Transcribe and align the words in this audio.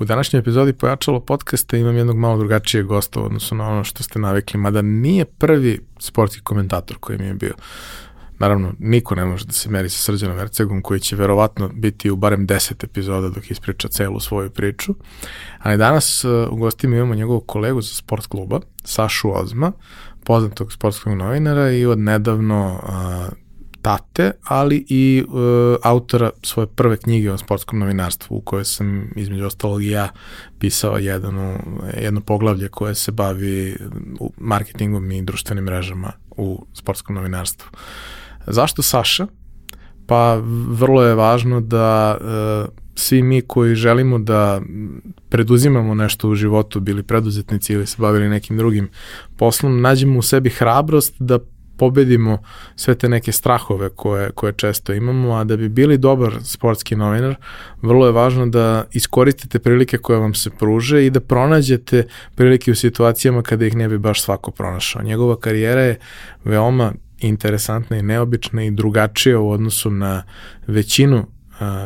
U 0.00 0.04
današnjoj 0.04 0.40
epizodi 0.40 0.72
Pojačalo 0.72 1.20
podcasta 1.20 1.76
imam 1.76 1.96
jednog 1.96 2.16
malo 2.16 2.38
drugačijeg 2.38 2.86
gosta 2.86 3.20
u 3.20 3.24
odnosu 3.24 3.54
na 3.54 3.68
ono 3.68 3.84
što 3.84 4.02
ste 4.02 4.18
navikli, 4.18 4.60
mada 4.60 4.82
nije 4.82 5.24
prvi 5.24 5.80
sportski 5.98 6.42
komentator 6.42 6.96
koji 7.00 7.18
mi 7.18 7.24
je 7.24 7.34
bio. 7.34 7.54
Naravno, 8.38 8.72
niko 8.78 9.14
ne 9.14 9.24
može 9.24 9.44
da 9.46 9.52
se 9.52 9.70
meri 9.70 9.90
sa 9.90 9.98
Srđanom 9.98 10.36
Vercegom, 10.36 10.82
koji 10.82 11.00
će 11.00 11.16
verovatno 11.16 11.68
biti 11.68 12.10
u 12.10 12.16
barem 12.16 12.46
10 12.46 12.84
epizoda 12.84 13.28
dok 13.28 13.50
ispriča 13.50 13.88
celu 13.88 14.20
svoju 14.20 14.50
priču. 14.50 14.94
Ali 15.58 15.76
danas 15.76 16.24
uh, 16.24 16.52
u 16.52 16.56
gostima 16.56 16.96
imamo 16.96 17.14
njegovog 17.14 17.46
kolegu 17.46 17.82
za 17.82 17.94
sport 17.94 18.26
kluba, 18.26 18.60
Sašu 18.84 19.40
Ozma, 19.40 19.72
poznatog 20.24 20.72
sportskog 20.72 21.14
novinara 21.14 21.70
i 21.70 21.86
od 21.86 21.98
nedavno 21.98 22.80
uh, 22.82 23.47
tate, 23.88 24.32
ali 24.44 24.84
i 24.88 25.24
uh, 25.28 25.34
autora 25.82 26.30
svoje 26.42 26.66
prve 26.66 26.96
knjige 26.96 27.32
o 27.32 27.38
sportskom 27.38 27.78
novinarstvu 27.78 28.36
u 28.36 28.40
kojoj 28.40 28.64
sam 28.64 29.10
između 29.16 29.46
ostalog 29.46 29.82
i 29.82 29.90
ja 29.90 30.08
pisao 30.58 30.98
jedno, 30.98 31.58
jedno 32.00 32.20
poglavlje 32.20 32.68
koje 32.68 32.94
se 32.94 33.12
bavi 33.12 33.76
marketingom 34.36 35.12
i 35.12 35.22
društvenim 35.22 35.64
mrežama 35.64 36.12
u 36.36 36.66
sportskom 36.74 37.16
novinarstvu. 37.16 37.68
Zašto 38.46 38.82
Saša? 38.82 39.26
Pa 40.06 40.40
vrlo 40.68 41.02
je 41.02 41.14
važno 41.14 41.60
da 41.60 42.18
uh, 42.20 42.68
svi 42.94 43.22
mi 43.22 43.40
koji 43.40 43.74
želimo 43.74 44.18
da 44.18 44.60
preduzimamo 45.28 45.94
nešto 45.94 46.28
u 46.28 46.34
životu, 46.34 46.80
bili 46.80 47.02
preduzetnici 47.02 47.72
ili 47.72 47.86
se 47.86 47.96
bavili 47.98 48.28
nekim 48.28 48.56
drugim 48.56 48.88
poslom, 49.36 49.80
nađemo 49.80 50.18
u 50.18 50.22
sebi 50.22 50.50
hrabrost 50.50 51.14
da 51.18 51.38
pobedimo 51.78 52.38
sve 52.76 52.94
te 52.94 53.08
neke 53.08 53.32
strahove 53.32 53.88
koje, 53.88 54.30
koje 54.30 54.52
često 54.52 54.92
imamo, 54.92 55.34
a 55.34 55.44
da 55.44 55.56
bi 55.56 55.68
bili 55.68 55.98
dobar 55.98 56.34
sportski 56.42 56.96
novinar, 56.96 57.34
vrlo 57.82 58.06
je 58.06 58.12
važno 58.12 58.46
da 58.46 58.84
iskoristite 58.92 59.58
prilike 59.58 59.98
koje 59.98 60.18
vam 60.18 60.34
se 60.34 60.50
pruže 60.50 61.06
i 61.06 61.10
da 61.10 61.20
pronađete 61.20 62.06
prilike 62.34 62.70
u 62.70 62.74
situacijama 62.74 63.42
kada 63.42 63.66
ih 63.66 63.76
ne 63.76 63.88
bi 63.88 63.98
baš 63.98 64.22
svako 64.22 64.50
pronašao. 64.50 65.02
Njegova 65.02 65.36
karijera 65.36 65.80
je 65.80 65.98
veoma 66.44 66.92
interesantna 67.18 67.96
i 67.96 68.02
neobična 68.02 68.64
i 68.64 68.70
drugačija 68.70 69.38
u 69.38 69.50
odnosu 69.50 69.90
na 69.90 70.22
većinu 70.66 71.26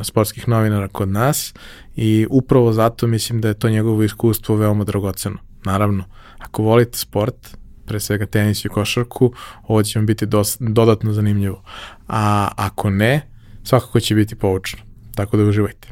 sportskih 0.02 0.48
novinara 0.48 0.88
kod 0.88 1.08
nas 1.08 1.54
i 1.96 2.26
upravo 2.30 2.72
zato 2.72 3.06
mislim 3.06 3.40
da 3.40 3.48
je 3.48 3.54
to 3.54 3.68
njegovo 3.68 4.02
iskustvo 4.02 4.56
veoma 4.56 4.84
dragoceno. 4.84 5.38
Naravno, 5.64 6.04
ako 6.38 6.62
volite 6.62 6.98
sport, 6.98 7.56
pre 7.92 8.00
svega 8.00 8.26
tenis 8.26 8.64
i 8.64 8.68
košarku, 8.68 9.32
ovo 9.68 9.82
će 9.82 9.98
vam 9.98 10.06
biti 10.06 10.26
dos, 10.26 10.56
dodatno 10.60 11.12
zanimljivo. 11.12 11.62
A 12.08 12.48
ako 12.56 12.90
ne, 12.90 13.28
svakako 13.64 14.00
će 14.00 14.14
biti 14.14 14.34
poučno. 14.34 14.78
Tako 15.14 15.36
da 15.36 15.44
uživajte. 15.44 15.91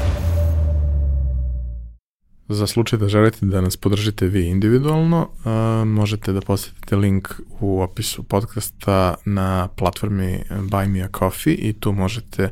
Za 2.53 2.67
slučaj 2.67 2.99
da 2.99 3.07
želite 3.07 3.45
da 3.45 3.61
nas 3.61 3.77
podržite 3.77 4.25
vi 4.25 4.47
individualno, 4.47 5.21
uh, 5.21 5.87
možete 5.87 6.33
da 6.33 6.41
posetite 6.41 6.95
link 6.95 7.29
u 7.59 7.81
opisu 7.81 8.23
podcasta 8.23 9.15
na 9.25 9.67
platformi 9.67 10.43
Buy 10.49 10.87
Me 10.87 11.01
a 11.01 11.07
Coffee 11.19 11.53
i 11.53 11.73
tu 11.73 11.91
možete 11.91 12.49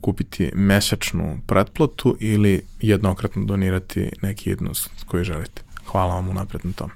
kupiti 0.00 0.50
mesečnu 0.54 1.40
pretplatu 1.46 2.16
ili 2.20 2.62
jednokratno 2.80 3.44
donirati 3.44 4.10
neki 4.22 4.50
jednost 4.50 4.90
koji 5.06 5.24
želite. 5.24 5.62
Hvala 5.86 6.14
vam 6.14 6.28
unapred 6.28 6.60
na 6.64 6.72
tom. 6.72 6.90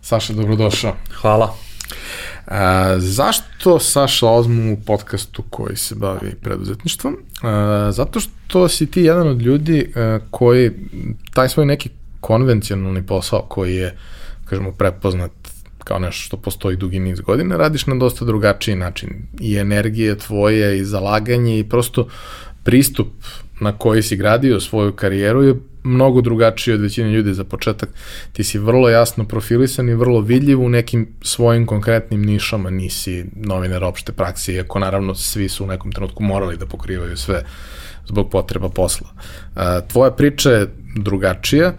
Saša, 0.00 0.32
dobrodošao. 0.32 0.96
Hvala. 1.20 1.69
A, 2.46 2.94
zašto 2.98 3.78
Saša 3.78 4.28
Ozmu 4.28 4.72
u 4.72 4.76
podcastu 4.86 5.42
koji 5.50 5.76
se 5.76 5.94
bavi 5.94 6.34
preduzetništvom? 6.42 7.16
A, 7.42 7.88
zato 7.92 8.20
što 8.20 8.68
si 8.68 8.86
ti 8.86 9.02
jedan 9.02 9.28
od 9.28 9.42
ljudi 9.42 9.92
a, 9.96 10.18
koji 10.30 10.70
taj 11.34 11.48
svoj 11.48 11.66
neki 11.66 11.88
konvencionalni 12.20 13.06
posao 13.06 13.42
koji 13.42 13.74
je, 13.74 13.96
kažemo, 14.44 14.72
prepoznat 14.72 15.30
kao 15.84 15.98
nešto 15.98 16.22
što 16.22 16.36
postoji 16.36 16.76
dugi 16.76 16.98
niz 16.98 17.20
godina, 17.20 17.56
radiš 17.56 17.86
na 17.86 17.94
dosta 17.94 18.24
drugačiji 18.24 18.76
način. 18.76 19.08
I 19.40 19.56
energije 19.56 20.18
tvoje, 20.18 20.78
i 20.78 20.84
zalaganje, 20.84 21.58
i 21.58 21.68
prosto 21.68 22.08
pristup 22.64 23.08
na 23.60 23.78
koji 23.78 24.02
si 24.02 24.16
gradio 24.16 24.60
svoju 24.60 24.92
karijeru 24.92 25.42
je 25.42 25.54
mnogo 25.82 26.20
drugačiji 26.20 26.74
od 26.74 26.80
većine 26.80 27.10
ljudi 27.10 27.34
za 27.34 27.44
početak. 27.44 27.88
Ti 28.32 28.44
si 28.44 28.58
vrlo 28.58 28.88
jasno 28.88 29.24
profilisan 29.24 29.88
i 29.88 29.94
vrlo 29.94 30.20
vidljiv 30.20 30.60
u 30.60 30.68
nekim 30.68 31.08
svojim 31.22 31.66
konkretnim 31.66 32.22
nišama, 32.22 32.70
nisi 32.70 33.24
novinar 33.32 33.84
opšte 33.84 34.12
prakse, 34.12 34.54
iako 34.54 34.78
naravno 34.78 35.14
svi 35.14 35.48
su 35.48 35.64
u 35.64 35.66
nekom 35.66 35.92
trenutku 35.92 36.22
morali 36.22 36.56
da 36.56 36.66
pokrivaju 36.66 37.16
sve 37.16 37.44
zbog 38.06 38.30
potreba 38.30 38.68
posla. 38.68 39.08
Tvoja 39.88 40.10
priča 40.10 40.50
je 40.50 40.66
drugačija, 40.96 41.72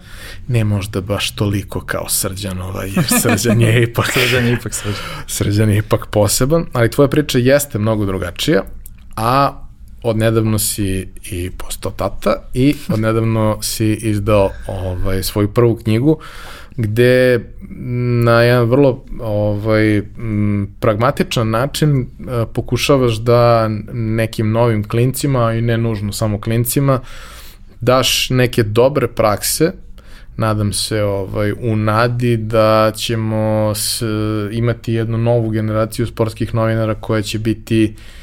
ne 0.47 0.63
možda 0.63 1.01
baš 1.01 1.35
toliko 1.35 1.81
kao 1.81 2.09
Srđanova, 2.09 2.83
jer 2.83 3.05
Srđan 3.21 3.61
je 3.61 3.83
ipak, 3.89 4.11
srđan 4.13 4.45
je 4.45 4.53
ipak 4.53 4.73
srđan. 4.73 5.03
Srđan 5.27 5.69
je 5.69 5.77
ipak 5.77 6.07
poseban, 6.11 6.65
ali 6.73 6.91
tvoja 6.91 7.07
priča 7.07 7.37
jeste 7.37 7.79
mnogo 7.79 8.05
drugačija, 8.05 8.63
a 9.15 9.63
odnedavno 10.03 10.59
si 10.59 11.07
i 11.31 11.51
postao 11.57 11.91
tata 11.91 12.33
i 12.53 12.75
odnedavno 12.89 13.57
si 13.61 13.93
izdao 13.93 14.49
ovaj, 14.67 15.23
svoju 15.23 15.53
prvu 15.53 15.75
knjigu 15.75 16.19
gde 16.77 17.39
na 18.23 18.41
jedan 18.41 18.69
vrlo 18.69 19.03
ovaj, 19.19 20.01
pragmatičan 20.79 21.49
način 21.49 22.07
a, 22.27 22.45
pokušavaš 22.53 23.13
da 23.15 23.67
nekim 23.93 24.51
novim 24.51 24.87
klincima 24.87 25.53
i 25.53 25.61
ne 25.61 25.77
nužno 25.77 26.11
samo 26.11 26.41
klincima 26.41 26.99
daš 27.81 28.29
neke 28.29 28.63
dobre 28.63 29.07
prakse 29.07 29.71
nadam 30.37 30.73
se 30.73 31.03
ovaj 31.03 31.51
u 31.51 31.75
nadi 31.75 32.37
da 32.37 32.91
ćemo 32.95 33.73
s, 33.75 34.03
imati 34.51 34.93
jednu 34.93 35.17
novu 35.17 35.49
generaciju 35.49 36.07
sportskih 36.07 36.55
novinara 36.55 36.95
koja 36.95 37.21
će 37.21 37.39
biti 37.39 37.95
uh, 37.95 38.20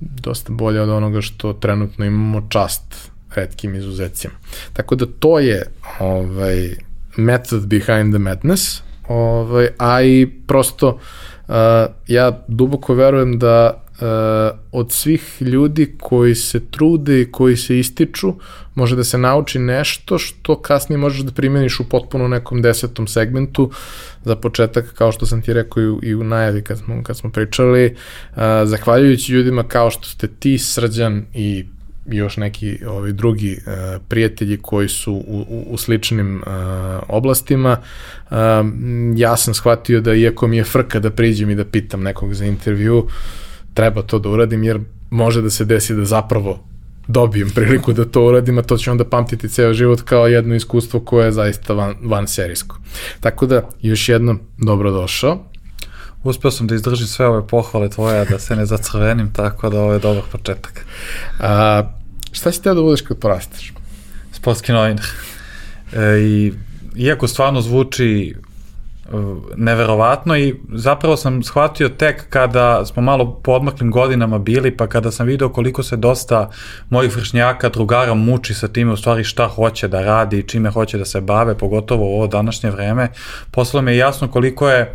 dosta 0.00 0.52
bolje 0.52 0.80
od 0.80 0.88
onoga 0.88 1.20
što 1.20 1.52
trenutno 1.52 2.04
imamo 2.04 2.46
čast 2.48 3.10
redkim 3.34 3.74
izuzecima. 3.74 4.34
Tako 4.72 4.94
da 4.94 5.06
to 5.18 5.38
je 5.38 5.62
ovaj, 6.00 6.70
method 7.16 7.66
behind 7.66 8.14
the 8.14 8.18
madness, 8.18 8.82
ovaj, 9.08 9.68
a 9.78 10.02
i 10.02 10.26
prosto 10.46 10.88
uh, 10.88 11.54
ja 12.06 12.44
duboko 12.48 12.94
verujem 12.94 13.38
da 13.38 13.85
od 14.72 14.92
svih 14.92 15.42
ljudi 15.42 15.94
koji 16.00 16.34
se 16.34 16.60
trude 16.70 17.20
i 17.20 17.30
koji 17.32 17.56
se 17.56 17.78
ističu, 17.78 18.34
može 18.74 18.96
da 18.96 19.04
se 19.04 19.18
nauči 19.18 19.58
nešto 19.58 20.18
što 20.18 20.60
kasnije 20.62 20.98
možeš 20.98 21.20
da 21.20 21.32
primeniš 21.32 21.80
u 21.80 21.88
potpuno 21.88 22.28
nekom 22.28 22.62
desetom 22.62 23.06
segmentu. 23.06 23.70
Za 24.24 24.36
početak, 24.36 24.92
kao 24.94 25.12
što 25.12 25.26
sam 25.26 25.42
ti 25.42 25.52
rekao 25.52 25.98
i 26.02 26.14
u, 26.14 26.24
najavi 26.24 26.62
kad 26.62 26.78
smo, 26.78 27.02
kad 27.02 27.16
smo 27.16 27.30
pričali, 27.30 27.86
uh, 27.86 28.42
zahvaljujući 28.64 29.32
ljudima 29.32 29.62
kao 29.62 29.90
što 29.90 30.08
ste 30.08 30.28
ti, 30.28 30.58
Srđan 30.58 31.24
i 31.34 31.64
još 32.06 32.36
neki 32.36 32.78
ovi 32.86 33.12
drugi 33.12 33.58
uh, 33.66 34.02
prijatelji 34.08 34.58
koji 34.62 34.88
su 34.88 35.12
u, 35.12 35.44
u, 35.48 35.64
u 35.68 35.76
sličnim 35.76 36.36
uh, 36.36 36.42
oblastima. 37.08 37.76
Uh, 38.30 38.36
ja 39.16 39.36
sam 39.36 39.54
shvatio 39.54 40.00
da 40.00 40.14
iako 40.14 40.46
mi 40.46 40.56
je 40.56 40.64
frka 40.64 41.00
da 41.00 41.10
priđem 41.10 41.50
i 41.50 41.54
da 41.54 41.64
pitam 41.64 42.02
nekog 42.02 42.34
za 42.34 42.44
intervju, 42.44 42.98
uh, 42.98 43.12
treba 43.76 44.02
to 44.02 44.18
da 44.18 44.28
uradim 44.28 44.64
jer 44.64 44.80
može 45.10 45.42
da 45.42 45.50
se 45.50 45.64
desi 45.64 45.94
da 45.94 46.04
zapravo 46.04 46.58
dobijem 47.08 47.50
priliku 47.50 47.92
da 47.92 48.04
to 48.04 48.24
uradim, 48.26 48.58
a 48.58 48.62
to 48.62 48.76
ću 48.76 48.90
onda 48.90 49.04
pamtiti 49.04 49.48
ceo 49.48 49.74
život 49.74 50.00
kao 50.02 50.26
jedno 50.26 50.54
iskustvo 50.54 51.00
koje 51.00 51.26
je 51.26 51.32
zaista 51.32 51.74
van, 51.74 51.94
van 52.02 52.26
serijsko. 52.28 52.78
Tako 53.20 53.46
da, 53.46 53.68
još 53.82 54.08
jednom, 54.08 54.40
dobrodošao. 54.58 55.38
uspeo 56.24 56.50
sam 56.50 56.66
da 56.66 56.74
izdržim 56.74 57.06
sve 57.06 57.26
ove 57.26 57.46
pohvale 57.46 57.88
tvoje, 57.88 58.24
da 58.24 58.38
se 58.38 58.56
ne 58.56 58.66
zacrvenim, 58.66 59.32
tako 59.32 59.70
da 59.70 59.80
ovo 59.80 59.92
je 59.92 59.98
dobar 59.98 60.22
početak. 60.32 60.86
A, 61.40 61.82
šta 62.32 62.52
si 62.52 62.62
teo 62.62 62.74
da 62.74 62.82
budeš 62.82 63.00
kad 63.00 63.18
porasteš? 63.18 63.72
Sportski 64.32 64.72
novinar. 64.72 65.06
E, 65.92 66.18
I 66.18 66.52
iako 66.96 67.28
stvarno 67.28 67.60
zvuči 67.60 68.34
neverovatno 69.56 70.36
i 70.36 70.54
zapravo 70.72 71.16
sam 71.16 71.42
shvatio 71.42 71.88
tek 71.88 72.30
kada 72.30 72.86
smo 72.86 73.02
malo 73.02 73.40
po 73.44 73.52
odmaklim 73.52 73.90
godinama 73.90 74.38
bili, 74.38 74.76
pa 74.76 74.86
kada 74.86 75.10
sam 75.10 75.26
video 75.26 75.48
koliko 75.48 75.82
se 75.82 75.96
dosta 75.96 76.50
mojih 76.90 77.16
vršnjaka, 77.16 77.68
drugara 77.68 78.14
muči 78.14 78.54
sa 78.54 78.68
time 78.68 78.92
u 78.92 78.96
stvari 78.96 79.24
šta 79.24 79.48
hoće 79.48 79.88
da 79.88 80.02
radi 80.02 80.38
i 80.38 80.42
čime 80.42 80.70
hoće 80.70 80.98
da 80.98 81.04
se 81.04 81.20
bave, 81.20 81.58
pogotovo 81.58 82.06
u 82.06 82.14
ovo 82.14 82.26
današnje 82.26 82.70
vreme, 82.70 83.08
poslalo 83.50 83.82
mi 83.82 83.90
je 83.90 83.96
jasno 83.96 84.28
koliko 84.28 84.70
je 84.70 84.94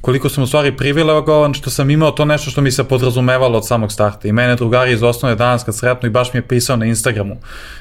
koliko 0.00 0.28
sam 0.28 0.44
u 0.44 0.46
stvari 0.46 0.76
privilegovan 0.76 1.54
što 1.54 1.70
sam 1.70 1.90
imao 1.90 2.10
to 2.10 2.24
nešto 2.24 2.50
što 2.50 2.60
mi 2.60 2.70
se 2.70 2.84
podrazumevalo 2.84 3.58
od 3.58 3.66
samog 3.66 3.92
starta. 3.92 4.28
I 4.28 4.32
mene 4.32 4.56
drugari 4.56 4.92
iz 4.92 5.02
osnovne 5.02 5.36
danas 5.36 5.64
kad 5.64 5.76
sretnu 5.76 6.06
i 6.06 6.10
baš 6.10 6.32
mi 6.32 6.38
je 6.38 6.48
pisao 6.48 6.76
na 6.76 6.86
Instagramu 6.86 7.36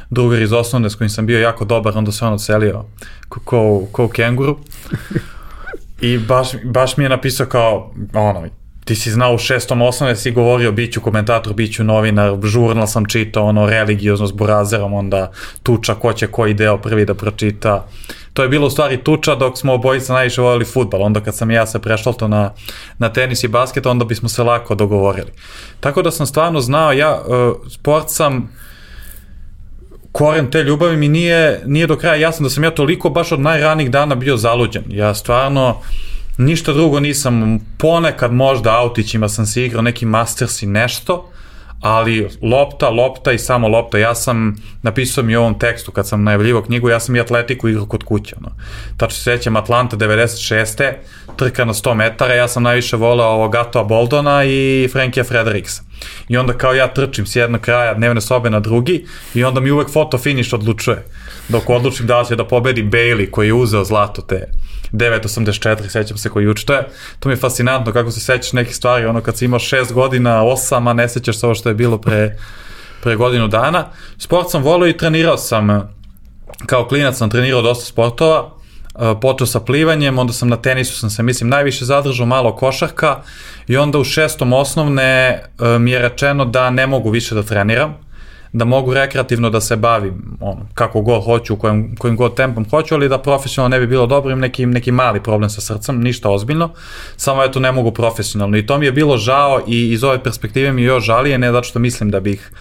drugar 0.09 0.41
iz 0.41 0.53
osnovne 0.53 0.89
s 0.89 0.95
kojim 0.95 1.09
sam 1.09 1.25
bio 1.25 1.39
jako 1.39 1.65
dobar, 1.65 1.97
onda 1.97 2.11
se 2.11 2.25
on 2.25 2.33
ocelio 2.33 2.85
ko, 3.29 3.39
ko, 3.39 3.85
ko 3.91 4.07
kenguru. 4.07 4.57
I 6.01 6.17
baš, 6.17 6.47
baš 6.63 6.97
mi 6.97 7.03
je 7.03 7.09
napisao 7.09 7.47
kao, 7.47 7.93
ono, 8.13 8.47
ti 8.85 8.95
si 8.95 9.11
znao 9.11 9.33
u 9.33 9.37
šestom 9.37 9.81
osnovne, 9.81 10.15
si 10.15 10.31
govorio 10.31 10.71
biću 10.71 11.01
komentator, 11.01 11.53
biću 11.53 11.83
novinar, 11.83 12.37
žurnal 12.43 12.87
sam 12.87 13.05
čitao, 13.05 13.45
ono, 13.45 13.69
religiozno 13.69 14.27
s 14.27 14.31
burazerom, 14.31 14.93
onda 14.93 15.31
tuča 15.63 15.95
ko 15.95 16.13
će 16.13 16.27
koji 16.27 16.53
deo 16.53 16.77
prvi 16.77 17.05
da 17.05 17.13
pročita. 17.13 17.87
To 18.33 18.43
je 18.43 18.49
bilo 18.49 18.67
u 18.67 18.69
stvari 18.69 19.03
tuča 19.03 19.35
dok 19.35 19.57
smo 19.57 19.73
obojica 19.73 20.13
najviše 20.13 20.41
voljeli 20.41 20.65
futbal, 20.65 21.03
onda 21.03 21.19
kad 21.19 21.35
sam 21.35 21.51
ja 21.51 21.65
se 21.65 21.79
prešao 21.79 22.13
to 22.13 22.27
na, 22.27 22.53
na 22.97 23.13
tenis 23.13 23.43
i 23.43 23.47
basket, 23.47 23.85
onda 23.85 24.05
bismo 24.05 24.29
se 24.29 24.43
lako 24.43 24.75
dogovorili. 24.75 25.31
Tako 25.79 26.01
da 26.01 26.11
sam 26.11 26.25
stvarno 26.25 26.59
znao, 26.59 26.91
ja 26.91 27.21
uh, 27.27 27.71
sport 27.71 28.05
sam 28.09 28.49
koren 30.15 30.51
te 30.51 30.63
ljubavi 30.63 30.97
mi 30.97 31.07
nije, 31.07 31.61
nije 31.65 31.87
do 31.87 31.97
kraja 31.97 32.15
jasno 32.15 32.43
da 32.43 32.49
sam 32.49 32.63
ja 32.63 32.71
toliko 32.71 33.09
baš 33.09 33.31
od 33.31 33.39
najranih 33.39 33.91
dana 33.91 34.15
bio 34.15 34.37
zaluđen. 34.37 34.83
Ja 34.89 35.13
stvarno 35.13 35.81
ništa 36.37 36.73
drugo 36.73 36.99
nisam, 36.99 37.59
ponekad 37.77 38.33
možda 38.33 38.79
autićima 38.79 39.29
sam 39.29 39.45
se 39.45 39.65
igrao 39.65 39.81
neki 39.81 40.05
Masters 40.05 40.61
i 40.61 40.65
nešto, 40.65 41.29
ali 41.81 42.27
lopta, 42.41 42.89
lopta 42.89 43.31
i 43.31 43.39
samo 43.39 43.67
lopta. 43.67 43.97
Ja 43.97 44.15
sam 44.15 44.55
napisao 44.81 45.23
mi 45.23 45.35
u 45.35 45.39
ovom 45.39 45.59
tekstu 45.59 45.91
kad 45.91 46.07
sam 46.07 46.23
najavljivo 46.23 46.61
knjigu, 46.61 46.89
ja 46.89 46.99
sam 46.99 47.15
i 47.15 47.19
atletiku 47.19 47.69
igrao 47.69 47.85
kod 47.85 48.03
kuće. 48.03 48.35
No. 48.39 48.49
Tačno 48.97 49.15
se 49.15 49.23
sećam 49.23 49.55
Atlanta 49.55 49.97
96. 49.97 50.93
trka 51.35 51.65
na 51.65 51.73
100 51.73 51.93
metara, 51.93 52.33
ja 52.33 52.47
sam 52.47 52.63
najviše 52.63 52.97
voleo 52.97 53.27
ovog 53.27 53.51
Gatoa 53.51 53.83
Boldona 53.83 54.43
i 54.43 54.89
Frankija 54.91 55.23
Frederiksa. 55.23 55.83
I 56.29 56.37
onda 56.37 56.53
kao 56.53 56.73
ja 56.73 56.87
trčim 56.87 57.25
s 57.25 57.35
jednog 57.35 57.61
kraja 57.61 57.93
dnevne 57.93 58.21
sobe 58.21 58.49
na 58.49 58.59
drugi 58.59 59.05
i 59.33 59.43
onda 59.43 59.59
mi 59.59 59.71
uvek 59.71 59.89
foto 59.89 60.17
finish 60.17 60.53
odlučuje. 60.53 61.05
Dok 61.49 61.69
odlučim 61.69 62.07
da 62.07 62.23
će 62.27 62.35
da 62.35 62.47
pobedi 62.47 62.83
Bailey 62.83 63.31
koji 63.31 63.47
je 63.47 63.53
uzeo 63.53 63.83
zlato 63.83 64.21
te 64.21 64.47
984, 64.91 65.89
sećam 65.89 66.17
se 66.17 66.29
koji 66.29 66.47
uči. 66.47 66.65
To, 66.65 67.29
mi 67.29 67.31
je 67.31 67.37
fascinantno 67.37 67.93
kako 67.93 68.11
se 68.11 68.19
sećaš 68.19 68.53
nekih 68.53 68.75
stvari, 68.75 69.05
ono 69.05 69.21
kad 69.21 69.37
si 69.37 69.45
imao 69.45 69.59
6 69.59 69.93
godina, 69.93 70.41
8, 70.43 70.89
a 70.89 70.93
ne 70.93 71.09
sećaš 71.09 71.39
se 71.39 71.45
ovo 71.45 71.55
što 71.55 71.69
je 71.69 71.75
bilo 71.75 71.97
pre, 71.97 72.37
pre 73.03 73.15
godinu 73.15 73.47
dana. 73.47 73.85
Sport 74.17 74.49
sam 74.49 74.63
volio 74.63 74.89
i 74.89 74.97
trenirao 74.97 75.37
sam, 75.37 75.89
kao 76.65 76.87
klinac 76.87 77.17
sam 77.17 77.29
trenirao 77.29 77.61
dosta 77.61 77.85
sportova, 77.85 78.51
počeo 79.21 79.47
sa 79.47 79.59
plivanjem, 79.59 80.19
onda 80.19 80.33
sam 80.33 80.49
na 80.49 80.57
tenisu 80.57 80.99
sam 80.99 81.09
se, 81.09 81.23
mislim, 81.23 81.49
najviše 81.49 81.85
zadržao 81.85 82.25
malo 82.25 82.55
košarka 82.55 83.21
i 83.67 83.77
onda 83.77 83.97
u 83.99 84.03
šestom 84.03 84.53
osnovne 84.53 85.43
mi 85.79 85.91
je 85.91 85.99
rečeno 85.99 86.45
da 86.45 86.69
ne 86.69 86.87
mogu 86.87 87.09
više 87.09 87.35
da 87.35 87.43
treniram, 87.43 88.04
da 88.55 88.65
mogu 88.65 88.93
rekreativno 88.93 89.49
da 89.49 89.61
se 89.61 89.75
bavim 89.75 90.37
ono, 90.39 90.67
kako 90.73 91.01
god 91.01 91.23
hoću, 91.23 91.53
u 91.53 91.57
kojem, 91.57 91.95
kojim 91.95 92.15
god 92.17 92.35
tempom 92.35 92.65
hoću, 92.69 92.95
ali 92.95 93.09
da 93.09 93.17
profesionalno 93.17 93.75
ne 93.75 93.79
bi 93.79 93.87
bilo 93.87 94.05
dobro, 94.05 94.31
im 94.31 94.39
neki, 94.39 94.65
neki 94.65 94.91
mali 94.91 95.23
problem 95.23 95.49
sa 95.49 95.61
srcem, 95.61 96.01
ništa 96.01 96.29
ozbiljno, 96.29 96.69
samo 97.17 97.43
eto 97.43 97.59
ne 97.59 97.71
mogu 97.71 97.91
profesionalno. 97.91 98.57
I 98.57 98.65
to 98.65 98.77
mi 98.77 98.85
je 98.85 98.91
bilo 98.91 99.17
žao 99.17 99.61
i 99.67 99.91
iz 99.91 100.03
ove 100.03 100.23
perspektive 100.23 100.71
mi 100.71 100.81
je 100.81 100.85
još 100.85 101.03
žalije, 101.03 101.37
ne 101.37 101.51
zato 101.51 101.63
što 101.63 101.79
mislim 101.79 102.11
da 102.11 102.19
bih 102.19 102.51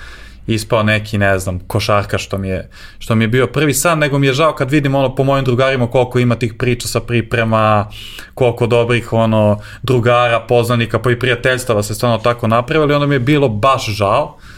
ispao 0.46 0.82
neki, 0.82 1.18
ne 1.18 1.38
znam, 1.38 1.58
košarka 1.66 2.18
što 2.18 2.38
mi 2.38 2.48
je, 2.48 2.68
što 2.98 3.14
mi 3.14 3.24
je 3.24 3.28
bio 3.28 3.46
prvi 3.46 3.74
san, 3.74 3.98
nego 3.98 4.18
mi 4.18 4.26
je 4.26 4.32
žao 4.32 4.54
kad 4.54 4.70
vidim 4.70 4.94
ono 4.94 5.14
po 5.14 5.24
mojim 5.24 5.44
drugarima 5.44 5.86
koliko 5.86 6.18
ima 6.18 6.34
tih 6.34 6.54
priča 6.54 6.88
sa 6.88 7.00
priprema, 7.00 7.88
koliko 8.34 8.66
dobrih 8.66 9.12
ono 9.12 9.60
drugara, 9.82 10.40
poznanika, 10.40 10.98
pa 10.98 11.10
i 11.10 11.18
prijateljstava 11.18 11.82
se 11.82 11.94
stvarno 11.94 12.18
tako 12.18 12.46
napravili, 12.48 12.94
onda 12.94 13.06
mi 13.06 13.14
je 13.14 13.20
bilo 13.20 13.48
baš 13.48 13.86
žao 13.86 14.36
E, 14.36 14.53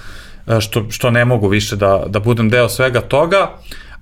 što, 0.60 0.90
što 0.90 1.10
ne 1.10 1.24
mogu 1.24 1.48
više 1.48 1.76
da, 1.76 2.04
da 2.06 2.20
budem 2.20 2.50
deo 2.50 2.68
svega 2.68 3.00
toga, 3.00 3.50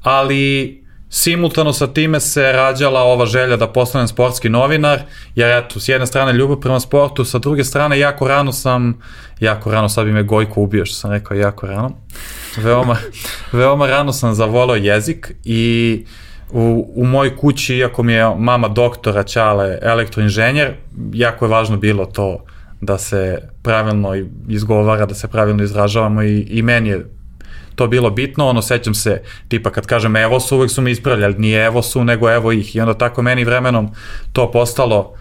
ali 0.02 0.84
simultano 1.10 1.72
sa 1.72 1.86
time 1.86 2.20
se 2.20 2.52
rađala 2.52 3.02
ova 3.02 3.26
želja 3.26 3.56
da 3.56 3.68
postanem 3.68 4.08
sportski 4.08 4.48
novinar, 4.48 5.02
jer 5.34 5.50
eto, 5.50 5.80
s 5.80 5.88
jedne 5.88 6.06
strane 6.06 6.32
ljubav 6.32 6.56
prema 6.56 6.80
sportu, 6.80 7.24
sa 7.24 7.38
druge 7.38 7.64
strane 7.64 7.98
jako 7.98 8.28
rano 8.28 8.52
sam, 8.52 9.00
jako 9.40 9.70
rano, 9.70 9.88
sad 9.88 10.04
bi 10.06 10.12
me 10.12 10.22
Gojko 10.22 10.60
ubio 10.60 10.86
što 10.86 10.94
sam 10.94 11.10
rekao 11.10 11.36
jako 11.36 11.66
rano, 11.66 11.90
veoma, 12.56 12.96
veoma 13.52 13.86
rano 13.86 14.12
sam 14.12 14.34
zavolao 14.34 14.76
jezik 14.76 15.32
i 15.44 16.04
u, 16.50 16.92
u 16.94 17.06
mojoj 17.06 17.36
kući, 17.36 17.76
iako 17.76 18.02
mi 18.02 18.12
je 18.12 18.34
mama 18.38 18.68
doktora 18.68 19.22
Ćale 19.22 19.78
elektroinženjer, 19.82 20.74
jako 21.12 21.44
je 21.44 21.48
važno 21.48 21.76
bilo 21.76 22.06
to 22.06 22.44
da 22.84 22.98
se 22.98 23.38
pravilno 23.62 24.14
izgovara, 24.48 25.06
da 25.06 25.14
se 25.14 25.28
pravilno 25.28 25.62
izražavamo 25.62 26.22
i, 26.22 26.40
i 26.40 26.62
meni 26.62 26.88
je 26.88 27.06
to 27.74 27.86
bilo 27.86 28.10
bitno, 28.10 28.48
ono 28.48 28.62
sećam 28.62 28.94
se, 28.94 29.22
tipa 29.48 29.70
kad 29.70 29.86
kažem 29.86 30.16
evo 30.16 30.40
su, 30.40 30.56
uvek 30.56 30.70
su 30.70 30.82
me 30.82 30.90
ispravljali, 30.90 31.34
nije 31.38 31.64
evo 31.64 31.82
su, 31.82 32.04
nego 32.04 32.30
evo 32.30 32.52
ih 32.52 32.76
i 32.76 32.80
onda 32.80 32.94
tako 32.94 33.22
meni 33.22 33.44
vremenom 33.44 33.90
to 34.32 34.50
postalo 34.50 35.14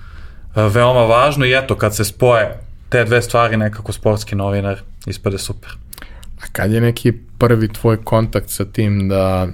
e, 0.55 0.61
veoma 0.61 1.05
važno 1.05 1.45
i 1.45 1.53
eto 1.53 1.75
kad 1.75 1.95
se 1.95 2.05
spoje 2.05 2.59
te 2.89 3.03
dve 3.05 3.21
stvari 3.21 3.57
nekako 3.57 3.91
sportski 3.91 4.35
novinar 4.35 4.79
ispade 5.05 5.37
super. 5.37 5.69
A 6.43 6.45
kad 6.51 6.71
je 6.71 6.81
neki 6.81 7.13
prvi 7.47 7.67
tvoj 7.67 7.97
kontakt 8.03 8.49
sa 8.49 8.65
tim 8.65 9.09
da 9.09 9.47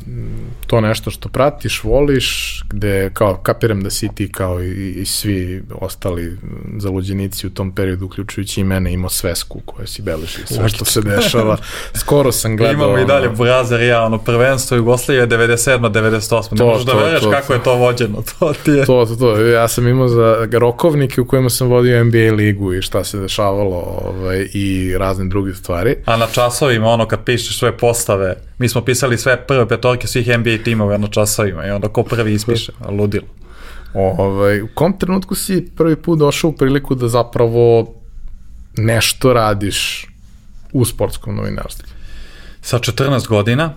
to 0.67 0.81
nešto 0.81 1.11
što 1.11 1.29
pratiš, 1.29 1.83
voliš, 1.83 2.59
gde 2.69 3.09
kao 3.13 3.37
kapiram 3.37 3.81
da 3.83 3.89
si 3.89 4.09
ti 4.15 4.31
kao 4.31 4.63
i, 4.63 4.91
i 4.91 5.05
svi 5.05 5.63
ostali 5.81 6.37
zaluđenici 6.77 7.47
u 7.47 7.49
tom 7.49 7.71
periodu, 7.71 8.05
uključujući 8.05 8.61
i 8.61 8.63
mene, 8.63 8.93
imao 8.93 9.09
svesku 9.09 9.61
koja 9.65 9.87
si 9.87 10.01
beleži 10.01 10.37
sve 10.45 10.69
što 10.69 10.85
se 10.85 11.01
dešava. 11.01 11.57
Skoro 11.93 12.31
sam 12.31 12.57
gledao... 12.57 12.73
Imamo 12.73 12.99
i 12.99 13.05
dalje 13.05 13.29
Brazer 13.29 13.81
ja, 13.81 14.03
ono 14.03 14.17
prvenstvo 14.17 14.77
Jugoslavije 14.77 15.27
97. 15.27 15.91
98. 15.91 16.59
Ne 16.59 16.65
možeš 16.65 16.85
da 16.85 16.93
veruješ 16.93 17.23
kako 17.31 17.47
to. 17.47 17.53
je 17.53 17.63
to 17.63 17.75
vođeno. 17.75 18.23
To, 18.39 18.53
ti 18.63 18.71
je... 18.71 18.85
to, 18.85 19.05
to, 19.05 19.15
to. 19.15 19.37
Ja 19.37 19.67
sam 19.67 19.87
imao 19.87 20.07
za 20.07 20.47
rokovnike 20.51 21.21
u 21.21 21.25
kojima 21.25 21.49
sam 21.49 21.67
vodio 21.67 22.03
NBA 22.03 22.35
ligu 22.35 22.73
i 22.73 22.81
šta 22.81 23.03
se 23.03 23.19
dešavalo 23.19 24.01
ovaj, 24.05 24.47
i 24.53 24.95
razne 24.97 25.25
druge 25.25 25.53
stvari. 25.53 25.95
A 26.05 26.17
na 26.17 26.27
časovima, 26.79 26.87
ono 26.87 27.07
kad 27.07 27.23
pišeš 27.23 27.59
sve 27.59 27.77
postave. 27.77 28.35
Mi 28.57 28.69
smo 28.69 28.81
pisali 28.81 29.17
sve 29.17 29.37
prve 29.47 29.67
petorke 29.67 30.07
svih 30.07 30.27
NBA 30.27 30.63
timova 30.63 30.97
na 30.97 31.07
časovima 31.07 31.67
i 31.67 31.71
onda 31.71 31.87
ko 31.87 32.03
prvi 32.03 32.33
ispiše, 32.33 32.71
ludilo. 32.99 33.27
Ovaj, 33.93 34.61
u 34.61 34.67
kom 34.75 34.93
trenutku 34.99 35.35
si 35.35 35.69
prvi 35.75 35.95
put 35.95 36.19
došao 36.19 36.49
u 36.49 36.53
priliku 36.53 36.95
da 36.95 37.07
zapravo 37.07 37.93
nešto 38.77 39.33
radiš 39.33 40.07
u 40.73 40.85
sportskom 40.85 41.35
novinarstvu? 41.35 41.87
Sa 42.61 42.79
14 42.79 43.27
godina, 43.27 43.73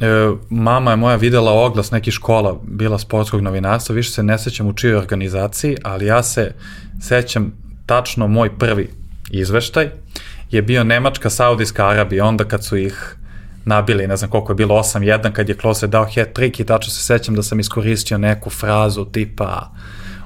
e, 0.00 0.06
mama 0.50 0.90
je 0.90 0.96
moja 0.96 1.16
videla 1.16 1.52
oglas 1.52 1.90
nekih 1.90 2.14
škola, 2.14 2.58
bila 2.62 2.98
sportskog 2.98 3.40
novinarstva, 3.40 3.94
više 3.94 4.10
se 4.10 4.22
ne 4.22 4.38
sećam 4.38 4.66
u 4.66 4.72
čijoj 4.72 4.96
organizaciji, 4.96 5.76
ali 5.82 6.06
ja 6.06 6.22
se 6.22 6.54
sećam 7.00 7.52
tačno 7.86 8.28
moj 8.28 8.58
prvi 8.58 8.90
izveštaj 9.30 9.90
je 10.50 10.62
bio 10.62 10.84
Nemačka, 10.84 11.30
Saudijska 11.30 11.88
Arabija, 11.88 12.24
onda 12.24 12.44
kad 12.44 12.64
su 12.64 12.76
ih 12.76 13.16
nabili, 13.64 14.06
ne 14.06 14.16
znam 14.16 14.30
koliko 14.30 14.52
je 14.52 14.56
bilo, 14.56 14.74
8-1 14.74 15.32
kad 15.32 15.48
je 15.48 15.56
Klose 15.56 15.86
dao 15.86 16.06
hat 16.14 16.32
trick 16.32 16.60
i 16.60 16.64
tačno 16.64 16.92
se 16.92 17.02
sećam 17.02 17.34
da 17.34 17.42
sam 17.42 17.60
iskoristio 17.60 18.18
neku 18.18 18.50
frazu 18.50 19.04
tipa 19.04 19.70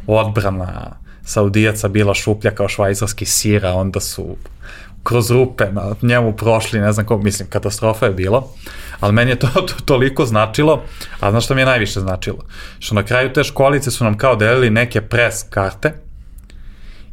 odbrana 0.07 0.97
Saudijaca 1.25 1.89
bila 1.89 2.15
šuplja 2.15 2.51
kao 2.51 2.69
švajcarski 2.69 3.25
sira, 3.25 3.73
onda 3.73 4.01
su 4.01 4.37
kroz 5.03 5.31
rupe 5.31 5.65
na 5.73 5.95
njemu 6.03 6.33
prošli, 6.33 6.81
ne 6.81 6.93
znam 6.93 7.07
kako, 7.07 7.23
mislim, 7.23 7.49
katastrofa 7.49 8.07
je 8.07 8.13
bilo, 8.13 8.49
ali 9.01 9.13
meni 9.13 9.31
je 9.31 9.39
to, 9.39 9.49
to 9.49 9.75
toliko 9.85 10.27
značilo, 10.27 10.83
a 11.21 11.31
znaš 11.31 11.45
što 11.45 11.55
mi 11.55 11.61
je 11.61 11.67
najviše 11.67 12.01
značilo? 12.01 12.39
Što 12.79 12.95
na 12.95 13.03
kraju 13.03 13.33
te 13.33 13.45
školice 13.45 13.91
su 13.91 14.05
nam 14.05 14.19
kao 14.19 14.37
delili 14.37 14.71
neke 14.71 15.01
pres 15.01 15.45
karte, 15.51 15.93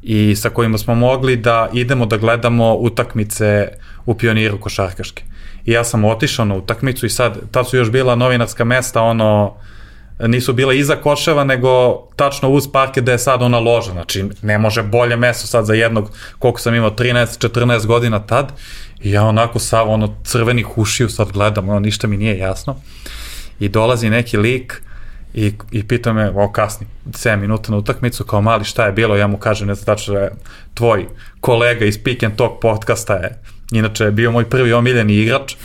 i 0.10 0.36
sa 0.36 0.50
kojima 0.50 0.78
smo 0.78 0.96
mogli 0.96 1.36
da 1.36 1.70
idemo 1.74 2.06
da 2.06 2.18
gledamo 2.18 2.74
utakmice 2.74 3.68
u 4.06 4.14
pioniru 4.14 4.60
košarkaške. 4.60 5.24
I 5.66 5.72
ja 5.72 5.84
sam 5.84 6.06
otišao 6.06 6.46
na 6.46 6.56
utakmicu 6.56 7.06
i 7.06 7.10
sad, 7.10 7.38
tad 7.52 7.70
su 7.70 7.78
još 7.78 7.92
bila 7.92 8.16
novinarska 8.16 8.64
mesta, 8.64 9.02
ono, 9.02 9.56
nisu 10.20 10.54
bile 10.54 10.78
iza 10.78 10.96
koševa, 10.96 11.44
nego 11.44 11.98
tačno 12.16 12.50
uz 12.50 12.68
parke 12.72 13.02
da 13.02 13.12
je 13.12 13.20
sad 13.20 13.42
ona 13.42 13.60
loža. 13.60 13.92
Znači, 13.92 14.26
ne 14.42 14.58
može 14.58 14.84
bolje 14.84 15.16
mesto 15.16 15.48
sad 15.48 15.66
za 15.66 15.74
jednog, 15.74 16.12
koliko 16.40 16.60
sam 16.60 16.76
imao, 16.76 16.92
13-14 16.92 17.86
godina 17.86 18.20
tad. 18.20 18.52
I 19.02 19.12
ja 19.12 19.24
onako 19.24 19.60
sav 19.60 19.90
ono 19.90 20.16
crvenih 20.24 20.78
ušiju 20.78 21.10
sad 21.10 21.32
gledam, 21.32 21.70
ono 21.70 21.80
ništa 21.80 22.08
mi 22.08 22.18
nije 22.18 22.38
jasno. 22.38 22.76
I 23.60 23.70
dolazi 23.70 24.10
neki 24.10 24.38
lik 24.38 24.82
i, 25.34 25.54
i 25.72 25.88
pita 25.88 26.14
me, 26.14 26.32
o 26.36 26.52
kasni, 26.52 26.88
7 27.06 27.36
minuta 27.36 27.72
na 27.72 27.78
utakmicu, 27.78 28.24
kao 28.24 28.42
mali 28.42 28.66
šta 28.66 28.86
je 28.86 28.92
bilo, 28.92 29.16
ja 29.16 29.28
mu 29.28 29.38
kažem, 29.38 29.68
ne 29.68 29.76
znam 29.76 29.98
da 30.08 30.20
je 30.20 30.32
tvoj 30.74 31.06
kolega 31.42 31.86
iz 31.86 32.04
Pick 32.04 32.24
and 32.24 32.36
Talk 32.36 32.62
podcasta 32.62 33.14
je 33.14 33.42
Inače 33.72 34.04
je 34.04 34.12
bio 34.12 34.32
moj 34.32 34.50
prvi 34.50 34.74
omiljeni 34.74 35.16
igrač 35.16 35.56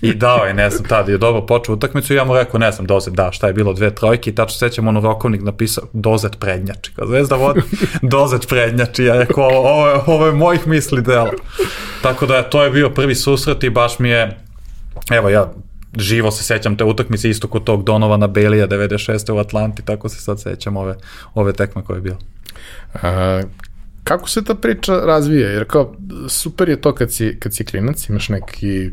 i 0.00 0.14
dao 0.14 0.44
je, 0.44 0.54
ne 0.54 0.70
znam, 0.70 0.84
tada 0.88 1.12
je 1.12 1.18
dobro 1.18 1.46
počeo 1.46 1.74
utakmicu. 1.74 2.12
I 2.12 2.16
ja 2.16 2.24
mu 2.24 2.34
rekao, 2.34 2.60
ne 2.60 2.72
znam, 2.72 2.86
dozet, 2.86 3.14
da, 3.14 3.32
šta 3.32 3.46
je 3.46 3.52
bilo, 3.52 3.72
dve 3.72 3.94
trojke. 3.94 4.30
I 4.30 4.34
tačno 4.34 4.58
sećam 4.58 4.88
ono 4.88 5.00
rokovnik 5.00 5.42
napisao, 5.42 5.84
dozet 5.92 6.38
prednjači, 6.38 6.92
kao 6.96 7.06
zvezda 7.06 7.36
vod, 7.36 7.56
dozet 8.02 8.48
prednjači, 8.48 9.04
ja 9.04 9.18
rekao, 9.18 9.44
ovo 9.44 9.88
je, 9.88 10.00
ovo 10.06 10.26
je 10.26 10.32
mojih 10.32 10.66
misli 10.66 11.02
dela. 11.02 11.30
Tako 12.02 12.26
da 12.26 12.42
to 12.42 12.64
je 12.64 12.70
bio 12.70 12.90
prvi 12.90 13.14
susret 13.14 13.64
i 13.64 13.70
baš 13.70 13.98
mi 13.98 14.08
je, 14.08 14.38
evo 15.10 15.28
ja 15.28 15.52
živo 15.98 16.30
se 16.30 16.44
sećam 16.44 16.76
te 16.76 16.84
utakmice 16.84 17.30
isto 17.30 17.48
kod 17.48 17.64
tog 17.64 17.84
Donovana 17.84 18.26
Belija 18.26 18.68
96. 18.68 19.32
u 19.32 19.38
Atlanti, 19.38 19.82
tako 19.82 20.08
se 20.08 20.20
sad 20.20 20.40
sećam 20.40 20.76
ove, 20.76 20.94
ove 21.34 21.52
tekme 21.52 21.84
koje 21.84 21.96
je 21.96 22.00
bilo. 22.00 22.18
A, 22.94 23.42
kako 24.04 24.28
se 24.28 24.44
ta 24.44 24.54
priča 24.54 24.96
razvija? 24.96 25.50
Jer 25.50 25.64
kao, 25.64 25.94
super 26.28 26.68
je 26.68 26.80
to 26.80 26.94
kad 26.94 27.12
si, 27.12 27.36
kad 27.40 27.54
si 27.54 27.64
klinac, 27.64 28.08
imaš 28.08 28.28
neki 28.28 28.90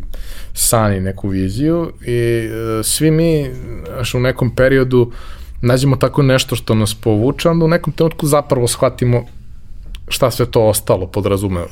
san 0.54 0.94
i 0.94 1.00
neku 1.00 1.28
viziju 1.28 1.92
i 2.06 2.14
e, 2.14 2.84
svi 2.84 3.12
mi 3.12 3.50
až 4.00 4.14
u 4.14 4.20
nekom 4.20 4.56
periodu 4.56 5.12
nađemo 5.62 5.96
tako 5.96 6.22
nešto 6.22 6.56
što 6.56 6.76
nas 6.76 6.94
povuče, 6.94 7.50
onda 7.50 7.66
u 7.66 7.68
nekom 7.68 7.94
trenutku 7.94 8.28
zapravo 8.28 8.68
shvatimo 8.68 9.26
šta 10.08 10.32
sve 10.32 10.46
to 10.46 10.68
ostalo 10.68 11.08
podrazumeva. 11.08 11.70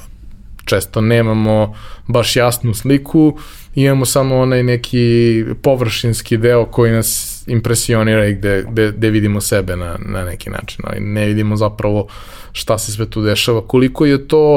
Često 0.66 1.02
nemamo 1.02 1.76
baš 2.08 2.36
jasnu 2.36 2.74
sliku, 2.74 3.38
imamo 3.84 4.06
samo 4.06 4.38
onaj 4.38 4.64
neki 4.64 5.46
površinski 5.62 6.38
deo 6.38 6.66
koji 6.66 6.92
nas 6.92 7.44
impresionira 7.48 8.26
i 8.26 8.34
gde, 8.34 8.66
gde, 8.72 8.92
gde 8.92 9.10
vidimo 9.10 9.42
sebe 9.42 9.76
na, 9.76 9.98
na 10.06 10.24
neki 10.24 10.50
način, 10.50 10.84
ali 10.84 11.00
ne 11.00 11.26
vidimo 11.26 11.56
zapravo 11.56 12.08
šta 12.52 12.78
se 12.78 12.92
sve 12.92 13.10
tu 13.10 13.22
dešava, 13.22 13.68
koliko 13.68 14.06
je 14.06 14.28
to 14.28 14.56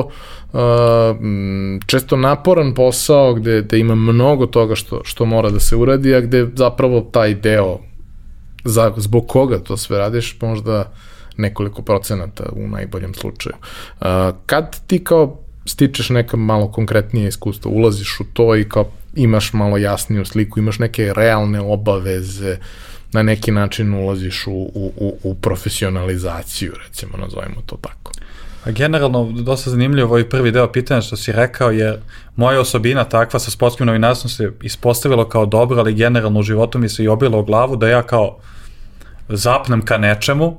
uh, 0.52 0.60
često 1.86 2.16
naporan 2.16 2.74
posao 2.74 3.34
gde, 3.34 3.62
gde 3.62 3.78
ima 3.78 3.94
mnogo 3.94 4.46
toga 4.46 4.74
što, 4.74 5.00
što 5.04 5.24
mora 5.24 5.50
da 5.50 5.60
se 5.60 5.76
uradi, 5.76 6.14
a 6.14 6.20
gde 6.20 6.46
zapravo 6.54 7.00
taj 7.00 7.34
deo 7.34 7.78
za, 8.64 8.92
zbog 8.96 9.26
koga 9.26 9.58
to 9.58 9.76
sve 9.76 9.98
radiš 9.98 10.36
možda 10.40 10.92
nekoliko 11.36 11.82
procenata 11.82 12.44
u 12.52 12.68
najboljem 12.68 13.14
slučaju. 13.14 13.54
Uh, 14.00 14.06
kad 14.46 14.86
ti 14.86 15.04
kao 15.04 15.38
stičeš 15.66 16.10
neka 16.10 16.36
malo 16.36 16.72
konkretnije 16.72 17.28
iskustvo, 17.28 17.70
ulaziš 17.70 18.20
u 18.20 18.24
to 18.32 18.56
i 18.56 18.68
kao 18.68 18.90
imaš 19.14 19.52
malo 19.52 19.76
jasniju 19.76 20.24
sliku, 20.24 20.58
imaš 20.58 20.78
neke 20.78 21.12
realne 21.16 21.60
obaveze, 21.60 22.58
na 23.12 23.22
neki 23.22 23.52
način 23.52 23.94
ulaziš 23.94 24.46
u, 24.46 24.52
u, 24.74 25.18
u, 25.22 25.34
profesionalizaciju, 25.34 26.72
recimo, 26.86 27.16
nazovimo 27.16 27.62
to 27.66 27.76
tako. 27.76 28.12
A 28.64 28.70
generalno, 28.70 29.32
dosta 29.32 29.70
zanimljivo 29.70 30.08
ovaj 30.08 30.28
prvi 30.28 30.50
deo 30.50 30.72
pitanja 30.72 31.00
što 31.00 31.16
si 31.16 31.32
rekao, 31.32 31.70
jer 31.70 31.98
moja 32.36 32.60
osobina 32.60 33.04
takva 33.04 33.40
sa 33.40 33.50
sportskim 33.50 33.86
novinarstvom 33.86 34.30
se 34.30 34.52
ispostavilo 34.62 35.28
kao 35.28 35.46
dobro, 35.46 35.78
ali 35.78 35.94
generalno 35.94 36.40
u 36.40 36.42
životu 36.42 36.78
mi 36.78 36.88
se 36.88 37.04
i 37.04 37.08
obilo 37.08 37.38
u 37.38 37.44
glavu 37.44 37.76
da 37.76 37.88
ja 37.88 38.02
kao 38.02 38.38
zapnem 39.28 39.84
ka 39.84 39.98
nečemu, 39.98 40.58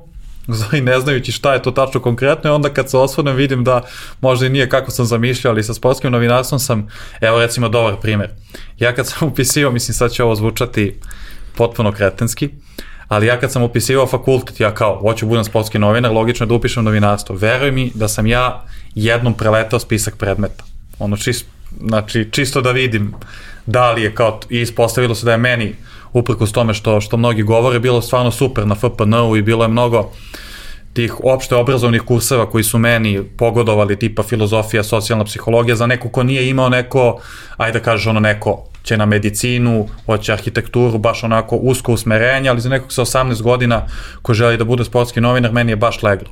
i 0.78 0.80
ne 0.80 1.00
znajući 1.00 1.32
šta 1.32 1.54
je 1.54 1.62
to 1.62 1.70
tačno 1.70 2.00
konkretno 2.00 2.50
i 2.50 2.52
onda 2.52 2.68
kad 2.68 2.90
se 2.90 2.96
osvrnem 2.96 3.36
vidim 3.36 3.64
da 3.64 3.82
možda 4.20 4.46
i 4.46 4.50
nije 4.50 4.68
kako 4.68 4.90
sam 4.90 5.06
zamišljao, 5.06 5.52
ali 5.52 5.64
sa 5.64 5.74
sportskim 5.74 6.12
novinarstvom 6.12 6.58
sam, 6.58 6.88
evo 7.20 7.38
recimo 7.38 7.68
dobar 7.68 7.96
primer. 8.00 8.30
Ja 8.78 8.94
kad 8.94 9.06
sam 9.06 9.28
upisio, 9.28 9.70
mislim 9.70 9.94
sad 9.94 10.10
će 10.12 10.24
ovo 10.24 10.34
zvučati 10.34 11.00
potpuno 11.56 11.92
kretenski, 11.92 12.48
ali 13.08 13.26
ja 13.26 13.40
kad 13.40 13.52
sam 13.52 13.62
upisivao 13.62 14.06
fakultet, 14.06 14.60
ja 14.60 14.74
kao, 14.74 14.98
hoću 14.98 15.26
budem 15.26 15.44
sportski 15.44 15.78
novinar, 15.78 16.12
logično 16.12 16.44
je 16.44 16.48
da 16.48 16.54
upišem 16.54 16.84
novinarstvo. 16.84 17.36
Veruj 17.36 17.70
mi 17.70 17.90
da 17.94 18.08
sam 18.08 18.26
ja 18.26 18.64
jednom 18.94 19.34
preletao 19.34 19.78
spisak 19.78 20.16
predmeta. 20.16 20.64
Ono, 20.98 21.16
čist, 21.16 21.46
znači, 21.80 22.28
čisto 22.30 22.60
da 22.60 22.70
vidim 22.70 23.14
da 23.66 23.92
li 23.92 24.02
je 24.02 24.14
kao, 24.14 24.40
i 24.50 24.60
ispostavilo 24.60 25.14
se 25.14 25.26
da 25.26 25.32
je 25.32 25.38
meni 25.38 25.74
uprkos 26.12 26.52
tome 26.52 26.74
što, 26.74 27.00
što 27.00 27.16
mnogi 27.16 27.42
govore, 27.42 27.78
bilo 27.78 28.02
stvarno 28.02 28.30
super 28.30 28.66
na 28.66 28.74
FPN-u 28.74 29.36
i 29.36 29.42
bilo 29.42 29.64
je 29.64 29.68
mnogo 29.68 30.10
tih 30.92 31.14
opšte 31.24 31.56
obrazovnih 31.56 32.02
kurseva 32.02 32.50
koji 32.50 32.64
su 32.64 32.78
meni 32.78 33.22
pogodovali 33.38 33.98
tipa 33.98 34.22
filozofija, 34.22 34.82
socijalna 34.82 35.24
psihologija 35.24 35.76
za 35.76 35.86
neko 35.86 36.08
ko 36.08 36.22
nije 36.22 36.48
imao 36.48 36.68
neko, 36.68 37.20
ajde 37.56 37.78
da 37.78 37.84
kažeš 37.84 38.06
ono 38.06 38.20
neko 38.20 38.64
će 38.82 38.96
na 38.96 39.06
medicinu, 39.06 39.88
hoće 40.06 40.32
arhitekturu, 40.32 40.98
baš 40.98 41.24
onako 41.24 41.56
usko 41.56 41.92
usmerenje, 41.92 42.48
ali 42.50 42.60
za 42.60 42.68
nekog 42.68 42.92
sa 42.92 43.02
18 43.02 43.42
godina 43.42 43.86
ko 44.22 44.34
želi 44.34 44.56
da 44.56 44.64
bude 44.64 44.84
sportski 44.84 45.20
novinar, 45.20 45.52
meni 45.52 45.72
je 45.72 45.76
baš 45.76 46.02
leglo. 46.02 46.28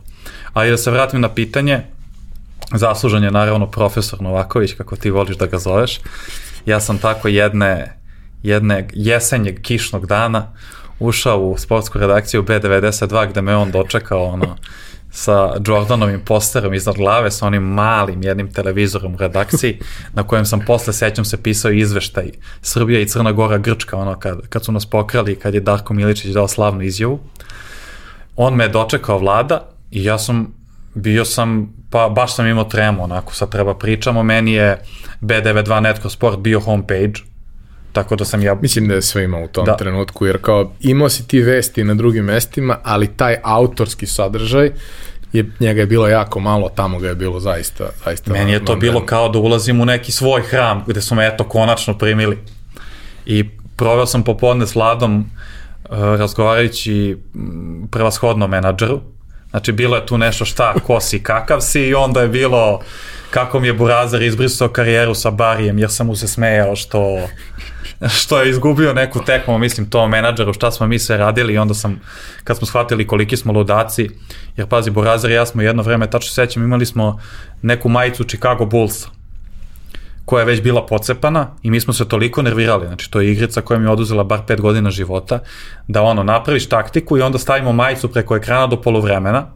Ali 0.52 0.70
da 0.70 0.76
se 0.76 0.90
vratim 0.90 1.20
na 1.20 1.28
pitanje, 1.28 1.80
zaslužan 2.74 3.24
je 3.24 3.30
naravno 3.30 3.70
profesor 3.70 4.22
Novaković, 4.22 4.72
kako 4.72 4.96
ti 4.96 5.10
voliš 5.10 5.36
da 5.36 5.46
ga 5.46 5.58
zoveš. 5.58 6.00
Ja 6.66 6.80
sam 6.80 6.98
tako 6.98 7.28
jedne 7.28 8.00
jedne 8.42 8.88
jesenjeg 8.92 9.60
kišnog 9.62 10.06
dana 10.06 10.52
ušao 11.00 11.40
u 11.40 11.58
sportsku 11.58 11.98
redakciju 11.98 12.42
B92 12.42 13.30
gde 13.30 13.42
me 13.42 13.56
on 13.56 13.70
dočekao 13.70 14.24
ono 14.24 14.56
sa 15.10 15.54
Jordanovim 15.66 16.20
posterom 16.24 16.74
iznad 16.74 16.96
glave 16.96 17.30
sa 17.30 17.46
onim 17.46 17.62
malim 17.62 18.22
jednim 18.22 18.52
televizorom 18.52 19.14
u 19.14 19.18
redakciji 19.18 19.78
na 20.12 20.22
kojem 20.22 20.46
sam 20.46 20.60
posle 20.66 20.92
sećam 20.92 21.24
se 21.24 21.42
pisao 21.42 21.70
izveštaj 21.70 22.30
Srbija 22.62 23.00
i 23.00 23.08
Crna 23.08 23.32
Gora 23.32 23.58
Grčka 23.58 23.96
ono 23.96 24.18
kad, 24.18 24.48
kad 24.48 24.64
su 24.64 24.72
nas 24.72 24.86
pokrali 24.86 25.36
kad 25.36 25.54
je 25.54 25.60
Darko 25.60 25.94
Miličić 25.94 26.30
dao 26.30 26.48
slavnu 26.48 26.82
izjavu. 26.82 27.20
On 28.36 28.54
me 28.54 28.64
je 28.64 28.68
dočekao 28.68 29.18
vlada 29.18 29.68
i 29.90 30.04
ja 30.04 30.18
sam 30.18 30.54
bio 30.94 31.24
sam 31.24 31.74
pa 31.90 32.08
baš 32.08 32.34
sam 32.34 32.46
imao 32.46 32.64
tremu 32.64 33.04
onako 33.04 33.34
sad 33.34 33.50
treba 33.50 33.74
pričamo 33.74 34.22
meni 34.22 34.52
je 34.52 34.82
B92 35.20 35.80
Netko 35.80 36.08
Sport 36.10 36.38
bio 36.38 36.60
homepage 36.60 37.29
Tako 37.92 38.16
da 38.16 38.24
sam 38.24 38.42
ja... 38.42 38.54
Mislim 38.62 38.88
da 38.88 38.94
je 38.94 39.02
sve 39.02 39.24
imao 39.24 39.44
u 39.44 39.48
tom 39.48 39.64
da. 39.64 39.76
trenutku, 39.76 40.26
jer 40.26 40.38
kao 40.42 40.72
imao 40.80 41.08
si 41.08 41.28
ti 41.28 41.40
vesti 41.40 41.84
na 41.84 41.94
drugim 41.94 42.24
mestima, 42.24 42.78
ali 42.82 43.16
taj 43.16 43.36
autorski 43.42 44.06
sadržaj 44.06 44.70
je, 45.32 45.50
njega 45.60 45.80
je 45.80 45.86
bilo 45.86 46.08
jako 46.08 46.40
malo, 46.40 46.68
tamo 46.68 46.98
ga 46.98 47.08
je 47.08 47.14
bilo 47.14 47.40
zaista... 47.40 47.90
zaista 48.04 48.32
Meni 48.32 48.52
je 48.52 48.64
to 48.64 48.76
bilo 48.76 49.06
kao 49.06 49.28
da 49.28 49.38
ulazim 49.38 49.80
u 49.80 49.84
neki 49.84 50.12
svoj 50.12 50.42
hram, 50.42 50.84
gde 50.86 51.00
su 51.00 51.14
me 51.14 51.26
eto 51.26 51.44
konačno 51.44 51.98
primili. 51.98 52.38
I 53.26 53.48
proveo 53.76 54.06
sam 54.06 54.24
popodne 54.24 54.66
s 54.66 54.74
Vladom 54.74 55.18
uh, 55.20 55.98
razgovarajući 55.98 57.16
prevashodno 57.90 58.46
menadžeru. 58.46 59.00
Znači, 59.50 59.72
bilo 59.72 59.96
je 59.96 60.06
tu 60.06 60.18
nešto 60.18 60.44
šta, 60.44 60.74
ko 60.86 61.00
si, 61.00 61.22
kakav 61.22 61.60
si 61.60 61.80
i 61.80 61.94
onda 61.94 62.20
je 62.20 62.28
bilo 62.28 62.80
kako 63.30 63.60
mi 63.60 63.66
je 63.66 63.72
Burazar 63.72 64.22
izbrisao 64.22 64.68
karijeru 64.68 65.14
sa 65.14 65.30
Barijem, 65.30 65.78
jer 65.78 65.90
sam 65.90 66.06
mu 66.06 66.16
se 66.16 66.28
smejao 66.28 66.76
što 66.76 67.18
što 68.08 68.40
je 68.40 68.50
izgubio 68.50 68.94
neku 68.94 69.24
tekmu, 69.24 69.58
mislim 69.58 69.90
to 69.90 70.08
menadžeru, 70.08 70.52
šta 70.52 70.70
smo 70.70 70.86
mi 70.86 70.98
sve 70.98 71.16
radili 71.16 71.54
i 71.54 71.58
onda 71.58 71.74
sam, 71.74 72.00
kad 72.44 72.58
smo 72.58 72.66
shvatili 72.66 73.06
koliki 73.06 73.36
smo 73.36 73.52
ludaci, 73.52 74.10
jer 74.56 74.66
pazi, 74.66 74.90
Borazar 74.90 75.30
i 75.30 75.34
ja 75.34 75.46
smo 75.46 75.62
jedno 75.62 75.82
vreme, 75.82 76.10
tačno 76.10 76.30
sećam, 76.30 76.64
imali 76.64 76.86
smo 76.86 77.20
neku 77.62 77.88
majicu 77.88 78.24
Chicago 78.24 78.64
Bullsa, 78.64 79.08
koja 80.30 80.40
je 80.40 80.46
već 80.46 80.62
bila 80.62 80.86
pocepana 80.86 81.46
i 81.62 81.70
mi 81.70 81.80
smo 81.80 81.92
se 81.92 82.08
toliko 82.08 82.42
nervirali, 82.42 82.86
znači 82.86 83.10
to 83.10 83.20
je 83.20 83.32
igrica 83.32 83.60
koja 83.60 83.78
mi 83.78 83.86
je 83.86 83.90
oduzela 83.90 84.24
bar 84.24 84.40
5 84.48 84.60
godina 84.60 84.90
života, 84.90 85.38
da 85.88 86.02
ono, 86.02 86.22
napraviš 86.22 86.68
taktiku 86.68 87.18
i 87.18 87.22
onda 87.22 87.38
stavimo 87.38 87.72
majicu 87.72 88.12
preko 88.12 88.36
ekrana 88.36 88.66
do 88.66 88.80
polovremena, 88.80 89.46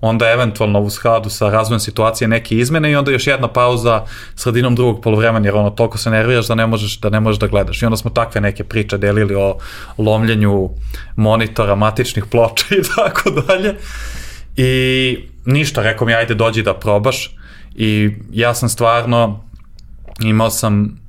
onda 0.00 0.30
eventualno 0.30 0.80
u 0.80 0.90
skladu 0.90 1.30
sa 1.30 1.50
razvojem 1.50 1.80
situacije 1.80 2.28
neke 2.28 2.56
izmene 2.56 2.90
i 2.90 2.96
onda 2.96 3.10
još 3.10 3.26
jedna 3.26 3.48
pauza 3.48 4.04
sredinom 4.34 4.74
drugog 4.74 5.02
polovremena 5.02 5.46
jer 5.46 5.54
ono 5.54 5.70
toliko 5.70 5.98
se 5.98 6.10
nerviraš 6.10 6.48
da 6.48 6.54
ne 6.54 6.66
možeš 6.66 7.00
da 7.00 7.10
ne 7.10 7.20
možeš 7.20 7.40
da 7.40 7.46
gledaš. 7.46 7.82
I 7.82 7.86
onda 7.86 7.96
smo 7.96 8.10
takve 8.10 8.40
neke 8.40 8.64
priče 8.64 8.98
delili 8.98 9.34
o 9.34 9.58
lomljenju 9.98 10.70
monitora, 11.16 11.74
matičnih 11.74 12.24
ploča 12.24 12.66
i 12.80 12.82
tako 12.96 13.30
dalje. 13.30 13.74
I 14.56 15.18
ništa, 15.44 15.82
rekao 15.82 16.06
mi 16.06 16.14
ajde 16.14 16.34
dođi 16.34 16.62
da 16.62 16.74
probaš 16.74 17.36
i 17.74 18.10
ja 18.32 18.54
sam 18.54 18.68
stvarno 18.68 19.45
imao 20.20 20.50
sam 20.50 21.00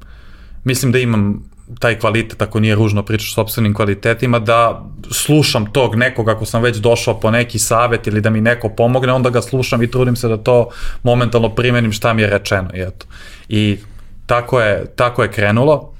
mislim 0.64 0.92
da 0.92 1.00
imam 1.00 1.50
taj 1.80 2.00
kvalitet, 2.00 2.42
ako 2.42 2.60
nije 2.60 2.76
ružno 2.76 3.04
pričaš 3.04 3.34
sobstvenim 3.34 3.74
kvalitetima, 3.74 4.40
da 4.40 4.86
slušam 5.12 5.66
tog 5.74 5.96
nekog 5.96 6.30
ako 6.30 6.46
sam 6.46 6.62
već 6.62 6.78
došao 6.78 7.20
po 7.20 7.32
neki 7.32 7.60
savet 7.60 8.08
ili 8.08 8.22
da 8.22 8.30
mi 8.30 8.42
neko 8.42 8.70
pomogne, 8.70 9.14
onda 9.14 9.30
ga 9.30 9.42
slušam 9.42 9.84
i 9.84 9.92
trudim 9.92 10.16
se 10.16 10.28
da 10.28 10.38
to 10.38 10.70
momentalno 11.04 11.50
primenim 11.56 11.92
šta 11.92 12.14
mi 12.14 12.22
je 12.22 12.30
rečeno. 12.30 12.70
I, 12.74 12.82
eto. 12.82 13.06
I 13.50 13.78
tako 14.26 14.62
je, 14.62 14.86
tako 14.96 15.24
je 15.24 15.32
krenulo 15.32 15.94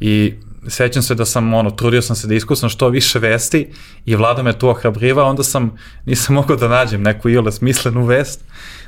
i 0.00 0.34
sećam 0.68 1.02
se 1.02 1.14
da 1.14 1.24
sam, 1.24 1.54
ono, 1.54 1.70
trudio 1.70 2.02
sam 2.02 2.16
se 2.16 2.26
da 2.26 2.34
iskusam 2.34 2.68
što 2.68 2.88
više 2.88 3.18
vesti 3.18 3.68
i 4.04 4.16
vlada 4.16 4.42
me 4.42 4.58
tu 4.58 4.68
ohrabriva, 4.68 5.24
onda 5.24 5.42
sam, 5.42 5.78
nisam 6.04 6.34
mogao 6.34 6.56
da 6.56 6.68
nađem 6.68 7.02
neku 7.02 7.28
iole 7.28 7.52
smislenu 7.52 8.04
vest, 8.04 8.44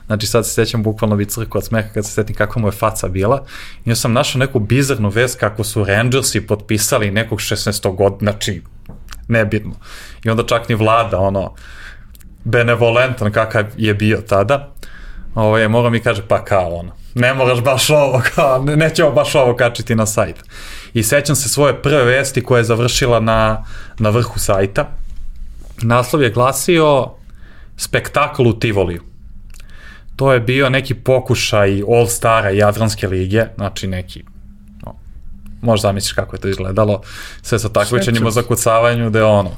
znači 0.09 0.27
sad 0.27 0.47
se 0.47 0.53
sećam 0.53 0.83
bukvalno 0.83 1.17
bi 1.17 1.27
crku 1.27 1.59
od 1.59 1.65
smeha 1.65 1.89
kad 1.95 2.07
se 2.07 2.13
setim 2.13 2.37
kakva 2.37 2.63
mu 2.63 2.69
je 2.69 2.73
faca 2.73 3.09
bila, 3.09 3.45
i 3.85 3.95
sam 3.95 4.13
našao 4.13 4.39
neku 4.39 4.59
bizarnu 4.59 5.09
vest 5.09 5.41
kako 5.41 5.65
su 5.65 5.85
Rangersi 5.85 6.47
potpisali 6.47 7.11
nekog 7.11 7.39
16. 7.39 7.95
god, 7.97 8.17
znači, 8.19 8.63
nebitno. 9.29 9.73
I 10.25 10.31
onda 10.31 10.47
čak 10.47 10.69
ni 10.69 10.75
vlada, 10.75 11.19
ono, 11.19 11.55
benevolentan 12.45 13.33
kakav 13.33 13.65
je 13.77 13.95
bio 13.95 14.21
tada, 14.29 14.73
ovaj, 15.35 15.69
mora 15.69 15.91
mi 15.91 16.01
kaže, 16.01 16.23
pa 16.29 16.45
kao 16.45 16.75
ono, 16.75 16.93
ne 17.15 17.35
moraš 17.35 17.61
baš 17.61 17.91
ovo, 17.91 18.23
kao, 18.35 18.63
ne, 18.65 18.77
nećemo 18.77 19.11
baš 19.11 19.35
ovo 19.35 19.57
kačiti 19.57 19.95
na 19.95 20.07
sajt. 20.07 20.37
I 20.95 21.03
sećam 21.03 21.37
se 21.37 21.49
svoje 21.49 21.83
prve 21.83 22.05
vesti 22.05 22.45
koja 22.45 22.59
je 22.59 22.65
završila 22.65 23.21
na, 23.21 23.65
na 23.99 24.11
vrhu 24.11 24.39
sajta. 24.39 24.89
Naslov 25.83 26.23
je 26.23 26.31
glasio 26.31 27.11
Spektakl 27.77 28.47
u 28.47 28.59
Tivoliju. 28.59 29.08
To 30.19 30.33
je 30.33 30.41
bio 30.41 30.71
neki 30.71 30.95
pokušaj 30.95 31.83
All-Stara 31.83 32.49
Jadranske 32.49 33.09
lige, 33.09 33.45
znači 33.57 33.87
neki 33.87 34.25
no, 34.87 34.95
možda 35.61 35.89
zamisliš 35.89 36.13
kako 36.13 36.37
je 36.37 36.41
to 36.41 36.49
izgledalo, 36.49 37.01
sve 37.43 37.59
sa 37.59 37.69
takvičenjima 37.69 38.29
o 38.29 38.31
zakucavanju, 38.31 39.11
da 39.11 39.19
je 39.19 39.25
ono, 39.25 39.51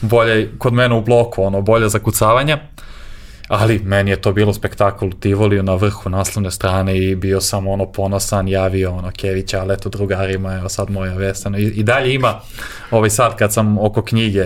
bolje, 0.00 0.50
kod 0.58 0.72
mene 0.72 0.94
u 0.94 1.04
bloku, 1.04 1.42
ono, 1.42 1.62
bolje 1.62 1.88
zakucavanja 1.88 2.58
ali 3.50 3.80
meni 3.84 4.10
je 4.10 4.20
to 4.20 4.32
bilo 4.32 4.52
spektakl 4.52 5.06
u 5.06 5.12
Tivoliju 5.12 5.62
na 5.62 5.74
vrhu 5.74 6.10
naslovne 6.10 6.50
strane 6.50 6.98
i 6.98 7.14
bio 7.14 7.40
sam 7.40 7.66
ono 7.66 7.92
ponosan, 7.92 8.48
javio 8.48 8.92
ono 8.92 9.10
Kevića, 9.16 9.60
ali 9.60 9.74
eto 9.74 9.88
drugarima, 9.88 10.54
evo 10.54 10.68
sad 10.68 10.90
moja 10.90 11.14
vestana. 11.14 11.58
I, 11.58 11.62
I 11.62 11.82
dalje 11.82 12.14
ima, 12.14 12.40
ovaj 12.90 13.10
sad 13.10 13.36
kad 13.36 13.52
sam 13.52 13.78
oko 13.78 14.02
knjige, 14.02 14.44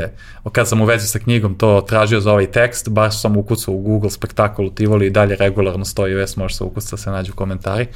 kad 0.52 0.68
sam 0.68 0.80
u 0.80 0.84
vezi 0.84 1.08
sa 1.08 1.18
knjigom 1.18 1.58
to 1.58 1.84
tražio 1.88 2.20
za 2.20 2.32
ovaj 2.32 2.46
tekst, 2.46 2.88
baš 2.88 3.20
sam 3.20 3.36
ukucao 3.36 3.74
u 3.74 3.80
Google 3.80 4.10
spektakl 4.10 4.62
u 4.62 4.70
Tivoli 4.70 5.06
i 5.06 5.10
dalje 5.10 5.36
regularno 5.36 5.84
stoji 5.84 6.14
vest, 6.14 6.36
može 6.36 6.54
se 6.54 6.64
ukucati 6.64 6.90
da 6.90 6.96
se 6.96 7.10
nađu 7.10 7.32
komentari. 7.32 7.86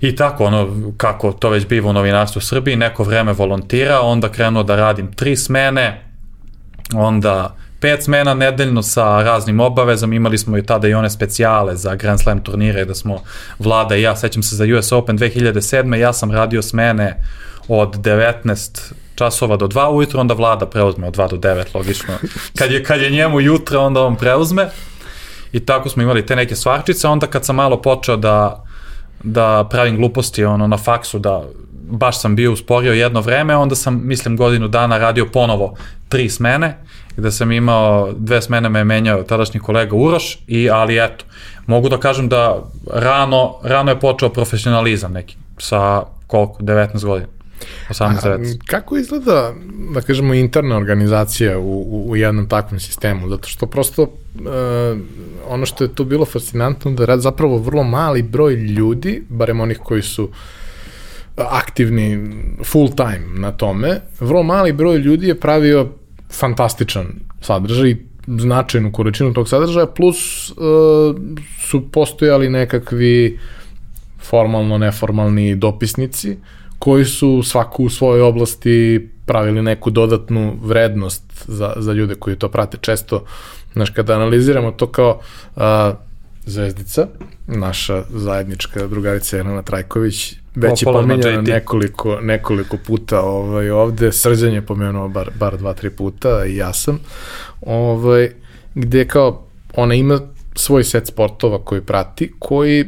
I 0.00 0.16
tako, 0.16 0.44
ono, 0.44 0.92
kako 0.96 1.32
to 1.32 1.50
već 1.50 1.66
biva 1.66 1.90
u 1.90 1.92
novinarstvu 1.92 2.38
u 2.38 2.42
Srbiji, 2.42 2.76
neko 2.76 3.04
vreme 3.04 3.32
volontira, 3.32 4.00
onda 4.00 4.28
krenuo 4.28 4.62
da 4.62 4.76
radim 4.76 5.12
tri 5.12 5.36
smene, 5.36 6.04
onda 6.94 7.56
pet 7.80 8.02
smena 8.04 8.34
nedeljno 8.34 8.82
sa 8.82 9.22
raznim 9.22 9.60
obavezama, 9.60 10.14
imali 10.14 10.38
smo 10.38 10.58
i 10.58 10.62
tada 10.62 10.88
i 10.88 10.94
one 10.94 11.10
specijale 11.10 11.76
za 11.76 11.94
Grand 11.94 12.20
Slam 12.20 12.40
turnire 12.40 12.84
da 12.84 12.94
smo 12.94 13.22
Vlada 13.58 13.96
i 13.96 14.02
ja, 14.02 14.16
sećam 14.16 14.42
se 14.42 14.56
za 14.56 14.64
US 14.78 14.92
Open 14.92 15.18
2007. 15.18 15.94
ja 15.94 16.12
sam 16.12 16.32
radio 16.32 16.62
smene 16.62 17.22
od 17.68 17.96
19 17.96 18.92
časova 19.14 19.56
do 19.56 19.66
2 19.66 19.88
ujutro, 19.90 20.20
onda 20.20 20.34
Vlada 20.34 20.66
preuzme 20.66 21.06
od 21.06 21.16
2 21.16 21.30
do 21.30 21.36
9, 21.36 21.64
logično. 21.74 22.14
Kad 22.58 22.72
je, 22.72 22.84
kad 22.84 23.00
je 23.00 23.10
njemu 23.10 23.40
jutro, 23.40 23.80
onda 23.80 24.02
on 24.02 24.16
preuzme. 24.16 24.68
I 25.52 25.60
tako 25.60 25.88
smo 25.88 26.02
imali 26.02 26.26
te 26.26 26.36
neke 26.36 26.56
stvarčice, 26.56 27.08
onda 27.08 27.26
kad 27.26 27.44
sam 27.44 27.56
malo 27.56 27.82
počeo 27.82 28.16
da, 28.16 28.64
da 29.22 29.66
pravim 29.70 29.96
gluposti 29.96 30.44
ono, 30.44 30.66
na 30.66 30.76
faksu, 30.76 31.18
da 31.18 31.44
baš 31.90 32.20
sam 32.20 32.36
bio 32.36 32.52
usporio 32.52 32.92
jedno 32.92 33.20
vreme, 33.20 33.56
onda 33.56 33.74
sam, 33.74 34.00
mislim, 34.04 34.36
godinu 34.36 34.68
dana 34.68 34.98
radio 34.98 35.26
ponovo 35.32 35.76
tri 36.08 36.28
smene 36.28 36.78
gde 37.18 37.30
sam 37.30 37.52
imao, 37.52 38.12
dve 38.16 38.42
smene 38.42 38.68
me 38.68 38.78
je 38.78 38.84
menjao 38.84 39.22
tadašnji 39.22 39.60
kolega 39.60 39.96
Uroš, 39.96 40.38
i, 40.46 40.70
ali 40.70 41.04
eto, 41.04 41.24
mogu 41.66 41.88
da 41.88 41.98
kažem 41.98 42.28
da 42.28 42.62
rano, 42.92 43.54
rano 43.62 43.90
je 43.90 44.00
počeo 44.00 44.28
profesionalizam 44.28 45.12
neki, 45.12 45.36
sa 45.58 46.02
koliko, 46.26 46.62
19 46.62 47.04
godina. 47.04 47.28
18 47.88 48.58
Kako 48.66 48.96
izgleda, 48.96 49.52
da 49.94 50.00
kažemo, 50.00 50.34
interna 50.34 50.76
organizacija 50.76 51.58
u, 51.58 51.62
u, 51.62 52.10
u 52.10 52.16
jednom 52.16 52.48
takvom 52.48 52.80
sistemu? 52.80 53.28
Zato 53.28 53.48
što 53.48 53.66
prosto 53.66 54.02
uh, 54.02 54.10
ono 55.48 55.66
što 55.66 55.84
je 55.84 55.94
tu 55.94 56.04
bilo 56.04 56.24
fascinantno 56.24 56.90
da 56.90 57.04
rad 57.04 57.20
zapravo 57.20 57.58
vrlo 57.58 57.82
mali 57.82 58.22
broj 58.22 58.54
ljudi, 58.54 59.22
barem 59.28 59.60
onih 59.60 59.78
koji 59.78 60.02
su 60.02 60.30
aktivni 61.38 62.30
full 62.64 62.88
time 62.96 63.40
na 63.40 63.52
tome, 63.52 64.00
vrlo 64.20 64.42
mali 64.42 64.72
broj 64.72 64.98
ljudi 64.98 65.28
je 65.28 65.40
pravio 65.40 65.88
fantastičan 66.30 67.06
sadržaj, 67.40 67.96
značajnu 68.26 68.92
količinu 68.92 69.32
tog 69.32 69.48
sadržaja, 69.48 69.86
plus 69.86 70.50
uh, 70.50 70.56
su 71.60 71.88
postojali 71.90 72.48
nekakvi 72.48 73.38
formalno 74.20 74.78
neformalni 74.78 75.56
dopisnici 75.56 76.36
koji 76.78 77.04
su 77.04 77.42
svaku 77.42 77.84
u 77.84 77.90
svojoj 77.90 78.20
oblasti 78.20 79.08
pravili 79.26 79.62
neku 79.62 79.90
dodatnu 79.90 80.58
vrednost 80.62 81.22
za, 81.46 81.72
za 81.76 81.92
ljude 81.92 82.14
koji 82.14 82.36
to 82.36 82.48
prate. 82.48 82.78
Često, 82.80 83.24
znaš, 83.72 83.90
kada 83.90 84.14
analiziramo 84.14 84.70
to 84.70 84.86
kao 84.86 85.20
uh, 85.56 85.62
Zvezdica, 86.46 87.06
naša 87.46 88.04
zajednička 88.10 88.86
drugarica 88.86 89.36
Jelena 89.36 89.62
Trajković, 89.62 90.34
već 90.60 90.82
je 90.82 90.84
pominjena 90.84 91.40
nekoliko, 91.40 92.20
nekoliko 92.20 92.76
puta 92.86 93.20
ovaj, 93.20 93.70
ovde, 93.70 94.12
Srđan 94.12 94.52
je 94.52 94.66
pomenuo 94.66 95.08
bar, 95.08 95.30
bar 95.38 95.56
dva, 95.56 95.74
tri 95.74 95.90
puta 95.90 96.44
i 96.46 96.56
ja 96.56 96.72
sam, 96.72 96.98
ovaj, 97.60 98.30
gde 98.74 99.04
kao 99.04 99.44
ona 99.74 99.94
ima 99.94 100.20
svoj 100.54 100.84
set 100.84 101.06
sportova 101.06 101.64
koji 101.64 101.80
prati, 101.80 102.32
koji 102.38 102.84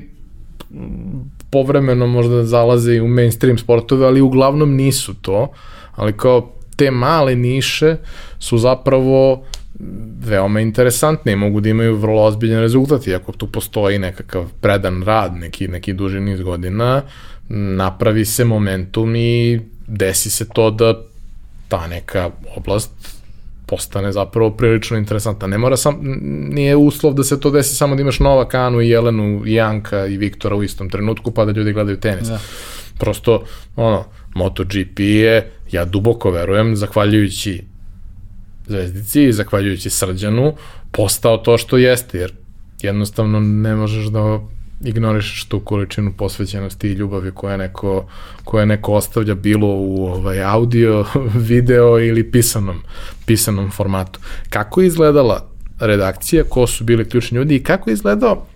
povremeno 1.51 2.07
možda 2.07 2.45
zalaze 2.45 2.95
i 2.95 3.01
u 3.01 3.09
mainstream 3.09 3.59
sportove, 3.59 4.07
ali 4.07 4.21
uglavnom 4.21 4.75
nisu 4.75 5.15
to, 5.15 5.53
ali 5.95 6.13
kao 6.13 6.53
te 6.77 6.91
male 6.91 7.35
niše 7.37 7.97
su 8.39 8.59
zapravo 8.59 9.45
veoma 10.25 10.61
interesantne 10.61 11.33
i 11.33 11.37
mogu 11.37 11.61
da 11.61 11.69
imaju 11.69 11.97
vrlo 11.97 12.23
ozbiljan 12.23 12.61
rezultat, 12.61 13.07
iako 13.07 13.33
tu 13.33 13.47
postoji 13.47 13.99
nekakav 13.99 14.49
predan 14.61 15.03
rad, 15.03 15.35
neki, 15.35 15.69
neki 15.69 15.93
duži 15.93 16.21
niz 16.21 16.41
godina, 16.43 17.03
napravi 17.51 18.25
se 18.25 18.45
momentum 18.45 19.17
i 19.17 19.61
desi 19.87 20.31
se 20.31 20.49
to 20.49 20.71
da 20.71 21.03
ta 21.69 21.87
neka 21.87 22.31
oblast 22.57 22.91
postane 23.67 24.13
zapravo 24.13 24.51
prilično 24.51 24.97
interesantna. 24.97 25.47
Ne 25.47 25.59
mora 25.59 25.77
sam, 25.77 25.99
nije 26.51 26.77
uslov 26.77 27.15
da 27.15 27.25
se 27.25 27.41
to 27.41 27.51
desi 27.51 27.75
samo 27.75 27.95
da 27.95 28.03
imaš 28.03 28.21
Nova 28.21 28.49
Kanu 28.49 28.81
i 28.81 28.89
Jelenu 28.89 29.43
i 29.47 29.55
Janka 29.55 30.07
i 30.07 30.17
Viktora 30.17 30.57
u 30.57 30.63
istom 30.63 30.91
trenutku 30.91 31.31
pa 31.31 31.45
da 31.45 31.53
ljudi 31.53 31.73
gledaju 31.73 32.01
tenis. 32.01 32.29
Da. 32.29 32.39
Prosto, 32.99 33.45
ono, 33.77 34.05
MotoGP 34.35 35.01
je, 35.01 35.51
ja 35.73 35.85
duboko 35.85 36.31
verujem, 36.31 36.77
zahvaljujući 36.77 37.65
Zvezdici 38.67 39.25
i 39.25 39.33
zahvaljujući 39.33 39.91
Srđanu, 39.91 40.55
postao 40.93 41.37
to 41.37 41.59
što 41.59 41.77
jeste, 41.77 42.19
jer 42.19 42.33
jednostavno 42.83 43.41
ne 43.41 43.75
možeš 43.75 44.07
da 44.07 44.41
ignorišeš 44.85 45.45
tu 45.45 45.61
količinu 45.61 46.13
posvećenosti 46.13 46.89
i 46.89 46.93
ljubavi 46.93 47.31
koja 47.31 47.57
neko, 47.57 48.07
koja 48.45 48.65
neko 48.65 48.93
ostavlja 48.93 49.35
bilo 49.35 49.69
u 49.69 50.07
ovaj, 50.07 50.45
audio, 50.45 51.05
video 51.51 52.01
ili 52.01 52.31
pisanom, 52.31 52.83
pisanom 53.27 53.71
formatu. 53.71 54.21
Kako 54.51 54.81
je 54.81 54.87
izgledala 54.87 55.49
redakcija, 55.81 56.45
ko 56.45 56.67
su 56.67 56.85
bili 56.85 57.09
ključni 57.09 57.37
ljudi 57.37 57.57
i 57.57 57.63
kako 57.63 57.91
je 57.91 57.95
izgledao 57.95 58.47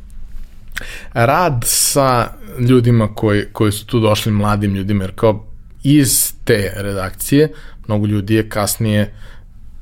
rad 1.12 1.62
sa 1.64 2.28
ljudima 2.58 3.14
koji, 3.14 3.44
koji 3.52 3.72
su 3.72 3.86
tu 3.86 4.00
došli, 4.00 4.32
mladim 4.32 4.74
ljudima, 4.74 5.04
jer 5.04 5.12
kao 5.14 5.44
iz 5.82 6.32
te 6.44 6.72
redakcije 6.76 7.52
mnogo 7.88 8.06
ljudi 8.06 8.34
je 8.34 8.48
kasnije 8.48 9.14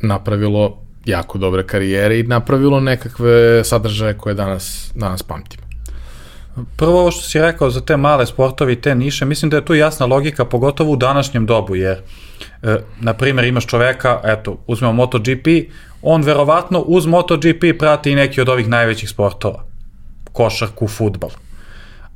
napravilo 0.00 0.78
jako 1.04 1.38
dobre 1.38 1.66
karijere 1.66 2.18
i 2.18 2.22
napravilo 2.22 2.80
nekakve 2.80 3.64
sadržaje 3.64 4.18
koje 4.18 4.34
danas, 4.34 4.92
danas 4.94 5.22
pamtimo. 5.22 5.71
Prvo 6.76 7.00
ovo 7.00 7.10
što 7.10 7.22
si 7.22 7.40
rekao 7.40 7.70
za 7.70 7.80
te 7.80 7.96
male 7.96 8.26
sportove 8.26 8.72
i 8.72 8.80
te 8.80 8.94
niše, 8.94 9.24
mislim 9.24 9.50
da 9.50 9.56
je 9.56 9.64
tu 9.64 9.74
jasna 9.74 10.06
logika, 10.06 10.44
pogotovo 10.44 10.92
u 10.92 10.96
današnjem 10.96 11.46
dobu, 11.46 11.76
jer, 11.76 11.98
e, 12.62 12.76
na 13.00 13.14
primjer, 13.14 13.44
imaš 13.44 13.66
čoveka, 13.66 14.20
eto, 14.24 14.58
uzmemo 14.66 14.92
MotoGP, 14.92 15.46
on 16.02 16.22
verovatno 16.22 16.80
uz 16.80 17.06
MotoGP 17.06 17.78
prati 17.78 18.10
i 18.10 18.14
neki 18.14 18.40
od 18.40 18.48
ovih 18.48 18.68
najvećih 18.68 19.08
sportova. 19.08 19.64
Košarku, 20.32 20.88
futbal. 20.88 21.30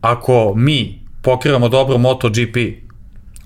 Ako 0.01 0.55
mi 0.57 1.01
pokrivamo 1.23 1.69
dobro 1.69 1.99
MotoGP, 1.99 2.57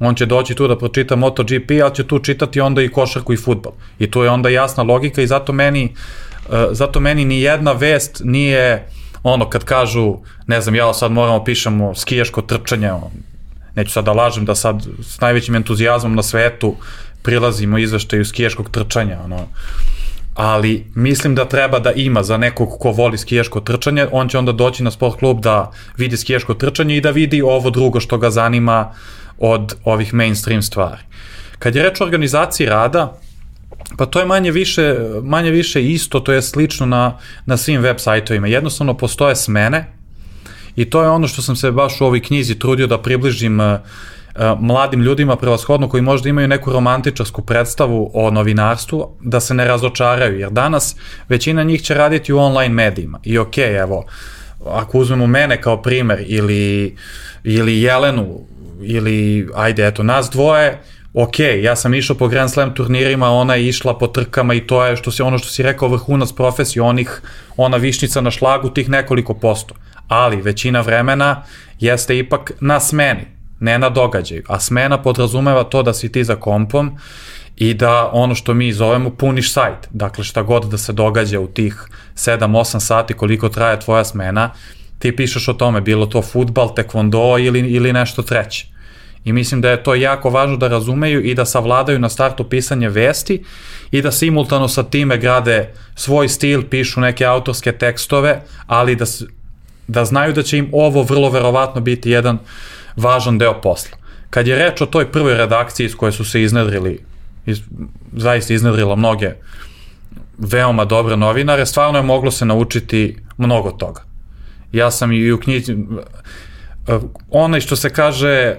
on 0.00 0.14
će 0.14 0.26
doći 0.26 0.54
tu 0.54 0.68
da 0.68 0.78
pročita 0.78 1.16
MotoGP, 1.16 1.70
ali 1.82 1.94
će 1.94 2.06
tu 2.06 2.18
čitati 2.18 2.60
onda 2.60 2.82
i 2.82 2.88
košarku 2.88 3.32
i 3.32 3.36
futbal. 3.36 3.72
I 3.98 4.10
tu 4.10 4.22
je 4.22 4.30
onda 4.30 4.48
jasna 4.48 4.82
logika 4.82 5.22
i 5.22 5.26
zato 5.26 5.52
meni, 5.52 5.94
e, 6.52 6.66
zato 6.70 7.00
meni 7.00 7.24
ni 7.24 7.40
jedna 7.40 7.72
vest 7.72 8.20
nije 8.24 8.88
ono 9.22 9.50
kad 9.50 9.64
kažu, 9.64 10.16
ne 10.46 10.60
znam, 10.60 10.74
ja 10.74 10.94
sad 10.94 11.12
moramo 11.12 11.44
pišemo 11.44 11.94
skijaško 11.94 12.42
trčanje, 12.42 12.92
neću 13.76 13.92
sad 13.92 14.04
da 14.04 14.12
lažem 14.12 14.44
da 14.44 14.54
sad 14.54 14.86
s 15.02 15.20
najvećim 15.20 15.54
entuzijazmom 15.54 16.14
na 16.14 16.22
svetu 16.22 16.74
prilazimo 17.22 17.78
izveštaju 17.78 18.24
skijaškog 18.24 18.70
trčanja, 18.70 19.18
ono, 19.24 19.46
ali 20.34 20.86
mislim 20.94 21.34
da 21.34 21.44
treba 21.44 21.78
da 21.78 21.92
ima 21.92 22.22
za 22.22 22.36
nekog 22.36 22.68
ko 22.80 22.90
voli 22.90 23.18
skijaško 23.18 23.60
trčanje, 23.60 24.06
on 24.12 24.28
će 24.28 24.38
onda 24.38 24.52
doći 24.52 24.82
na 24.82 24.90
sport 24.90 25.18
klub 25.18 25.40
da 25.40 25.70
vidi 25.96 26.16
skijaško 26.16 26.54
trčanje 26.54 26.96
i 26.96 27.00
da 27.00 27.10
vidi 27.10 27.42
ovo 27.42 27.70
drugo 27.70 28.00
što 28.00 28.18
ga 28.18 28.30
zanima 28.30 28.92
od 29.38 29.76
ovih 29.84 30.14
mainstream 30.14 30.62
stvari. 30.62 31.02
Kad 31.58 31.76
je 31.76 31.82
reč 31.82 32.00
o 32.00 32.04
organizaciji 32.04 32.66
rada, 32.66 33.18
Pa 33.96 34.06
to 34.06 34.20
je 34.20 34.26
manje 34.26 34.50
više, 34.50 34.96
manje 35.22 35.50
više 35.50 35.84
isto, 35.84 36.20
to 36.20 36.32
je 36.32 36.42
slično 36.42 36.86
na, 36.86 37.18
na 37.46 37.56
svim 37.56 37.80
web 37.80 37.96
sajtovima. 37.98 38.46
Jednostavno 38.46 38.94
postoje 38.94 39.36
smene 39.36 39.84
i 40.76 40.84
to 40.90 41.02
je 41.02 41.08
ono 41.08 41.28
što 41.28 41.42
sam 41.42 41.56
se 41.56 41.70
baš 41.70 42.00
u 42.00 42.04
ovoj 42.04 42.22
knjizi 42.22 42.58
trudio 42.58 42.86
da 42.86 42.98
približim 42.98 43.60
uh, 43.60 43.66
mladim 44.60 45.02
ljudima 45.02 45.36
prevashodno 45.36 45.88
koji 45.88 46.02
možda 46.02 46.28
imaju 46.28 46.48
neku 46.48 46.72
romantičarsku 46.72 47.42
predstavu 47.42 48.10
o 48.14 48.30
novinarstvu, 48.30 49.16
da 49.20 49.40
se 49.40 49.54
ne 49.54 49.64
razočaraju, 49.64 50.38
jer 50.38 50.50
danas 50.50 50.96
većina 51.28 51.62
njih 51.62 51.82
će 51.82 51.94
raditi 51.94 52.32
u 52.32 52.38
online 52.38 52.74
medijima. 52.74 53.20
I 53.24 53.38
ok, 53.38 53.58
evo, 53.58 54.04
ako 54.66 54.98
uzmemo 54.98 55.26
mene 55.26 55.62
kao 55.62 55.82
primer 55.82 56.24
ili, 56.26 56.96
ili 57.44 57.82
Jelenu 57.82 58.40
ili 58.82 59.48
ajde 59.54 59.86
eto 59.86 60.02
nas 60.02 60.30
dvoje, 60.30 60.82
ok, 61.14 61.38
ja 61.62 61.76
sam 61.76 61.94
išao 61.94 62.16
po 62.16 62.28
Grand 62.28 62.50
Slam 62.50 62.74
turnirima, 62.74 63.30
ona 63.30 63.54
je 63.54 63.68
išla 63.68 63.98
po 63.98 64.06
trkama 64.06 64.54
i 64.54 64.66
to 64.66 64.84
je 64.86 64.96
što 64.96 65.10
si, 65.10 65.22
ono 65.22 65.38
što 65.38 65.48
si 65.48 65.62
rekao 65.62 65.88
vrhunac 65.88 66.32
profesije, 66.32 66.82
onih, 66.82 67.20
ona 67.56 67.76
višnica 67.76 68.20
na 68.20 68.30
šlagu 68.30 68.70
tih 68.70 68.88
nekoliko 68.88 69.34
posto. 69.34 69.74
Ali 70.08 70.42
većina 70.42 70.80
vremena 70.80 71.42
jeste 71.80 72.18
ipak 72.18 72.52
na 72.60 72.80
smeni, 72.80 73.26
ne 73.60 73.78
na 73.78 73.88
događaju. 73.88 74.42
A 74.48 74.60
smena 74.60 75.02
podrazumeva 75.02 75.64
to 75.64 75.82
da 75.82 75.94
si 75.94 76.12
ti 76.12 76.24
za 76.24 76.36
kompom 76.36 76.98
i 77.56 77.74
da 77.74 78.10
ono 78.12 78.34
što 78.34 78.54
mi 78.54 78.72
zovemo 78.72 79.10
puniš 79.10 79.52
sajt. 79.52 79.88
Dakle, 79.90 80.24
šta 80.24 80.42
god 80.42 80.64
da 80.64 80.78
se 80.78 80.92
događa 80.92 81.40
u 81.40 81.46
tih 81.46 81.84
7-8 82.14 82.80
sati 82.80 83.14
koliko 83.14 83.48
traje 83.48 83.80
tvoja 83.80 84.04
smena, 84.04 84.50
ti 84.98 85.16
pišeš 85.16 85.48
o 85.48 85.52
tome, 85.52 85.80
bilo 85.80 86.06
to 86.06 86.22
futbal, 86.22 86.74
tekvondo 86.74 87.36
ili, 87.38 87.60
ili 87.60 87.92
nešto 87.92 88.22
treće. 88.22 88.66
I 89.24 89.32
mislim 89.32 89.60
da 89.60 89.70
je 89.70 89.82
to 89.82 89.94
jako 89.94 90.30
važno 90.30 90.56
da 90.56 90.68
razumeju 90.68 91.24
i 91.24 91.34
da 91.34 91.44
savladaju 91.44 91.98
na 91.98 92.08
startu 92.08 92.44
pisanje 92.44 92.88
vesti 92.88 93.44
i 93.90 94.02
da 94.02 94.12
simultano 94.12 94.68
sa 94.68 94.82
time 94.82 95.18
grade 95.18 95.72
svoj 95.94 96.28
stil, 96.28 96.62
pišu 96.70 97.00
neke 97.00 97.24
autorske 97.24 97.72
tekstove, 97.72 98.40
ali 98.66 98.96
da, 98.96 99.04
da 99.88 100.04
znaju 100.04 100.32
da 100.32 100.42
će 100.42 100.58
im 100.58 100.68
ovo 100.72 101.02
vrlo 101.02 101.30
verovatno 101.30 101.80
biti 101.80 102.10
jedan 102.10 102.38
važan 102.96 103.38
deo 103.38 103.60
posla. 103.60 103.98
Kad 104.30 104.46
je 104.46 104.56
reč 104.56 104.80
o 104.80 104.86
toj 104.86 105.12
prvoj 105.12 105.34
redakciji 105.34 105.84
iz 105.84 105.94
koje 105.94 106.12
su 106.12 106.24
se 106.24 106.42
iznedrili, 106.42 106.98
iz, 107.46 107.60
zaista 108.12 108.54
iznedrila 108.54 108.96
mnoge 108.96 109.32
veoma 110.38 110.84
dobre 110.84 111.16
novinare, 111.16 111.66
stvarno 111.66 111.98
je 111.98 112.02
moglo 112.02 112.30
se 112.30 112.44
naučiti 112.44 113.18
mnogo 113.38 113.70
toga. 113.70 114.02
Ja 114.72 114.90
sam 114.90 115.12
i 115.12 115.32
u 115.32 115.40
knjizi, 115.40 115.76
onaj 117.30 117.60
što 117.60 117.76
se 117.76 117.90
kaže 117.90 118.56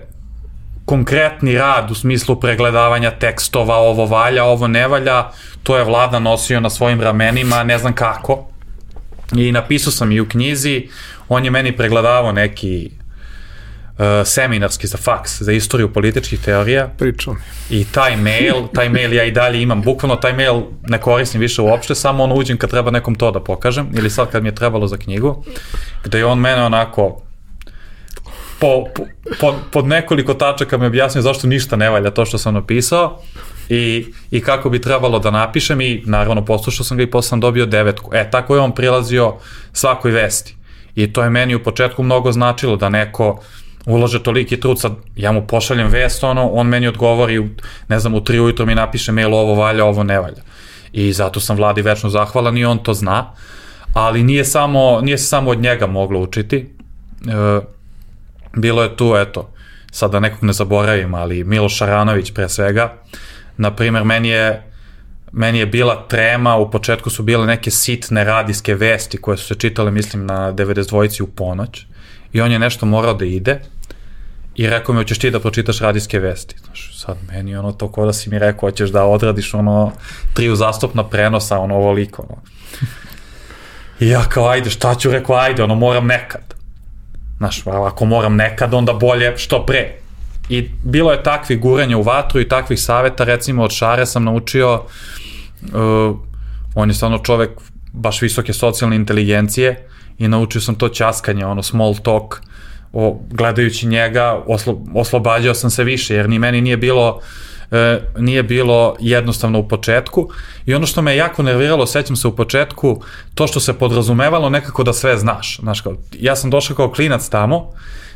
konkretni 0.91 1.53
rad 1.55 1.91
u 1.91 1.95
smislu 1.95 2.35
pregledavanja 2.39 3.11
tekstova, 3.11 3.75
ovo 3.75 4.05
valja, 4.05 4.43
ovo 4.43 4.67
ne 4.67 4.87
valja, 4.87 5.29
to 5.63 5.77
je 5.77 5.83
vlada 5.83 6.19
nosio 6.19 6.59
na 6.59 6.69
svojim 6.69 7.01
ramenima, 7.01 7.63
ne 7.63 7.77
znam 7.77 7.93
kako. 7.93 8.47
I 9.35 9.51
napisao 9.51 9.91
sam 9.91 10.11
i 10.11 10.19
u 10.19 10.27
knjizi, 10.29 10.89
on 11.29 11.45
je 11.45 11.51
meni 11.51 11.71
pregledavao 11.77 12.31
neki 12.31 12.91
uh, 12.91 14.05
seminarski 14.25 14.87
za 14.87 14.97
faks, 14.97 15.41
za 15.41 15.51
istoriju 15.51 15.93
političkih 15.93 16.39
teorija. 16.39 16.89
Pričao 16.97 17.33
mi. 17.33 17.39
I 17.69 17.85
taj 17.85 18.17
mail, 18.17 18.67
taj 18.73 18.89
mail 18.89 19.13
ja 19.13 19.23
i 19.23 19.31
dalje 19.31 19.61
imam, 19.61 19.81
bukvalno 19.81 20.15
taj 20.15 20.33
mail 20.33 20.61
ne 20.87 20.97
koristim 20.97 21.41
više 21.41 21.61
uopšte, 21.61 21.95
samo 21.95 22.23
ono 22.23 22.35
uđem 22.35 22.57
kad 22.57 22.69
treba 22.69 22.91
nekom 22.91 23.15
to 23.15 23.31
da 23.31 23.39
pokažem, 23.39 23.87
ili 23.95 24.09
sad 24.09 24.31
kad 24.31 24.43
mi 24.43 24.49
je 24.49 24.55
trebalo 24.55 24.87
za 24.87 24.97
knjigu, 24.97 25.43
gde 26.03 26.17
je 26.17 26.25
on 26.25 26.39
mene 26.39 26.63
onako 26.63 27.21
po, 28.61 28.85
po, 29.39 29.53
pod 29.71 29.87
nekoliko 29.87 30.33
tačaka 30.33 30.77
mi 30.77 30.85
objasnio 30.85 31.21
zašto 31.21 31.47
ništa 31.47 31.75
ne 31.75 31.89
valja 31.89 32.11
to 32.11 32.25
što 32.25 32.37
sam 32.37 32.53
napisao 32.53 33.19
i, 33.69 34.05
i 34.31 34.41
kako 34.41 34.69
bi 34.69 34.81
trebalo 34.81 35.19
da 35.19 35.31
napišem 35.31 35.81
i 35.81 36.03
naravno 36.05 36.45
poslušao 36.45 36.83
sam 36.83 36.97
ga 36.97 37.03
i 37.03 37.11
posle 37.11 37.29
sam 37.29 37.39
dobio 37.39 37.65
devetku. 37.65 38.11
E, 38.13 38.29
tako 38.31 38.55
je 38.55 38.61
on 38.61 38.71
prilazio 38.71 39.33
svakoj 39.73 40.11
vesti. 40.11 40.55
I 40.95 41.13
to 41.13 41.23
je 41.23 41.29
meni 41.29 41.55
u 41.55 41.63
početku 41.63 42.03
mnogo 42.03 42.31
značilo 42.31 42.75
da 42.75 42.89
neko 42.89 43.39
ulože 43.85 44.23
toliki 44.23 44.59
trud, 44.59 44.79
sad 44.79 44.91
ja 45.15 45.31
mu 45.31 45.47
pošaljem 45.47 45.87
vest, 45.87 46.23
ono, 46.23 46.49
on 46.49 46.67
meni 46.67 46.87
odgovori, 46.87 47.49
ne 47.87 47.99
znam, 47.99 48.13
u 48.15 48.23
tri 48.23 48.39
ujutro 48.39 48.65
mi 48.65 48.75
napiše 48.75 49.11
mail 49.11 49.33
ovo 49.33 49.55
valja, 49.55 49.85
ovo 49.85 50.03
ne 50.03 50.19
valja. 50.19 50.41
I 50.93 51.13
zato 51.13 51.39
sam 51.39 51.57
vladi 51.57 51.81
večno 51.81 52.09
zahvalan 52.09 52.57
i 52.57 52.65
on 52.65 52.77
to 52.77 52.93
zna, 52.93 53.31
ali 53.93 54.23
nije, 54.23 54.45
samo, 54.45 55.01
nije 55.01 55.17
se 55.17 55.25
samo 55.25 55.51
od 55.51 55.61
njega 55.61 55.87
moglo 55.87 56.19
učiti. 56.19 56.69
E, 57.27 57.80
bilo 58.55 58.83
je 58.83 58.95
tu, 58.97 59.15
eto, 59.17 59.53
sada 59.91 60.19
nekog 60.19 60.43
ne 60.43 60.53
zaboravim, 60.53 61.13
ali 61.13 61.43
Miloš 61.43 61.77
Šaranović 61.77 62.33
pre 62.33 62.49
svega, 62.49 62.93
na 63.57 63.75
primer, 63.75 64.03
meni 64.03 64.29
je 64.29 64.71
meni 65.31 65.59
je 65.59 65.65
bila 65.65 66.07
trema, 66.07 66.55
u 66.55 66.71
početku 66.71 67.09
su 67.09 67.23
bile 67.23 67.45
neke 67.45 67.71
sitne 67.71 68.23
radijske 68.23 68.75
vesti 68.75 69.17
koje 69.17 69.37
su 69.37 69.47
se 69.47 69.55
čitale, 69.55 69.91
mislim, 69.91 70.25
na 70.25 70.53
92. 70.53 71.21
u 71.21 71.27
ponoć 71.27 71.85
i 72.33 72.41
on 72.41 72.51
je 72.51 72.59
nešto 72.59 72.85
morao 72.85 73.13
da 73.13 73.25
ide 73.25 73.59
i 74.55 74.67
rekao 74.67 74.95
mi, 74.95 74.99
hoćeš 74.99 75.19
ti 75.19 75.31
da 75.31 75.39
pročitaš 75.39 75.79
radijske 75.79 76.19
vesti. 76.19 76.55
Znaš, 76.65 76.99
sad 76.99 77.17
meni 77.27 77.55
ono 77.55 77.71
to 77.71 77.91
ko 77.91 78.05
da 78.05 78.13
si 78.13 78.29
mi 78.29 78.39
rekao, 78.39 78.59
hoćeš 78.69 78.89
da 78.89 79.05
odradiš 79.05 79.53
ono 79.53 79.91
tri 80.33 80.49
uzastopna 80.49 81.09
prenosa, 81.09 81.59
ono 81.59 81.75
ovoliko. 81.75 82.25
Ono. 82.29 82.41
I 83.99 84.09
ja 84.09 84.23
kao, 84.29 84.47
ajde, 84.47 84.69
šta 84.69 84.95
ću, 84.95 85.11
rekao, 85.11 85.35
ajde, 85.35 85.63
ono, 85.63 85.75
moram 85.75 86.07
nekad. 86.07 86.60
Znaš, 87.41 87.63
ako 87.67 88.05
moram 88.05 88.35
nekad, 88.35 88.73
onda 88.73 88.93
bolje 88.93 89.37
što 89.37 89.65
pre. 89.65 89.93
I 90.49 90.69
bilo 90.83 91.11
je 91.11 91.23
takvih 91.23 91.59
guranja 91.59 91.97
u 91.97 92.01
vatru 92.01 92.41
i 92.41 92.47
takvih 92.47 92.81
saveta, 92.81 93.23
recimo 93.23 93.63
od 93.63 93.71
Šare 93.71 94.05
sam 94.05 94.23
naučio, 94.23 94.73
uh, 94.73 96.17
on 96.75 96.89
je 96.89 96.93
stvarno 96.93 97.17
čovek 97.17 97.49
baš 97.93 98.21
visoke 98.21 98.53
socijalne 98.53 98.95
inteligencije 98.95 99.87
i 100.17 100.27
naučio 100.27 100.61
sam 100.61 100.75
to 100.75 100.89
časkanje, 100.89 101.45
ono 101.45 101.63
small 101.63 101.95
talk, 102.03 102.41
o, 102.93 103.19
gledajući 103.29 103.87
njega 103.87 104.43
oslo, 104.47 104.81
oslobađao 104.93 105.53
sam 105.53 105.69
se 105.69 105.83
više, 105.83 106.15
jer 106.15 106.29
ni 106.29 106.39
meni 106.39 106.61
nije 106.61 106.77
bilo 106.77 107.21
e, 107.71 107.99
nije 108.17 108.43
bilo 108.43 108.95
jednostavno 108.99 109.59
u 109.59 109.67
početku. 109.67 110.29
I 110.65 110.73
ono 110.73 110.85
što 110.85 111.01
me 111.01 111.15
jako 111.15 111.43
nerviralo, 111.43 111.85
sećam 111.85 112.15
se 112.15 112.27
u 112.27 112.35
početku, 112.35 113.01
to 113.35 113.47
što 113.47 113.59
se 113.59 113.73
podrazumevalo 113.73 114.49
nekako 114.49 114.83
da 114.83 114.93
sve 114.93 115.17
znaš. 115.17 115.59
Znaš, 115.61 115.81
kao, 115.81 115.95
ja 116.19 116.35
sam 116.35 116.49
došao 116.49 116.75
kao 116.75 116.91
klinac 116.91 117.29
tamo 117.29 117.71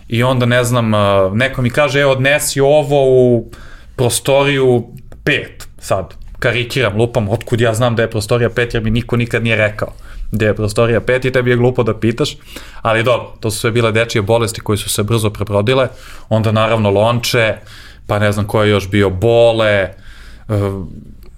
i 0.08 0.24
onda 0.24 0.46
ne 0.46 0.64
znam, 0.64 0.94
e, 0.94 0.98
neko 1.34 1.62
mi 1.62 1.70
kaže, 1.70 2.00
evo 2.00 2.12
odnesi 2.12 2.60
ovo 2.60 3.06
u 3.06 3.52
prostoriju 3.96 4.88
pet 5.24 5.68
sad, 5.80 6.14
karikiram, 6.40 6.98
lupam, 6.98 7.30
otkud 7.30 7.62
ja 7.62 7.74
znam 7.74 7.96
da 7.96 8.02
je 8.02 8.12
prostorija 8.12 8.50
pet 8.50 8.74
jer 8.74 8.84
mi 8.84 8.92
niko 8.92 9.18
nikad 9.18 9.44
nije 9.44 9.56
rekao 9.56 9.94
gde 10.32 10.46
je 10.46 10.56
prostorija 10.56 11.02
pet 11.02 11.26
i 11.26 11.32
tebi 11.32 11.50
je 11.50 11.58
glupo 11.58 11.84
da 11.84 12.00
pitaš, 12.00 12.38
ali 12.82 13.04
dobro, 13.04 13.34
to 13.40 13.52
su 13.52 13.60
sve 13.60 13.72
bile 13.72 13.92
dečije 13.92 14.22
bolesti 14.22 14.62
koje 14.62 14.78
su 14.78 14.90
se 14.90 15.04
brzo 15.04 15.30
preprodile, 15.30 15.88
onda 16.30 16.52
naravno 16.52 16.90
lonče, 16.90 17.56
pa 18.08 18.20
ne 18.20 18.32
znam 18.32 18.48
ko 18.48 18.64
je 18.64 18.70
još 18.70 18.90
bio, 18.90 19.10
Bole, 19.10 19.90
uh, 20.48 20.56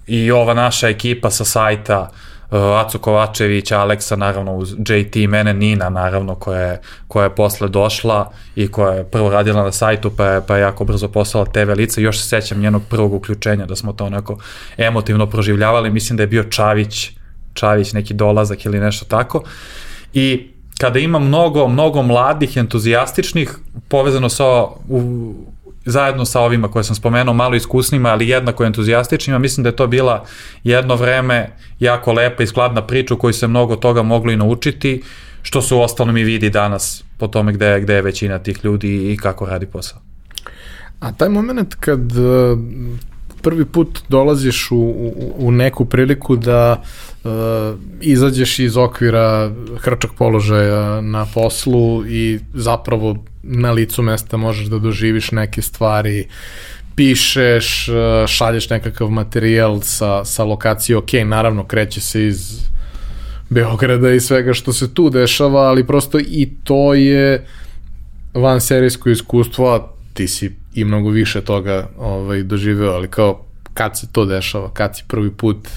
i 0.06 0.30
ova 0.30 0.54
naša 0.54 0.88
ekipa 0.88 1.30
sa 1.30 1.44
sajta, 1.44 2.10
uh, 2.50 2.58
Aco 2.58 2.98
Kovačević, 2.98 3.72
Aleksa, 3.72 4.16
naravno 4.16 4.54
uz 4.54 4.72
JT, 4.78 5.16
mene 5.28 5.54
Nina, 5.54 5.88
naravno, 5.88 6.34
koja 6.34 6.60
je, 6.60 6.80
koja 7.08 7.24
je 7.24 7.34
posle 7.34 7.68
došla 7.68 8.30
i 8.56 8.68
koja 8.68 8.94
je 8.94 9.04
prvo 9.04 9.30
radila 9.30 9.62
na 9.62 9.72
sajtu, 9.72 10.10
pa 10.16 10.26
je, 10.26 10.46
pa 10.46 10.56
je 10.56 10.62
jako 10.62 10.84
brzo 10.84 11.08
postala 11.08 11.44
TV 11.44 11.72
lica. 11.76 12.00
Još 12.00 12.18
se 12.18 12.28
sećam 12.28 12.60
njenog 12.60 12.82
prvog 12.90 13.14
uključenja, 13.14 13.66
da 13.66 13.76
smo 13.76 13.92
to 13.92 14.04
onako 14.04 14.38
emotivno 14.76 15.26
proživljavali. 15.26 15.90
Mislim 15.90 16.16
da 16.16 16.22
je 16.22 16.26
bio 16.26 16.44
Čavić, 16.44 17.10
Čavić 17.54 17.92
neki 17.92 18.14
dolazak 18.14 18.64
ili 18.64 18.80
nešto 18.80 19.04
tako. 19.04 19.42
I 20.14 20.50
kada 20.78 20.98
ima 20.98 21.18
mnogo, 21.18 21.68
mnogo 21.68 22.02
mladih, 22.02 22.56
entuzijastičnih, 22.56 23.54
povezano 23.88 24.28
sa 24.28 24.62
u, 24.88 25.34
zajedno 25.90 26.24
sa 26.24 26.40
ovima 26.40 26.68
koje 26.68 26.84
sam 26.84 26.96
spomenuo, 26.96 27.34
malo 27.34 27.54
iskusnima, 27.54 28.08
ali 28.08 28.28
jednako 28.28 28.64
entuzijastičnima, 28.64 29.38
mislim 29.38 29.62
da 29.62 29.68
je 29.68 29.76
to 29.76 29.86
bila 29.86 30.24
jedno 30.64 30.96
vreme 30.96 31.50
jako 31.80 32.12
lepa 32.12 32.42
i 32.42 32.46
skladna 32.46 32.86
priča 32.86 33.14
u 33.14 33.16
kojoj 33.16 33.32
se 33.32 33.48
mnogo 33.48 33.76
toga 33.76 34.02
moglo 34.02 34.32
i 34.32 34.36
naučiti, 34.36 35.02
što 35.42 35.62
se 35.62 35.74
u 35.74 35.80
ostalom 35.80 36.16
i 36.16 36.24
vidi 36.24 36.50
danas 36.50 37.04
po 37.18 37.26
tome 37.26 37.52
gde, 37.52 37.80
gde 37.80 37.94
je 37.94 38.02
većina 38.02 38.38
tih 38.38 38.64
ljudi 38.64 39.12
i 39.12 39.16
kako 39.16 39.46
radi 39.46 39.66
posao. 39.66 39.98
A 41.00 41.12
taj 41.12 41.28
moment 41.28 41.74
kad 41.74 42.16
uh, 42.16 42.58
prvi 43.42 43.64
put 43.64 44.00
dolaziš 44.08 44.70
u, 44.70 44.76
u, 44.76 45.32
u 45.36 45.52
neku 45.52 45.84
priliku 45.84 46.36
da 46.36 46.82
uh, 47.24 47.30
izađeš 48.00 48.58
iz 48.58 48.76
okvira 48.76 49.50
hrčak 49.78 50.10
položaja 50.18 51.00
na 51.00 51.26
poslu 51.34 52.06
i 52.06 52.40
zapravo 52.54 53.16
na 53.48 53.70
licu 53.72 54.02
mesta 54.02 54.36
možeš 54.36 54.66
da 54.66 54.78
doživiš 54.78 55.30
neke 55.30 55.62
stvari, 55.62 56.28
pišeš, 56.96 57.88
uh, 57.88 58.26
šalješ 58.26 58.70
nekakav 58.70 59.10
materijal 59.10 59.80
sa, 59.80 60.24
sa 60.24 60.44
lokacije, 60.44 60.96
ok, 60.96 61.12
naravno 61.24 61.64
kreće 61.64 62.00
se 62.00 62.26
iz 62.26 62.68
Beograda 63.50 64.12
i 64.12 64.20
svega 64.20 64.52
što 64.52 64.72
se 64.72 64.94
tu 64.94 65.10
dešava, 65.10 65.60
ali 65.60 65.86
prosto 65.86 66.18
i 66.18 66.48
to 66.64 66.94
je 66.94 67.46
van 68.34 68.60
serijsko 68.60 69.10
iskustvo, 69.10 69.94
ti 70.14 70.28
si 70.28 70.56
i 70.74 70.84
mnogo 70.84 71.10
više 71.10 71.40
toga 71.40 71.88
ovaj, 71.98 72.42
doživeo, 72.42 72.92
ali 72.92 73.08
kao 73.08 73.44
kad 73.74 73.98
se 73.98 74.06
to 74.12 74.24
dešava, 74.24 74.70
kad 74.74 74.96
si 74.96 75.04
prvi 75.08 75.30
put 75.30 75.68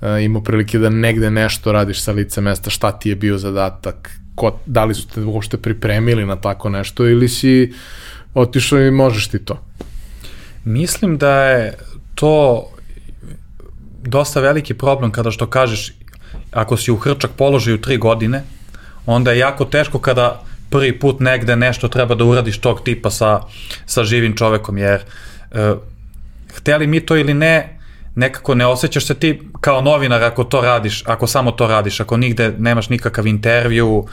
uh, 0.00 0.22
imao 0.22 0.42
prilike 0.42 0.78
da 0.78 0.90
negde 0.90 1.30
nešto 1.30 1.72
radiš 1.72 2.02
sa 2.02 2.12
lice 2.12 2.40
mesta, 2.40 2.70
šta 2.70 2.92
ti 2.92 3.08
je 3.08 3.16
bio 3.16 3.38
zadatak, 3.38 4.10
ko, 4.38 4.58
da 4.66 4.84
li 4.84 4.94
su 4.94 5.08
te 5.08 5.24
uopšte 5.24 5.58
pripremili 5.58 6.26
na 6.26 6.36
tako 6.36 6.70
nešto 6.70 7.06
ili 7.06 7.28
si 7.28 7.72
otišao 8.34 8.80
i 8.86 8.90
možeš 8.90 9.28
ti 9.28 9.38
to? 9.44 9.58
Mislim 10.64 11.18
da 11.18 11.34
je 11.44 11.74
to 12.14 12.64
dosta 14.04 14.40
veliki 14.40 14.74
problem 14.74 15.12
kada 15.12 15.30
što 15.30 15.46
kažeš 15.46 15.92
ako 16.52 16.76
si 16.76 16.92
u 16.92 16.96
hrčak 16.96 17.30
položaju 17.36 17.80
tri 17.80 17.96
godine, 17.96 18.42
onda 19.06 19.32
je 19.32 19.38
jako 19.38 19.64
teško 19.64 19.98
kada 19.98 20.42
prvi 20.70 20.98
put 20.98 21.20
negde 21.20 21.56
nešto 21.56 21.88
treba 21.88 22.14
da 22.14 22.24
uradiš 22.24 22.58
tog 22.58 22.80
tipa 22.84 23.10
sa, 23.10 23.40
sa 23.86 24.04
živim 24.04 24.36
čovekom, 24.36 24.78
jer 24.78 25.00
e, 25.52 25.74
hteli 26.56 26.86
mi 26.86 27.00
to 27.00 27.16
ili 27.16 27.34
ne, 27.34 27.77
nekako 28.18 28.54
ne 28.54 28.66
osjećaš 28.66 29.06
se 29.06 29.14
ti 29.14 29.40
kao 29.60 29.80
novinar 29.80 30.22
ako 30.22 30.44
to 30.44 30.60
radiš, 30.60 31.02
ako 31.06 31.26
samo 31.26 31.50
to 31.50 31.66
radiš, 31.66 32.00
ako 32.00 32.16
nigde 32.16 32.54
nemaš 32.58 32.88
nikakav 32.88 33.26
intervju, 33.26 34.06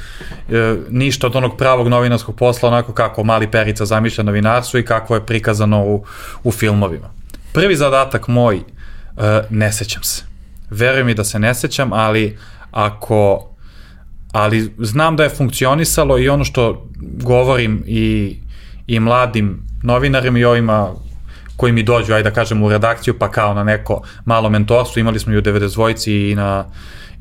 e, 0.50 0.76
ništa 0.90 1.28
od 1.28 1.36
onog 1.36 1.58
pravog 1.58 1.88
novinarskog 1.88 2.36
posla, 2.36 2.70
onako 2.70 2.94
kako 2.94 3.24
mali 3.24 3.52
perica 3.52 3.86
zamišlja 3.86 4.24
novinarstvo 4.24 4.80
i 4.80 4.86
kako 4.86 5.16
je 5.16 5.26
prikazano 5.26 5.84
u, 5.84 6.06
u 6.44 6.52
filmovima. 6.52 7.10
Prvi 7.54 7.76
zadatak 7.76 8.28
moj, 8.28 8.56
e, 8.58 8.62
ne 9.50 9.74
sećam 9.74 10.04
se. 10.04 10.24
Veruj 10.70 11.04
mi 11.04 11.14
da 11.14 11.24
se 11.24 11.40
ne 11.40 11.54
sećam, 11.54 11.94
ali 11.94 12.38
ako 12.72 13.50
ali 14.32 14.74
znam 14.78 15.16
da 15.16 15.24
je 15.24 15.30
funkcionisalo 15.30 16.20
i 16.20 16.30
ono 16.30 16.44
što 16.44 16.88
govorim 17.02 17.84
i, 17.88 18.36
i 18.88 19.00
mladim 19.00 19.64
novinarima 19.84 20.40
i 20.40 20.46
ovima 20.46 20.94
koji 21.58 21.74
mi 21.74 21.84
dođu, 21.84 22.14
ajde 22.14 22.30
da 22.30 22.36
kažem, 22.36 22.64
u 22.64 22.70
redakciju, 22.70 23.20
pa 23.20 23.32
kao 23.32 23.54
na 23.54 23.64
neko 23.64 24.02
malo 24.26 24.50
mentorstvo, 24.50 25.00
imali 25.00 25.20
smo 25.20 25.34
i 25.34 25.38
u 25.38 25.42
92 25.42 26.32
i 26.32 26.36
na, 26.36 26.66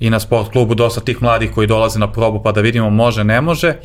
i 0.00 0.10
na 0.10 0.20
sport 0.20 0.52
klubu 0.52 0.74
dosta 0.74 1.00
tih 1.00 1.22
mladih 1.22 1.50
koji 1.54 1.66
dolaze 1.66 1.98
na 1.98 2.12
probu 2.12 2.42
pa 2.42 2.52
da 2.52 2.60
vidimo 2.60 2.90
može, 2.90 3.24
ne 3.24 3.40
može. 3.40 3.76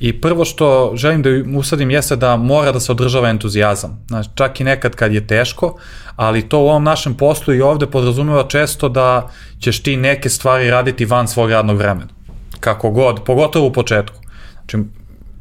I 0.00 0.20
prvo 0.20 0.44
što 0.44 0.92
želim 0.94 1.22
da 1.22 1.30
usadim 1.58 1.90
jeste 1.90 2.16
da 2.16 2.36
mora 2.36 2.72
da 2.72 2.80
se 2.80 2.92
održava 2.92 3.28
entuzijazam. 3.28 4.04
Znači, 4.08 4.28
čak 4.34 4.60
i 4.60 4.64
nekad 4.64 4.94
kad 4.94 5.14
je 5.14 5.26
teško, 5.26 5.76
ali 6.16 6.48
to 6.48 6.58
u 6.58 6.68
ovom 6.68 6.84
našem 6.84 7.14
poslu 7.14 7.54
i 7.54 7.60
ovde 7.60 7.86
podrazumeva 7.86 8.48
često 8.48 8.88
da 8.88 9.30
ćeš 9.60 9.82
ti 9.82 9.96
neke 9.96 10.28
stvari 10.28 10.70
raditi 10.70 11.04
van 11.04 11.28
svog 11.28 11.50
radnog 11.50 11.76
vremena. 11.76 12.08
Kako 12.60 12.90
god, 12.90 13.24
pogotovo 13.24 13.66
u 13.66 13.72
početku. 13.72 14.16
Znači, 14.52 14.86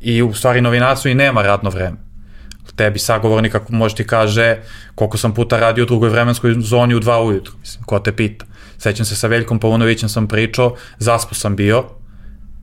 i 0.01 0.21
u 0.21 0.34
stvari 0.34 0.62
novinarstvo 0.62 1.10
i 1.10 1.15
nema 1.15 1.41
radno 1.41 1.69
vreme 1.69 2.11
tebi 2.82 3.00
sagovornik 3.00 3.56
ako 3.56 3.74
može 3.74 3.96
ti 3.96 4.08
kaže 4.08 4.58
koliko 4.96 5.17
sam 5.17 5.34
puta 5.34 5.60
radio 5.60 5.84
u 5.84 5.88
drugoj 5.88 6.10
vremenskoj 6.10 6.56
zoni 6.60 6.96
u 6.96 7.00
dva 7.00 7.22
ujutru, 7.22 7.54
mislim, 7.60 7.84
ko 7.84 8.00
te 8.00 8.12
pita. 8.12 8.46
Sećam 8.78 9.06
se 9.06 9.15
sa 9.15 9.28
Veljkom 9.28 9.60
Paunovićem 9.60 10.10
sam 10.10 10.28
pričao, 10.28 10.76
zaspo 10.98 11.36
sam 11.36 11.56
bio 11.56 11.84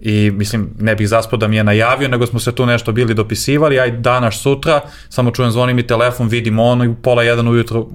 i 0.01 0.31
mislim 0.31 0.71
ne 0.81 0.95
bih 0.95 1.09
zaspo 1.09 1.37
da 1.37 1.49
mi 1.49 1.57
je 1.57 1.65
najavio, 1.65 2.09
nego 2.09 2.27
smo 2.27 2.41
se 2.41 2.55
tu 2.55 2.67
nešto 2.67 2.93
bili 2.93 3.15
dopisivali, 3.15 3.81
aj 3.81 3.91
danas 3.91 4.41
sutra, 4.43 4.81
samo 5.09 5.31
čujem 5.31 5.51
zvoni 5.51 5.75
mi 5.75 5.87
telefon, 5.87 6.29
vidim 6.29 6.59
ono 6.59 6.85
i 6.85 6.95
pola 7.03 7.23
jedan 7.23 7.49
ujutro 7.49 7.87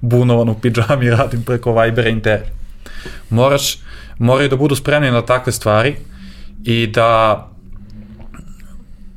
bunovan 0.00 0.48
u 0.48 0.54
pidžami 0.54 1.10
radim 1.18 1.42
preko 1.42 1.74
Vibera 1.82 2.08
intervju. 2.08 2.46
Moraš, 3.30 3.78
moraju 4.18 4.48
da 4.48 4.56
budu 4.56 4.76
spremni 4.76 5.10
na 5.10 5.22
takve 5.22 5.52
stvari 5.52 5.96
i 6.64 6.86
da 6.86 7.51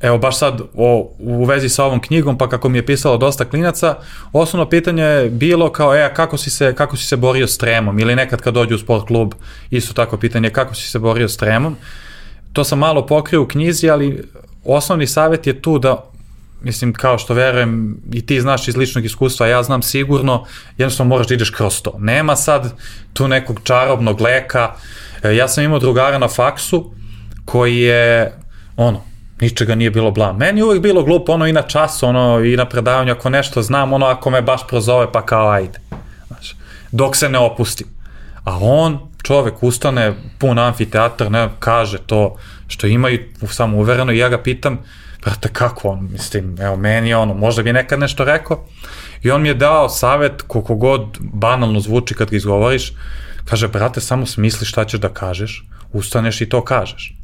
evo 0.00 0.18
baš 0.18 0.38
sad 0.38 0.60
o, 0.74 1.12
u 1.18 1.44
vezi 1.44 1.68
sa 1.68 1.84
ovom 1.84 2.00
knjigom, 2.00 2.38
pa 2.38 2.48
kako 2.48 2.68
mi 2.68 2.78
je 2.78 2.86
pisalo 2.86 3.16
dosta 3.16 3.44
klinaca, 3.44 3.94
osnovno 4.32 4.68
pitanje 4.68 5.02
je 5.02 5.30
bilo 5.30 5.72
kao, 5.72 5.94
e, 5.94 6.14
kako 6.14 6.36
si 6.36 6.50
se, 6.50 6.74
kako 6.74 6.96
si 6.96 7.06
se 7.06 7.16
borio 7.16 7.46
s 7.46 7.58
tremom, 7.58 7.98
ili 7.98 8.16
nekad 8.16 8.40
kad 8.40 8.54
dođu 8.54 8.74
u 8.74 8.78
sport 8.78 9.06
klub, 9.06 9.34
isto 9.70 9.94
tako 9.94 10.16
pitanje, 10.16 10.50
kako 10.50 10.74
si 10.74 10.90
se 10.90 10.98
borio 10.98 11.28
s 11.28 11.36
tremom. 11.36 11.76
To 12.52 12.64
sam 12.64 12.78
malo 12.78 13.06
pokrio 13.06 13.42
u 13.42 13.46
knjizi, 13.46 13.90
ali 13.90 14.22
osnovni 14.64 15.06
savjet 15.06 15.46
je 15.46 15.62
tu 15.62 15.78
da 15.78 16.10
mislim, 16.62 16.92
kao 16.92 17.18
što 17.18 17.34
verujem 17.34 17.96
i 18.12 18.26
ti 18.26 18.40
znaš 18.40 18.68
iz 18.68 18.76
ličnog 18.76 19.04
iskustva, 19.04 19.46
ja 19.46 19.62
znam 19.62 19.82
sigurno, 19.82 20.44
jednostavno 20.78 21.08
moraš 21.08 21.26
da 21.26 21.34
ideš 21.34 21.50
kroz 21.50 21.82
to. 21.82 21.96
Nema 21.98 22.36
sad 22.36 22.72
tu 23.12 23.28
nekog 23.28 23.60
čarobnog 23.64 24.20
leka. 24.20 24.74
E, 25.22 25.36
ja 25.36 25.48
sam 25.48 25.64
imao 25.64 25.78
drugara 25.78 26.18
na 26.18 26.28
faksu 26.28 26.90
koji 27.44 27.76
je, 27.76 28.32
ono, 28.76 29.02
ničega 29.40 29.74
nije 29.74 29.90
bilo 29.90 30.10
blam. 30.10 30.36
Meni 30.36 30.60
je 30.74 30.80
bilo 30.80 31.02
glupo, 31.02 31.32
ono 31.32 31.46
i 31.46 31.52
na 31.52 31.62
času, 31.62 32.06
ono 32.06 32.40
i 32.44 32.56
na 32.56 32.64
predavanju, 32.64 33.12
ako 33.12 33.30
nešto 33.30 33.62
znam, 33.62 33.92
ono 33.92 34.06
ako 34.06 34.30
me 34.30 34.42
baš 34.42 34.66
prozove, 34.68 35.12
pa 35.12 35.26
kao 35.26 35.50
ajde. 35.50 35.78
Znaš, 36.26 36.56
dok 36.92 37.16
se 37.16 37.28
ne 37.28 37.38
opustim. 37.38 37.86
A 38.44 38.58
on, 38.60 38.98
čovek, 39.22 39.62
ustane, 39.62 40.14
pun 40.38 40.58
amfiteatr, 40.58 41.30
ne, 41.30 41.48
kaže 41.58 41.98
to 41.98 42.36
što 42.68 42.86
ima 42.86 43.10
i 43.10 43.20
samo 43.50 43.78
uvereno 43.78 44.12
i 44.12 44.18
ja 44.18 44.28
ga 44.28 44.42
pitam, 44.42 44.78
brate, 45.22 45.48
kako 45.52 45.88
on, 45.88 46.08
mislim, 46.12 46.56
evo, 46.60 46.76
meni 46.76 47.14
ono, 47.14 47.34
možda 47.34 47.62
bi 47.62 47.72
nekad 47.72 47.98
nešto 47.98 48.24
rekao. 48.24 48.66
I 49.22 49.30
on 49.30 49.42
mi 49.42 49.48
je 49.48 49.54
dao 49.54 49.88
savet, 49.88 50.42
koliko 50.46 50.74
god 50.74 51.18
banalno 51.20 51.80
zvuči 51.80 52.14
kad 52.14 52.30
ga 52.30 52.36
izgovoriš, 52.36 52.92
kaže, 53.44 53.68
brate, 53.68 54.00
samo 54.00 54.26
smisli 54.26 54.66
šta 54.66 54.84
ćeš 54.84 55.00
da 55.00 55.08
kažeš, 55.08 55.64
ustaneš 55.92 56.40
i 56.40 56.48
to 56.48 56.64
kažeš. 56.64 57.16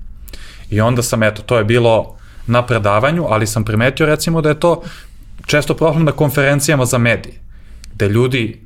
I 0.73 0.81
onda 0.81 1.03
sam, 1.03 1.23
eto, 1.23 1.43
to 1.43 1.59
je 1.59 1.65
bilo 1.65 2.17
na 2.47 2.67
predavanju, 2.67 3.27
ali 3.29 3.47
sam 3.47 3.65
primetio 3.65 4.07
recimo 4.07 4.41
da 4.41 4.49
je 4.49 4.61
to 4.61 4.83
često 5.47 5.75
problem 5.75 6.05
na 6.05 6.13
konferencijama 6.13 6.85
za 6.85 6.99
medije, 6.99 7.35
gde 7.95 8.09
ljudi 8.09 8.61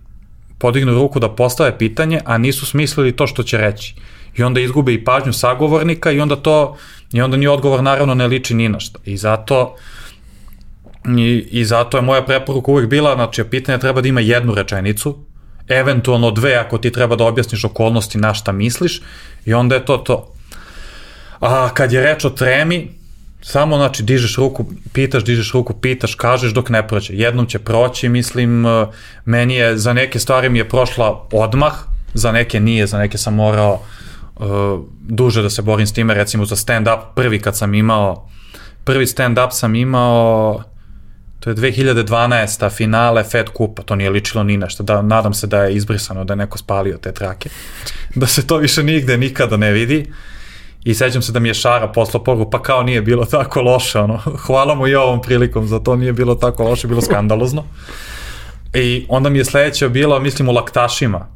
podignu 0.58 0.94
ruku 0.94 1.20
da 1.20 1.28
postave 1.28 1.78
pitanje, 1.78 2.20
a 2.24 2.38
nisu 2.38 2.66
smislili 2.66 3.16
to 3.16 3.26
što 3.26 3.42
će 3.42 3.58
reći. 3.58 3.94
I 4.36 4.42
onda 4.42 4.60
izgube 4.60 4.94
i 4.94 5.04
pažnju 5.04 5.32
sagovornika 5.32 6.10
i 6.12 6.20
onda 6.20 6.36
to, 6.36 6.76
i 7.12 7.20
onda 7.20 7.36
ni 7.36 7.46
odgovor 7.46 7.82
naravno 7.82 8.14
ne 8.14 8.26
liči 8.26 8.54
ni 8.54 8.68
na 8.68 8.80
šta. 8.80 8.98
I 9.04 9.16
zato, 9.16 9.74
i, 11.18 11.48
i 11.50 11.64
zato 11.64 11.98
je 11.98 12.02
moja 12.02 12.22
preporuka 12.22 12.70
uvek 12.70 12.88
bila, 12.88 13.14
znači, 13.14 13.44
pitanje 13.44 13.78
treba 13.78 14.00
da 14.00 14.08
ima 14.08 14.20
jednu 14.20 14.54
rečenicu, 14.54 15.18
eventualno 15.68 16.30
dve 16.30 16.54
ako 16.54 16.78
ti 16.78 16.90
treba 16.90 17.16
da 17.16 17.24
objasniš 17.24 17.64
okolnosti 17.64 18.18
na 18.18 18.34
šta 18.34 18.52
misliš 18.52 19.02
i 19.44 19.54
onda 19.54 19.74
je 19.74 19.84
to 19.84 19.96
to. 19.96 20.35
A 21.40 21.68
kad 21.74 21.92
je 21.92 22.02
reč 22.02 22.24
o 22.24 22.30
tremi, 22.30 22.88
samo 23.42 23.76
znači 23.76 24.02
dižeš 24.02 24.36
ruku, 24.36 24.66
pitaš, 24.92 25.24
dižeš 25.24 25.52
ruku, 25.52 25.74
pitaš, 25.74 26.14
kažeš 26.14 26.52
dok 26.52 26.68
ne 26.68 26.88
prođe. 26.88 27.14
Jednom 27.14 27.46
će 27.46 27.58
proći, 27.58 28.08
mislim, 28.08 28.66
e, 28.66 28.86
meni 29.24 29.54
je, 29.54 29.78
za 29.78 29.92
neke 29.92 30.18
stvari 30.18 30.48
mi 30.48 30.58
je 30.58 30.68
prošla 30.68 31.28
odmah, 31.32 31.72
za 32.14 32.32
neke 32.32 32.60
nije, 32.60 32.86
za 32.86 32.98
neke 32.98 33.18
sam 33.18 33.34
morao 33.34 33.82
uh, 34.36 34.80
duže 35.00 35.42
da 35.42 35.50
se 35.50 35.62
borim 35.62 35.86
s 35.86 35.92
time, 35.92 36.14
recimo 36.14 36.44
za 36.44 36.56
stand-up, 36.56 37.00
prvi 37.14 37.40
kad 37.40 37.56
sam 37.56 37.74
imao, 37.74 38.28
prvi 38.84 39.06
stand-up 39.06 39.50
sam 39.50 39.74
imao, 39.74 40.62
to 41.40 41.50
je 41.50 41.56
2012. 41.56 42.70
finale 42.70 43.24
Fed 43.24 43.48
Kupa, 43.48 43.82
to 43.82 43.94
nije 43.94 44.10
ličilo 44.10 44.44
ni 44.44 44.56
nešto, 44.56 44.82
da, 44.82 45.02
nadam 45.02 45.34
se 45.34 45.46
da 45.46 45.64
je 45.64 45.74
izbrisano, 45.74 46.24
da 46.24 46.32
je 46.32 46.36
neko 46.36 46.58
spalio 46.58 46.96
te 46.96 47.12
trake, 47.12 47.48
da 48.14 48.26
se 48.26 48.46
to 48.46 48.56
više 48.56 48.82
nigde 48.82 49.16
nikada 49.16 49.56
ne 49.56 49.72
vidi. 49.72 50.06
Uh, 50.08 50.35
I 50.86 50.94
sećam 50.94 51.22
se 51.22 51.32
da 51.32 51.38
mi 51.38 51.48
je 51.48 51.54
Šara 51.54 51.88
poslao 51.88 52.24
poruku, 52.24 52.50
pa 52.50 52.62
kao 52.62 52.82
nije 52.82 53.02
bilo 53.02 53.24
tako 53.24 53.62
loše, 53.62 53.98
ono, 53.98 54.16
hvala 54.46 54.74
mu 54.74 54.86
i 54.86 54.94
ovom 54.94 55.22
prilikom 55.22 55.66
za 55.66 55.78
to, 55.78 55.96
nije 55.96 56.12
bilo 56.12 56.34
tako 56.34 56.64
loše, 56.64 56.88
bilo 56.88 57.00
skandalozno. 57.00 57.64
I 58.74 59.06
onda 59.08 59.28
mi 59.28 59.38
je 59.38 59.44
sledeće 59.44 59.88
bilo, 59.88 60.20
mislim, 60.20 60.48
u 60.48 60.52
Laktašima, 60.52 61.26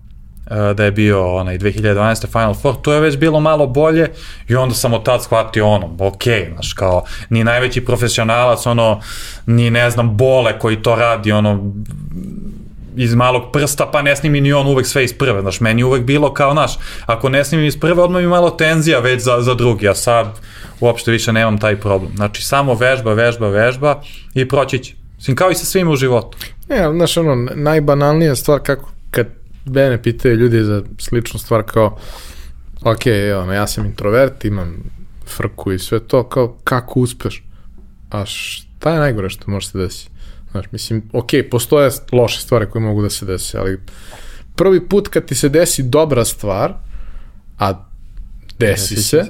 e, 0.51 0.75
da 0.75 0.85
je 0.85 0.93
bio 0.93 1.37
onaj 1.37 1.59
2012. 1.59 2.27
Final 2.27 2.55
Four, 2.55 2.75
to 2.83 2.93
je 2.93 3.01
već 3.01 3.17
bilo 3.17 3.41
malo 3.41 3.67
bolje 3.67 4.09
i 4.49 4.55
onda 4.55 4.75
sam 4.75 4.95
od 4.95 5.05
tad 5.05 5.23
shvatio 5.23 5.67
ono, 5.67 5.91
ok, 5.99 6.25
znaš, 6.53 6.73
kao, 6.73 7.05
ni 7.31 7.45
najveći 7.45 7.85
profesionalac, 7.85 8.67
ono, 8.67 9.01
ni 9.47 9.71
ne 9.71 9.91
znam, 9.91 10.17
bole 10.17 10.59
koji 10.59 10.83
to 10.83 10.97
radi, 10.97 11.33
ono, 11.33 11.73
iz 12.97 13.15
malog 13.15 13.43
prsta, 13.53 13.87
pa 13.87 14.03
ne 14.03 14.17
snimi 14.17 14.41
ni 14.41 14.53
on 14.53 14.67
uvek 14.67 14.87
sve 14.87 15.05
iz 15.05 15.13
prve, 15.13 15.41
znaš, 15.41 15.61
meni 15.61 15.85
uvek 15.85 16.03
bilo 16.03 16.35
kao, 16.35 16.53
znaš, 16.53 16.79
ako 17.07 17.29
ne 17.29 17.45
snimim 17.45 17.67
iz 17.67 17.81
prve, 17.81 18.03
odmah 18.03 18.23
mi 18.23 18.29
malo 18.29 18.51
tenzija 18.51 18.99
već 18.99 19.23
za, 19.23 19.41
za 19.41 19.55
drugi, 19.55 19.89
a 19.89 19.95
sad 19.95 20.27
uopšte 20.81 21.11
više 21.11 21.33
nemam 21.33 21.59
taj 21.59 21.77
problem. 21.77 22.13
Znači, 22.17 22.45
samo 22.45 22.75
vežba, 22.75 23.13
vežba, 23.13 23.49
vežba 23.49 24.03
i 24.35 24.49
proći 24.49 24.79
će. 24.79 24.95
Mislim, 25.17 25.37
kao 25.37 25.51
i 25.51 25.55
sa 25.55 25.65
svima 25.65 25.91
u 25.91 25.97
životu. 25.97 26.39
Ne, 26.69 26.93
znaš, 26.93 27.17
ono, 27.17 27.49
najbanalnija 27.55 28.37
stvar 28.37 28.61
kako, 28.63 28.93
kad 29.11 29.27
mene 29.65 30.03
pitaju 30.03 30.37
ljudi 30.37 30.65
za 30.65 30.83
sličnu 30.99 31.41
stvar 31.41 31.63
kao, 31.63 31.99
ok, 32.83 33.07
evo, 33.07 33.53
ja 33.53 33.67
sam 33.67 33.87
introvert, 33.87 34.45
imam 34.45 34.77
frku 35.27 35.73
i 35.73 35.79
sve 35.79 36.01
to, 36.01 36.29
kao, 36.29 36.57
kako 36.65 37.01
uspeš? 37.01 37.43
A 38.11 38.27
šta 38.27 38.93
je 38.93 38.99
najgore 38.99 39.31
što 39.31 39.51
može 39.51 39.69
se 39.69 39.79
desiti? 39.79 40.11
Znaš, 40.51 40.67
mislim, 40.73 41.03
ok, 41.13 41.31
postoje 41.51 41.91
loše 42.13 42.41
stvari 42.41 42.67
koje 42.71 42.83
mogu 42.83 43.03
da 43.03 43.11
se 43.11 43.27
desi, 43.27 43.57
ali 43.57 43.81
prvi 44.57 44.89
put 44.89 45.09
kad 45.09 45.25
ti 45.25 45.35
se 45.35 45.49
desi 45.49 45.83
dobra 45.83 46.25
stvar, 46.25 46.75
a 47.59 47.73
desi, 48.59 48.95
desi 48.95 48.97
se, 48.97 49.03
se, 49.03 49.25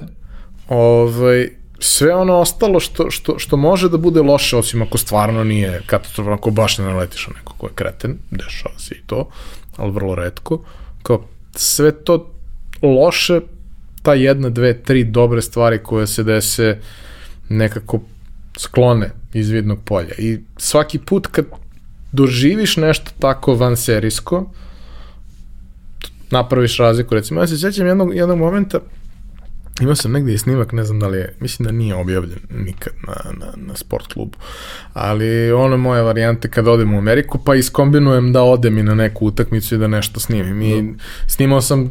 ovaj, 0.68 1.50
sve 1.78 2.14
ono 2.14 2.36
ostalo 2.36 2.80
što, 2.80 3.10
što, 3.10 3.38
što 3.38 3.56
može 3.56 3.88
da 3.88 3.96
bude 3.96 4.20
loše, 4.20 4.56
osim 4.56 4.82
ako 4.82 4.98
stvarno 4.98 5.44
nije 5.44 5.82
katastrofalno, 5.86 6.36
ako 6.36 6.50
baš 6.50 6.78
ne 6.78 6.84
naletiš 6.84 7.26
na 7.26 7.34
neko 7.36 7.54
ko 7.58 7.66
je 7.66 7.72
kreten, 7.74 8.18
dešava 8.30 8.78
se 8.78 8.94
i 8.94 9.02
to, 9.06 9.28
ali 9.76 9.92
vrlo 9.92 10.14
redko, 10.14 10.64
kao 11.02 11.24
sve 11.54 12.04
to 12.04 12.32
loše, 12.82 13.40
ta 14.02 14.14
jedna, 14.14 14.48
dve, 14.48 14.82
tri 14.82 15.04
dobre 15.04 15.42
stvari 15.42 15.78
koje 15.82 16.06
se 16.06 16.24
dese 16.24 16.78
nekako 17.48 18.00
sklone 18.58 19.19
iz 19.32 19.50
vidnog 19.50 19.78
polja. 19.84 20.14
I 20.18 20.38
svaki 20.56 20.98
put 20.98 21.26
kad 21.26 21.46
doživiš 22.12 22.76
nešto 22.76 23.10
tako 23.18 23.54
van 23.54 23.76
serijsko, 23.76 24.50
napraviš 26.30 26.78
razliku. 26.78 27.14
Recimo, 27.14 27.40
ja 27.40 27.46
se 27.46 27.58
sjećam 27.58 27.86
jednog, 27.86 28.16
jednog 28.16 28.38
momenta, 28.38 28.80
Imao 29.80 29.94
sam 29.94 30.12
negde 30.12 30.34
i 30.34 30.38
snimak, 30.38 30.72
ne 30.72 30.84
znam 30.84 31.00
da 31.00 31.08
li 31.08 31.18
je, 31.18 31.34
mislim 31.40 31.66
da 31.66 31.72
nije 31.72 31.94
objavljen 31.94 32.38
nikad 32.50 32.92
na, 33.06 33.14
na, 33.38 33.52
na 33.56 33.76
sport 33.76 34.12
klubu, 34.12 34.38
ali 34.92 35.52
ono 35.52 35.76
moje 35.76 36.02
varijante 36.02 36.50
kad 36.50 36.68
odem 36.68 36.94
u 36.94 36.98
Ameriku, 36.98 37.38
pa 37.44 37.54
iskombinujem 37.54 38.32
da 38.32 38.42
odem 38.42 38.78
i 38.78 38.82
na 38.82 38.94
neku 38.94 39.26
utakmicu 39.26 39.74
i 39.74 39.78
da 39.78 39.86
nešto 39.86 40.20
snimim. 40.20 40.62
I 40.62 40.82
no. 40.82 40.94
snimao 41.26 41.60
sam 41.60 41.90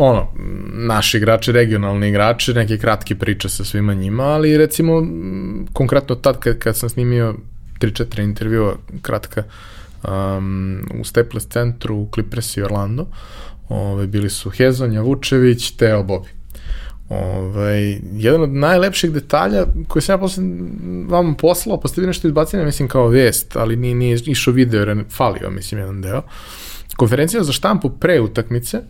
ono, 0.00 0.28
naši 0.72 1.16
igrači, 1.16 1.52
regionalni 1.52 2.08
igrači, 2.08 2.54
neke 2.54 2.78
kratke 2.78 3.14
priče 3.14 3.48
sa 3.48 3.64
svima 3.64 3.94
njima, 3.94 4.24
ali 4.24 4.58
recimo 4.58 5.06
konkretno 5.72 6.14
tad 6.14 6.38
kad, 6.38 6.58
kad 6.58 6.76
sam 6.76 6.88
snimio 6.88 7.34
3-4 7.80 8.22
intervjua 8.22 8.76
kratka 9.02 9.42
um, 10.02 10.80
u 11.00 11.04
Staples 11.04 11.46
centru 11.46 11.96
u 11.96 12.08
Clippers 12.14 12.56
i 12.56 12.62
Orlando, 12.62 13.06
ove, 13.68 14.06
bili 14.06 14.30
su 14.30 14.50
Hezonja, 14.50 15.00
Vučević, 15.00 15.70
Teo 15.70 16.02
Bobi 16.02 16.28
Ovaj, 17.10 18.00
jedan 18.12 18.42
od 18.42 18.50
najlepših 18.50 19.12
detalja 19.12 19.64
koji 19.88 20.02
sam 20.02 20.12
ja 20.12 20.18
posle 20.18 20.44
vam 21.08 21.34
poslao, 21.34 21.80
pa 21.80 21.88
ste 21.88 22.00
vi 22.00 22.06
nešto 22.06 22.28
izbacili, 22.28 22.64
mislim 22.64 22.88
kao 22.88 23.08
vest, 23.08 23.56
ali 23.56 23.76
nije, 23.76 23.94
nije 23.94 24.18
išao 24.26 24.54
video, 24.54 24.80
jer 24.80 25.04
falio, 25.10 25.50
mislim, 25.50 25.80
jedan 25.80 26.02
deo. 26.02 26.22
Konferencija 26.96 27.42
za 27.42 27.52
štampu 27.52 27.90
pre 27.90 28.20
utakmice, 28.20 28.80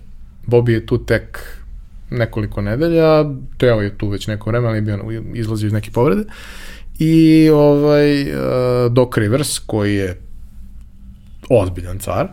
Bobi 0.46 0.72
je 0.72 0.86
tu 0.86 1.04
tek 1.04 1.38
nekoliko 2.10 2.62
nedelja, 2.62 3.24
Teo 3.58 3.80
je 3.80 3.98
tu 3.98 4.08
već 4.08 4.26
neko 4.26 4.50
vreme, 4.50 4.68
ali 4.68 4.80
bio 4.80 4.98
izlazio 5.34 5.66
iz 5.66 5.72
neke 5.72 5.90
povrede. 5.90 6.24
I 6.98 7.48
ovaj, 7.50 8.22
uh, 8.22 8.92
Doc 8.92 9.16
Rivers, 9.16 9.58
koji 9.58 9.94
je 9.94 10.20
ozbiljan 11.50 11.98
car, 11.98 12.28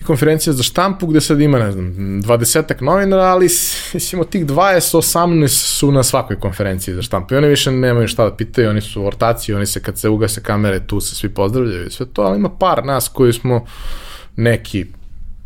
i 0.00 0.04
konferencija 0.04 0.52
za 0.52 0.62
štampu 0.62 1.06
gde 1.06 1.20
sad 1.20 1.40
ima, 1.40 1.58
ne 1.58 1.72
znam, 1.72 1.92
20 2.22 2.82
novinara, 2.82 3.22
ali 3.22 3.48
mislim 3.94 4.20
od 4.20 4.28
tih 4.28 4.46
20, 4.46 4.96
18 4.96 5.48
su 5.48 5.92
na 5.92 6.02
svakoj 6.02 6.40
konferenciji 6.40 6.94
za 6.94 7.02
štampu 7.02 7.34
i 7.34 7.36
oni 7.36 7.48
više 7.48 7.70
nemaju 7.70 8.08
šta 8.08 8.24
da 8.24 8.36
pitaju, 8.36 8.70
oni 8.70 8.80
su 8.80 9.06
ortaci, 9.06 9.54
oni 9.54 9.66
se 9.66 9.82
kad 9.82 9.98
se 9.98 10.08
ugase 10.08 10.42
kamere 10.42 10.86
tu 10.86 11.00
se 11.00 11.14
svi 11.14 11.28
pozdravljaju 11.28 11.86
i 11.86 11.90
sve 11.90 12.06
to, 12.06 12.22
ali 12.22 12.38
ima 12.38 12.50
par 12.50 12.84
nas 12.84 13.08
koji 13.08 13.32
smo 13.32 13.64
neki 14.36 14.86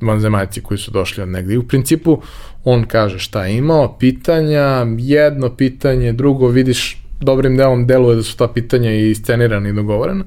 vanzemaljci 0.03 0.61
koji 0.61 0.79
su 0.79 0.91
došli 0.91 1.23
od 1.23 1.29
negde. 1.29 1.55
I 1.55 1.59
u 1.59 1.69
principu 1.69 2.23
on 2.65 2.85
kaže 2.85 3.19
šta 3.19 3.45
je 3.47 3.57
imao, 3.57 3.99
pitanja, 3.99 4.87
jedno 4.99 5.57
pitanje, 5.57 6.13
drugo 6.13 6.49
vidiš 6.49 7.03
dobrim 7.21 7.57
delom 7.57 7.87
deluje 7.87 8.17
da 8.17 8.23
su 8.23 8.37
ta 8.37 8.49
pitanja 8.49 8.93
i 8.93 9.15
scenirana 9.15 9.69
i 9.69 9.73
dogovorena. 9.73 10.25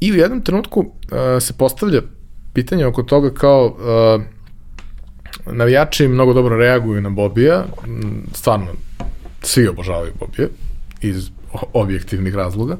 I 0.00 0.12
u 0.12 0.14
jednom 0.14 0.42
trenutku 0.42 0.80
uh, 0.80 0.88
se 1.40 1.52
postavlja 1.52 2.02
pitanje 2.52 2.86
oko 2.86 3.02
toga 3.02 3.30
kao 3.30 3.66
uh, 3.66 4.22
navijači 5.52 6.08
mnogo 6.08 6.32
dobro 6.32 6.56
reaguju 6.56 7.00
na 7.00 7.10
Bobija, 7.10 7.64
stvarno 8.34 8.66
svi 9.42 9.68
obožavaju 9.68 10.12
Bobije 10.20 10.48
iz 11.02 11.30
objektivnih 11.72 12.34
razloga. 12.34 12.76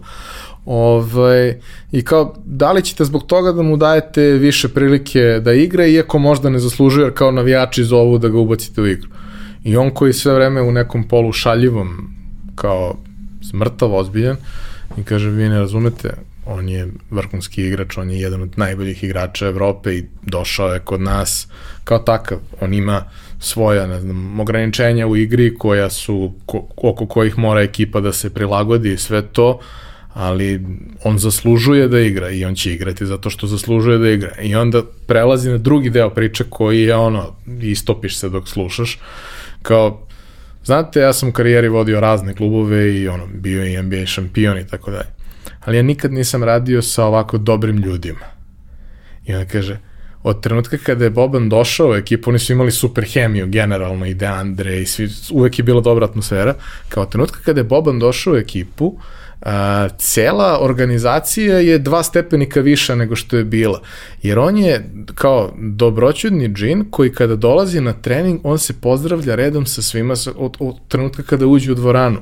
Ovaj, 0.68 1.60
I 1.92 2.04
kao, 2.04 2.34
da 2.44 2.72
li 2.72 2.82
ćete 2.82 3.04
zbog 3.04 3.26
toga 3.26 3.52
da 3.52 3.62
mu 3.62 3.76
dajete 3.76 4.22
više 4.22 4.68
prilike 4.68 5.20
da 5.20 5.52
igra, 5.52 5.86
iako 5.86 6.18
možda 6.18 6.50
ne 6.50 6.58
zaslužuje, 6.58 7.04
jer 7.04 7.14
kao 7.14 7.30
navijači 7.30 7.84
zovu 7.84 8.18
da 8.18 8.28
ga 8.28 8.38
ubacite 8.38 8.80
u 8.80 8.86
igru. 8.86 9.08
I 9.64 9.76
on 9.76 9.90
koji 9.90 10.12
sve 10.12 10.34
vreme 10.34 10.62
u 10.62 10.72
nekom 10.72 11.08
polu 11.08 11.32
šaljivom, 11.32 12.14
kao 12.54 12.96
smrtav, 13.50 13.94
ozbiljan, 13.94 14.36
i 14.98 15.04
kaže, 15.04 15.30
vi 15.30 15.48
ne 15.48 15.58
razumete, 15.58 16.10
on 16.46 16.68
je 16.68 16.88
vrhunski 17.10 17.62
igrač, 17.62 17.96
on 17.96 18.10
je 18.10 18.20
jedan 18.20 18.42
od 18.42 18.58
najboljih 18.58 19.04
igrača 19.04 19.46
Evrope 19.46 19.94
i 19.94 20.04
došao 20.22 20.74
je 20.74 20.80
kod 20.80 21.00
nas 21.00 21.48
kao 21.84 21.98
takav. 21.98 22.38
On 22.60 22.74
ima 22.74 23.04
svoja, 23.40 23.86
ne 23.86 24.00
znam, 24.00 24.40
ograničenja 24.40 25.06
u 25.06 25.16
igri 25.16 25.54
koja 25.58 25.90
su, 25.90 26.32
ko, 26.46 26.66
oko 26.76 27.06
kojih 27.06 27.38
mora 27.38 27.62
ekipa 27.62 28.00
da 28.00 28.12
se 28.12 28.34
prilagodi 28.34 28.92
i 28.92 28.98
sve 28.98 29.22
to, 29.22 29.60
ali 30.14 30.64
on 31.04 31.18
zaslužuje 31.18 31.88
da 31.88 32.00
igra 32.00 32.30
i 32.30 32.44
on 32.44 32.54
će 32.54 32.72
igrati 32.72 33.06
zato 33.06 33.30
što 33.30 33.46
zaslužuje 33.46 33.98
da 33.98 34.10
igra. 34.10 34.32
I 34.42 34.54
onda 34.54 34.82
prelazi 35.06 35.50
na 35.50 35.58
drugi 35.58 35.90
deo 35.90 36.10
priče 36.10 36.44
koji 36.50 36.82
je 36.82 36.96
ono, 36.96 37.36
istopiš 37.62 38.18
se 38.18 38.28
dok 38.28 38.48
slušaš, 38.48 38.98
kao 39.62 40.04
Znate, 40.64 41.00
ja 41.00 41.12
sam 41.12 41.28
u 41.28 41.32
karijeri 41.32 41.68
vodio 41.68 42.00
razne 42.00 42.34
klubove 42.34 42.94
i 42.94 43.08
ono, 43.08 43.26
bio 43.26 43.64
i 43.64 43.82
NBA 43.82 44.06
šampion 44.06 44.58
i 44.58 44.66
tako 44.66 44.90
dalje 44.90 45.18
ali 45.68 45.76
ja 45.76 45.82
nikad 45.82 46.12
nisam 46.12 46.44
radio 46.44 46.82
sa 46.82 47.04
ovako 47.04 47.38
dobrim 47.38 47.76
ljudima. 47.76 48.26
I 49.26 49.34
onda 49.34 49.46
kaže, 49.46 49.78
od 50.22 50.42
trenutka 50.42 50.78
kada 50.78 51.04
je 51.04 51.10
Boban 51.10 51.48
došao 51.48 51.90
u 51.90 51.94
ekipu, 51.94 52.30
oni 52.30 52.38
su 52.38 52.52
imali 52.52 52.70
super 52.70 53.04
hemiju, 53.04 53.46
generalno, 53.46 54.06
i 54.06 54.14
Deandre, 54.14 54.80
i 54.80 54.86
svi, 54.86 55.08
uvek 55.30 55.58
je 55.58 55.62
bila 55.62 55.80
dobra 55.80 56.06
atmosfera, 56.06 56.54
kao 56.88 57.02
od 57.02 57.10
trenutka 57.10 57.40
kada 57.44 57.60
je 57.60 57.64
Boban 57.64 57.98
došao 57.98 58.32
u 58.32 58.36
ekipu, 58.36 58.86
uh, 58.86 59.02
a, 59.40 59.88
cela 59.98 60.58
organizacija 60.60 61.58
je 61.58 61.78
dva 61.78 62.02
stepenika 62.02 62.60
viša 62.60 62.94
nego 62.94 63.16
što 63.16 63.36
je 63.36 63.44
bila. 63.44 63.80
Jer 64.22 64.38
on 64.38 64.58
je 64.58 64.90
kao 65.14 65.52
dobroćudni 65.58 66.48
džin 66.48 66.84
koji 66.90 67.12
kada 67.12 67.36
dolazi 67.36 67.80
na 67.80 67.92
trening, 67.92 68.40
on 68.44 68.58
se 68.58 68.72
pozdravlja 68.80 69.34
redom 69.34 69.66
sa 69.66 69.82
svima 69.82 70.14
od, 70.36 70.56
od 70.58 70.74
trenutka 70.88 71.22
kada 71.22 71.46
uđe 71.46 71.72
u 71.72 71.74
dvoranu. 71.74 72.18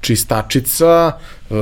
Čistačica, 0.00 1.12
uh, 1.50 1.56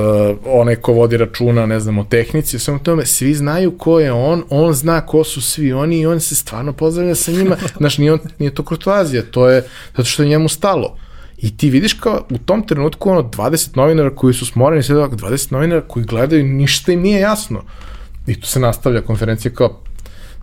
onaj 0.47 0.77
ko 0.77 0.93
vodi 0.93 1.17
računa, 1.17 1.67
ne 1.67 1.81
znam, 1.81 1.99
o 1.99 2.05
tehnici, 2.05 2.59
samo 2.59 2.79
tome, 2.79 3.07
svi 3.07 3.35
znaju 3.35 3.79
ko 3.79 4.01
je 4.01 4.13
on, 4.13 4.45
on 4.51 4.73
zna 4.73 5.07
ko 5.07 5.25
su 5.25 5.43
svi 5.43 5.73
oni 5.73 6.01
i 6.01 6.07
on 6.07 6.21
se 6.21 6.35
stvarno 6.35 6.73
pozdravlja 6.73 7.15
sa 7.15 7.33
njima. 7.33 7.57
Znaš, 7.79 7.99
nije, 7.99 8.13
on, 8.13 8.19
nije 8.39 8.55
to 8.55 8.65
kurtoazija, 8.65 9.23
to 9.31 9.49
je 9.49 9.65
zato 9.97 10.05
što 10.05 10.23
je 10.23 10.29
njemu 10.29 10.49
stalo. 10.49 10.97
I 11.45 11.57
ti 11.57 11.71
vidiš 11.71 11.93
kao 11.93 12.27
u 12.31 12.39
tom 12.39 12.67
trenutku 12.67 13.11
ono 13.11 13.23
20 13.23 13.77
novinara 13.77 14.15
koji 14.15 14.35
su 14.35 14.47
smoreni, 14.47 14.83
sve 14.83 14.97
20 14.97 15.53
novinara 15.53 15.81
koji 15.81 16.07
gledaju, 16.07 16.45
ništa 16.45 16.93
im 16.93 17.01
nije 17.01 17.21
jasno. 17.21 17.63
I 18.27 18.41
tu 18.41 18.47
se 18.47 18.61
nastavlja 18.61 19.01
konferencija 19.01 19.53
kao 19.55 19.81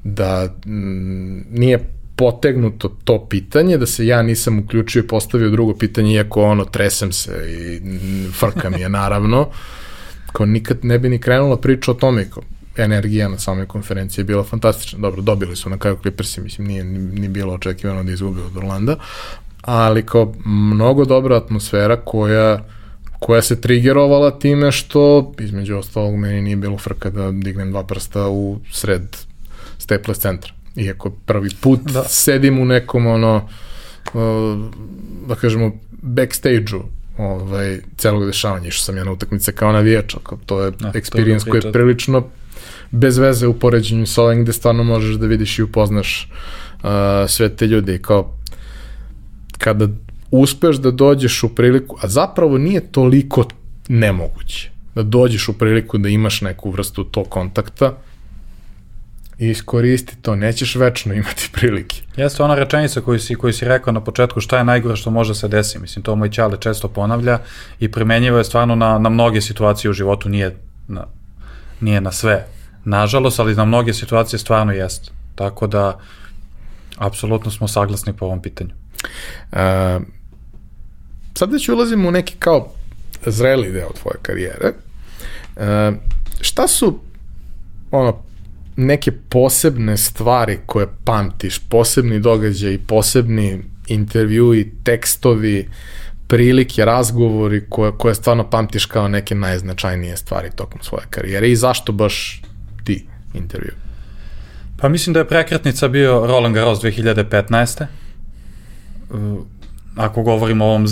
da 0.03 0.55
mm, 0.65 1.43
nije 1.51 1.79
potegnuto 2.15 2.89
to 3.03 3.25
pitanje, 3.29 3.77
da 3.77 3.85
se 3.85 4.05
ja 4.05 4.21
nisam 4.21 4.59
uključio 4.59 4.99
i 4.99 5.07
postavio 5.07 5.49
drugo 5.49 5.73
pitanje, 5.77 6.13
iako 6.13 6.43
ono, 6.43 6.65
tresem 6.65 7.11
se 7.11 7.31
i 7.47 7.81
frka 8.39 8.69
mi 8.69 8.81
je 8.81 8.89
naravno, 8.89 9.49
kao 10.31 10.45
nikad 10.45 10.85
ne 10.85 10.99
bi 10.99 11.09
ni 11.09 11.19
krenula 11.19 11.57
priča 11.57 11.91
o 11.91 11.93
tome, 11.93 12.29
kao 12.29 12.43
energija 12.77 13.29
na 13.29 13.37
samoj 13.37 13.67
konferenciji 13.67 14.21
je 14.21 14.25
bila 14.25 14.43
fantastična. 14.43 14.99
Dobro, 14.99 15.21
dobili 15.21 15.55
su 15.55 15.69
na 15.69 15.77
kraju 15.77 15.97
Clippersi, 16.01 16.41
mislim, 16.41 16.67
nije 16.67 16.83
ni, 16.83 16.99
ni 16.99 17.27
bilo 17.27 17.53
očekivano 17.53 18.03
da 18.03 18.11
izgube 18.11 18.41
od 18.41 18.57
Orlanda, 18.57 18.97
ali 19.61 20.05
kao 20.05 20.33
mnogo 20.45 21.05
dobra 21.05 21.37
atmosfera 21.37 21.95
koja 21.95 22.65
koja 23.19 23.41
se 23.41 23.61
trigerovala 23.61 24.39
time 24.39 24.71
što 24.71 25.33
između 25.39 25.77
ostalog 25.77 26.15
meni 26.15 26.41
nije 26.41 26.55
bilo 26.55 26.77
frka 26.77 27.09
da 27.09 27.31
dignem 27.31 27.71
dva 27.71 27.83
prsta 27.83 28.29
u 28.29 28.59
sred 28.71 29.17
staples 29.77 30.17
centra. 30.17 30.53
Iako 30.75 31.09
prvi 31.09 31.49
put 31.61 31.79
da. 31.79 32.03
sedim 32.03 32.59
u 32.59 32.65
nekom 32.65 33.07
ono 33.07 33.49
da 35.27 35.35
kažemo 35.35 35.71
backstage-u 35.91 36.83
ovaj, 37.17 37.79
celog 37.97 38.25
dešavanja, 38.25 38.67
išao 38.67 38.83
sam 38.83 38.97
ja 38.97 39.03
na 39.03 39.11
utakmice 39.11 39.51
kao 39.51 39.71
navijač, 39.71 40.15
kao 40.23 40.37
to 40.45 40.63
je 40.63 40.71
da, 40.71 40.91
experience 40.91 41.49
koji 41.49 41.61
je 41.65 41.71
prilično 41.71 42.23
bez 42.91 43.17
veze 43.17 43.47
u 43.47 43.59
poređenju 43.59 44.05
sa 44.05 44.23
ovim 44.23 44.43
gde 44.43 44.53
stvarno 44.53 44.83
možeš 44.83 45.15
da 45.15 45.27
vidiš 45.27 45.59
i 45.59 45.63
upoznaš 45.63 46.29
uh, 46.83 46.89
sve 47.27 47.55
te 47.55 47.67
ljude 47.67 47.95
i 47.95 48.01
kao 48.01 48.37
kada 49.63 49.87
uspeš 50.31 50.75
da 50.75 50.91
dođeš 50.91 51.43
u 51.43 51.49
priliku, 51.55 51.97
a 52.01 52.07
zapravo 52.07 52.57
nije 52.57 52.81
toliko 52.91 53.45
nemoguće, 53.89 54.71
da 54.95 55.03
dođeš 55.03 55.49
u 55.49 55.53
priliku 55.53 55.97
da 55.97 56.09
imaš 56.09 56.41
neku 56.41 56.71
vrstu 56.71 57.03
tog 57.03 57.29
kontakta, 57.29 57.97
i 59.41 59.49
iskoristi 59.49 60.21
to, 60.21 60.35
nećeš 60.35 60.75
večno 60.75 61.13
imati 61.21 61.49
prilike. 61.51 62.01
Jeste 62.17 62.43
ona 62.43 62.55
rečenica 62.55 63.01
koju 63.01 63.19
si, 63.19 63.35
koju 63.35 63.53
si 63.53 63.65
rekao 63.65 63.93
na 63.93 64.01
početku 64.01 64.41
šta 64.41 64.57
je 64.57 64.63
najgore 64.63 64.95
što 64.95 65.11
može 65.11 65.35
se 65.35 65.47
desi, 65.47 65.79
mislim 65.79 66.03
to 66.03 66.15
moj 66.15 66.29
čale 66.31 66.57
često 66.59 66.87
ponavlja 66.87 67.39
i 67.79 67.91
primenjivo 67.91 68.37
je 68.37 68.43
stvarno 68.43 68.75
na, 68.75 68.99
na 68.99 69.09
mnoge 69.09 69.41
situacije 69.41 69.91
u 69.91 69.93
životu, 69.93 70.29
nije 70.29 70.55
na, 70.87 71.05
nije 71.81 72.01
na 72.01 72.11
sve, 72.11 72.45
nažalost, 72.85 73.39
ali 73.39 73.55
na 73.55 73.65
mnoge 73.65 73.93
situacije 73.93 74.39
stvarno 74.39 74.73
jeste. 74.73 75.11
Tako 75.35 75.67
da, 75.67 75.99
apsolutno 76.97 77.51
smo 77.51 77.67
saglasni 77.67 78.13
po 78.13 78.25
ovom 78.25 78.41
pitanju. 78.41 78.80
Uh, 79.51 79.57
sad 81.33 81.53
već 81.53 81.69
ulazimo 81.69 82.07
u 82.07 82.11
neki 82.11 82.35
kao 82.39 82.73
zreli 83.25 83.71
deo 83.71 83.89
tvoje 84.01 84.15
karijere. 84.21 84.73
E, 85.57 85.91
šta 86.41 86.67
su 86.67 86.99
ono, 87.91 88.23
neke 88.75 89.11
posebne 89.11 89.97
stvari 89.97 90.59
koje 90.65 90.87
pamtiš, 91.05 91.59
posebni 91.69 92.19
događaj, 92.19 92.77
posebni 92.87 93.63
intervjui, 93.87 94.71
tekstovi, 94.83 95.69
prilike, 96.27 96.85
razgovori 96.85 97.65
koje, 97.69 97.91
koje 97.97 98.15
stvarno 98.15 98.49
pamtiš 98.49 98.85
kao 98.85 99.07
neke 99.07 99.35
najznačajnije 99.35 100.17
stvari 100.17 100.49
tokom 100.55 100.81
svoje 100.81 101.03
karijere 101.09 101.51
i 101.51 101.55
zašto 101.55 101.91
baš 101.91 102.41
ti 102.83 103.05
intervju? 103.33 103.71
Pa 104.77 104.89
mislim 104.89 105.13
da 105.13 105.19
je 105.19 105.27
prekretnica 105.27 105.87
bio 105.87 106.27
Roland 106.27 106.55
Garros 106.55 106.79
2015. 106.79 107.85
Ako 109.95 110.21
govorimo 110.23 110.65
o 110.65 110.67
ovom 110.67 110.87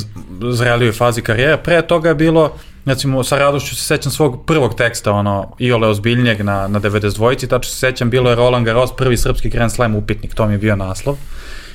zrelijoj 0.52 0.92
fazi 0.92 1.22
karijere, 1.22 1.58
pre 1.58 1.82
toga 1.82 2.10
je 2.10 2.16
bilo 2.16 2.52
recimo 2.86 3.24
sa 3.24 3.38
radošću 3.38 3.76
se 3.76 3.84
sećam 3.84 4.12
svog 4.12 4.46
prvog 4.46 4.76
teksta, 4.76 5.12
ono, 5.12 5.56
Iole 5.60 5.88
Ozbiljnjeg 5.88 6.42
na, 6.42 6.68
na 6.68 6.80
92-ici, 6.80 7.48
tačno 7.48 7.70
se 7.70 7.80
sećam, 7.80 8.10
bilo 8.10 8.30
je 8.30 8.36
Roland 8.36 8.66
Garros, 8.66 8.96
prvi 8.96 9.18
srpski 9.18 9.50
Grand 9.50 9.72
Slam 9.72 9.96
upitnik, 9.96 10.34
to 10.34 10.48
mi 10.48 10.54
je 10.54 10.58
bio 10.58 10.76
naslov. 10.76 11.18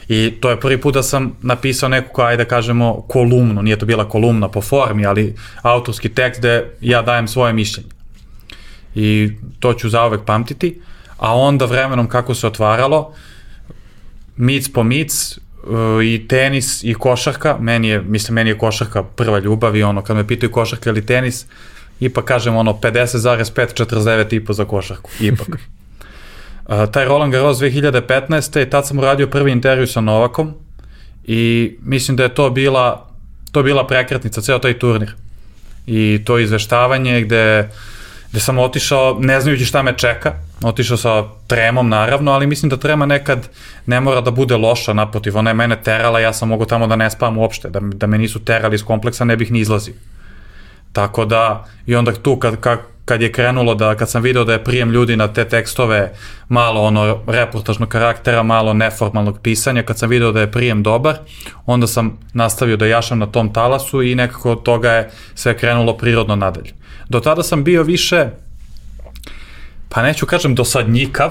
I 0.09 0.35
to 0.41 0.51
je 0.51 0.61
prvi 0.61 0.81
put 0.81 0.95
da 0.95 1.03
sam 1.03 1.37
napisao 1.43 1.89
neku, 1.89 2.23
ajde 2.23 2.45
da 2.45 2.49
kažemo, 2.49 3.05
kolumnu, 3.09 3.63
nije 3.63 3.79
to 3.79 3.87
bila 3.87 4.09
kolumna 4.09 4.49
po 4.49 4.61
formi, 4.61 5.07
ali 5.07 5.35
autorski 5.63 6.09
tekst 6.09 6.41
gde 6.41 6.71
ja 6.81 7.03
dajem 7.03 7.29
svoje 7.29 7.53
mišljenje. 7.53 7.89
I 8.95 9.31
to 9.61 9.75
ću 9.75 9.89
zaovek 9.89 10.21
pamtiti. 10.27 10.81
A 11.19 11.37
onda 11.37 11.65
vremenom 11.65 12.09
kako 12.09 12.35
se 12.35 12.47
otvaralo, 12.47 13.15
mic 14.37 14.73
po 14.73 14.83
mic, 14.83 15.39
uh, 15.39 15.44
i 16.05 16.29
tenis 16.29 16.85
i 16.85 16.95
košarka, 16.95 17.57
meni 17.61 17.89
je, 17.89 18.03
mislim, 18.03 18.35
meni 18.35 18.51
je 18.51 18.59
košarka 18.59 19.03
prva 19.03 19.39
ljubav 19.39 19.77
i 19.77 19.83
ono, 19.83 20.03
kad 20.03 20.17
me 20.17 20.27
pitaju 20.27 20.53
košarka 20.53 20.91
ili 20.91 21.07
tenis, 21.07 21.47
ipak 22.01 22.25
kažem 22.25 22.57
ono 22.57 22.73
50,5, 22.73 23.85
49 23.85 24.37
i 24.37 24.45
po 24.45 24.53
za 24.53 24.65
košarku, 24.65 25.11
ipak. 25.21 25.49
uh, 26.67 26.91
taj 26.93 27.05
Roland 27.05 27.33
Garros 27.33 27.59
2015. 27.59 28.63
i 28.63 28.71
tad 28.71 28.87
sam 28.87 28.99
uradio 28.99 29.27
prvi 29.27 29.53
intervju 29.53 29.87
sa 29.87 30.01
Novakom 30.01 30.55
i 31.25 31.77
mislim 31.83 32.17
da 32.17 32.23
je 32.23 32.35
to 32.35 32.51
bila, 32.51 33.11
to 33.53 33.63
bila 33.63 33.87
prekretnica, 33.87 34.41
ceo 34.41 34.59
taj 34.59 34.79
turnir. 34.79 35.15
I 35.87 36.21
to 36.25 36.39
izveštavanje 36.39 37.21
gde, 37.21 37.69
gde 38.31 38.41
sam 38.41 38.59
otišao 38.59 39.17
ne 39.21 39.41
znajući 39.41 39.65
šta 39.65 39.83
me 39.83 39.97
čeka, 39.97 40.33
otišao 40.65 40.97
sa 40.97 41.25
tremom 41.47 41.89
naravno, 41.89 42.33
ali 42.33 42.47
mislim 42.47 42.71
da 42.71 42.77
trema 42.77 43.07
nekad 43.07 43.49
ne 43.87 44.01
mora 44.01 44.21
da 44.21 44.31
bude 44.31 44.57
loša, 44.57 44.93
naprotiv, 44.93 45.37
ona 45.37 45.51
je 45.51 45.55
mene 45.55 45.83
terala, 45.83 46.21
ja 46.21 46.33
sam 46.33 46.49
mogu 46.49 46.65
tamo 46.65 46.87
da 46.87 46.97
ne 46.97 47.11
spavam 47.11 47.39
uopšte, 47.39 47.71
da, 47.71 47.81
da 47.81 48.07
me 48.07 48.19
nisu 48.19 48.45
terali 48.45 48.75
iz 48.75 48.85
kompleksa, 48.85 49.25
ne 49.25 49.37
bih 49.37 49.53
ni 49.53 49.59
izlazio. 49.59 49.95
Tako 50.93 51.25
da, 51.25 51.65
i 51.87 51.95
onda 51.95 52.13
tu 52.13 52.37
kad, 52.37 52.61
kad, 52.61 52.79
kad 53.05 53.23
je 53.23 53.33
krenulo 53.33 53.75
da, 53.75 53.95
kad 53.95 54.11
sam 54.11 54.23
video 54.23 54.45
da 54.45 54.53
je 54.53 54.65
prijem 54.65 54.91
ljudi 54.91 55.17
na 55.17 55.29
te 55.29 55.45
tekstove 55.45 56.13
malo 56.49 56.83
ono 56.83 57.19
reportažnog 57.27 57.89
karaktera, 57.89 58.43
malo 58.43 58.73
neformalnog 58.75 59.39
pisanja, 59.43 59.83
kad 59.83 59.99
sam 59.99 60.09
video 60.09 60.33
da 60.33 60.41
je 60.41 60.53
prijem 60.53 60.83
dobar, 60.83 61.17
onda 61.67 61.87
sam 61.87 62.19
nastavio 62.33 62.77
da 62.77 62.87
jašam 62.87 63.19
na 63.19 63.27
tom 63.27 63.53
talasu 63.53 64.03
i 64.03 64.15
nekako 64.15 64.53
od 64.53 64.63
toga 64.63 64.93
je 64.93 65.11
sve 65.35 65.59
krenulo 65.59 65.97
prirodno 65.97 66.37
nadalje. 66.37 66.73
Do 67.09 67.21
tada 67.21 67.43
sam 67.43 67.65
bio 67.65 67.83
više 67.83 68.29
pa 69.95 70.03
neću 70.03 70.27
kažem 70.27 70.55
dosadnjikav, 70.55 71.31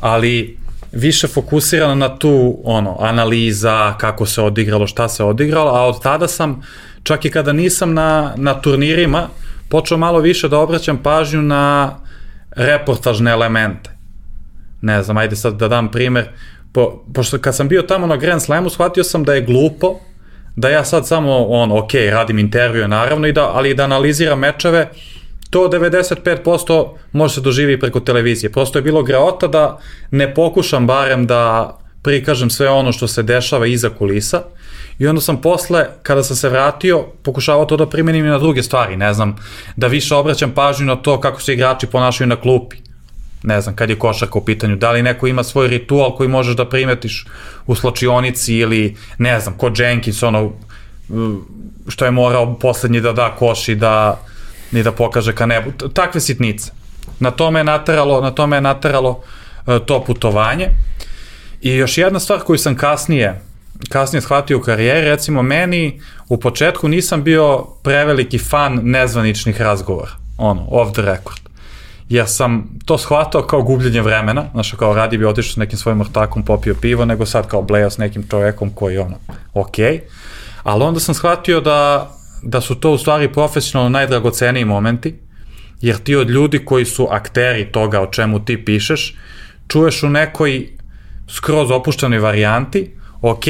ali 0.00 0.58
više 0.92 1.28
fokusirano 1.28 1.94
na 1.94 2.18
tu 2.18 2.60
ono 2.64 2.96
analiza 3.00 3.94
kako 3.98 4.26
se 4.26 4.42
odigralo, 4.42 4.86
šta 4.86 5.08
se 5.08 5.24
odigralo, 5.24 5.70
a 5.70 5.86
od 5.86 6.02
tada 6.02 6.28
sam 6.28 6.62
čak 7.02 7.24
i 7.24 7.30
kada 7.30 7.52
nisam 7.52 7.94
na, 7.94 8.32
na 8.36 8.54
turnirima 8.54 9.28
počeo 9.68 9.98
malo 9.98 10.18
više 10.18 10.48
da 10.48 10.58
obraćam 10.58 11.02
pažnju 11.02 11.42
na 11.42 11.96
reportažne 12.50 13.30
elemente. 13.30 13.90
Ne 14.80 15.02
znam, 15.02 15.16
ajde 15.16 15.36
sad 15.36 15.54
da 15.54 15.68
dam 15.68 15.90
primer. 15.90 16.28
Po, 16.72 17.04
pošto 17.14 17.38
kad 17.38 17.56
sam 17.56 17.68
bio 17.68 17.82
tamo 17.82 18.06
na 18.06 18.16
Grand 18.16 18.42
Slamu, 18.42 18.70
shvatio 18.70 19.04
sam 19.04 19.24
da 19.24 19.34
je 19.34 19.42
glupo 19.42 19.98
da 20.56 20.68
ja 20.68 20.84
sad 20.84 21.06
samo, 21.06 21.46
on, 21.46 21.72
ok, 21.72 21.90
radim 22.10 22.38
intervjue 22.38 22.88
naravno, 22.88 23.26
i 23.26 23.32
da, 23.32 23.50
ali 23.54 23.74
da 23.74 23.84
analiziram 23.84 24.38
mečeve 24.38 24.90
to 25.50 25.68
95% 25.68 26.88
može 27.12 27.34
se 27.34 27.40
doživi 27.40 27.80
preko 27.80 28.00
televizije. 28.00 28.52
Prosto 28.52 28.78
je 28.78 28.82
bilo 28.82 29.02
greota 29.02 29.46
da 29.46 29.78
ne 30.10 30.34
pokušam 30.34 30.86
barem 30.86 31.26
da 31.26 31.76
prikažem 32.02 32.50
sve 32.50 32.68
ono 32.68 32.92
što 32.92 33.08
se 33.08 33.22
dešava 33.22 33.66
iza 33.66 33.90
kulisa. 33.90 34.42
I 34.98 35.06
onda 35.06 35.20
sam 35.20 35.40
posle, 35.40 35.86
kada 36.02 36.22
sam 36.22 36.36
se 36.36 36.48
vratio, 36.48 37.04
pokušavao 37.22 37.64
to 37.64 37.76
da 37.76 37.88
primenim 37.88 38.26
i 38.26 38.28
na 38.28 38.38
druge 38.38 38.62
stvari, 38.62 38.96
ne 38.96 39.14
znam, 39.14 39.36
da 39.76 39.86
više 39.86 40.14
obraćam 40.14 40.50
pažnju 40.50 40.86
na 40.86 40.96
to 40.96 41.20
kako 41.20 41.42
se 41.42 41.52
igrači 41.52 41.86
ponašaju 41.86 42.28
na 42.28 42.36
klupi, 42.36 42.76
ne 43.42 43.60
znam, 43.60 43.76
kad 43.76 43.90
je 43.90 43.98
košarka 43.98 44.38
u 44.38 44.44
pitanju, 44.44 44.76
da 44.76 44.92
li 44.92 45.02
neko 45.02 45.26
ima 45.26 45.42
svoj 45.44 45.68
ritual 45.68 46.16
koji 46.16 46.28
možeš 46.28 46.56
da 46.56 46.68
primetiš 46.68 47.26
u 47.66 47.74
slačionici 47.74 48.54
ili, 48.54 48.96
ne 49.18 49.40
znam, 49.40 49.54
kod 49.58 49.78
Jenkins, 49.78 50.22
ono, 50.22 50.52
što 51.88 52.04
je 52.04 52.10
morao 52.10 52.58
poslednji 52.58 53.00
da 53.00 53.12
da 53.12 53.36
koš 53.38 53.68
i 53.68 53.74
da 53.74 54.20
ni 54.72 54.82
da 54.82 54.92
pokaže 54.92 55.34
ka 55.34 55.46
nebu. 55.46 55.70
Takve 55.92 56.20
sitnice. 56.20 56.72
Na 57.20 57.30
tome 57.30 57.60
je 57.60 57.64
nateralo, 57.64 58.20
na 58.20 58.30
tome 58.30 58.56
je 58.56 58.60
nateralo 58.60 59.20
e, 59.66 59.78
to 59.86 60.04
putovanje. 60.04 60.66
I 61.60 61.70
još 61.70 61.98
jedna 61.98 62.20
stvar 62.20 62.40
koju 62.40 62.58
sam 62.58 62.76
kasnije 62.76 63.40
kasnije 63.88 64.22
shvatio 64.22 64.58
u 64.58 64.60
karijeri, 64.60 65.08
recimo 65.08 65.42
meni 65.42 66.00
u 66.28 66.36
početku 66.36 66.88
nisam 66.88 67.22
bio 67.22 67.64
preveliki 67.82 68.38
fan 68.38 68.80
nezvaničnih 68.82 69.60
razgovora, 69.60 70.10
ono, 70.38 70.66
off 70.70 70.92
the 70.92 71.02
record. 71.02 71.40
Jer 72.08 72.28
sam 72.28 72.68
to 72.84 72.98
shvatao 72.98 73.42
kao 73.42 73.62
gubljenje 73.62 74.00
vremena, 74.00 74.44
znaš, 74.52 74.72
kao 74.72 74.94
radi 74.94 75.18
bi 75.18 75.24
otišao 75.24 75.52
s 75.52 75.56
nekim 75.56 75.78
svojim 75.78 76.00
ortakom, 76.00 76.42
popio 76.42 76.74
pivo, 76.80 77.04
nego 77.04 77.26
sad 77.26 77.46
kao 77.46 77.62
blejao 77.62 77.90
s 77.90 77.98
nekim 77.98 78.26
čovekom 78.30 78.70
koji 78.70 78.98
ono, 78.98 79.16
okej. 79.54 79.92
Okay. 79.92 80.00
Ali 80.62 80.84
onda 80.84 81.00
sam 81.00 81.14
shvatio 81.14 81.60
da 81.60 82.10
da 82.42 82.60
su 82.60 82.74
to 82.74 82.90
u 82.90 82.98
stvari 82.98 83.32
profesionalno 83.32 83.98
najdragoceniji 83.98 84.64
momenti, 84.64 85.14
jer 85.80 85.96
ti 85.96 86.16
od 86.16 86.30
ljudi 86.30 86.58
koji 86.64 86.84
su 86.84 87.08
akteri 87.10 87.72
toga 87.72 88.00
o 88.00 88.06
čemu 88.06 88.44
ti 88.44 88.64
pišeš, 88.64 89.14
čuješ 89.68 90.02
u 90.02 90.08
nekoj 90.08 90.68
skroz 91.28 91.70
opuštenoj 91.70 92.18
varijanti, 92.18 92.90
ok, 93.22 93.44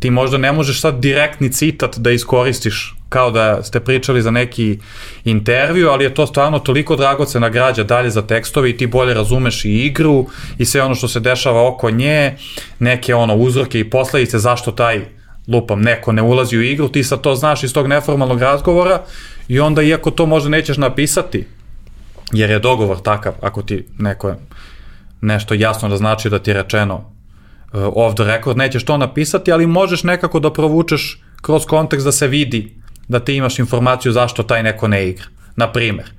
ti 0.00 0.10
možda 0.10 0.38
ne 0.38 0.52
možeš 0.52 0.80
sad 0.80 1.00
direktni 1.00 1.52
citat 1.52 1.98
da 1.98 2.10
iskoristiš 2.10 2.94
kao 3.08 3.30
da 3.30 3.62
ste 3.62 3.80
pričali 3.80 4.22
za 4.22 4.30
neki 4.30 4.78
intervju, 5.24 5.88
ali 5.88 6.04
je 6.04 6.14
to 6.14 6.26
stvarno 6.26 6.58
toliko 6.58 6.96
dragocena 6.96 7.48
građa 7.48 7.82
dalje 7.82 8.10
za 8.10 8.22
tekstove 8.22 8.70
i 8.70 8.76
ti 8.76 8.86
bolje 8.86 9.14
razumeš 9.14 9.64
i 9.64 9.70
igru 9.70 10.26
i 10.58 10.64
sve 10.64 10.82
ono 10.82 10.94
što 10.94 11.08
se 11.08 11.20
dešava 11.20 11.68
oko 11.68 11.90
nje, 11.90 12.36
neke 12.78 13.14
ono 13.14 13.34
uzroke 13.34 13.80
i 13.80 13.90
posledice 13.90 14.38
zašto 14.38 14.72
taj 14.72 15.00
lupam, 15.48 15.80
neko 15.80 16.12
ne 16.12 16.22
ulazi 16.22 16.56
u 16.56 16.62
igru, 16.62 16.88
ti 16.88 17.04
sad 17.04 17.20
to 17.20 17.34
znaš 17.34 17.62
iz 17.62 17.72
tog 17.72 17.86
neformalnog 17.86 18.40
razgovora 18.40 19.02
i 19.48 19.60
onda 19.60 19.82
iako 19.82 20.10
to 20.10 20.26
možda 20.26 20.48
nećeš 20.48 20.76
napisati, 20.76 21.46
jer 22.32 22.50
je 22.50 22.58
dogovor 22.58 23.02
takav, 23.02 23.32
ako 23.40 23.62
ti 23.62 23.84
neko 23.98 24.34
nešto 25.20 25.54
jasno 25.54 25.88
da 25.88 25.96
znači 25.96 26.30
da 26.30 26.38
ti 26.38 26.50
je 26.50 26.54
rečeno 26.54 26.94
uh, 26.94 27.04
off 27.72 28.14
the 28.14 28.24
record, 28.24 28.56
nećeš 28.56 28.84
to 28.84 28.96
napisati, 28.96 29.52
ali 29.52 29.66
možeš 29.66 30.02
nekako 30.02 30.40
da 30.40 30.52
provučeš 30.52 31.22
kroz 31.42 31.66
kontekst 31.66 32.04
da 32.04 32.12
se 32.12 32.28
vidi 32.28 32.76
da 33.08 33.20
ti 33.20 33.34
imaš 33.34 33.58
informaciju 33.58 34.12
zašto 34.12 34.42
taj 34.42 34.62
neko 34.62 34.88
ne 34.88 35.08
igra, 35.08 35.24
na 35.56 35.72
primer. 35.72 36.10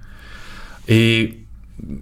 I 0.87 1.33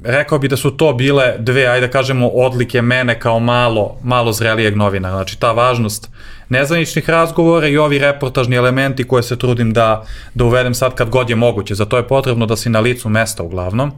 rekao 0.03 0.39
bi 0.39 0.47
da 0.47 0.57
su 0.57 0.71
to 0.71 0.93
bile 0.93 1.36
dve, 1.39 1.65
ajde 1.65 1.88
da 1.88 1.91
kažemo, 1.91 2.28
odlike 2.28 2.82
mene 2.82 3.19
kao 3.19 3.39
malo, 3.39 3.97
malo 4.03 4.34
zrelijeg 4.34 4.78
novinara. 4.78 5.15
Znači, 5.15 5.39
ta 5.39 5.51
važnost 5.51 6.09
nezvaničnih 6.53 7.09
razgovora 7.09 7.67
i 7.67 7.77
ovi 7.77 7.99
reportažni 7.99 8.55
elementi 8.55 9.03
koje 9.03 9.23
se 9.23 9.37
trudim 9.37 9.73
da, 9.73 10.05
da 10.33 10.45
uvedem 10.45 10.73
sad 10.73 10.95
kad 10.95 11.09
god 11.09 11.29
je 11.29 11.35
moguće. 11.35 11.75
Za 11.75 11.85
to 11.85 11.97
je 11.97 12.07
potrebno 12.07 12.45
da 12.45 12.55
si 12.55 12.69
na 12.69 12.79
licu 12.79 13.09
mesta 13.09 13.43
uglavnom, 13.43 13.91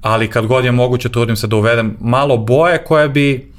ali 0.00 0.30
kad 0.30 0.46
god 0.46 0.64
je 0.64 0.72
moguće 0.72 1.08
trudim 1.08 1.36
se 1.36 1.46
da 1.46 1.56
uvedem 1.56 1.96
malo 2.00 2.36
boje 2.36 2.84
koje 2.84 3.08
bi 3.08 3.54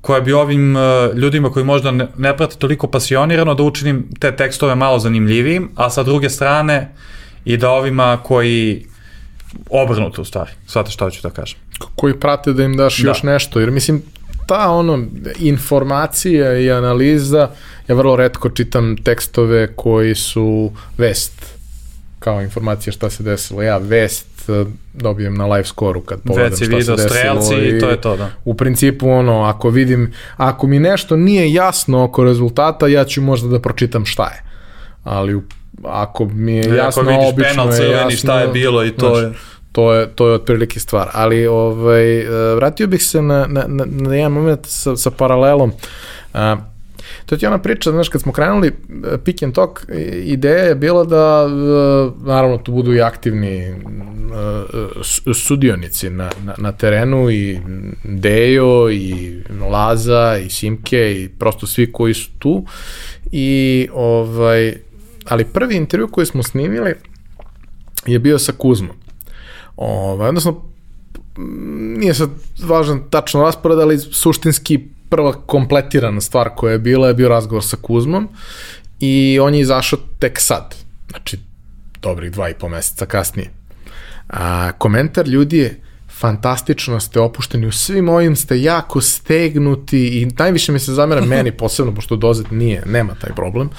koje 0.00 0.22
bi 0.22 0.32
ovim 0.32 0.76
uh, 0.76 0.82
ljudima 1.16 1.50
koji 1.52 1.64
možda 1.64 1.90
ne, 1.90 2.06
ne 2.16 2.36
prate 2.36 2.56
toliko 2.56 2.88
pasionirano 2.88 3.54
da 3.54 3.62
učinim 3.62 4.06
te 4.20 4.36
tekstove 4.36 4.74
malo 4.74 4.98
zanimljivijim, 4.98 5.68
a 5.76 5.90
sa 5.90 6.02
druge 6.02 6.30
strane 6.30 6.94
i 7.44 7.56
da 7.56 7.70
ovima 7.70 8.18
koji 8.22 8.86
obrnuto 9.70 10.22
u 10.22 10.24
stvari, 10.24 10.50
shvate 10.66 10.90
šta 10.90 11.04
hoću 11.04 11.20
da 11.22 11.30
kažem. 11.30 11.58
Koji 11.94 12.20
prate 12.20 12.52
da 12.52 12.64
im 12.64 12.76
daš 12.76 12.98
da. 12.98 13.08
još 13.08 13.22
nešto, 13.22 13.60
jer 13.60 13.70
mislim, 13.70 14.02
ta 14.50 14.70
ono 14.70 15.04
informacija 15.38 16.58
i 16.58 16.70
analiza, 16.70 17.50
ja 17.88 17.94
vrlo 17.94 18.16
redko 18.16 18.48
čitam 18.48 18.96
tekstove 18.96 19.72
koji 19.76 20.14
su 20.14 20.72
vest, 20.98 21.46
kao 22.18 22.42
informacija 22.42 22.92
šta 22.92 23.10
se 23.10 23.22
desilo. 23.22 23.62
Ja 23.62 23.78
vest 23.78 24.48
e, 24.48 24.64
dobijem 24.94 25.34
na 25.34 25.46
live 25.46 25.64
skoru 25.64 26.00
kad 26.00 26.20
pogledam 26.20 26.56
šta 26.56 26.64
video, 26.64 26.82
se 26.82 26.92
desilo. 26.92 27.08
Strelci 27.42 27.54
i 27.54 27.80
to 27.80 27.90
je 27.90 28.00
to, 28.00 28.16
da. 28.16 28.30
U 28.44 28.54
principu 28.54 29.10
ono, 29.10 29.42
ako 29.42 29.70
vidim, 29.70 30.12
ako 30.36 30.66
mi 30.66 30.78
nešto 30.78 31.16
nije 31.16 31.52
jasno 31.52 32.04
oko 32.04 32.24
rezultata, 32.24 32.86
ja 32.86 33.04
ću 33.04 33.22
možda 33.22 33.48
da 33.48 33.60
pročitam 33.60 34.06
šta 34.06 34.24
je 34.24 34.50
ali 35.04 35.34
u, 35.34 35.42
ako 35.84 36.24
mi 36.24 36.52
je 36.52 36.64
Ako 36.64 36.74
jasno, 36.74 37.02
vidiš 37.02 37.28
obično 37.32 37.64
penal 37.64 37.82
je 37.82 37.90
jasno, 37.90 38.10
šta 38.10 38.40
je 38.40 38.48
bilo 38.48 38.84
i 38.84 38.90
to 38.90 39.14
znaš, 39.14 39.32
je... 39.32 39.38
to 39.72 39.92
je, 39.92 40.06
to 40.14 40.28
je 40.28 40.34
otprilike 40.34 40.80
stvar. 40.80 41.08
Ali 41.12 41.46
ovaj, 41.46 42.20
e, 42.20 42.54
vratio 42.54 42.86
bih 42.86 43.02
se 43.02 43.22
na, 43.22 43.46
na, 43.48 43.64
na, 43.68 43.84
na 43.88 44.14
jedan 44.14 44.32
moment 44.32 44.66
sa, 44.66 44.96
sa 44.96 45.10
paralelom. 45.10 45.72
A, 46.34 46.56
to 47.26 47.36
ti 47.36 47.44
je 47.44 47.48
ona 47.48 47.58
priča, 47.58 47.90
znaš, 47.90 48.08
kad 48.08 48.20
smo 48.20 48.32
krenuli 48.32 48.68
e, 48.68 48.72
Pick 49.24 49.42
and 49.42 49.54
Talk, 49.54 49.86
ideja 50.24 50.64
je 50.64 50.74
bila 50.74 51.04
da, 51.04 51.48
naravno, 52.24 52.58
tu 52.58 52.72
budu 52.72 52.94
i 52.94 53.00
aktivni 53.00 53.74
sudionici 55.34 56.10
na, 56.10 56.30
na, 56.44 56.54
na 56.58 56.72
terenu 56.72 57.30
i 57.30 57.60
Dejo 58.04 58.90
i 58.90 59.42
Laza 59.70 60.38
i 60.46 60.50
Simke 60.50 61.22
i 61.22 61.28
prosto 61.28 61.66
svi 61.66 61.92
koji 61.92 62.14
su 62.14 62.30
tu 62.38 62.64
i 63.32 63.88
ovaj, 63.92 64.74
ali 65.28 65.44
prvi 65.44 65.76
intervju 65.76 66.08
koji 66.08 66.26
smo 66.26 66.42
snimili 66.42 66.94
je 68.06 68.18
bio 68.18 68.38
sa 68.38 68.52
Kuzmom. 68.52 68.96
Ovaj, 69.80 70.28
odnosno, 70.28 70.62
m, 71.38 71.94
nije 71.98 72.14
sad 72.14 72.30
važan 72.62 73.00
tačno 73.10 73.42
raspored, 73.42 73.78
ali 73.78 73.98
suštinski 73.98 74.78
prva 75.08 75.32
kompletirana 75.32 76.20
stvar 76.20 76.50
koja 76.56 76.72
je 76.72 76.78
bila 76.78 77.08
je 77.08 77.14
bio 77.14 77.28
razgovor 77.28 77.64
sa 77.64 77.76
Kuzmom 77.82 78.28
i 79.00 79.38
on 79.42 79.54
je 79.54 79.60
izašao 79.60 79.98
tek 80.18 80.40
sad, 80.40 80.74
znači 81.10 81.38
dobrih 82.02 82.32
dva 82.32 82.50
i 82.50 82.54
po 82.54 82.68
meseca 82.68 83.06
kasnije. 83.06 83.50
A, 84.28 84.72
komentar 84.78 85.28
ljudi 85.28 85.58
je 85.58 85.80
fantastično 86.20 87.00
ste 87.00 87.20
opušteni, 87.20 87.66
u 87.66 87.72
svim 87.72 88.08
ovim 88.08 88.36
ste 88.36 88.62
jako 88.62 89.00
stegnuti 89.00 90.20
i 90.22 90.28
najviše 90.38 90.72
mi 90.72 90.78
se 90.78 90.92
zamera 90.92 91.24
meni 91.36 91.52
posebno, 91.52 91.94
pošto 91.94 92.16
dozet 92.16 92.50
nije, 92.50 92.82
nema 92.86 93.14
taj 93.14 93.34
problem, 93.34 93.70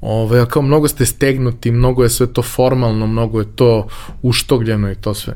Ove, 0.00 0.46
kao 0.48 0.62
mnogo 0.62 0.88
ste 0.88 1.06
stegnuti, 1.06 1.70
mnogo 1.70 2.02
je 2.02 2.08
sve 2.08 2.32
to 2.32 2.42
formalno, 2.42 3.06
mnogo 3.06 3.40
je 3.40 3.56
to 3.56 3.88
uštogljeno 4.22 4.90
i 4.90 4.94
to 4.94 5.14
sve. 5.14 5.34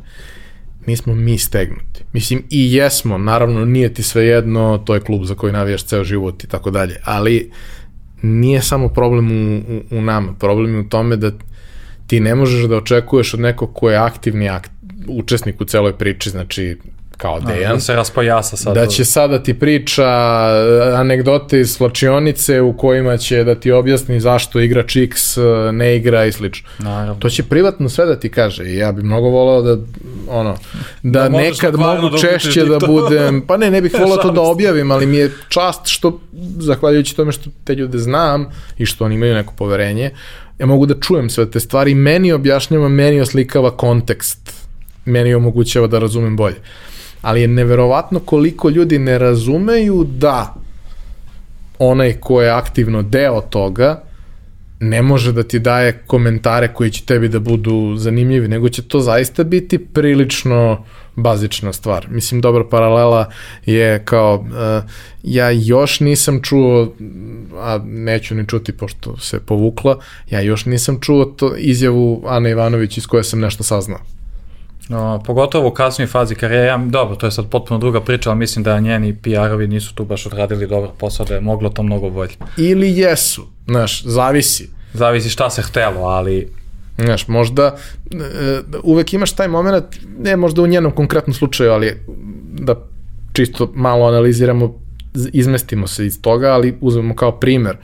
Nismo 0.87 1.15
mi 1.15 1.39
stegnuti. 1.39 2.05
Mislim, 2.13 2.43
i 2.51 2.75
jesmo, 2.75 3.19
naravno 3.19 3.65
nije 3.65 3.95
ti 3.95 4.03
sve 4.03 4.27
jedno, 4.27 4.83
to 4.87 4.95
je 4.95 5.01
klub 5.01 5.25
za 5.25 5.35
koji 5.35 5.53
navijaš 5.53 5.85
ceo 5.85 6.05
život 6.05 6.45
i 6.45 6.49
tako 6.49 6.71
dalje, 6.71 6.97
ali 7.05 7.51
nije 8.23 8.63
samo 8.63 8.89
problem 8.89 9.33
u, 9.33 9.57
u, 9.57 9.99
u 9.99 10.03
nama, 10.03 10.33
problem 10.33 10.75
je 10.75 10.81
u 10.81 10.89
tome 10.89 11.17
da 11.17 11.31
ti 12.07 12.21
ne 12.21 12.35
možeš 12.35 12.65
da 12.65 12.77
očekuješ 12.77 13.35
od 13.35 13.41
nekog 13.41 13.71
ko 13.75 13.91
je 13.91 13.97
aktivni 13.97 14.49
akt, 14.49 14.72
učesnik 15.09 15.61
u 15.61 15.65
celoj 15.65 15.93
priči, 15.93 16.31
znači 16.31 16.77
kao 17.23 17.41
Dejan, 17.41 17.75
Da 17.75 17.81
se 17.81 17.97
raspojasa 17.97 18.57
sad. 18.57 18.75
da 18.75 18.87
će 18.87 19.05
sada 19.05 19.43
ti 19.43 19.55
priča 19.55 20.03
e, 20.03 20.93
anegdote 20.95 21.61
iz 21.61 21.71
slačionice 21.71 22.61
u 22.61 22.77
kojima 22.77 23.17
će 23.17 23.45
da 23.45 23.55
ti 23.55 23.73
objasni 23.73 24.21
zašto 24.21 24.61
igrač 24.61 24.97
X 24.97 25.37
e, 25.37 25.41
ne 25.73 25.97
igra 25.97 26.25
i 26.25 26.33
slično. 26.33 26.69
Naravno. 26.79 27.15
To 27.15 27.31
će 27.31 27.43
privatno 27.43 27.89
sve 27.89 28.07
da 28.07 28.21
ti 28.21 28.29
kaže 28.29 28.65
i 28.65 28.77
ja 28.77 28.93
bih 28.93 29.05
mnogo 29.05 29.29
volao 29.29 29.63
da 29.63 29.77
ono 30.29 30.57
da, 31.03 31.29
Da 31.29 31.29
nekad 31.29 31.77
mogu 31.77 32.09
da 32.09 32.19
češće 32.19 32.65
da 32.65 32.79
budem, 32.87 33.43
pa 33.47 33.57
ne, 33.57 33.71
ne 33.71 33.81
bih 33.81 33.93
volao 33.99 34.17
to 34.17 34.31
da 34.31 34.41
objavim, 34.41 34.91
ali 34.91 35.07
mi 35.07 35.17
je 35.17 35.31
čast 35.49 35.81
što 35.87 36.21
zahvaljujući 36.59 37.17
tome 37.17 37.33
što 37.33 37.51
te 37.65 37.75
ljude 37.75 37.99
znam 37.99 38.47
i 38.79 38.87
što 38.87 39.05
oni 39.05 39.15
imaju 39.15 39.35
neko 39.35 39.55
poverenje, 39.57 40.11
ja 40.59 40.67
mogu 40.67 40.87
da 40.87 40.95
čujem 41.01 41.31
sve 41.31 41.51
te 41.51 41.61
stvari, 41.61 41.95
meni 41.95 42.33
objašnjava, 42.33 42.89
meni 42.89 43.21
oslikava 43.21 43.77
kontekst, 43.77 44.62
meni 45.05 45.35
omogućava 45.35 45.87
da 45.87 45.99
razumem 45.99 46.37
bolje. 46.37 46.57
Ali 47.23 47.41
je 47.41 47.49
neverovatno 47.49 48.21
koliko 48.21 48.69
ljudi 48.69 48.99
ne 48.99 49.19
razumeju 49.19 50.05
da 50.05 50.55
onaj 51.79 52.13
ko 52.21 52.43
je 52.43 52.51
aktivno 52.51 53.03
deo 53.03 53.41
toga 53.41 54.03
ne 54.83 55.03
može 55.03 55.33
da 55.33 55.43
ti 55.43 55.59
daje 55.59 56.03
komentare 56.07 56.69
koji 56.75 56.91
će 56.91 57.05
tebi 57.05 57.29
da 57.29 57.39
budu 57.39 57.97
zanimljivi, 57.97 58.49
nego 58.49 58.69
će 58.69 58.83
to 58.83 59.01
zaista 59.01 59.45
biti 59.45 59.79
prilično 59.79 60.85
bazična 61.17 61.73
stvar. 61.73 62.07
Mislim, 62.11 62.41
dobra 62.41 62.65
paralela 62.69 63.31
je 63.67 64.05
kao, 64.05 64.35
uh, 64.35 64.91
ja 65.23 65.51
još 65.51 66.01
nisam 66.01 66.43
čuo, 66.43 66.95
a 67.57 67.81
neću 67.85 68.35
ni 68.35 68.47
čuti 68.47 68.73
pošto 68.73 69.17
se 69.17 69.41
povukla, 69.41 69.99
ja 70.31 70.41
još 70.41 70.67
nisam 70.67 71.01
čuo 71.01 71.25
to 71.25 71.57
izjavu 71.57 72.23
Ana 72.27 72.49
Ivanović 72.49 72.99
iz 72.99 73.07
koje 73.07 73.25
sam 73.25 73.41
nešto 73.41 73.63
saznao. 73.63 74.01
No, 74.89 75.23
pogotovo 75.27 75.69
u 75.69 75.71
kasnoj 75.71 76.07
fazi 76.07 76.35
karijere, 76.35 76.67
ja, 76.67 76.81
dobro, 76.87 77.17
to 77.17 77.27
je 77.27 77.31
sad 77.31 77.49
potpuno 77.51 77.79
druga 77.79 78.01
priča, 78.01 78.31
ali 78.31 78.39
mislim 78.39 78.63
da 78.63 78.81
njeni 78.81 79.17
PR-ovi 79.23 79.67
nisu 79.67 79.95
tu 79.95 80.05
baš 80.05 80.27
odradili 80.27 80.67
dobar 80.67 80.91
posao, 80.99 81.27
da 81.27 81.35
je 81.35 81.41
moglo 81.41 81.71
to 81.71 81.83
mnogo 81.83 82.11
bolje. 82.11 82.33
Ili 82.57 82.99
jesu, 82.99 83.47
znaš, 83.67 84.03
zavisi. 84.05 84.71
Zavisi 84.93 85.29
šta 85.29 85.51
se 85.51 85.63
htelo, 85.63 86.01
ali 86.01 86.49
Znaš, 86.99 87.29
možda 87.29 87.77
e, 88.11 88.61
uvek 88.83 89.13
imaš 89.13 89.33
taj 89.33 89.49
moment, 89.49 89.85
ne 90.19 90.37
možda 90.37 90.63
u 90.63 90.67
njenom 90.67 90.93
konkretnom 90.93 91.35
slučaju, 91.35 91.73
ali 91.73 92.01
da 92.53 92.75
čisto 93.33 93.73
malo 93.75 94.07
analiziramo, 94.07 94.75
izmestimo 95.33 95.87
se 95.87 96.07
iz 96.07 96.23
toga, 96.23 96.53
ali 96.53 96.79
uzmemo 96.81 97.17
kao 97.17 97.33
primer. 97.33 97.77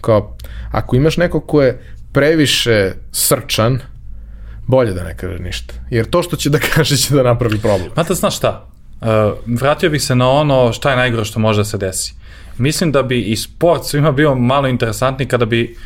Kao, 0.00 0.36
ako 0.70 0.96
imaš 0.96 1.16
neko 1.16 1.40
ko 1.40 1.62
je 1.62 1.82
previše 2.12 2.92
srčan, 3.12 3.78
bolje 4.72 4.94
da 4.96 5.04
ne 5.04 5.16
kaže 5.16 5.38
ništa. 5.38 5.74
Jer 5.90 6.08
to 6.10 6.22
što 6.22 6.36
će 6.36 6.50
da 6.50 6.58
kaže 6.74 6.96
će 6.96 7.14
da 7.14 7.22
napravi 7.22 7.58
problem. 7.60 7.90
Mada 7.96 8.14
znaš 8.14 8.36
šta, 8.36 8.52
uh, 9.00 9.08
vratio 9.60 9.90
bih 9.90 10.02
se 10.02 10.14
na 10.14 10.30
ono 10.30 10.72
šta 10.72 10.90
je 10.90 10.96
najgore 10.96 11.24
što 11.24 11.40
može 11.40 11.60
da 11.60 11.64
se 11.64 11.78
desi. 11.78 12.14
Mislim 12.58 12.92
da 12.92 13.02
bi 13.02 13.20
i 13.20 13.36
sport 13.36 13.84
svima 13.84 14.12
bio 14.12 14.34
malo 14.34 14.68
interesantniji 14.68 15.28
kada 15.28 15.46
bi, 15.46 15.76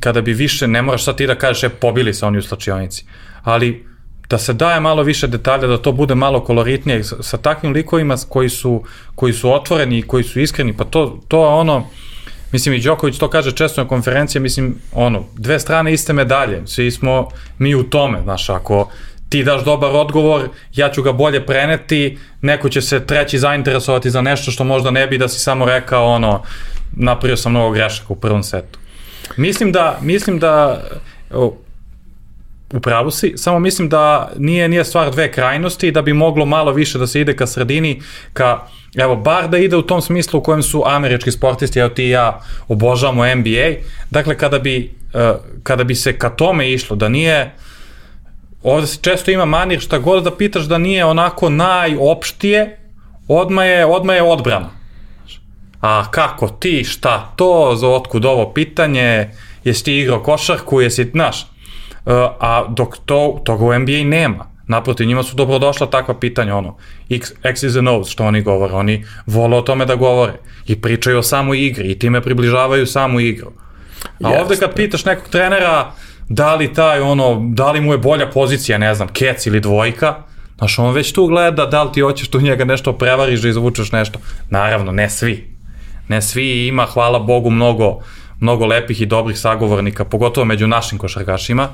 kada 0.00 0.20
bi 0.20 0.32
više, 0.32 0.68
ne 0.68 0.82
moraš 0.82 1.04
sad 1.04 1.16
ti 1.16 1.26
da 1.26 1.34
kažeš, 1.34 1.64
e, 1.64 1.68
pobili 1.68 2.14
se 2.14 2.26
oni 2.26 2.38
u 2.38 2.42
slačionici, 2.42 3.04
ali 3.42 3.86
da 4.28 4.38
se 4.38 4.52
daje 4.52 4.80
malo 4.80 5.02
više 5.02 5.26
detalja, 5.26 5.66
da 5.68 5.78
to 5.78 5.92
bude 5.92 6.14
malo 6.14 6.40
koloritnije 6.44 7.04
sa, 7.04 7.22
sa 7.22 7.36
takvim 7.36 7.72
likovima 7.72 8.16
koji 8.28 8.48
su, 8.48 8.82
koji 9.14 9.32
su 9.32 9.52
otvoreni 9.52 9.98
i 9.98 10.02
koji 10.02 10.24
su 10.24 10.40
iskreni, 10.40 10.76
pa 10.76 10.84
to, 10.84 11.20
to 11.28 11.44
je 11.44 11.48
ono, 11.48 11.86
Mislim, 12.54 12.74
i 12.74 12.80
Đoković 12.80 13.18
to 13.18 13.28
kaže 13.30 13.52
često 13.52 13.82
na 13.82 13.88
konferencije, 13.88 14.40
mislim, 14.40 14.74
ono, 14.92 15.24
dve 15.36 15.60
strane 15.60 15.92
iste 15.92 16.12
medalje, 16.12 16.62
svi 16.66 16.90
smo 16.90 17.28
mi 17.58 17.74
u 17.74 17.82
tome, 17.82 18.20
znaš, 18.22 18.50
ako 18.50 18.90
ti 19.28 19.44
daš 19.44 19.64
dobar 19.64 19.90
odgovor, 19.92 20.48
ja 20.74 20.90
ću 20.90 21.02
ga 21.02 21.12
bolje 21.12 21.46
preneti, 21.46 22.18
neko 22.40 22.68
će 22.68 22.82
se 22.82 23.06
treći 23.06 23.38
zainteresovati 23.38 24.10
za 24.10 24.22
nešto 24.22 24.50
što 24.50 24.64
možda 24.64 24.90
ne 24.90 25.06
bi 25.06 25.18
da 25.18 25.28
si 25.28 25.40
samo 25.40 25.64
rekao, 25.64 26.06
ono, 26.06 26.42
napravio 26.92 27.36
sam 27.36 27.52
mnogo 27.52 27.70
grešaka 27.70 28.12
u 28.12 28.16
prvom 28.16 28.42
setu. 28.42 28.78
Mislim 29.36 29.72
da, 29.72 29.98
mislim 30.02 30.38
da, 30.38 30.82
u 32.72 32.80
pravu 32.80 33.10
si, 33.10 33.32
samo 33.36 33.58
mislim 33.58 33.88
da 33.88 34.32
nije 34.38 34.68
nije 34.68 34.84
stvar 34.84 35.10
dve 35.10 35.32
krajnosti 35.32 35.88
i 35.88 35.92
da 35.92 36.02
bi 36.02 36.12
moglo 36.12 36.46
malo 36.46 36.72
više 36.72 36.98
da 36.98 37.06
se 37.06 37.20
ide 37.20 37.36
ka 37.36 37.46
sredini, 37.46 38.02
ka 38.32 38.66
evo 38.96 39.16
bar 39.16 39.48
da 39.48 39.58
ide 39.58 39.76
u 39.76 39.82
tom 39.82 40.02
smislu 40.02 40.38
u 40.40 40.42
kojem 40.42 40.62
su 40.62 40.82
američki 40.86 41.32
sportisti, 41.32 41.78
evo 41.78 41.88
ti 41.88 42.04
i 42.04 42.10
ja 42.10 42.40
obožavamo 42.68 43.34
NBA. 43.34 43.70
Dakle 44.10 44.38
kada 44.38 44.58
bi 44.58 44.94
uh, 45.14 45.20
kada 45.62 45.84
bi 45.84 45.94
se 45.94 46.18
ka 46.18 46.30
tome 46.30 46.72
išlo 46.72 46.96
da 46.96 47.08
nije 47.08 47.54
ovde 48.62 48.86
se 48.86 48.98
često 49.02 49.30
ima 49.30 49.44
manir 49.44 49.80
šta 49.80 49.98
god 49.98 50.24
da 50.24 50.36
pitaš 50.36 50.64
da 50.64 50.78
nije 50.78 51.04
onako 51.04 51.50
najopštije, 51.50 52.78
odma 53.28 53.64
je, 53.64 53.86
odma 53.86 54.14
je 54.14 54.22
odbrana. 54.22 54.70
A 55.80 56.10
kako 56.10 56.48
ti, 56.48 56.84
šta 56.84 57.32
to, 57.36 57.76
za 57.76 57.88
otkud 57.88 58.24
ovo 58.24 58.52
pitanje, 58.52 59.30
jesi 59.64 59.84
ti 59.84 59.98
igrao 59.98 60.22
košarku, 60.22 60.80
jesi, 60.80 61.10
znaš, 61.12 61.46
Uh, 62.06 62.12
a 62.40 62.64
dok 62.68 62.96
to, 63.04 63.40
toga 63.44 63.64
u 63.64 63.78
NBA 63.78 64.04
nema. 64.04 64.46
Naprotiv, 64.66 65.06
njima 65.06 65.22
su 65.22 65.36
dobrodošla 65.36 65.86
takva 65.90 66.18
pitanja, 66.18 66.56
ono, 66.56 66.76
X, 67.10 67.32
X 67.42 67.62
is 67.62 67.76
and 67.76 67.88
O's, 67.88 68.12
što 68.12 68.24
oni 68.24 68.42
govore, 68.42 68.74
oni 68.74 69.04
vole 69.26 69.56
o 69.56 69.62
tome 69.62 69.86
da 69.86 69.94
govore 69.94 70.32
i 70.66 70.80
pričaju 70.80 71.18
o 71.18 71.22
samoj 71.22 71.66
igri 71.66 71.90
i 71.90 71.98
time 71.98 72.20
približavaju 72.20 72.86
samu 72.86 73.20
igru. 73.20 73.52
A 74.22 74.28
Jeste. 74.28 74.42
ovde 74.42 74.56
kad 74.56 74.74
pitaš 74.74 75.04
nekog 75.04 75.28
trenera 75.28 75.92
da 76.28 76.54
li 76.54 76.72
taj, 76.72 77.00
ono, 77.00 77.40
da 77.54 77.72
li 77.72 77.80
mu 77.80 77.92
je 77.92 77.98
bolja 77.98 78.30
pozicija, 78.30 78.78
ne 78.78 78.94
znam, 78.94 79.08
kec 79.08 79.46
ili 79.46 79.60
dvojka, 79.60 80.14
znaš, 80.58 80.78
on 80.78 80.94
već 80.94 81.12
tu 81.12 81.26
gleda 81.26 81.66
da 81.66 81.82
li 81.82 81.92
ti 81.92 82.00
hoćeš 82.00 82.28
tu 82.28 82.40
njega 82.40 82.64
nešto 82.64 82.92
prevariš 82.92 83.40
da 83.40 83.48
izvučeš 83.48 83.92
nešto. 83.92 84.18
Naravno, 84.50 84.92
ne 84.92 85.10
svi. 85.10 85.54
Ne 86.08 86.22
svi 86.22 86.66
ima, 86.66 86.86
hvala 86.86 87.18
Bogu, 87.18 87.50
mnogo, 87.50 87.98
mnogo 88.40 88.66
lepih 88.66 89.00
i 89.00 89.06
dobrih 89.06 89.38
sagovornika, 89.38 90.04
pogotovo 90.04 90.44
među 90.44 90.66
našim 90.66 90.98
košarkašima, 90.98 91.68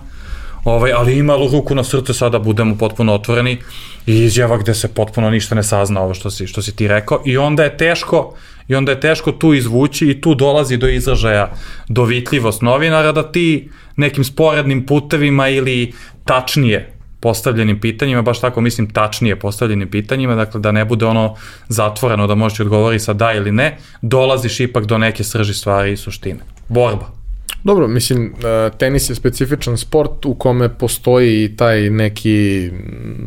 ovaj, 0.65 0.93
ali 0.93 1.19
ima 1.19 1.37
ruku 1.53 1.75
na 1.75 1.85
srce 1.85 2.15
sada 2.15 2.39
budemo 2.39 2.77
potpuno 2.79 3.15
otvoreni 3.15 3.59
i 4.07 4.19
izjava 4.25 4.59
gde 4.59 4.75
se 4.75 4.95
potpuno 4.95 5.31
ništa 5.31 5.55
ne 5.55 5.63
sazna 5.63 6.01
ovo 6.01 6.15
što 6.15 6.31
si, 6.31 6.47
što 6.47 6.63
si 6.63 6.77
ti 6.77 6.89
rekao 6.89 7.23
i 7.25 7.37
onda 7.37 7.65
je 7.65 7.77
teško 7.77 8.35
i 8.69 8.75
onda 8.75 8.93
je 8.93 9.01
teško 9.01 9.33
tu 9.33 9.55
izvući 9.55 10.07
i 10.07 10.21
tu 10.21 10.35
dolazi 10.35 10.77
do 10.77 10.89
izražaja 10.89 11.53
dovitljivost 11.89 12.63
novinara 12.63 13.13
da 13.13 13.33
ti 13.33 13.71
nekim 13.97 14.25
sporednim 14.25 14.87
putevima 14.87 15.49
ili 15.49 15.93
tačnije 16.25 16.93
postavljenim 17.21 17.81
pitanjima, 17.81 18.23
baš 18.23 18.41
tako 18.41 18.61
mislim 18.61 18.91
tačnije 18.91 19.39
postavljenim 19.39 19.91
pitanjima, 19.91 20.35
dakle 20.35 20.61
da 20.61 20.73
ne 20.73 20.85
bude 20.85 21.07
ono 21.07 21.37
zatvoreno 21.69 22.27
da 22.27 22.35
možeš 22.35 22.57
ti 22.57 22.63
odgovori 22.63 22.99
sa 22.99 23.13
da 23.13 23.33
ili 23.33 23.53
ne, 23.53 23.77
dolaziš 24.03 24.61
ipak 24.61 24.85
do 24.85 24.99
neke 24.99 25.25
srži 25.25 25.55
stvari 25.55 25.93
i 25.93 25.97
suštine. 25.97 26.41
Borba. 26.69 27.20
Dobro, 27.65 27.89
mislim, 27.89 28.27
e, 28.27 28.71
tenis 28.79 29.11
je 29.11 29.15
specifičan 29.15 29.79
sport 29.79 30.27
u 30.27 30.35
kome 30.35 30.69
postoji 30.69 31.45
i 31.45 31.57
taj 31.57 31.91
neki, 31.91 32.71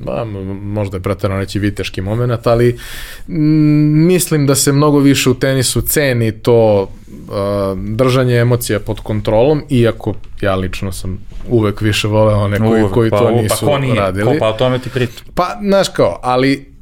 ba, 0.06 0.26
možda 0.64 0.98
je 0.98 1.02
pretarano 1.02 1.40
reći 1.40 1.60
viteški 1.60 2.02
moment, 2.02 2.48
ali 2.48 2.78
mislim 4.08 4.48
da 4.48 4.56
se 4.56 4.72
mnogo 4.72 5.00
više 5.00 5.30
u 5.30 5.34
tenisu 5.34 5.82
ceni 5.82 6.32
to 6.32 6.82
uh, 6.82 7.80
držanje 7.80 8.36
emocija 8.36 8.80
pod 8.80 9.00
kontrolom, 9.00 9.64
iako 9.70 10.14
ja 10.42 10.56
lično 10.56 10.92
sam 10.92 11.20
uvek 11.50 11.82
više 11.82 12.08
voleo 12.08 12.38
one 12.38 12.58
koji, 12.58 12.82
uvek, 12.82 12.94
koji 12.94 13.10
pa, 13.10 13.18
to 13.18 13.26
pa 13.26 13.32
nisu 13.32 13.56
pa 13.60 13.66
ko 13.66 13.78
nije, 13.78 13.96
radili. 13.96 14.26
Ko, 14.26 14.36
pa 14.40 14.50
o 14.50 14.54
tome 14.54 14.80
ti 14.80 14.90
pričam. 14.90 15.26
Pa, 15.36 15.60
znaš 15.62 15.90
kao, 15.90 16.20
ali 16.24 16.73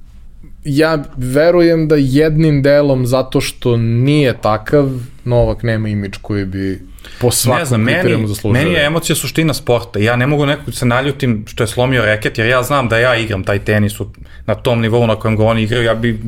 ja 0.64 1.04
verujem 1.18 1.88
da 1.88 1.96
jednim 1.96 2.62
delom 2.62 3.06
zato 3.06 3.42
što 3.42 3.78
nije 3.78 4.38
takav, 4.42 4.90
Novak 5.26 5.64
nema 5.64 5.90
imidž 5.90 6.18
koji 6.22 6.46
bi 6.46 6.82
po 7.20 7.32
svakom 7.32 7.66
znam, 7.66 7.82
meni, 7.82 8.28
zaslužio. 8.28 8.64
meni 8.64 8.74
je 8.74 8.86
emocija 8.86 9.16
suština 9.16 9.54
sporta. 9.54 10.00
Ja 10.00 10.16
ne 10.16 10.28
mogu 10.28 10.46
nekog 10.46 10.74
se 10.74 10.86
naljutim 10.86 11.46
što 11.48 11.64
je 11.64 11.68
slomio 11.68 12.06
reket, 12.06 12.38
jer 12.38 12.48
ja 12.48 12.64
znam 12.64 12.90
da 12.90 12.98
ja 12.98 13.16
igram 13.16 13.44
taj 13.44 13.60
tenis 13.60 14.00
u, 14.00 14.08
na 14.46 14.56
tom 14.56 14.82
nivou 14.82 15.08
na 15.08 15.16
kojem 15.16 15.38
ga 15.38 15.44
oni 15.44 15.64
igraju, 15.64 15.84
ja 15.84 15.96
bi 15.96 16.20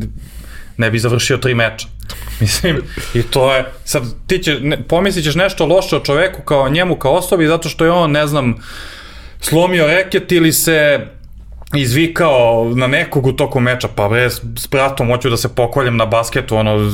ne 0.77 0.91
bi 0.91 0.99
završio 0.99 1.37
tri 1.37 1.55
meča. 1.55 1.87
Mislim, 2.41 2.81
i 3.13 3.23
to 3.23 3.55
je, 3.55 3.65
sad 3.85 4.03
ti 4.27 4.43
će, 4.43 4.59
ne, 4.59 4.83
pomislit 4.83 5.25
ćeš 5.25 5.35
nešto 5.35 5.65
loše 5.65 5.95
o 5.95 5.99
čoveku 5.99 6.41
kao 6.41 6.69
njemu 6.69 6.95
kao 6.95 7.11
osobi, 7.11 7.47
zato 7.47 7.69
što 7.69 7.85
je 7.85 7.91
on, 7.91 8.11
ne 8.11 8.27
znam, 8.27 8.55
slomio 9.39 9.87
reket 9.87 10.31
ili 10.31 10.51
se 10.51 11.07
izvikao 11.75 12.71
na 12.75 12.87
nekog 12.87 13.25
u 13.25 13.31
toku 13.31 13.59
meča, 13.59 13.87
pa 13.95 14.07
bre, 14.07 14.29
s, 14.29 14.67
bratom 14.71 15.07
hoću 15.07 15.29
da 15.29 15.37
se 15.37 15.55
pokoljem 15.55 15.97
na 15.97 16.05
basketu, 16.05 16.55
ono, 16.55 16.91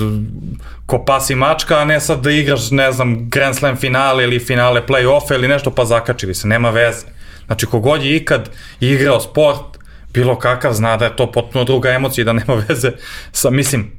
ko 0.86 1.04
pas 1.06 1.30
i 1.30 1.36
mačka, 1.36 1.78
a 1.78 1.86
ne 1.86 2.00
sad 2.00 2.22
da 2.22 2.32
igraš, 2.32 2.72
ne 2.72 2.92
znam, 2.92 3.30
Grand 3.30 3.56
Slam 3.56 3.76
finale 3.76 4.24
ili 4.24 4.40
finale 4.40 4.82
play-offa 4.88 5.36
ili 5.36 5.48
nešto, 5.48 5.72
pa 5.72 5.86
zakačili 5.86 6.36
se, 6.36 6.48
nema 6.48 6.70
veze. 6.70 7.06
Znači, 7.46 7.66
kogod 7.66 8.04
je 8.04 8.16
ikad 8.16 8.50
igrao 8.80 9.20
sport, 9.20 9.78
bilo 10.14 10.40
kakav, 10.40 10.74
zna 10.74 10.98
da 10.98 11.06
je 11.06 11.16
to 11.16 11.32
potpuno 11.32 11.64
druga 11.64 11.90
emocija 11.90 12.22
i 12.22 12.26
da 12.26 12.34
nema 12.34 12.54
veze 12.68 12.92
sa, 13.32 13.50
mislim, 13.50 13.92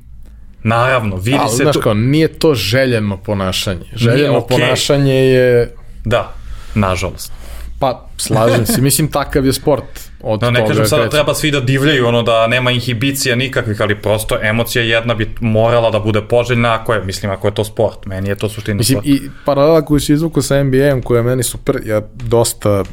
naravno, 0.62 1.16
vidi 1.16 1.38
Ali, 1.40 1.50
se 1.50 1.62
znaš 1.62 1.74
tu... 1.74 1.80
kao, 1.80 1.94
nije 1.94 2.38
to 2.38 2.54
željeno 2.54 3.16
ponašanje. 3.16 3.86
Željeno 3.92 4.38
okej. 4.38 4.58
ponašanje 4.58 5.14
je, 5.14 5.74
Da, 6.04 6.34
nažalost. 6.74 7.32
pa, 7.78 8.08
slažem 8.16 8.66
se, 8.66 8.80
mislim, 8.80 9.08
takav 9.08 9.46
je 9.46 9.52
sport. 9.52 10.09
Od 10.22 10.42
No, 10.42 10.50
ne 10.50 10.60
toga 10.60 10.68
kažem 10.68 10.86
sada 10.86 11.02
kreće. 11.02 11.10
treba 11.16 11.34
svi 11.34 11.50
da 11.50 11.60
divljaju, 11.60 12.06
ono 12.06 12.22
da 12.22 12.46
nema 12.46 12.70
inhibicija 12.70 13.36
nikakvih, 13.36 13.80
ali 13.80 13.94
prosto 13.94 14.38
emocija 14.42 14.84
jedna 14.84 15.14
bi 15.14 15.30
morala 15.40 15.90
da 15.90 15.98
bude 16.00 16.22
poželjna, 16.22 16.74
ako 16.74 16.94
je, 16.94 17.04
mislim, 17.04 17.32
ako 17.32 17.48
je 17.48 17.54
to 17.54 17.64
sport. 17.64 18.06
Meni 18.06 18.28
je 18.28 18.34
to 18.34 18.48
suština 18.48 18.76
Mislim, 18.76 18.98
sporta. 18.98 19.10
i 19.10 19.20
paralela 19.44 19.82
koju 19.84 20.00
si 20.00 20.12
izvukao 20.12 20.42
sa 20.42 20.62
NBA-em, 20.64 21.02
koja 21.02 21.18
je 21.18 21.22
meni 21.22 21.42
super, 21.42 21.80
ja 21.86 22.00
dosta, 22.14 22.84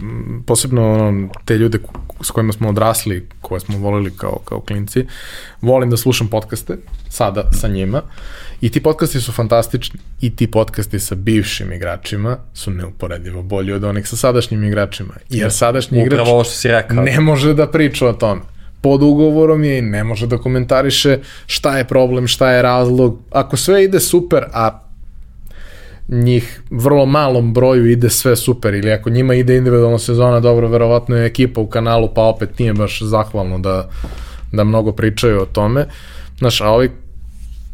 posebno 0.46 0.94
ono, 0.94 1.30
te 1.46 1.58
ljude 1.58 1.80
s 2.22 2.32
kojima 2.32 2.54
smo 2.54 2.70
odrasli, 2.70 3.28
koje 3.42 3.60
smo 3.60 3.78
volili 3.78 4.12
kao, 4.18 4.40
kao 4.46 4.62
klinci, 4.62 5.06
volim 5.62 5.90
da 5.90 5.98
slušam 5.98 6.28
podcaste, 6.28 6.78
sada 7.10 7.52
sa 7.52 7.68
njima, 7.68 8.02
i 8.62 8.70
ti 8.70 8.84
podcasti 8.84 9.22
su 9.22 9.32
fantastični, 9.32 10.00
i 10.22 10.36
ti 10.36 10.52
podcasti 10.52 11.00
sa 11.00 11.16
bivšim 11.16 11.74
igračima 11.74 12.38
su 12.54 12.72
neuporedivo 12.72 13.42
bolji 13.42 13.74
od 13.74 13.84
onih 13.84 14.08
sa 14.08 14.16
sadašnjim 14.16 14.64
igračima, 14.64 15.14
jer 15.30 15.52
sadašnji 15.52 16.00
igrač 16.00 16.14
Upravo 16.14 16.32
ovo 16.32 16.44
što 16.44 16.54
si 16.54 16.68
rekao. 16.68 17.04
ne 17.04 17.20
može 17.20 17.54
da 17.54 17.68
priča 17.68 18.08
o 18.08 18.14
tome. 18.14 18.42
Pod 18.82 19.04
ugovorom 19.04 19.64
je 19.64 19.78
i 19.78 19.82
ne 19.82 20.04
može 20.04 20.28
da 20.28 20.38
komentariše 20.38 21.20
šta 21.46 21.78
je 21.78 21.84
problem, 21.84 22.28
šta 22.28 22.52
je 22.52 22.62
razlog. 22.62 23.20
Ako 23.32 23.58
sve 23.58 23.84
ide 23.84 24.00
super, 24.00 24.44
a 24.54 24.84
njih 26.08 26.62
vrlo 26.70 27.06
malom 27.06 27.54
broju 27.54 27.86
ide 27.86 28.10
sve 28.10 28.36
super 28.36 28.74
ili 28.74 28.92
ako 28.92 29.10
njima 29.10 29.36
ide 29.36 29.58
individualna 29.58 30.00
sezona 30.00 30.40
dobro, 30.40 30.68
verovatno 30.68 31.16
je 31.16 31.26
ekipa 31.26 31.62
u 31.62 31.68
kanalu 31.68 32.10
pa 32.16 32.22
opet 32.22 32.60
nije 32.60 32.74
baš 32.74 33.02
zahvalno 33.02 33.60
da, 33.60 33.90
da 34.52 34.64
mnogo 34.64 34.92
pričaju 34.92 35.42
o 35.42 35.46
tome. 35.46 35.86
Znaš, 36.38 36.62
a 36.62 36.70
ovi 36.70 36.92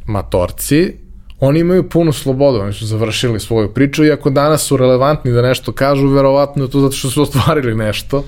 matorci, 0.05 0.93
oni 1.39 1.59
imaju 1.59 1.89
punu 1.89 2.13
slobodu, 2.13 2.59
oni 2.59 2.73
su 2.73 2.85
završili 2.85 3.39
svoju 3.39 3.73
priču 3.73 4.05
i 4.05 4.11
ako 4.11 4.29
danas 4.29 4.61
su 4.61 4.77
relevantni 4.77 5.31
da 5.31 5.41
nešto 5.41 5.71
kažu, 5.71 6.07
verovatno 6.07 6.63
je 6.63 6.69
to 6.69 6.79
zato 6.79 6.95
što 6.95 7.09
su 7.09 7.21
ostvarili 7.21 7.75
nešto, 7.75 8.25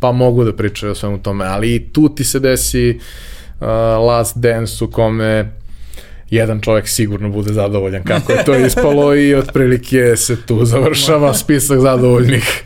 pa 0.00 0.12
mogu 0.12 0.44
da 0.44 0.52
pričaju 0.52 0.92
o 0.92 0.94
svemu 0.94 1.18
tome, 1.18 1.44
ali 1.44 1.74
i 1.74 1.88
tu 1.88 2.08
ti 2.08 2.24
se 2.24 2.40
desi 2.40 2.98
uh, 3.60 3.66
last 4.06 4.38
dance 4.38 4.84
u 4.84 4.90
kome 4.90 5.52
jedan 6.30 6.60
čovjek 6.60 6.88
sigurno 6.88 7.28
bude 7.28 7.52
zadovoljan 7.52 8.04
kako 8.04 8.32
je 8.32 8.44
to 8.44 8.54
ispalo 8.66 9.14
i 9.14 9.34
otprilike 9.34 10.16
se 10.16 10.36
tu 10.46 10.64
završava 10.64 11.34
spisak 11.34 11.80
zadovoljnih. 11.80 12.64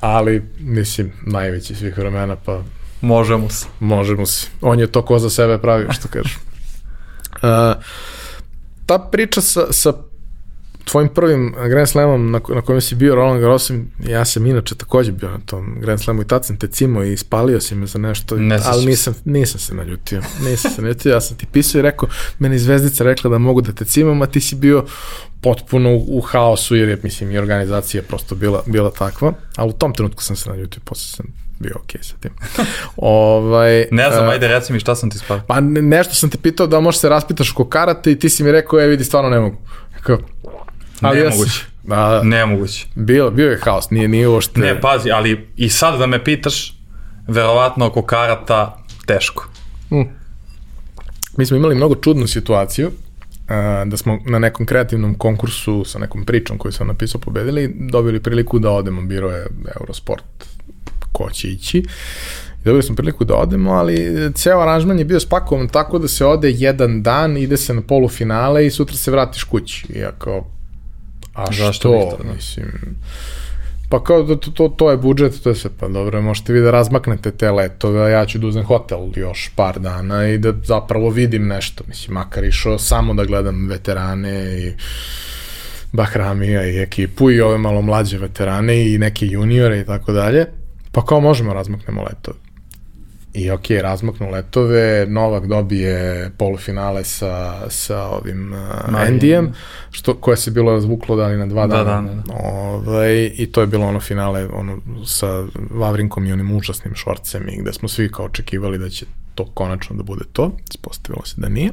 Ali, 0.00 0.42
mislim, 0.60 1.12
najveći 1.26 1.74
svih 1.74 1.98
vremena, 1.98 2.36
pa 2.36 2.62
Možemo 3.00 3.48
se. 3.50 3.66
možemo 3.80 4.26
se. 4.26 4.48
On 4.60 4.80
je 4.80 4.86
to 4.86 5.02
ko 5.02 5.18
za 5.18 5.30
sebe 5.30 5.58
pravio, 5.58 5.92
što 5.92 6.08
kažu. 6.08 6.38
Uh, 7.42 7.82
ta 8.86 8.98
priča 8.98 9.40
sa, 9.40 9.66
sa 9.70 9.92
tvojim 10.84 11.08
prvim 11.08 11.54
Grand 11.68 11.88
Slamom 11.88 12.30
na, 12.30 12.40
na 12.54 12.62
kojem 12.62 12.80
si 12.80 12.94
bio 12.94 13.14
Roland 13.14 13.40
Garrosom, 13.40 13.88
ja 14.08 14.24
sam 14.24 14.46
inače 14.46 14.74
takođe 14.74 15.12
bio 15.12 15.30
na 15.30 15.38
tom 15.46 15.76
Grand 15.80 16.00
Slamu 16.00 16.22
i 16.22 16.26
tad 16.26 16.44
sam 16.44 16.58
te 16.58 16.68
cimo 16.68 17.02
i 17.02 17.16
spalio 17.16 17.60
si 17.60 17.74
me 17.74 17.86
za 17.86 17.98
nešto, 17.98 18.36
Ne 18.36 18.58
ali 18.64 18.86
nisam, 18.86 19.14
nisam 19.24 19.60
se 19.60 19.74
naljutio. 19.74 20.22
Nisam 20.44 20.70
se 20.70 20.82
naljutio, 20.82 21.12
ja 21.12 21.20
sam 21.20 21.36
ti 21.36 21.46
pisao 21.52 21.78
i 21.78 21.82
rekao, 21.82 22.08
meni 22.38 22.58
zvezdica 22.58 23.04
rekla 23.04 23.30
da 23.30 23.38
mogu 23.38 23.60
da 23.60 23.72
te 23.72 23.84
cimam, 23.84 24.22
a 24.22 24.26
ti 24.26 24.40
si 24.40 24.54
bio 24.54 24.84
potpuno 25.40 25.90
u, 25.90 26.18
u 26.18 26.20
haosu, 26.20 26.76
jer 26.76 26.88
je, 26.88 26.98
mislim, 27.02 27.30
i 27.30 27.38
organizacija 27.38 28.02
prosto 28.02 28.34
bila, 28.34 28.62
bila 28.66 28.90
takva, 28.90 29.32
ali 29.56 29.70
u 29.70 29.72
tom 29.72 29.94
trenutku 29.94 30.22
sam 30.22 30.36
se 30.36 30.50
naljutio, 30.50 30.80
posle 30.84 31.16
sam 31.16 31.45
bio 31.58 31.72
okej 31.84 32.02
sa 32.02 32.14
tim. 32.20 32.30
ovaj, 32.96 33.86
Ne 33.90 34.10
znam, 34.10 34.24
e, 34.24 34.28
ajde 34.32 34.48
reci 34.48 34.72
mi 34.72 34.80
šta 34.80 34.94
sam 34.94 35.10
ti 35.10 35.18
spavio. 35.18 35.44
Pa 35.46 35.60
ne- 35.60 35.82
nešto 35.82 36.14
sam 36.14 36.30
te 36.30 36.38
pitao 36.38 36.66
da 36.66 36.80
možeš 36.80 37.00
se 37.00 37.08
raspitaš 37.08 37.52
oko 37.52 37.64
karate 37.68 38.12
i 38.12 38.18
ti 38.18 38.28
si 38.28 38.42
mi 38.44 38.52
rekao, 38.52 38.80
e 38.80 38.86
vidi, 38.86 39.04
stvarno 39.04 39.30
ne 39.30 39.40
mogu. 39.40 39.56
Rekao, 39.94 40.18
ali 41.00 41.18
ja 41.18 41.24
Nemoguće. 41.24 41.64
Da, 41.82 42.22
Nemoguće. 42.22 42.86
bio, 42.94 43.30
bio 43.30 43.50
je 43.50 43.58
haos, 43.64 43.90
nije, 43.90 44.08
nije 44.08 44.28
uopšte... 44.28 44.60
Ne, 44.60 44.80
pazi, 44.80 45.10
ali 45.10 45.48
i 45.56 45.68
sad 45.68 45.98
da 45.98 46.06
me 46.06 46.24
pitaš, 46.24 46.76
verovatno 47.28 47.86
oko 47.86 48.02
karata 48.02 48.78
teško. 49.06 49.48
Mi 51.36 51.46
smo 51.46 51.56
imali 51.56 51.74
mnogo 51.74 51.94
čudnu 51.94 52.26
situaciju, 52.26 52.90
a, 53.48 53.84
da 53.86 53.96
smo 53.96 54.18
na 54.26 54.38
nekom 54.38 54.66
kreativnom 54.66 55.14
konkursu 55.14 55.84
sa 55.84 55.98
nekom 55.98 56.24
pričom 56.24 56.58
koju 56.58 56.72
sam 56.72 56.86
napisao 56.86 57.20
pobedili, 57.20 57.74
dobili 57.90 58.20
priliku 58.20 58.58
da 58.58 58.70
odemo, 58.70 59.02
biro 59.02 59.30
je 59.30 59.46
Eurosport, 59.80 60.24
ko 61.16 61.30
će 61.30 61.48
ići. 61.48 61.82
Dobili 62.64 62.82
smo 62.82 62.96
priliku 62.96 63.24
da 63.24 63.34
odemo, 63.34 63.72
ali 63.72 64.14
ceo 64.34 64.60
aranžman 64.60 64.98
je 64.98 65.04
bio 65.04 65.20
spakovan 65.20 65.68
tako 65.68 65.98
da 65.98 66.08
se 66.08 66.26
ode 66.26 66.50
jedan 66.50 67.02
dan, 67.02 67.36
ide 67.36 67.56
se 67.56 67.74
na 67.74 67.82
polufinale 67.82 68.66
i 68.66 68.70
sutra 68.70 68.96
se 68.96 69.10
vratiš 69.10 69.44
kući. 69.44 69.86
I 69.94 69.98
ja 69.98 70.12
kao, 70.18 70.46
a 71.34 71.46
Zašto 71.52 71.72
što, 71.72 71.90
bih 71.92 72.00
to, 72.10 72.22
da? 72.24 72.34
mislim, 72.34 72.96
pa 73.90 74.02
kao 74.04 74.22
da 74.22 74.36
to, 74.36 74.50
to, 74.50 74.68
to 74.68 74.90
je 74.90 74.96
budžet, 74.96 75.42
to 75.42 75.48
je 75.48 75.54
sve, 75.54 75.70
pa 75.80 75.88
dobro, 75.88 76.22
možete 76.22 76.52
vi 76.52 76.60
da 76.60 76.70
razmaknete 76.70 77.30
te 77.30 77.50
letove, 77.50 78.04
a 78.04 78.08
ja 78.08 78.26
ću 78.26 78.38
da 78.38 78.46
uzem 78.46 78.64
hotel 78.64 78.98
još 79.16 79.50
par 79.56 79.78
dana 79.78 80.28
i 80.28 80.38
da 80.38 80.52
zapravo 80.64 81.10
vidim 81.10 81.46
nešto, 81.46 81.84
mislim, 81.88 82.14
makar 82.14 82.44
išao 82.44 82.78
samo 82.78 83.14
da 83.14 83.24
gledam 83.24 83.68
veterane 83.68 84.58
i 84.58 84.72
Bahramija 85.92 86.66
i 86.66 86.78
ekipu 86.82 87.30
i 87.30 87.40
ove 87.40 87.58
malo 87.58 87.82
mlađe 87.82 88.18
veterane 88.18 88.92
i 88.92 88.98
neke 88.98 89.26
juniore 89.26 89.80
i 89.80 89.84
tako 89.84 90.12
dalje, 90.12 90.46
pa 90.96 91.04
kao 91.04 91.20
možemo 91.20 91.54
razmaknemo 91.54 92.02
letove. 92.02 92.38
I 93.34 93.50
ok, 93.50 93.70
razmaknu 93.82 94.30
letove, 94.30 95.06
Novak 95.08 95.46
dobije 95.46 96.30
polufinale 96.38 97.04
sa, 97.04 97.62
sa 97.70 98.02
ovim 98.02 98.52
uh, 98.52 98.58
Marijem. 98.92 99.12
Endijem, 99.14 99.52
što, 99.90 100.14
koje 100.14 100.36
se 100.36 100.50
bilo 100.50 100.72
razvuklo 100.72 101.16
da 101.16 101.26
li 101.26 101.36
na 101.36 101.46
dva 101.46 101.66
Dva 101.66 101.84
dana. 101.84 102.08
dana, 102.08 102.22
da. 102.26 102.34
Ovaj, 102.34 103.30
I 103.34 103.46
to 103.52 103.60
je 103.60 103.66
bilo 103.66 103.86
ono 103.86 104.00
finale 104.00 104.48
ono, 104.52 104.78
sa 105.06 105.44
Vavrinkom 105.70 106.26
i 106.26 106.32
onim 106.32 106.56
užasnim 106.56 106.94
šorcem 106.94 107.48
i 107.48 107.60
gde 107.60 107.72
smo 107.72 107.88
svi 107.88 108.12
kao 108.12 108.24
očekivali 108.24 108.78
da 108.78 108.88
će 108.88 109.06
to 109.34 109.44
konačno 109.44 109.96
da 109.96 110.02
bude 110.02 110.24
to. 110.32 110.50
Ispostavilo 110.70 111.24
se 111.26 111.34
da 111.38 111.48
nije. 111.48 111.70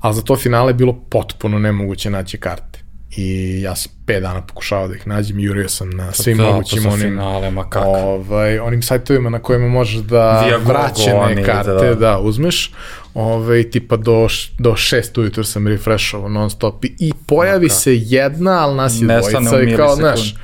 Ali 0.00 0.14
za 0.14 0.22
to 0.22 0.36
finale 0.36 0.70
je 0.70 0.74
bilo 0.74 1.00
potpuno 1.10 1.58
nemoguće 1.58 2.10
naći 2.10 2.38
karte. 2.38 2.85
I 3.16 3.60
ja 3.62 3.76
sam 3.76 3.92
5 4.06 4.20
dana 4.20 4.46
pokušavao 4.46 4.88
da 4.88 4.94
ih 4.94 5.06
nađem, 5.06 5.38
jurio 5.38 5.68
sam 5.68 5.90
na 5.90 6.12
svim 6.12 6.36
Da, 6.36 6.44
pa 6.44 6.50
mogućim 6.50 6.86
onim 6.86 7.00
finale, 7.00 7.52
kako. 7.70 7.88
ovaj, 7.88 8.58
onim 8.58 8.82
sajtovima 8.82 9.30
na 9.30 9.38
kojima 9.38 9.68
možeš 9.68 9.96
da 9.96 10.44
Viagogo, 10.46 10.72
vraćene 10.72 11.14
oni, 11.14 11.44
karte 11.44 11.70
da. 11.70 11.80
da. 11.80 11.94
da 11.94 12.18
uzmeš. 12.18 12.72
Ovaj, 13.14 13.70
tipa 13.70 13.96
do, 13.96 14.26
do 14.58 14.76
šest 14.76 15.18
ujutru 15.18 15.44
sam 15.44 15.68
refreshovao 15.68 16.28
non 16.28 16.50
stop 16.50 16.84
i, 16.84 16.94
i 16.98 17.12
pojavi 17.26 17.66
Maka. 17.66 17.74
se 17.74 17.96
jedna, 17.96 18.64
ali 18.64 18.76
nas 18.76 19.00
je 19.00 19.06
Nestane 19.06 19.50
dvojica 19.50 19.72
i 19.72 19.76
kao, 19.76 19.96
znaš, 19.96 20.34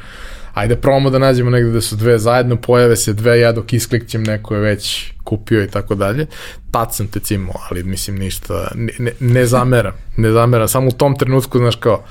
ajde 0.54 0.76
probamo 0.76 1.10
da 1.10 1.18
nađemo 1.18 1.50
negde 1.50 1.70
da 1.70 1.80
su 1.80 1.96
dve 1.96 2.18
zajedno, 2.18 2.56
pojave 2.56 2.96
se 2.96 3.12
dve, 3.12 3.40
ja 3.40 3.52
dok 3.52 3.72
isklikćem 3.72 4.22
neko 4.22 4.54
je 4.54 4.60
već 4.60 5.12
kupio 5.24 5.64
i 5.64 5.68
tako 5.68 5.94
dalje. 5.94 6.26
Tad 6.70 6.94
sam 6.94 7.06
te 7.06 7.20
cimao, 7.20 7.54
ali 7.70 7.82
mislim 7.82 8.16
ništa, 8.18 8.68
ne, 8.74 8.92
ne, 8.98 9.12
ne 9.20 9.46
zameram, 9.46 9.92
ne 10.16 10.30
zameram, 10.30 10.68
samo 10.68 10.88
u 10.88 10.92
tom 10.92 11.16
trenutku, 11.16 11.58
znaš 11.58 11.76
kao, 11.76 12.04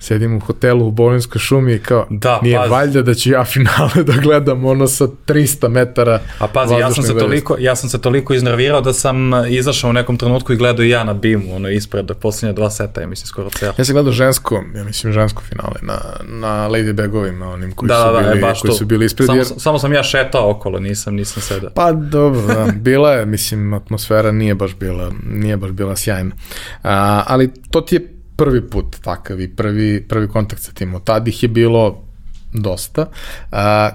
sedim 0.00 0.36
u 0.36 0.40
hotelu 0.40 0.86
u 0.86 0.90
Bolinskoj 0.90 1.38
šumi 1.38 1.74
i 1.74 1.78
kao, 1.78 2.06
Da, 2.10 2.40
nije 2.42 2.58
pazi. 2.58 2.70
valjda 2.70 3.02
da 3.02 3.14
ću 3.14 3.30
ja 3.30 3.44
finale 3.54 4.02
da 4.02 4.12
gledam 4.12 4.64
ono 4.64 4.86
sa 4.86 5.06
300 5.26 5.68
metara 5.68 6.20
A 6.38 6.46
pazi, 6.46 6.74
ja 6.74 6.90
sam, 6.90 7.04
se 7.04 7.18
toliko, 7.18 7.56
ja 7.58 7.76
sam 7.76 7.88
se 7.88 8.00
toliko 8.00 8.34
iznervirao 8.34 8.80
da 8.80 8.92
sam 8.92 9.34
e, 9.34 9.50
izašao 9.50 9.90
u 9.90 9.92
nekom 9.92 10.16
trenutku 10.16 10.52
i 10.52 10.56
gledao 10.56 10.84
i 10.84 10.88
ja 10.88 11.04
na 11.04 11.14
bimu, 11.14 11.56
ono 11.56 11.68
ispred, 11.68 12.04
da 12.04 12.14
posljednje 12.14 12.52
dva 12.52 12.70
seta, 12.70 13.00
ja 13.00 13.06
mislim, 13.06 13.26
skoro 13.26 13.50
celo. 13.50 13.72
Ja 13.78 13.84
sam 13.84 13.92
gledao 13.92 14.12
žensko, 14.12 14.64
ja 14.76 14.84
mislim 14.84 15.12
žensko 15.12 15.42
finale 15.42 15.76
na, 15.82 15.98
na 16.22 16.68
Lady 16.68 16.92
Bagovima, 16.92 17.48
onim 17.48 17.72
koji, 17.72 17.88
Da, 17.88 17.94
su, 17.96 18.04
da, 18.06 18.12
da, 18.12 18.18
bili, 18.20 18.38
e, 18.38 18.40
baš 18.40 18.60
koji 18.60 18.70
to. 18.70 18.76
su 18.76 18.86
bili 18.86 19.04
ispred. 19.04 19.26
Samo, 19.26 19.38
jer, 19.38 19.46
samo 19.56 19.78
sam 19.78 19.92
ja 19.92 20.02
šetao 20.02 20.50
okolo, 20.50 20.78
nisam, 20.80 21.14
nisam 21.14 21.42
sedao. 21.42 21.70
Pa 21.74 21.92
dobro, 21.92 22.40
da, 22.42 22.66
bila 22.74 23.12
je, 23.12 23.26
mislim, 23.26 23.72
atmosfera 23.74 24.32
nije 24.32 24.54
baš 24.54 24.74
bila, 24.74 25.10
nije 25.32 25.56
baš 25.56 25.70
bila 25.70 25.96
sjajna. 25.96 26.30
A, 26.82 27.22
ali 27.26 27.50
to 27.70 27.80
ti 27.80 27.94
je 27.94 28.19
prvi 28.40 28.60
put 28.70 28.96
takav 29.02 29.40
i 29.40 29.48
prvi, 29.48 30.04
prvi 30.08 30.28
kontakt 30.28 30.62
sa 30.62 30.72
tim. 30.72 30.94
Od 30.94 31.04
tad 31.04 31.28
ih 31.28 31.42
je 31.42 31.48
bilo 31.48 32.04
dosta. 32.52 33.06
A, 33.52 33.90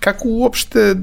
kako 0.00 0.28
uopšte 0.28 0.94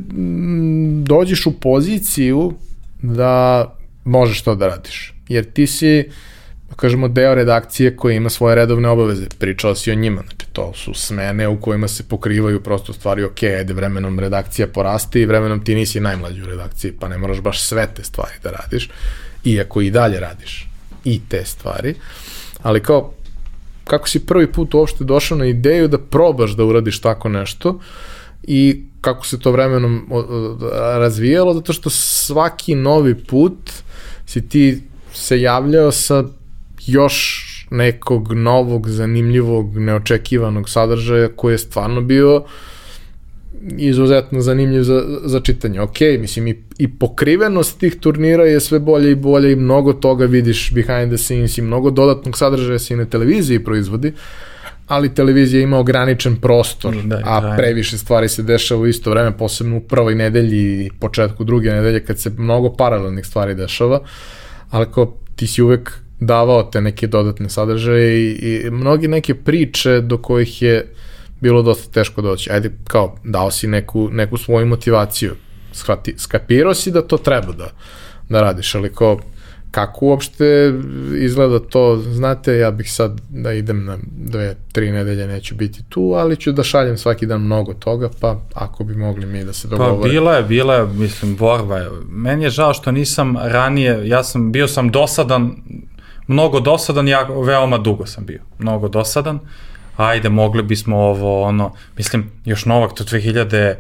dođeš 1.04 1.46
u 1.46 1.60
poziciju 1.60 2.54
da 3.02 3.66
možeš 4.04 4.42
to 4.42 4.56
da 4.56 4.68
radiš? 4.68 5.14
Jer 5.28 5.46
ti 5.54 5.68
si, 5.68 6.10
da 6.70 6.76
kažemo, 6.76 7.08
deo 7.08 7.36
redakcije 7.36 7.96
koja 7.96 8.16
ima 8.16 8.30
svoje 8.30 8.56
redovne 8.56 8.90
obaveze. 8.90 9.26
Pričao 9.40 9.76
si 9.76 9.92
o 9.92 9.96
njima. 9.96 10.22
Znači, 10.22 10.52
to 10.54 10.74
su 10.74 10.94
smene 10.94 11.48
u 11.48 11.62
kojima 11.62 11.88
se 11.88 12.04
pokrivaju 12.04 12.64
prosto 12.64 12.94
stvari, 12.94 13.24
ok, 13.24 13.44
ajde, 13.44 13.74
vremenom 13.74 14.20
redakcija 14.20 14.68
poraste 14.68 15.22
i 15.22 15.26
vremenom 15.26 15.64
ti 15.64 15.76
nisi 15.76 16.00
najmlađi 16.00 16.42
u 16.42 16.46
redakciji, 16.46 16.92
pa 17.00 17.08
ne 17.08 17.18
moraš 17.18 17.40
baš 17.42 17.62
sve 17.62 17.88
te 17.96 18.04
stvari 18.04 18.36
da 18.44 18.52
radiš, 18.52 18.90
iako 19.46 19.82
i 19.82 19.92
dalje 19.92 20.20
radiš 20.20 20.68
i 21.06 21.22
te 21.30 21.46
stvari. 21.46 21.96
Ali 22.66 22.84
kao, 22.84 23.12
kako 23.84 24.10
si 24.10 24.26
prvi 24.26 24.52
put 24.52 24.74
uopšte 24.74 25.04
došao 25.04 25.38
na 25.38 25.46
ideju 25.46 25.88
da 25.88 25.98
probaš 25.98 26.56
da 26.58 26.66
uradiš 26.66 27.00
tako 27.02 27.30
nešto 27.30 27.80
i 28.44 28.84
kako 29.02 29.26
se 29.26 29.40
to 29.40 29.52
vremenom 29.52 30.10
razvijalo, 30.98 31.54
zato 31.54 31.74
što 31.74 31.90
svaki 31.90 32.76
novi 32.76 33.16
put 33.16 33.72
si 34.26 34.50
ti 34.50 34.82
se 35.14 35.42
javljao 35.42 35.92
sa 35.92 36.24
još 36.88 37.46
nekog 37.70 38.34
novog, 38.34 38.90
zanimljivog, 38.90 39.78
neočekivanog 39.78 40.70
sadržaja 40.70 41.30
koji 41.36 41.54
je 41.54 41.58
stvarno 41.58 42.02
bio 42.02 42.44
izuzetno 43.78 44.42
zanimljiv 44.42 44.84
za, 44.84 45.04
za 45.24 45.40
čitanje. 45.40 45.82
Ok, 45.82 46.00
mislim 46.20 46.48
i, 46.48 46.56
i 46.78 46.88
pokrivenost 46.88 47.80
tih 47.80 47.96
turnira 48.00 48.44
je 48.44 48.60
sve 48.60 48.80
bolje 48.80 49.12
i 49.12 49.16
bolje 49.16 49.52
i 49.52 49.56
mnogo 49.56 49.94
toga 49.94 50.26
vidiš 50.26 50.72
behind 50.74 51.10
the 51.10 51.18
scenes 51.18 51.58
i 51.58 51.62
mnogo 51.62 51.92
dodatnog 51.92 52.38
sadržaja 52.38 52.80
se 52.80 52.94
i 52.94 52.98
na 52.98 53.06
televiziji 53.06 53.64
proizvodi, 53.64 54.14
ali 54.88 55.14
televizija 55.14 55.62
ima 55.62 55.80
ograničen 55.80 56.36
prostor, 56.36 56.96
Da, 57.04 57.22
a 57.26 57.40
trajno. 57.40 57.58
previše 57.58 57.98
stvari 57.98 58.30
se 58.30 58.44
dešava 58.44 58.82
u 58.82 58.88
isto 58.88 59.10
vreme, 59.10 59.38
posebno 59.38 59.78
u 59.78 59.82
prvoj 59.82 60.16
nedelji 60.16 60.86
i 60.86 60.90
početku 61.00 61.44
druge 61.44 61.72
nedelje 61.72 62.06
kad 62.06 62.20
se 62.20 62.32
mnogo 62.38 62.74
paralelnih 62.74 63.26
stvari 63.26 63.56
dešava, 63.56 64.00
ali 64.70 64.86
kao 64.94 65.14
ti 65.36 65.48
si 65.48 65.62
uvek 65.62 65.92
davao 66.20 66.64
te 66.64 66.82
neke 66.82 67.08
dodatne 67.08 67.50
sadržaje 67.50 68.20
i, 68.20 68.62
i 68.66 68.70
mnogi 68.70 69.08
neke 69.08 69.36
priče 69.36 70.02
do 70.02 70.18
kojih 70.18 70.62
je 70.62 70.86
bilo 71.42 71.62
dosta 71.62 71.92
teško 71.92 72.22
doći. 72.22 72.52
Ajde, 72.52 72.72
kao, 72.88 73.16
dao 73.24 73.52
si 73.52 73.68
neku, 73.68 74.10
neku 74.12 74.38
svoju 74.38 74.66
motivaciju. 74.66 75.36
Shvati, 75.72 76.16
skapirao 76.18 76.74
si 76.74 76.92
da 76.92 77.02
to 77.02 77.18
treba 77.18 77.52
da, 77.52 77.70
da 78.30 78.42
radiš, 78.42 78.76
ali 78.76 78.94
kao, 78.94 79.20
kako 79.72 80.06
uopšte 80.06 80.74
izgleda 81.18 81.60
to, 81.60 81.98
znate, 81.98 82.58
ja 82.58 82.72
bih 82.72 82.92
sad 82.92 83.22
da 83.30 83.54
idem 83.54 83.86
na 83.86 83.98
dve, 84.18 84.56
tri 84.72 84.92
nedelje, 84.92 85.28
neću 85.28 85.56
biti 85.56 85.84
tu, 85.90 86.14
ali 86.18 86.36
ću 86.38 86.52
da 86.52 86.64
šaljem 86.64 86.98
svaki 86.98 87.26
dan 87.26 87.42
mnogo 87.42 87.74
toga, 87.74 88.10
pa 88.20 88.40
ako 88.54 88.84
bi 88.84 88.96
mogli 88.96 89.26
mi 89.26 89.44
da 89.44 89.54
se 89.54 89.70
Pa 89.70 89.76
dogovore. 89.76 90.10
bila 90.10 90.36
je, 90.36 90.44
bila 90.44 90.76
je, 90.76 90.86
mislim, 90.86 91.36
borba 91.36 91.78
je. 91.78 91.90
Meni 92.10 92.44
je 92.44 92.50
žao 92.50 92.74
što 92.74 92.92
nisam 92.92 93.38
ranije, 93.38 94.08
ja 94.08 94.24
sam, 94.24 94.52
bio 94.52 94.68
sam 94.68 94.92
dosadan, 94.92 95.56
mnogo 96.28 96.60
dosadan, 96.60 97.08
ja 97.08 97.28
veoma 97.46 97.78
dugo 97.78 98.06
sam 98.06 98.26
bio, 98.26 98.42
mnogo 98.60 98.88
dosadan. 98.88 99.40
Ajde, 99.98 100.30
mogli 100.30 100.64
bismo 100.64 100.98
ovo, 100.98 101.44
ono, 101.44 101.74
mislim, 101.98 102.32
još 102.46 102.66
Novak 102.66 102.94
to 102.94 103.04
2011. 103.04 103.76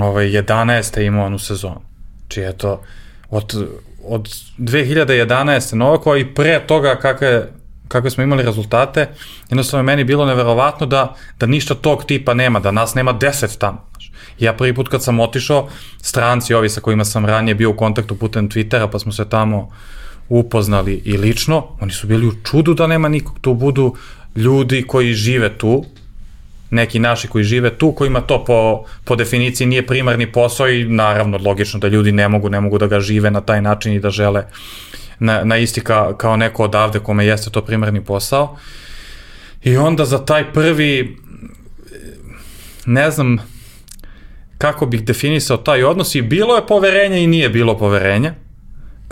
Ovaj, 0.00 1.06
imao 1.06 1.26
onu 1.26 1.38
sezonu. 1.38 1.80
Či 2.28 2.40
eto, 2.40 2.82
od, 3.30 3.68
od 4.04 4.28
2011. 4.58 5.74
Novakova 5.74 6.18
i 6.18 6.34
pre 6.34 6.66
toga 6.66 6.96
kakve, 6.96 7.48
kakve 7.88 8.10
smo 8.10 8.22
imali 8.22 8.42
rezultate, 8.42 9.08
jednostavno 9.48 9.80
je 9.80 9.86
meni 9.86 10.04
bilo 10.04 10.26
neverovatno 10.26 10.86
da, 10.86 11.14
da 11.38 11.46
ništa 11.46 11.74
tog 11.74 12.04
tipa 12.04 12.34
nema, 12.34 12.60
da 12.60 12.70
nas 12.70 12.94
nema 12.94 13.14
10 13.14 13.58
tamo. 13.58 13.88
Ja 14.38 14.52
prvi 14.52 14.74
put 14.74 14.88
kad 14.88 15.02
sam 15.02 15.20
otišao, 15.20 15.68
stranci 16.02 16.54
ovi 16.54 16.68
sa 16.68 16.80
kojima 16.80 17.04
sam 17.04 17.26
ranije 17.26 17.54
bio 17.54 17.70
u 17.70 17.76
kontaktu 17.76 18.16
putem 18.16 18.48
Twittera, 18.48 18.90
pa 18.92 18.98
smo 18.98 19.12
se 19.12 19.28
tamo 19.28 19.70
upoznali 20.28 21.02
i 21.04 21.16
lično, 21.16 21.64
oni 21.80 21.92
su 21.92 22.06
bili 22.06 22.26
u 22.26 22.32
čudu 22.44 22.74
da 22.74 22.86
nema 22.86 23.08
nikog, 23.08 23.38
tu 23.40 23.54
budu 23.54 23.94
ljudi 24.36 24.82
koji 24.82 25.12
žive 25.12 25.58
tu, 25.58 25.84
neki 26.70 26.98
naši 26.98 27.28
koji 27.28 27.44
žive 27.44 27.70
tu, 27.78 27.92
kojima 27.92 28.20
to 28.20 28.44
po, 28.44 28.84
po 29.04 29.16
definiciji 29.16 29.66
nije 29.66 29.86
primarni 29.86 30.32
posao 30.32 30.68
i 30.68 30.84
naravno 30.84 31.38
logično 31.44 31.80
da 31.80 31.88
ljudi 31.88 32.12
ne 32.12 32.28
mogu, 32.28 32.48
ne 32.48 32.60
mogu 32.60 32.78
da 32.78 32.86
ga 32.86 33.00
žive 33.00 33.30
na 33.30 33.40
taj 33.40 33.62
način 33.62 33.92
i 33.92 34.00
da 34.00 34.10
žele 34.10 34.44
na, 35.18 35.44
na 35.44 35.56
isti 35.56 35.80
ka, 35.80 36.16
kao 36.16 36.36
neko 36.36 36.64
odavde 36.64 36.98
kome 36.98 37.26
jeste 37.26 37.50
to 37.50 37.62
primarni 37.62 38.04
posao. 38.04 38.56
I 39.62 39.76
onda 39.76 40.04
za 40.04 40.24
taj 40.24 40.52
prvi, 40.52 41.16
ne 42.86 43.10
znam 43.10 43.38
kako 44.58 44.86
bih 44.86 45.04
definisao 45.04 45.56
taj 45.56 45.84
odnos 45.84 46.14
i 46.14 46.22
bilo 46.22 46.56
je 46.56 46.66
poverenja 46.66 47.16
i 47.16 47.26
nije 47.26 47.48
bilo 47.48 47.78
poverenja. 47.78 48.34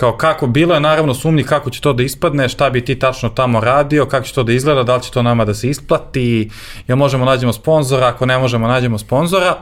Kao 0.01 0.17
kako, 0.17 0.47
bilo 0.47 0.75
je 0.75 0.81
naravno 0.81 1.15
sumnji 1.15 1.45
kako 1.45 1.71
će 1.71 1.81
to 1.81 1.93
da 1.93 2.03
ispadne, 2.03 2.49
šta 2.49 2.71
bi 2.71 2.85
ti 2.85 2.99
tačno 2.99 3.29
tamo 3.29 3.61
radio, 3.61 4.07
kako 4.07 4.27
će 4.27 4.35
to 4.35 4.43
da 4.43 4.53
izgleda, 4.53 4.83
da 4.83 4.97
li 4.97 5.03
će 5.03 5.11
to 5.11 5.23
nama 5.23 5.45
da 5.45 5.55
se 5.55 5.69
isplati, 5.69 6.51
jel 6.89 6.99
možemo 6.99 7.25
nađemo 7.25 7.53
sponzora, 7.53 8.07
ako 8.07 8.27
ne 8.27 8.39
možemo 8.39 8.69
nađemo 8.69 8.99
sponzora. 8.99 9.57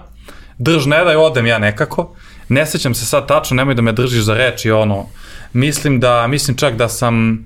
Drž 0.58 0.86
ne 0.86 1.04
daj, 1.04 1.16
odem 1.16 1.46
ja 1.46 1.58
nekako. 1.58 2.14
Ne 2.48 2.66
sećam 2.66 2.94
se 2.94 3.06
sad 3.06 3.28
tačno, 3.28 3.54
nemoj 3.54 3.74
da 3.74 3.82
me 3.82 3.92
držiš 3.92 4.22
za 4.22 4.34
reči, 4.34 4.70
ono, 4.70 5.06
mislim 5.52 6.00
da, 6.00 6.26
mislim 6.26 6.56
čak 6.56 6.76
da 6.76 6.88
sam, 6.88 7.44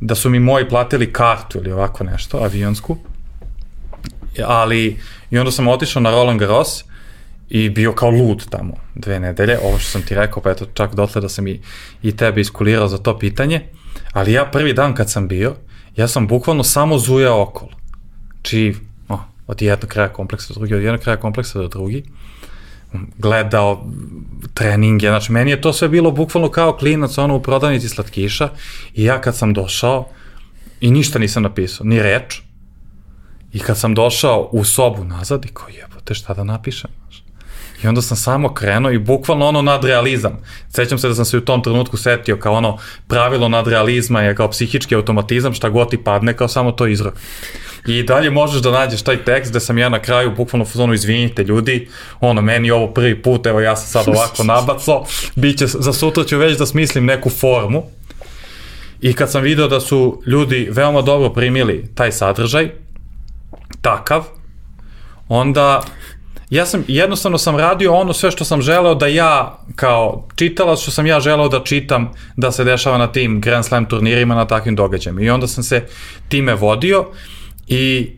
da 0.00 0.14
su 0.14 0.30
mi 0.30 0.38
moji 0.38 0.68
platili 0.68 1.12
kartu 1.12 1.58
ili 1.58 1.72
ovako 1.72 2.04
nešto, 2.04 2.38
avionsku. 2.38 2.96
Ali, 4.46 4.98
i 5.30 5.38
onda 5.38 5.52
sam 5.52 5.68
otišao 5.68 6.02
na 6.02 6.10
Roland 6.10 6.40
Garros 6.40 6.84
i 7.54 7.70
bio 7.70 7.92
kao 7.92 8.10
lud 8.10 8.46
tamo 8.50 8.74
dve 8.94 9.20
nedelje, 9.20 9.58
ovo 9.64 9.78
što 9.78 9.90
sam 9.90 10.02
ti 10.02 10.14
rekao, 10.14 10.42
pa 10.42 10.50
eto 10.50 10.66
čak 10.74 10.94
dotle 10.94 11.20
da 11.20 11.28
sam 11.28 11.46
i, 11.46 11.60
i 12.02 12.16
tebe 12.16 12.40
iskulirao 12.40 12.88
za 12.88 12.98
to 12.98 13.18
pitanje, 13.18 13.60
ali 14.12 14.32
ja 14.32 14.44
prvi 14.44 14.72
dan 14.72 14.94
kad 14.94 15.10
sam 15.10 15.28
bio, 15.28 15.54
ja 15.96 16.08
sam 16.08 16.26
bukvalno 16.26 16.64
samo 16.64 16.98
zujao 16.98 17.42
okolo. 17.42 17.70
Či, 18.42 18.74
oh, 19.08 19.20
od 19.46 19.62
jednog 19.62 19.90
kraja 19.90 20.08
kompleksa 20.08 20.54
do 20.54 20.58
drugi, 20.58 20.74
od 20.74 20.82
jednog 20.82 21.00
kraja 21.00 21.16
kompleksa 21.16 21.58
do 21.58 21.68
drugi, 21.68 22.04
gledao 23.18 23.86
treninge, 24.54 25.08
znači 25.08 25.32
meni 25.32 25.50
je 25.50 25.60
to 25.60 25.72
sve 25.72 25.88
bilo 25.88 26.10
bukvalno 26.10 26.50
kao 26.50 26.76
klinac 26.76 27.18
ono 27.18 27.36
u 27.36 27.42
prodavnici 27.42 27.88
slatkiša. 27.88 28.48
I 28.94 29.04
ja 29.04 29.20
kad 29.20 29.36
sam 29.36 29.54
došao 29.54 30.08
i 30.80 30.90
ništa 30.90 31.18
nisam 31.18 31.42
napisao, 31.42 31.86
ni 31.86 32.02
reč, 32.02 32.40
i 33.52 33.58
kad 33.58 33.78
sam 33.78 33.94
došao 33.94 34.48
u 34.52 34.64
sobu 34.64 35.04
nazad 35.04 35.44
i 35.44 35.48
kao 35.48 35.68
jebote 35.68 36.14
šta 36.14 36.34
da 36.34 36.44
napišem. 36.44 37.01
I 37.84 37.88
onda 37.88 38.02
sam 38.02 38.16
samo 38.16 38.54
krenuo 38.54 38.92
i 38.92 38.98
bukvalno 38.98 39.46
ono 39.46 39.62
nadrealizam. 39.62 40.38
Sećam 40.68 40.98
se 40.98 41.08
da 41.08 41.14
sam 41.14 41.24
se 41.24 41.36
u 41.36 41.40
tom 41.40 41.62
trenutku 41.62 41.96
setio 41.96 42.36
kao 42.36 42.54
ono 42.54 42.78
pravilo 43.08 43.48
nadrealizma 43.48 44.20
je 44.20 44.34
kao 44.34 44.48
psihički 44.48 44.94
automatizam, 44.94 45.54
šta 45.54 45.68
god 45.68 45.90
ti 45.90 46.04
padne, 46.04 46.36
kao 46.36 46.48
samo 46.48 46.72
to 46.72 46.86
izrok. 46.86 47.14
I 47.86 48.02
dalje 48.02 48.30
možeš 48.30 48.62
da 48.62 48.70
nađeš 48.70 49.02
taj 49.02 49.24
tekst 49.24 49.50
gde 49.50 49.60
sam 49.60 49.78
ja 49.78 49.88
na 49.88 49.98
kraju 49.98 50.34
bukvalno 50.36 50.66
u 50.90 50.94
izvinite 50.94 51.44
ljudi, 51.44 51.88
ono 52.20 52.42
meni 52.42 52.70
ovo 52.70 52.86
prvi 52.86 53.22
put, 53.22 53.46
evo 53.46 53.60
ja 53.60 53.76
sam 53.76 53.86
sad 53.86 54.14
ovako 54.14 54.44
nabacao, 54.54 55.06
biće, 55.34 55.66
za 55.66 55.92
sutra 55.92 56.24
ću 56.24 56.38
već 56.38 56.58
da 56.58 56.66
smislim 56.66 57.04
neku 57.04 57.30
formu. 57.30 57.82
I 59.00 59.12
kad 59.12 59.30
sam 59.30 59.42
video 59.42 59.68
da 59.68 59.80
su 59.80 60.22
ljudi 60.26 60.68
veoma 60.70 61.02
dobro 61.02 61.30
primili 61.30 61.88
taj 61.94 62.12
sadržaj, 62.12 62.70
takav, 63.80 64.24
onda 65.28 65.82
ja 66.52 66.66
sam, 66.66 66.84
jednostavno 66.88 67.38
sam 67.38 67.56
radio 67.56 67.94
ono 67.94 68.12
sve 68.12 68.30
što 68.30 68.44
sam 68.44 68.62
želeo 68.62 68.94
da 68.94 69.06
ja, 69.06 69.58
kao 69.76 70.28
čitalac, 70.34 70.80
što 70.80 70.90
sam 70.90 71.06
ja 71.06 71.20
želeo 71.20 71.48
da 71.48 71.64
čitam 71.64 72.12
da 72.36 72.52
se 72.52 72.64
dešava 72.64 72.98
na 72.98 73.06
tim 73.06 73.40
Grand 73.40 73.64
Slam 73.64 73.84
turnirima, 73.84 74.34
na 74.34 74.46
takvim 74.46 74.76
događajima. 74.76 75.20
I 75.22 75.30
onda 75.30 75.46
sam 75.46 75.64
se 75.64 75.86
time 76.28 76.54
vodio 76.54 77.06
i 77.66 78.10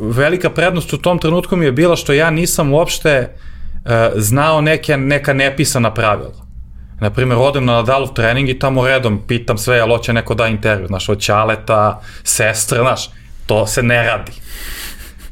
velika 0.00 0.50
prednost 0.50 0.92
u 0.92 0.98
tom 0.98 1.18
trenutku 1.18 1.56
mi 1.56 1.64
je 1.64 1.72
bila 1.72 1.96
što 1.96 2.12
ja 2.12 2.30
nisam 2.30 2.72
uopšte 2.72 3.30
uh, 3.74 3.90
znao 4.16 4.60
neke, 4.60 4.96
neka 4.96 5.32
nepisana 5.32 5.94
pravila. 5.94 6.46
Naprimer, 7.00 7.38
odem 7.40 7.64
na 7.64 7.72
Nadalov 7.72 8.12
trening 8.14 8.48
i 8.48 8.58
tamo 8.58 8.86
redom 8.86 9.22
pitam 9.28 9.58
sve, 9.58 9.76
jel 9.76 9.88
hoće 9.88 10.12
neko 10.12 10.34
da 10.34 10.46
intervju, 10.46 10.86
znaš, 10.86 11.08
od 11.08 11.20
Ćaleta, 11.20 12.00
sestre, 12.24 12.78
znaš, 12.78 13.10
To 13.48 13.66
se 13.66 13.82
ne 13.82 14.02
radi. 14.04 14.32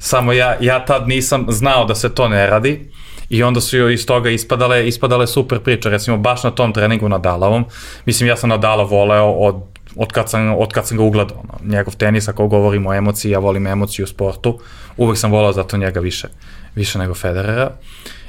Samo 0.07 0.33
ja, 0.33 0.57
ja 0.61 0.85
tad 0.85 1.09
nisam 1.09 1.47
znao 1.49 1.85
da 1.85 1.95
se 1.95 2.15
to 2.15 2.29
ne 2.29 2.47
radi 2.47 2.91
i 3.29 3.43
onda 3.43 3.61
su 3.61 3.77
joj 3.77 3.95
iz 3.95 4.07
toga 4.07 4.31
ispadale, 4.31 4.89
ispadale 4.89 5.27
super 5.27 5.61
priče. 5.61 5.91
Recimo, 5.91 6.17
baš 6.17 6.45
na 6.45 6.51
tom 6.51 6.73
treningu 6.73 7.09
Nadalovom, 7.09 7.65
mislim, 8.05 8.29
ja 8.29 8.37
sam 8.37 8.51
Nadala 8.51 8.85
voleo 8.85 9.31
od 9.31 9.57
od 9.99 10.13
kad 10.13 10.31
sam, 10.31 10.55
od 10.59 10.73
kad 10.73 10.87
sam 10.87 10.97
ga 10.97 11.03
ugledao. 11.03 11.39
Ono. 11.39 11.73
Njegov 11.73 11.97
tenis, 11.97 12.29
ako 12.29 12.49
govorimo 12.49 12.91
o 12.91 12.95
emociji, 12.95 13.31
ja 13.31 13.39
volim 13.39 13.67
emociju 13.67 14.05
u 14.05 14.07
sportu, 14.07 14.59
uvek 14.97 15.19
sam 15.19 15.31
volao 15.31 15.53
zato 15.53 15.77
njega 15.77 16.01
više, 16.01 16.29
više 16.75 16.99
nego 16.99 17.15
Federera. 17.15 17.71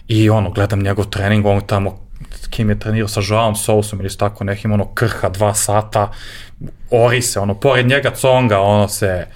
I 0.08 0.30
ono, 0.30 0.52
gledam 0.52 0.84
njegov 0.84 1.06
trening, 1.06 1.46
on 1.46 1.62
tamo 1.62 2.08
kim 2.50 2.70
je 2.70 2.80
trenirao 2.80 3.08
sa 3.08 3.22
Joaom 3.30 3.56
Sousom 3.56 4.00
ili 4.00 4.18
tako 4.18 4.44
nekim, 4.44 4.72
ono, 4.72 4.86
krha 4.94 5.30
dva 5.30 5.54
sata, 5.54 6.12
ori 6.92 7.22
se, 7.22 7.40
ono, 7.40 7.54
pored 7.54 7.88
njega 7.88 8.12
conga, 8.12 8.60
ono 8.60 8.88
se 8.88 9.28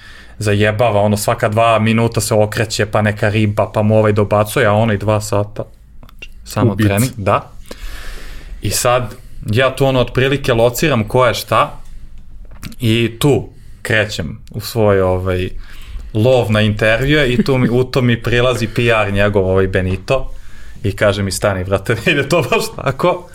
zajebava, 0.41 1.01
ono, 1.01 1.17
svaka 1.17 1.49
dva 1.49 1.79
minuta 1.79 2.21
se 2.21 2.33
okreće, 2.33 2.85
pa 2.85 3.01
neka 3.01 3.29
riba, 3.29 3.71
pa 3.73 3.81
mu 3.81 3.97
ovaj 3.97 4.11
dobacuje, 4.11 4.65
a 4.65 4.73
ono 4.73 4.93
i 4.93 4.97
dva 4.97 5.21
sata, 5.21 5.63
znači, 5.99 6.29
samo 6.43 6.71
Ubic. 6.71 6.87
trening, 6.87 7.11
da. 7.17 7.51
I 8.61 8.69
sad, 8.69 9.15
ja 9.51 9.75
tu 9.75 9.85
ono, 9.85 9.99
otprilike 9.99 10.53
lociram 10.53 11.03
ko 11.07 11.25
je 11.25 11.33
šta, 11.33 11.81
i 12.79 13.17
tu 13.19 13.49
krećem 13.81 14.39
u 14.51 14.61
svoj 14.61 15.01
ovaj, 15.01 15.49
lov 16.13 16.51
na 16.51 16.61
intervjue 16.61 17.33
i 17.33 17.43
tu 17.43 17.57
mi, 17.57 17.69
u 17.69 17.83
to 17.83 18.01
mi 18.01 18.23
prilazi 18.23 18.67
PR 18.67 19.13
njegov 19.13 19.49
ovaj 19.49 19.67
Benito 19.67 20.31
i 20.83 20.95
kaže 20.95 21.23
mi 21.23 21.31
stani 21.31 21.63
brate, 21.63 21.95
ne 22.05 22.11
ide 22.11 22.29
to 22.29 22.41
baš 22.41 22.63
tako. 22.75 23.29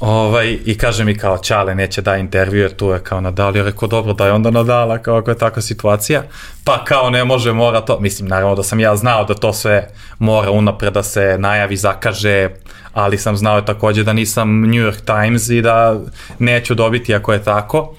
Ovaj, 0.00 0.58
I 0.64 0.78
kaže 0.78 1.04
mi 1.04 1.18
kao 1.18 1.38
Čale 1.38 1.74
neće 1.74 2.02
da 2.02 2.16
intervju 2.16 2.60
jer 2.60 2.76
tu 2.76 2.88
je 2.88 2.98
kao 2.98 3.20
Nadal, 3.20 3.56
ja 3.56 3.64
rekao 3.64 3.88
dobro 3.88 4.12
daj 4.12 4.30
onda 4.30 4.50
Nadala 4.50 4.98
kao 4.98 5.16
ako 5.18 5.30
je 5.30 5.38
takva 5.38 5.62
situacija, 5.62 6.22
pa 6.64 6.84
kao 6.84 7.10
ne 7.10 7.24
može 7.24 7.52
mora 7.52 7.80
to, 7.80 8.00
mislim 8.00 8.28
naravno 8.28 8.54
da 8.54 8.62
sam 8.62 8.80
ja 8.80 8.96
znao 8.96 9.24
da 9.24 9.34
to 9.34 9.52
sve 9.52 9.88
mora 10.18 10.50
unapred 10.50 10.92
da 10.92 11.02
se 11.02 11.36
najavi, 11.38 11.76
zakaže, 11.76 12.48
ali 12.92 13.18
sam 13.18 13.36
znao 13.36 13.60
takođe 13.60 14.04
da 14.04 14.12
nisam 14.12 14.60
New 14.60 14.84
York 14.90 15.00
Times 15.04 15.48
i 15.48 15.62
da 15.62 16.00
neću 16.38 16.74
dobiti 16.74 17.14
ako 17.14 17.32
je 17.32 17.44
tako, 17.44 17.94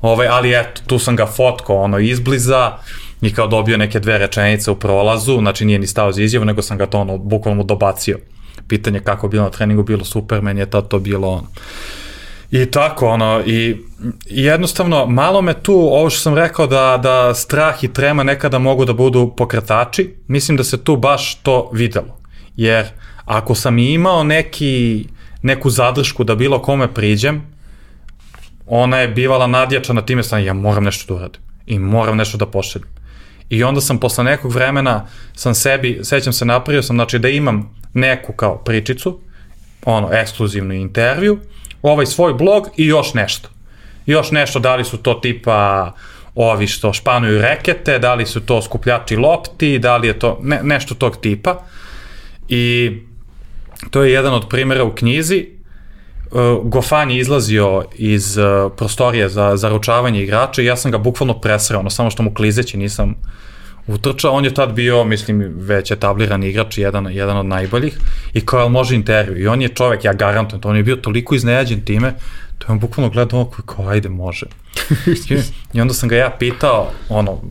ovaj, 0.00 0.28
ali 0.28 0.60
eto 0.60 0.80
tu 0.86 0.98
sam 0.98 1.16
ga 1.16 1.26
fotko 1.26 1.76
ono 1.76 1.98
izbliza, 1.98 2.72
i 3.20 3.34
kao 3.34 3.46
dobio 3.46 3.76
neke 3.76 4.00
dve 4.00 4.18
rečenice 4.18 4.70
u 4.70 4.76
prolazu, 4.76 5.38
znači 5.38 5.64
nije 5.64 5.78
ni 5.78 5.86
stao 5.86 6.12
za 6.12 6.22
izjavu, 6.22 6.44
nego 6.44 6.62
sam 6.62 6.78
ga 6.78 6.86
to 6.86 6.98
ono, 6.98 7.18
bukvalno 7.18 7.62
dobacio. 7.62 8.18
Pitanje 8.68 9.00
kako 9.00 9.28
bilo 9.28 9.44
na 9.44 9.50
treningu, 9.50 9.82
bilo 9.82 10.04
super, 10.04 10.42
meni 10.42 10.60
je 10.60 10.70
tad 10.70 10.88
to 10.88 10.98
bilo 10.98 11.28
ono. 11.28 11.46
I 12.50 12.66
tako, 12.66 13.08
ono, 13.08 13.42
i, 13.46 13.76
i 14.26 14.44
jednostavno, 14.44 15.06
malo 15.06 15.42
me 15.42 15.54
tu, 15.54 15.74
ovo 15.74 16.10
što 16.10 16.20
sam 16.20 16.34
rekao 16.34 16.66
da, 16.66 17.00
da 17.02 17.34
strah 17.34 17.84
i 17.84 17.92
trema 17.92 18.22
nekada 18.22 18.58
mogu 18.58 18.84
da 18.84 18.92
budu 18.92 19.34
pokretači, 19.36 20.14
mislim 20.28 20.56
da 20.56 20.64
se 20.64 20.84
tu 20.84 20.96
baš 20.96 21.34
to 21.34 21.70
videlo. 21.72 22.18
Jer 22.56 22.86
ako 23.24 23.54
sam 23.54 23.78
imao 23.78 24.24
neki, 24.24 25.06
neku 25.42 25.70
zadršku 25.70 26.24
da 26.24 26.34
bilo 26.34 26.62
kome 26.62 26.94
priđem, 26.94 27.42
ona 28.66 28.98
je 28.98 29.08
bivala 29.08 29.46
nadjačana 29.46 30.02
time 30.02 30.22
sam 30.22 30.44
ja 30.44 30.54
moram 30.54 30.84
nešto 30.84 31.14
da 31.14 31.20
uradim 31.20 31.40
i 31.66 31.78
moram 31.78 32.16
nešto 32.16 32.38
da 32.38 32.46
pošaljem. 32.46 32.88
I 33.48 33.64
onda 33.64 33.80
sam 33.80 33.98
posle 33.98 34.24
nekog 34.24 34.52
vremena 34.52 35.06
sam 35.34 35.54
sebi, 35.54 36.00
sećam 36.02 36.32
se 36.32 36.44
napravio 36.44 36.82
sam, 36.82 36.96
znači 36.96 37.18
da 37.18 37.28
imam 37.28 37.74
neku 37.96 38.32
kao 38.32 38.58
pričicu, 38.58 39.18
ono, 39.84 40.12
ekskluzivnu 40.12 40.74
intervju, 40.74 41.38
ovaj 41.82 42.06
svoj 42.06 42.34
blog 42.34 42.68
i 42.76 42.86
još 42.86 43.14
nešto. 43.14 43.48
Još 44.06 44.30
nešto, 44.30 44.58
da 44.58 44.76
li 44.76 44.84
su 44.84 44.96
to 44.96 45.14
tipa 45.14 45.92
ovi 46.34 46.66
što 46.66 46.92
španuju 46.92 47.40
rekete, 47.40 47.98
da 47.98 48.14
li 48.14 48.26
su 48.26 48.40
to 48.40 48.62
skupljači 48.62 49.16
lopti, 49.16 49.78
da 49.78 49.96
li 49.96 50.08
je 50.08 50.18
to 50.18 50.38
ne, 50.42 50.60
nešto 50.62 50.94
tog 50.94 51.16
tipa. 51.16 51.62
I 52.48 52.92
to 53.90 54.04
je 54.04 54.12
jedan 54.12 54.34
od 54.34 54.48
primjera 54.48 54.84
u 54.84 54.94
knjizi. 54.94 55.46
Gofan 56.62 57.10
je 57.10 57.18
izlazio 57.18 57.84
iz 57.94 58.38
prostorije 58.76 59.28
za 59.28 59.56
zaručavanje 59.56 60.22
igrača 60.22 60.62
i 60.62 60.66
ja 60.66 60.76
sam 60.76 60.90
ga 60.90 60.98
bukvalno 60.98 61.40
presreo, 61.40 61.80
ono, 61.80 61.90
samo 61.90 62.10
što 62.10 62.22
mu 62.22 62.34
klizeći 62.34 62.76
nisam 62.76 63.14
utrčao, 63.86 64.32
on 64.32 64.44
je 64.44 64.54
tad 64.54 64.72
bio, 64.72 65.04
mislim, 65.04 65.52
već 65.56 65.90
etabliran 65.90 66.42
igrač, 66.42 66.78
jedan, 66.78 67.06
jedan 67.12 67.36
od 67.36 67.46
najboljih, 67.46 67.98
i 68.32 68.40
kao, 68.40 68.60
jel 68.60 68.68
može 68.68 68.94
intervju? 68.94 69.42
I 69.42 69.46
on 69.46 69.62
je 69.62 69.68
čovek, 69.68 70.04
ja 70.04 70.12
garantujem, 70.12 70.60
to 70.62 70.68
on 70.68 70.76
je 70.76 70.82
bio 70.82 70.96
toliko 70.96 71.34
iznenađen 71.34 71.80
time, 71.80 72.14
to 72.58 72.66
je 72.66 72.72
on 72.72 72.78
bukvalno 72.78 73.10
gledao, 73.10 73.44
kao, 73.44 73.88
ajde, 73.88 74.08
može. 74.08 74.46
I 75.74 75.80
onda 75.80 75.94
sam 75.94 76.08
ga 76.08 76.16
ja 76.16 76.30
pitao, 76.38 76.90
ono, 77.08 77.42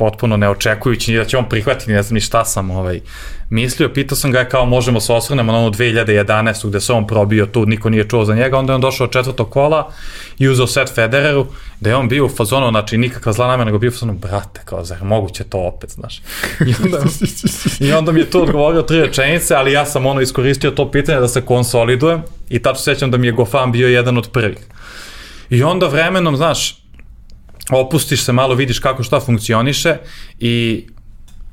potpuno 0.00 0.36
neočekujući 0.36 1.16
da 1.16 1.24
će 1.24 1.36
on 1.36 1.48
prihvatiti, 1.48 1.92
ne 1.92 2.02
znam 2.02 2.14
ni 2.14 2.20
šta 2.20 2.44
sam 2.44 2.70
ovaj, 2.70 3.00
mislio. 3.50 3.88
Pitao 3.88 4.16
sam 4.16 4.32
ga 4.32 4.44
kao 4.44 4.66
možemo 4.66 5.00
se 5.00 5.12
osvrnemo 5.12 5.52
na 5.52 5.58
ono 5.58 5.70
2011. 5.70 6.68
gde 6.68 6.80
se 6.80 6.92
on 6.92 7.06
probio 7.06 7.46
tu, 7.46 7.66
niko 7.66 7.90
nije 7.90 8.08
čuo 8.08 8.24
za 8.24 8.34
njega, 8.34 8.58
onda 8.58 8.72
je 8.72 8.74
on 8.74 8.80
došao 8.80 9.04
od 9.04 9.12
četvrtog 9.12 9.50
kola 9.50 9.92
i 10.38 10.48
uzeo 10.48 10.66
set 10.66 10.94
Federeru, 10.94 11.46
da 11.80 11.90
je 11.90 11.96
on 11.96 12.08
bio 12.08 12.24
u 12.24 12.28
fazonu, 12.28 12.70
znači 12.70 12.98
nikakva 12.98 13.32
zla 13.32 13.46
namena, 13.46 13.64
nego 13.64 13.78
bio 13.78 13.88
u 13.88 13.92
fazonu, 13.92 14.12
brate, 14.12 14.60
kao, 14.64 14.84
zar 14.84 15.04
moguće 15.04 15.44
to 15.44 15.58
opet, 15.58 15.90
znaš. 15.90 16.22
I 16.66 16.74
onda, 16.84 16.98
I 17.86 17.92
onda 17.92 18.12
mi 18.12 18.20
je 18.20 18.30
tu 18.30 18.42
odgovorio 18.42 18.82
tri 18.82 19.00
rečenice, 19.00 19.54
ali 19.54 19.72
ja 19.72 19.86
sam 19.86 20.06
ono 20.06 20.20
iskoristio 20.20 20.70
to 20.70 20.90
pitanje 20.90 21.20
da 21.20 21.28
se 21.28 21.40
konsolidujem 21.40 22.22
i 22.48 22.58
tačno 22.58 22.80
sećam 22.80 23.10
da 23.10 23.16
mi 23.16 23.26
je 23.26 23.32
Gofan 23.32 23.72
bio 23.72 23.88
jedan 23.88 24.18
od 24.18 24.30
prvih. 24.30 24.58
I 25.50 25.62
onda 25.62 25.86
vremenom, 25.86 26.36
znaš, 26.36 26.80
opustiš 27.76 28.24
se 28.24 28.32
malo, 28.32 28.54
vidiš 28.54 28.78
kako 28.78 29.02
šta 29.02 29.20
funkcioniše 29.20 29.96
i 30.38 30.86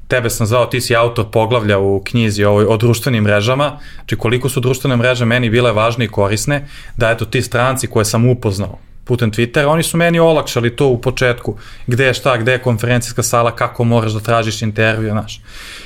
tebe 0.08 0.30
sam 0.30 0.48
zvao, 0.48 0.66
ti 0.66 0.82
si 0.82 0.96
autor 0.96 1.26
poglavlja 1.32 1.80
u 1.80 2.02
knjizi 2.04 2.44
ovoj, 2.44 2.66
o 2.66 2.78
društvenim 2.78 3.24
mrežama, 3.24 3.80
znači 3.96 4.16
koliko 4.16 4.50
su 4.50 4.60
društvene 4.60 4.96
mreže 4.96 5.26
meni 5.26 5.50
bile 5.50 5.72
važne 5.72 6.06
i 6.06 6.08
korisne, 6.08 6.68
da 6.98 7.10
eto 7.12 7.26
ti 7.26 7.42
stranci 7.42 7.88
koje 7.88 8.06
sam 8.06 8.30
upoznao 8.30 8.80
putem 9.08 9.32
Twittera, 9.32 9.68
oni 9.68 9.84
su 9.84 9.98
meni 9.98 10.20
olakšali 10.20 10.76
to 10.76 10.88
u 10.88 11.02
početku, 11.02 11.56
gde 11.88 12.06
je 12.06 12.14
šta, 12.14 12.38
gde 12.38 12.52
je 12.52 12.62
konferencijska 12.62 13.24
sala, 13.24 13.56
kako 13.56 13.84
moraš 13.84 14.12
da 14.12 14.20
tražiš 14.20 14.62
intervju, 14.62 15.12
znaš. 15.12 15.42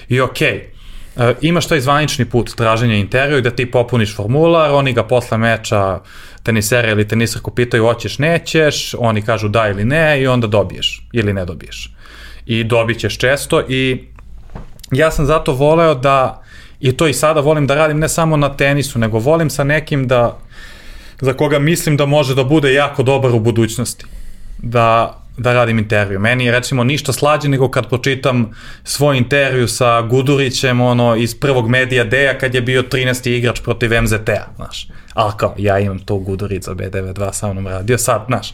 I 0.10 0.22
okej, 0.22 0.56
okay, 0.58 0.81
imaš 1.42 1.68
taj 1.68 1.82
zvanični 1.82 2.26
put 2.26 2.56
traženja 2.56 2.96
intervju 2.96 3.42
da 3.42 3.52
ti 3.52 3.72
popuniš 3.72 4.16
formular, 4.16 4.72
oni 4.72 4.94
ga 4.94 5.04
posle 5.04 5.38
meča 5.38 6.00
tenisera 6.44 6.90
ili 6.90 7.08
tenisarku 7.08 7.52
pitaju 7.52 7.84
hoćeš, 7.84 8.20
nećeš, 8.20 8.96
oni 8.98 9.22
kažu 9.22 9.48
da 9.48 9.68
ili 9.68 9.86
ne 9.86 10.22
i 10.22 10.28
onda 10.28 10.48
dobiješ 10.48 11.08
ili 11.14 11.34
ne 11.34 11.46
dobiješ. 11.46 11.96
I 12.46 12.64
dobit 12.64 13.00
ćeš 13.00 13.18
često 13.18 13.62
i 13.70 14.08
ja 14.92 15.12
sam 15.12 15.26
zato 15.26 15.54
voleo 15.54 15.96
da, 15.96 16.44
i 16.80 16.92
to 16.92 17.08
i 17.08 17.14
sada 17.14 17.40
volim 17.40 17.68
da 17.68 17.76
radim 17.76 18.00
ne 18.00 18.10
samo 18.10 18.38
na 18.38 18.58
tenisu, 18.58 19.00
nego 19.00 19.20
volim 19.20 19.50
sa 19.50 19.64
nekim 19.64 20.08
da, 20.08 20.38
za 21.22 21.34
koga 21.34 21.60
mislim 21.60 21.98
da 21.98 22.06
može 22.06 22.36
da 22.36 22.44
bude 22.44 22.74
jako 22.74 23.04
dobar 23.04 23.32
u 23.32 23.40
budućnosti. 23.40 24.06
Da, 24.58 25.21
da 25.38 25.54
radim 25.54 25.80
intervju. 25.80 26.20
Meni 26.20 26.46
je 26.46 26.52
recimo 26.52 26.84
ništa 26.84 27.14
slađe 27.14 27.50
nego 27.50 27.72
kad 27.72 27.90
pročitam 27.90 28.52
svoj 28.84 29.18
intervju 29.18 29.68
sa 29.68 30.02
Gudurićem 30.02 30.82
ono, 30.82 31.16
iz 31.16 31.40
prvog 31.40 31.70
medija 31.70 32.04
Deja 32.04 32.38
kad 32.38 32.56
je 32.56 32.62
bio 32.62 32.82
13. 32.82 33.30
igrač 33.30 33.62
protiv 33.62 34.02
MZT-a, 34.02 34.48
znaš. 34.56 34.88
Ali 35.14 35.34
kao, 35.38 35.56
ja 35.58 35.80
imam 35.80 36.00
to 36.00 36.18
Gudurić 36.18 36.64
za 36.64 36.72
B92 36.72 37.34
sa 37.34 37.54
mnom 37.54 37.68
radio, 37.68 37.98
sad, 37.98 38.24
znaš. 38.28 38.54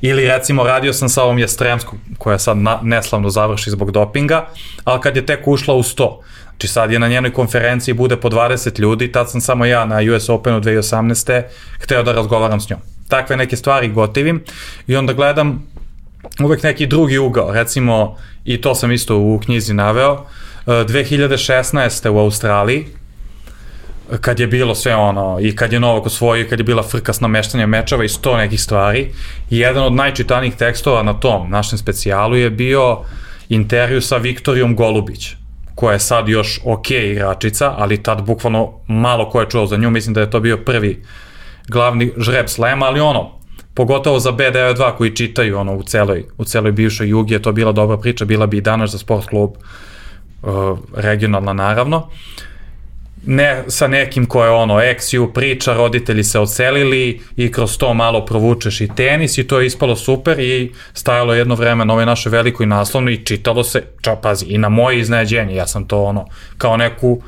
Ili 0.00 0.28
recimo 0.28 0.64
radio 0.64 0.92
sam 0.92 1.08
sa 1.08 1.22
ovom 1.22 1.38
Jastremskom 1.38 1.98
koja 2.18 2.38
sad 2.38 2.56
na, 2.56 2.78
neslavno 2.82 3.30
završi 3.30 3.70
zbog 3.70 3.90
dopinga, 3.90 4.46
ali 4.84 5.00
kad 5.00 5.16
je 5.16 5.26
tek 5.26 5.48
ušla 5.48 5.74
u 5.74 5.82
100. 5.82 6.16
Znači 6.50 6.68
sad 6.68 6.92
je 6.92 6.98
na 6.98 7.08
njenoj 7.08 7.32
konferenciji 7.32 7.94
bude 7.94 8.16
po 8.16 8.28
20 8.28 8.80
ljudi, 8.80 9.12
tad 9.12 9.30
sam 9.30 9.40
samo 9.40 9.64
ja 9.64 9.84
na 9.84 9.98
US 10.14 10.28
Openu 10.28 10.60
2018. 10.60 11.42
hteo 11.80 12.02
da 12.02 12.12
razgovaram 12.12 12.60
s 12.60 12.70
njom. 12.70 12.80
Takve 13.08 13.36
neke 13.36 13.56
stvari 13.56 13.88
gotivim 13.88 14.44
i 14.86 14.96
onda 14.96 15.12
gledam 15.12 15.66
uvek 16.40 16.62
neki 16.62 16.86
drugi 16.86 17.18
ugao, 17.18 17.52
recimo, 17.52 18.16
i 18.44 18.60
to 18.60 18.74
sam 18.74 18.92
isto 18.92 19.18
u 19.18 19.40
knjizi 19.44 19.74
naveo, 19.74 20.26
2016. 20.66 22.06
E, 22.06 22.10
u 22.10 22.18
Australiji, 22.18 22.86
kad 24.20 24.40
je 24.40 24.46
bilo 24.46 24.74
sve 24.74 24.94
ono, 24.94 25.38
i 25.40 25.56
kad 25.56 25.72
je 25.72 25.80
Novak 25.80 26.06
osvojio, 26.06 26.46
kad 26.50 26.58
je 26.58 26.64
bila 26.64 26.82
frka 26.82 27.12
s 27.12 27.20
nameštanjem 27.20 27.70
mečeva 27.70 28.04
i 28.04 28.08
sto 28.08 28.36
nekih 28.36 28.62
stvari, 28.62 29.10
i 29.50 29.58
jedan 29.58 29.84
od 29.84 29.92
najčitanijih 29.92 30.54
tekstova 30.54 31.02
na 31.02 31.12
tom 31.12 31.50
našem 31.50 31.78
specijalu 31.78 32.36
je 32.36 32.50
bio 32.50 32.98
intervju 33.48 34.00
sa 34.00 34.16
Viktorijom 34.16 34.76
Golubić, 34.76 35.32
koja 35.74 35.92
je 35.92 35.98
sad 35.98 36.28
još 36.28 36.60
ok 36.64 36.90
igračica, 36.90 37.74
ali 37.78 38.02
tad 38.02 38.22
bukvalno 38.22 38.72
malo 38.86 39.30
ko 39.30 39.40
je 39.40 39.50
čuo 39.50 39.66
za 39.66 39.76
nju, 39.76 39.90
mislim 39.90 40.14
da 40.14 40.20
je 40.20 40.30
to 40.30 40.40
bio 40.40 40.56
prvi 40.56 41.02
glavni 41.68 42.12
žreb 42.16 42.48
slema, 42.48 42.86
ali 42.86 43.00
ono, 43.00 43.30
pogotovo 43.74 44.20
za 44.20 44.32
B92 44.32 44.96
koji 44.96 45.16
čitaju 45.16 45.58
ono 45.58 45.74
u 45.74 45.82
celoj, 45.82 46.24
u 46.38 46.44
celoj 46.44 46.72
bivšoj 46.72 47.08
jugi 47.08 47.34
je 47.34 47.42
to 47.42 47.52
bila 47.52 47.72
dobra 47.72 47.98
priča, 47.98 48.24
bila 48.24 48.46
bi 48.46 48.56
i 48.56 48.60
danas 48.60 48.90
za 48.90 48.98
sport 48.98 49.26
klub 49.26 49.50
uh, 50.42 50.78
regionalna 50.94 51.52
naravno. 51.52 52.08
ne 53.26 53.64
sa 53.68 53.86
nekim 53.88 54.26
ko 54.26 54.44
je 54.44 54.50
ono 54.50 54.80
eksiju 54.80 55.32
priča, 55.32 55.74
roditelji 55.74 56.24
se 56.24 56.38
ocelili 56.38 57.20
i 57.36 57.52
kroz 57.52 57.78
to 57.78 57.94
malo 57.94 58.24
provučeš 58.24 58.80
i 58.80 58.88
tenis 58.96 59.38
i 59.38 59.46
to 59.46 59.60
je 59.60 59.66
ispalo 59.66 59.96
super 59.96 60.40
i 60.40 60.72
stajalo 60.92 61.34
jedno 61.34 61.54
vreme 61.54 61.84
na 61.84 61.92
ovoj 61.92 62.06
našoj 62.06 62.30
velikoj 62.30 62.66
naslovnoj 62.66 63.14
i 63.14 63.24
čitalo 63.24 63.64
se, 63.64 63.82
ča, 64.00 64.16
pazi, 64.16 64.46
i 64.46 64.58
na 64.58 64.68
moje 64.68 65.00
iznenađenje, 65.00 65.54
ja 65.54 65.66
sam 65.66 65.88
to 65.88 66.02
ono, 66.02 66.26
kao 66.58 66.76
neku 66.76 67.22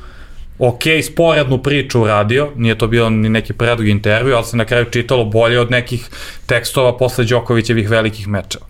ok, 0.59 0.83
sporednu 1.03 1.63
priču 1.63 2.01
uradio, 2.01 2.51
nije 2.55 2.77
to 2.77 2.87
bilo 2.87 3.09
ni 3.09 3.29
neki 3.29 3.53
predug 3.53 3.87
intervju, 3.87 4.35
ali 4.35 4.45
se 4.45 4.57
na 4.57 4.65
kraju 4.65 4.85
čitalo 4.85 5.25
bolje 5.25 5.59
od 5.59 5.71
nekih 5.71 6.09
tekstova 6.45 6.97
posle 6.97 7.25
Đokovićevih 7.25 7.89
velikih 7.89 8.27
mečeva 8.27 8.65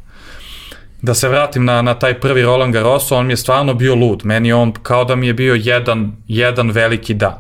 da 1.02 1.14
se 1.14 1.30
vratim 1.30 1.66
na, 1.66 1.82
na 1.82 1.94
taj 1.94 2.20
prvi 2.20 2.42
Roland 2.42 2.74
Garros, 2.74 3.12
on 3.12 3.26
mi 3.26 3.34
je 3.34 3.38
stvarno 3.38 3.74
bio 3.74 3.96
lud. 3.96 4.22
Meni 4.26 4.54
on 4.54 4.72
kao 4.72 5.04
da 5.06 5.16
mi 5.16 5.28
je 5.28 5.34
bio 5.34 5.56
jedan, 5.56 6.12
jedan 6.28 6.72
veliki 6.72 7.14
dan. 7.14 7.36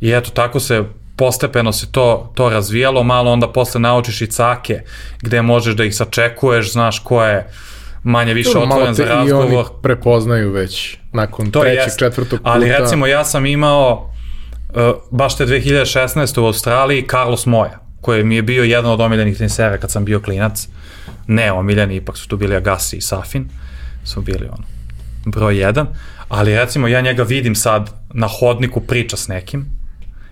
I 0.00 0.12
eto, 0.12 0.30
tako 0.30 0.60
se 0.60 0.84
postepeno 1.16 1.72
se 1.72 1.92
to, 1.92 2.32
to 2.34 2.50
razvijalo, 2.50 3.02
malo 3.02 3.32
onda 3.32 3.48
posle 3.48 3.80
naučiš 3.80 4.20
i 4.20 4.26
cake, 4.26 4.80
gde 5.22 5.42
možeš 5.42 5.74
da 5.74 5.84
ih 5.84 5.96
sačekuješ, 5.96 6.72
znaš 6.72 6.98
ko 6.98 7.24
je 7.24 7.50
manje 8.02 8.34
više 8.34 8.50
Dobro, 8.54 8.68
otvoren 8.68 8.94
za 8.94 9.04
razgovor. 9.04 9.52
I 9.52 9.56
oni 9.56 9.64
prepoznaju 9.82 10.52
već 10.52 10.98
nakon 11.12 11.50
to 11.50 11.60
trećeg, 11.60 11.86
jest. 11.86 11.98
četvrtog 11.98 12.38
puta. 12.38 12.50
Ali 12.50 12.68
recimo 12.68 13.06
ja 13.06 13.24
sam 13.24 13.46
imao 13.46 14.10
uh, 14.68 14.82
baš 15.10 15.36
te 15.36 15.46
2016. 15.46 16.40
u 16.40 16.46
Australiji 16.46 17.06
Carlos 17.10 17.46
Moja, 17.46 17.78
koji 18.00 18.24
mi 18.24 18.36
je 18.36 18.42
bio 18.42 18.64
jedan 18.64 18.90
od 18.90 19.00
omiljenih 19.00 19.38
tenisera 19.38 19.78
kad 19.78 19.90
sam 19.90 20.04
bio 20.04 20.20
klinac 20.20 20.68
ne 21.26 21.52
omiljeni, 21.52 21.96
ipak 21.96 22.16
su 22.16 22.28
tu 22.28 22.36
bili 22.36 22.56
Agassi 22.56 22.96
i 22.96 23.00
Safin, 23.00 23.48
su 24.04 24.20
bili 24.20 24.46
ono, 24.46 24.64
broj 25.24 25.58
jedan, 25.58 25.86
ali 26.28 26.56
recimo 26.56 26.88
ja 26.88 27.00
njega 27.00 27.22
vidim 27.22 27.54
sad 27.54 27.90
na 28.14 28.28
hodniku 28.40 28.80
priča 28.80 29.16
s 29.16 29.28
nekim 29.28 29.66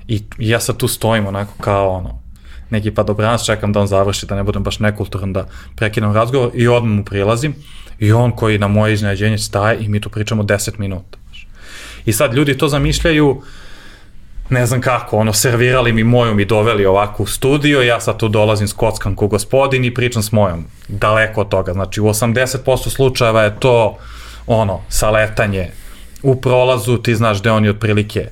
i 0.09 0.23
ja 0.39 0.61
sad 0.61 0.77
tu 0.77 0.89
stojim 0.89 1.27
onako 1.27 1.53
kao 1.61 1.89
ono, 1.89 2.23
neki 2.71 2.91
pa 2.91 3.03
dobranac, 3.03 3.45
čekam 3.45 3.73
da 3.73 3.81
on 3.81 3.87
završi, 3.87 4.27
da 4.27 4.37
ne 4.37 4.43
budem 4.43 4.62
baš 4.62 4.79
nekulturan, 4.79 5.33
da 5.33 5.47
prekinem 5.77 6.12
razgovor 6.12 6.51
i 6.55 6.69
odmah 6.69 6.97
mu 6.97 7.05
prilazim 7.05 7.55
i 7.99 8.12
on 8.12 8.33
koji 8.33 8.59
na 8.59 8.69
moje 8.69 8.95
iznenađenje 8.95 9.39
staje 9.39 9.79
i 9.81 9.89
mi 9.89 10.01
tu 10.01 10.11
pričamo 10.11 10.43
10 10.43 10.79
minuta. 10.79 11.19
I 12.07 12.12
sad 12.12 12.35
ljudi 12.35 12.59
to 12.59 12.69
zamišljaju 12.69 13.31
uh, 13.31 13.45
ne 14.51 14.67
znam 14.67 14.81
kako, 14.81 15.17
ono, 15.17 15.33
servirali 15.33 15.93
mi 15.93 16.05
moju, 16.05 16.35
mi 16.35 16.45
doveli 16.45 16.87
ovako 16.87 17.23
u 17.23 17.27
studio, 17.27 17.83
ja 17.83 18.01
sad 18.01 18.17
tu 18.17 18.29
dolazim 18.29 18.69
s 18.69 18.73
kockan 18.73 19.14
ko 19.14 19.27
gospodin 19.29 19.85
i 19.85 19.95
pričam 19.95 20.23
s 20.23 20.33
mojom. 20.33 20.64
Daleko 20.89 21.41
od 21.41 21.49
toga, 21.49 21.73
znači 21.73 22.01
u 22.01 22.05
80% 22.05 22.89
slučajeva 22.89 23.43
je 23.43 23.61
to, 23.61 23.99
ono, 24.47 24.81
saletanje 24.89 25.71
u 26.23 26.41
prolazu, 26.41 26.99
ti 26.99 27.14
znaš 27.14 27.41
gde 27.41 27.51
oni 27.51 27.69
otprilike 27.69 28.29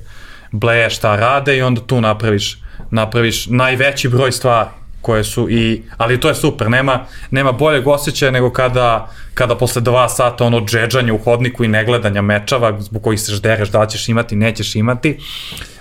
bleje 0.59 0.89
šta 0.89 1.15
rade 1.15 1.57
i 1.57 1.61
onda 1.61 1.81
tu 1.81 2.01
napraviš, 2.01 2.57
napraviš 2.91 3.47
najveći 3.47 4.09
broj 4.09 4.31
stvari 4.31 4.69
koje 5.05 5.23
su 5.23 5.49
i, 5.49 5.83
ali 5.97 6.19
to 6.19 6.27
je 6.27 6.35
super, 6.35 6.69
nema, 6.69 7.05
nema 7.31 7.51
boljeg 7.51 7.87
osjećaja 7.87 8.31
nego 8.31 8.49
kada, 8.49 9.09
kada 9.33 9.55
posle 9.55 9.81
dva 9.81 10.09
sata 10.09 10.45
ono 10.45 10.65
džedžanja 10.65 11.13
u 11.13 11.17
hodniku 11.17 11.63
i 11.63 11.67
negledanja 11.67 12.21
mečava 12.21 12.81
zbog 12.81 13.03
kojih 13.03 13.21
se 13.21 13.35
ždereš 13.35 13.69
da 13.69 13.85
ćeš 13.85 14.09
imati, 14.09 14.35
nećeš 14.35 14.75
imati. 14.75 15.17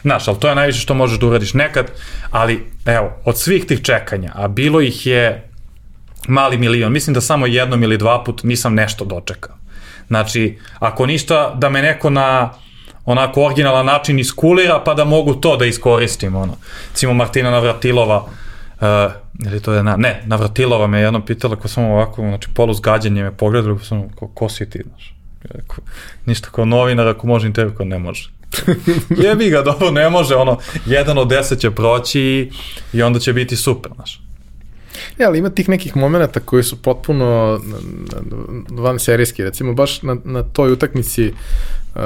Znaš, 0.03 0.29
ali 0.29 0.41
to 0.41 0.49
je 0.49 0.55
najviše 0.55 0.81
što 0.81 0.95
možeš 0.95 1.18
da 1.18 1.27
uradiš 1.27 1.55
nekad, 1.55 1.91
ali 2.31 2.66
evo, 2.87 3.12
od 3.25 3.39
svih 3.39 3.64
tih 3.66 3.83
čekanja, 3.83 4.33
a 4.35 4.49
bilo 4.49 4.81
ih 4.81 5.07
je 5.07 5.49
mali 6.29 6.59
milion, 6.59 6.93
mislim 6.93 7.14
da 7.14 7.20
samo 7.20 7.47
jednom 7.47 7.83
ili 7.83 7.99
dva 7.99 8.25
put 8.25 8.43
nisam 8.43 8.75
nešto 8.75 9.05
dočekao. 9.05 9.57
Znači, 10.09 10.59
ako 10.79 11.07
ništa, 11.07 11.55
da 11.55 11.70
me 11.70 11.83
neko 11.83 12.11
na 12.11 12.51
onako 13.05 13.45
originalan 13.45 13.87
način 13.87 14.19
iskulira, 14.19 14.83
pa 14.85 14.95
da 14.95 15.05
mogu 15.05 15.35
to 15.35 15.57
da 15.57 15.67
iskoristim, 15.67 16.37
ono. 16.37 16.57
Cimo 16.95 17.15
Martina 17.15 17.51
Navratilova, 17.51 18.27
Uh, 18.75 19.13
ili 19.47 19.61
to 19.61 19.73
je 19.73 19.83
na, 19.83 19.97
ne, 19.97 20.23
Navratilova 20.27 20.87
me 20.87 21.01
jednom 21.01 21.23
pitala 21.23 21.57
ko 21.57 21.69
sam 21.69 21.85
ovako, 21.85 22.23
znači 22.23 22.49
polu 22.55 22.75
zgađanje 22.75 23.23
me 23.23 23.37
pogledali, 23.37 23.79
ko 23.79 23.85
sam, 23.85 24.09
ko, 24.09 24.29
ko 24.29 24.49
si 24.49 24.71
ti, 24.71 24.83
znaš. 24.89 25.15
Ako, 25.65 25.77
ništa 26.27 26.49
kao 26.51 26.65
novinar, 26.65 27.09
ako 27.09 27.27
može 27.27 27.47
intervju, 27.47 27.85
ne 27.85 27.99
može. 27.99 28.31
Jebi 29.25 29.51
ga, 29.51 29.63
dobro, 29.63 29.91
ne 29.91 30.11
može, 30.11 30.35
ono, 30.35 30.59
jedan 30.87 31.19
od 31.19 31.29
deset 31.29 31.61
će 31.61 31.71
proći 31.71 32.51
i 32.93 33.03
onda 33.03 33.19
će 33.19 33.33
biti 33.33 33.57
super, 33.57 33.93
znaš. 33.95 34.21
Ja, 35.19 35.29
ali 35.29 35.39
ima 35.39 35.51
tih 35.51 35.69
nekih 35.69 35.97
momenta 35.97 36.41
koji 36.41 36.62
su 36.62 36.83
potpuno 36.83 37.61
van 38.71 38.99
serijski, 38.99 39.45
recimo 39.45 39.73
baš 39.73 40.03
na, 40.03 40.17
na 40.25 40.43
toj 40.43 40.73
utakmici 40.73 41.27
uh, 41.29 42.01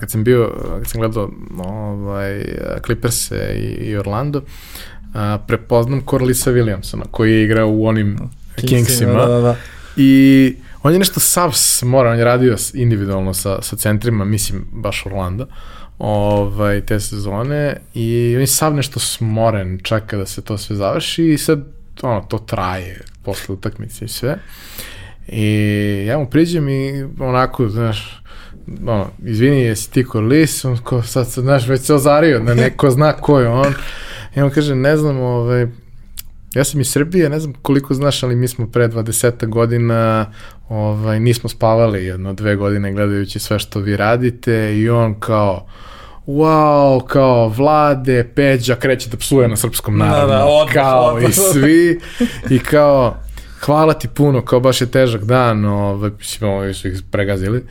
kad 0.00 0.10
sam 0.10 0.24
bio, 0.24 0.52
kad 0.78 0.90
sam 0.90 1.00
gledao 1.00 1.30
ovaj, 1.58 2.44
Clippers 2.86 3.30
i, 3.30 3.34
i 3.80 3.96
Orlando, 3.96 4.38
uh, 4.38 5.14
prepoznam 5.46 6.02
Corlisa 6.10 6.52
Williamsona, 6.52 7.04
koji 7.10 7.32
je 7.32 7.44
igrao 7.44 7.68
u 7.68 7.86
onim 7.86 8.18
Kingsima. 8.56 9.12
Da, 9.12 9.26
da, 9.26 9.40
da. 9.40 9.56
I 9.96 10.56
on 10.82 10.92
je 10.92 10.98
nešto 10.98 11.20
sav 11.20 11.52
smora, 11.52 12.10
on 12.10 12.18
je 12.18 12.24
radio 12.24 12.56
individualno 12.74 13.34
sa, 13.34 13.62
sa 13.62 13.76
centrima, 13.76 14.24
mislim, 14.24 14.66
baš 14.72 15.06
Orlando, 15.06 15.46
ovaj, 15.98 16.80
te 16.80 17.00
sezone 17.00 17.76
i 17.94 18.32
on 18.36 18.40
je 18.40 18.46
sav 18.46 18.74
nešto 18.74 19.00
smoren, 19.00 19.78
čeka 19.82 20.16
da 20.16 20.26
se 20.26 20.42
to 20.42 20.58
sve 20.58 20.76
završi 20.76 21.24
i 21.24 21.38
sad 21.38 21.73
ono, 22.02 22.20
to 22.20 22.38
traje 22.38 23.00
posle 23.22 23.54
utakmice 23.54 24.04
i 24.04 24.08
sve. 24.08 24.38
I 25.28 26.04
ja 26.08 26.18
mu 26.18 26.26
priđem 26.26 26.68
i 26.68 27.04
onako, 27.18 27.68
znaš, 27.68 28.22
ono, 28.86 29.10
izvini, 29.24 29.60
jesi 29.60 29.90
ti 29.90 30.04
Corlis, 30.12 30.64
on 30.64 30.76
ko 30.76 31.02
sad, 31.02 31.26
znaš, 31.26 31.66
već 31.66 31.80
se 31.80 31.94
ozario, 31.94 32.40
da 32.40 32.54
neko 32.54 32.90
zna 32.90 33.12
ko 33.12 33.40
je 33.40 33.48
on. 33.48 33.74
I 34.36 34.40
on 34.40 34.50
kaže, 34.50 34.74
ne 34.74 34.96
znam, 34.96 35.20
ovaj, 35.20 35.66
ja 36.54 36.64
sam 36.64 36.80
iz 36.80 36.90
Srbije, 36.90 37.28
ne 37.28 37.40
znam 37.40 37.54
koliko 37.62 37.94
znaš, 37.94 38.22
ali 38.22 38.36
mi 38.36 38.48
smo 38.48 38.66
pre 38.66 38.88
20 38.88 39.46
godina 39.46 40.32
ovaj, 40.68 41.20
nismo 41.20 41.48
spavali 41.48 42.04
jedno 42.04 42.32
dve 42.32 42.56
godine 42.56 42.92
gledajući 42.92 43.38
sve 43.38 43.58
što 43.58 43.80
vi 43.80 43.96
radite 43.96 44.78
i 44.78 44.90
on 44.90 45.20
kao, 45.20 45.66
wow, 46.26 47.06
kao 47.06 47.48
Vlade, 47.48 48.30
Peđa, 48.34 48.76
kreće 48.76 49.10
da 49.10 49.16
psuje 49.16 49.48
na 49.48 49.56
srpskom 49.56 49.98
naravno, 49.98 50.26
da, 50.26 50.38
da, 50.38 50.44
odmah, 50.44 50.74
kao 50.74 51.04
odmah. 51.04 51.30
i 51.30 51.32
svi, 51.52 52.00
i 52.50 52.58
kao, 52.58 53.16
hvala 53.60 53.94
ti 53.94 54.08
puno, 54.08 54.44
kao 54.44 54.60
baš 54.60 54.80
je 54.80 54.86
težak 54.86 55.24
dan, 55.24 55.64
ovaj, 55.64 56.10
mislim, 56.18 56.50
ovaj 56.50 56.74
su 56.74 56.88
ih 56.88 57.02
pregazili, 57.10 57.64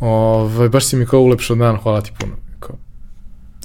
ovaj, 0.00 0.68
baš 0.68 0.84
si 0.84 0.96
mi 0.96 1.06
kao 1.06 1.20
ulepšao 1.20 1.56
dan, 1.56 1.76
hvala 1.76 2.00
ti 2.00 2.12
puno, 2.20 2.32
kao, 2.60 2.76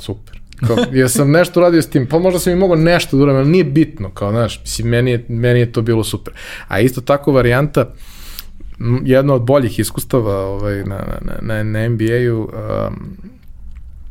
super. 0.01 0.39
Kao, 0.67 0.77
ja 1.01 1.09
sam 1.09 1.31
nešto 1.31 1.59
radio 1.59 1.81
s 1.81 1.89
tim, 1.89 2.07
pa 2.07 2.19
možda 2.19 2.39
sam 2.39 2.53
i 2.53 2.55
mogao 2.55 2.75
nešto 2.75 3.17
da 3.17 3.23
uradim, 3.23 3.41
ali 3.41 3.49
nije 3.49 3.63
bitno, 3.63 4.09
kao, 4.09 4.31
znaš, 4.31 4.61
mislim, 4.61 4.87
meni 4.87 5.11
je, 5.11 5.25
meni 5.27 5.59
je 5.59 5.71
to 5.71 5.81
bilo 5.81 6.03
super. 6.03 6.33
A 6.67 6.79
isto 6.79 7.01
tako 7.01 7.31
varijanta, 7.31 7.93
jedna 9.03 9.33
od 9.33 9.41
boljih 9.41 9.79
iskustava 9.79 10.45
ovaj, 10.45 10.83
na, 10.83 10.97
na, 11.21 11.35
na, 11.41 11.63
na 11.63 11.89
NBA-u 11.89 12.41
um, 12.41 13.17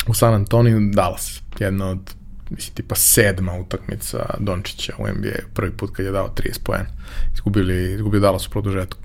u 0.07 0.15
San 0.15 0.35
Antoniju, 0.35 0.91
Dallas, 0.93 1.41
jedna 1.59 1.91
od 1.91 2.15
mislim, 2.51 2.75
tipa 2.75 2.95
sedma 2.95 3.55
utakmica 3.55 4.19
Dončića 4.39 4.93
u 4.99 5.03
NBA, 5.03 5.39
prvi 5.55 5.71
put 5.71 5.91
kad 5.97 6.07
je 6.07 6.13
dao 6.13 6.35
30 6.37 6.59
poena. 6.65 6.87
Izgubili, 7.35 7.93
izgubio 7.93 8.21
Dallas 8.21 8.47
u 8.47 8.51
produžetku. 8.51 9.01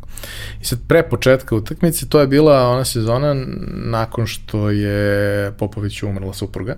I 0.61 0.65
sad 0.65 0.79
pre 0.87 1.03
početka 1.09 1.55
utakmice, 1.55 2.09
to 2.09 2.19
je 2.19 2.27
bila 2.27 2.69
ona 2.69 2.85
sezona 2.85 3.35
nakon 3.67 4.27
što 4.27 4.69
je 4.69 5.51
Popović 5.57 6.03
umrla 6.03 6.33
supruga. 6.33 6.77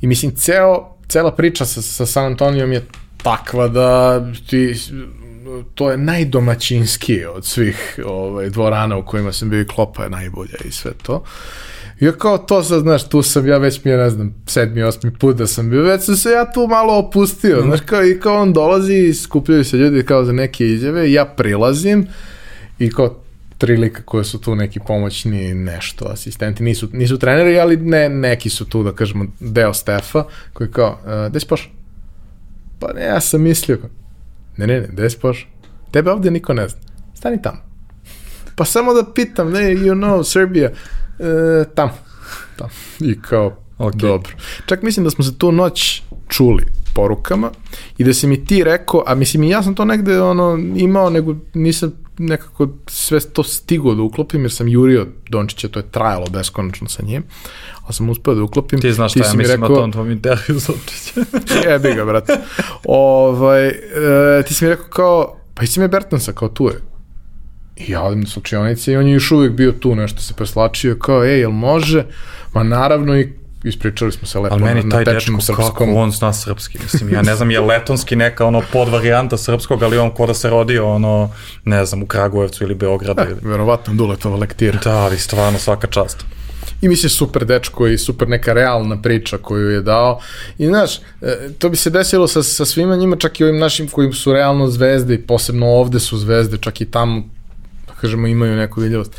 I 0.00 0.06
mislim, 0.06 0.36
ceo, 0.36 0.96
cela 1.08 1.32
priča 1.34 1.64
sa, 1.64 1.82
sa 1.82 2.06
San 2.06 2.24
Antonijom 2.24 2.72
je 2.72 2.86
takva 3.22 3.68
da 3.68 4.20
ti, 4.46 4.74
to 5.74 5.90
je 5.90 5.96
najdomaćinski 5.96 7.24
od 7.24 7.44
svih 7.44 7.98
ovaj, 8.04 8.50
dvorana 8.50 8.96
u 8.96 9.06
kojima 9.06 9.32
sam 9.32 9.50
bio 9.50 9.60
i 9.60 9.66
klopa 9.66 10.02
je 10.02 10.10
najbolja 10.10 10.56
i 10.64 10.72
sve 10.72 10.92
to. 11.02 11.24
I 12.00 12.12
kao 12.18 12.38
to 12.38 12.62
sad, 12.62 12.80
znaš, 12.80 13.08
tu 13.08 13.22
sam 13.22 13.46
ja 13.46 13.58
već 13.58 13.84
mi 13.84 13.90
je, 13.90 13.96
ne 13.96 14.10
znam, 14.10 14.34
sedmi, 14.46 14.82
osmi 14.82 15.10
put 15.18 15.36
da 15.36 15.46
sam 15.46 15.70
bio, 15.70 15.82
već 15.82 16.04
sam 16.04 16.16
se 16.16 16.30
ja 16.30 16.52
tu 16.52 16.66
malo 16.66 16.98
opustio, 16.98 17.60
mm. 17.60 17.66
znaš, 17.66 17.80
kao 17.80 18.04
i 18.04 18.20
kao 18.20 18.42
on 18.42 18.52
dolazi 18.52 18.94
i 18.94 19.14
skupljaju 19.14 19.64
se 19.64 19.76
ljudi 19.76 20.04
kao 20.04 20.24
za 20.24 20.32
neke 20.32 20.66
izjave, 20.66 21.12
ja 21.12 21.24
prilazim 21.24 22.06
i 22.78 22.90
kao 22.90 23.16
tri 23.58 23.76
lika 23.76 24.02
koje 24.02 24.24
su 24.24 24.40
tu 24.40 24.54
neki 24.54 24.80
pomoćni 24.86 25.54
nešto, 25.54 26.08
asistenti, 26.08 26.62
nisu, 26.62 26.88
nisu 26.92 27.18
treneri, 27.18 27.58
ali 27.58 27.76
ne, 27.76 28.08
neki 28.08 28.50
su 28.50 28.64
tu, 28.64 28.82
da 28.82 28.92
kažemo, 28.92 29.26
deo 29.40 29.74
Stefa, 29.74 30.24
koji 30.52 30.70
kao, 30.70 30.98
uh, 31.04 31.30
gde 31.30 31.40
si 31.40 31.46
pošao? 31.46 31.70
Pa 32.78 32.92
ne, 32.92 33.04
ja 33.04 33.20
sam 33.20 33.42
mislio, 33.42 33.78
ne, 34.56 34.66
ne, 34.66 34.80
ne, 34.80 34.88
gde 34.92 35.10
si 35.10 35.18
pošao? 35.18 35.48
Tebe 35.90 36.10
ovde 36.10 36.30
niko 36.30 36.54
ne 36.54 36.68
zna, 36.68 36.80
stani 37.14 37.42
tamo. 37.42 37.58
Pa 38.56 38.64
samo 38.64 38.94
da 38.94 39.12
pitam, 39.14 39.50
ne, 39.50 39.60
you 39.60 39.94
know, 39.94 40.24
Serbia, 40.24 40.70
uh, 41.20 41.74
tamo, 41.74 41.92
tamo. 42.56 42.70
I 43.00 43.20
kao, 43.20 43.56
okay. 43.78 43.96
dobro. 43.96 44.32
Čak 44.66 44.82
mislim 44.82 45.04
da 45.04 45.10
smo 45.10 45.24
se 45.24 45.38
tu 45.38 45.52
noć 45.52 46.02
čuli 46.28 46.66
porukama 46.94 47.50
i 47.98 48.04
da 48.04 48.14
si 48.14 48.26
mi 48.26 48.44
ti 48.44 48.64
rekao, 48.64 49.02
a 49.06 49.14
mislim 49.14 49.42
i 49.42 49.48
ja 49.48 49.62
sam 49.62 49.74
to 49.74 49.84
negde 49.84 50.22
ono 50.22 50.58
imao, 50.76 51.10
nego 51.10 51.34
nisam 51.54 51.92
nekako 52.18 52.68
sve 52.86 53.20
to 53.20 53.42
stigo 53.42 53.94
da 53.94 54.02
uklopim, 54.02 54.40
jer 54.40 54.52
sam 54.52 54.68
jurio 54.68 55.06
Dončića, 55.28 55.68
to 55.68 55.78
je 55.78 55.90
trajalo 55.90 56.26
beskonačno 56.30 56.88
sa 56.88 57.02
njim, 57.02 57.22
ali 57.84 57.94
sam 57.94 58.08
uspeo 58.08 58.34
da 58.34 58.42
uklopim. 58.42 58.80
Ti 58.80 58.92
znaš 58.92 59.12
šta 59.12 59.20
ja 59.20 59.24
si 59.24 59.36
mi 59.36 59.42
mislim 59.42 59.62
rekao- 59.62 59.76
o 59.76 59.80
tom 59.80 59.92
tvom 59.92 60.10
intervju 60.10 60.58
za 60.58 60.72
Dončića. 60.72 61.20
Jebi 61.70 61.94
ga, 61.94 62.04
brate. 62.04 62.38
ovaj, 62.84 63.66
e, 63.68 64.42
ti 64.48 64.54
si 64.54 64.64
mi 64.64 64.70
rekao 64.70 64.86
kao, 64.86 65.36
pa 65.54 65.62
isi 65.62 65.80
me 65.80 65.88
Bertansa, 65.88 66.32
kao 66.32 66.48
tu 66.48 66.66
je. 66.66 66.89
I 67.86 67.92
ja 67.92 68.02
odim 68.02 68.20
na 68.20 68.26
slučionice 68.26 68.92
i 68.92 68.96
on 68.96 69.06
je 69.06 69.12
još 69.12 69.30
uvijek 69.30 69.52
bio 69.52 69.72
tu, 69.72 69.94
nešto 69.94 70.20
se 70.20 70.34
preslačio, 70.34 70.96
kao, 70.98 71.24
ej, 71.24 71.40
jel 71.40 71.50
može? 71.50 72.04
Ma 72.54 72.62
naravno 72.62 73.18
i 73.18 73.32
ispričali 73.64 74.12
smo 74.12 74.26
se 74.28 74.38
lepo 74.38 74.54
Ali 74.54 74.64
meni 74.64 74.90
taj 74.90 75.04
dečko, 75.04 75.40
srpskom. 75.40 75.68
kako 75.68 75.84
on 75.84 76.10
zna 76.10 76.32
srpski, 76.32 76.78
mislim, 76.82 77.12
ja 77.12 77.22
ne 77.22 77.34
znam, 77.34 77.50
je 77.50 77.60
letonski 77.60 78.16
neka 78.16 78.46
ono 78.46 78.62
podvarijanta 78.72 79.36
srpskog, 79.36 79.82
ali 79.82 79.98
on 79.98 80.10
ko 80.10 80.26
da 80.26 80.34
se 80.34 80.50
rodio 80.50 80.88
ono, 80.88 81.30
ne 81.64 81.84
znam, 81.84 82.02
u 82.02 82.06
Kragujevcu 82.06 82.64
ili 82.64 82.74
Beogradu. 82.74 83.22
ili... 83.22 83.36
Verovatno 83.42 83.94
Duletova 83.94 84.36
lektira. 84.36 84.78
Da, 84.84 85.08
vi 85.08 85.18
stvarno 85.18 85.58
svaka 85.58 85.86
čast. 85.86 86.24
I 86.82 86.88
mislim 86.88 87.10
super 87.10 87.44
dečko 87.44 87.86
i 87.86 87.98
super 87.98 88.28
neka 88.28 88.52
realna 88.52 89.02
priča 89.02 89.38
koju 89.38 89.70
je 89.70 89.80
dao. 89.82 90.20
I 90.58 90.66
znaš, 90.66 90.98
e, 91.22 91.48
to 91.58 91.68
bi 91.68 91.76
se 91.76 91.90
desilo 91.90 92.28
sa, 92.28 92.42
sa 92.42 92.64
svima 92.64 92.96
njima, 92.96 93.16
čak 93.16 93.40
i 93.40 93.44
ovim 93.44 93.58
našim 93.58 93.88
koji 93.88 94.12
su 94.12 94.32
realno 94.32 94.66
zvezde 94.68 95.14
i 95.14 95.22
posebno 95.22 95.66
ovde 95.66 96.00
su 96.00 96.18
zvezde, 96.18 96.58
čak 96.60 96.80
i 96.80 96.84
tamo, 96.84 97.22
kažemo, 98.00 98.26
imaju 98.26 98.56
neku 98.56 98.80
vidljivost. 98.80 99.16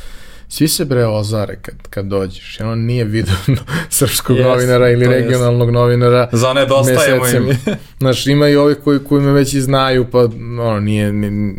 Svi 0.47 0.67
se 0.67 0.85
bre 0.85 1.05
ozare 1.05 1.55
kad, 1.61 1.75
kad 1.89 2.05
dođeš. 2.05 2.59
Jer 2.59 2.69
on 2.69 2.79
nije 2.79 3.03
vidio 3.03 3.33
srpskog 3.89 4.37
Jest, 4.37 4.47
novinara 4.49 4.89
ili 4.89 5.05
jest. 5.05 5.11
regionalnog 5.11 5.69
novinara. 5.71 6.29
Za 6.31 6.53
nedostajemo 6.53 7.27
im. 7.27 7.57
Znaš, 7.99 8.27
ima 8.27 8.49
i 8.49 8.55
ovi 8.55 8.75
koji, 8.75 8.99
koji 8.99 9.21
me 9.21 9.31
već 9.31 9.53
i 9.53 9.61
znaju, 9.61 10.05
pa 10.11 10.19
ono, 10.19 10.79
nije, 10.79 11.13
nije, 11.13 11.53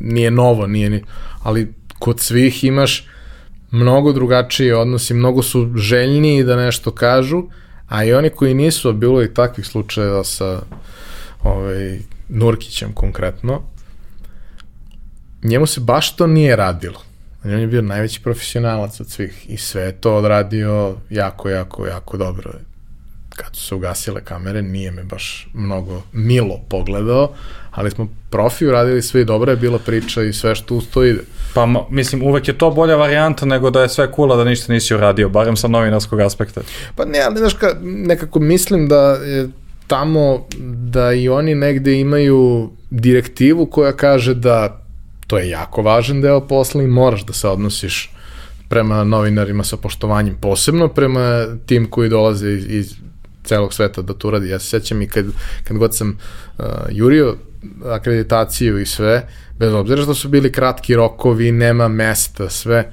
nije 0.00 0.30
novo, 0.30 0.66
nije 0.66 0.90
ni... 0.90 1.04
Ali 1.42 1.72
kod 1.98 2.20
svih 2.20 2.64
imaš 2.64 3.06
mnogo 3.70 4.12
drugačiji 4.12 4.72
odnosi, 4.72 5.14
mnogo 5.14 5.42
su 5.42 5.72
željniji 5.76 6.44
da 6.44 6.56
nešto 6.56 6.90
kažu, 6.90 7.42
a 7.88 8.04
i 8.04 8.12
oni 8.12 8.30
koji 8.30 8.54
nisu, 8.54 8.88
a 8.88 8.92
bilo 8.92 9.22
i 9.22 9.34
takvih 9.34 9.66
slučajeva 9.66 10.24
sa 10.24 10.60
ovaj, 11.42 11.98
Nurkićem 12.28 12.92
konkretno, 12.92 13.62
njemu 15.42 15.66
se 15.66 15.80
baš 15.80 16.16
to 16.16 16.26
nije 16.26 16.56
radilo. 16.56 17.02
On 17.44 17.50
je 17.50 17.66
bio 17.66 17.82
najveći 17.82 18.22
profesionalac 18.22 19.00
od 19.00 19.10
svih 19.10 19.50
i 19.50 19.56
sve 19.56 19.82
je 19.82 19.92
to 19.92 20.16
odradio 20.16 20.96
jako, 21.10 21.48
jako, 21.48 21.86
jako 21.86 22.16
dobro. 22.16 22.52
Kad 23.28 23.56
su 23.56 23.66
se 23.66 23.74
ugasile 23.74 24.24
kamere, 24.24 24.62
nije 24.62 24.90
me 24.90 25.02
baš 25.02 25.48
mnogo 25.54 26.02
milo 26.12 26.60
pogledao, 26.68 27.32
ali 27.70 27.90
smo 27.90 28.08
profi 28.30 28.66
uradili 28.66 29.02
sve 29.02 29.20
i 29.20 29.24
dobra 29.24 29.52
je 29.52 29.56
bila 29.56 29.78
priča 29.78 30.22
i 30.22 30.32
sve 30.32 30.54
što 30.54 30.74
uz 30.74 30.84
to 30.90 31.04
ide. 31.04 31.20
Pa 31.54 31.86
mislim, 31.90 32.22
uvek 32.22 32.48
je 32.48 32.58
to 32.58 32.70
bolja 32.70 32.96
varijanta 32.96 33.46
nego 33.46 33.70
da 33.70 33.82
je 33.82 33.88
sve 33.88 34.12
kula 34.12 34.36
da 34.36 34.44
ništa 34.44 34.72
nisi 34.72 34.94
uradio, 34.94 35.28
barem 35.28 35.56
sa 35.56 35.68
novinarskog 35.68 36.20
aspekta. 36.20 36.60
Pa 36.96 37.04
ne, 37.04 37.20
ali 37.20 37.38
znaš 37.38 37.54
ka, 37.54 37.76
nekako 37.82 38.40
mislim 38.40 38.88
da 38.88 39.10
je 39.12 39.48
tamo 39.86 40.46
da 40.90 41.12
i 41.12 41.28
oni 41.28 41.54
negde 41.54 42.00
imaju 42.00 42.70
direktivu 42.90 43.66
koja 43.66 43.92
kaže 43.92 44.34
da 44.34 44.87
to 45.28 45.38
je 45.38 45.48
jako 45.48 45.82
važan 45.82 46.20
deo 46.20 46.40
posla 46.40 46.82
i 46.82 46.86
moraš 46.86 47.24
da 47.26 47.32
se 47.32 47.48
odnosiš 47.48 48.10
prema 48.68 49.04
novinarima 49.04 49.64
sa 49.64 49.76
poštovanjem, 49.76 50.36
posebno 50.40 50.88
prema 50.88 51.46
tim 51.66 51.90
koji 51.90 52.08
dolaze 52.08 52.52
iz, 52.52 52.64
iz 52.68 52.94
celog 53.44 53.74
sveta 53.74 54.02
da 54.02 54.14
to 54.14 54.28
uradi. 54.28 54.48
Ja 54.48 54.58
se 54.58 54.66
sećam 54.66 55.02
i 55.02 55.08
kad, 55.08 55.26
kad 55.64 55.76
god 55.76 55.96
sam 55.96 56.18
uh, 56.58 56.64
jurio 56.90 57.36
akreditaciju 57.84 58.78
i 58.78 58.86
sve, 58.86 59.28
bez 59.58 59.72
obzira 59.74 60.02
što 60.02 60.14
su 60.14 60.28
bili 60.28 60.52
kratki 60.52 60.94
rokovi, 60.94 61.52
nema 61.52 61.88
mesta, 61.88 62.48
sve, 62.50 62.92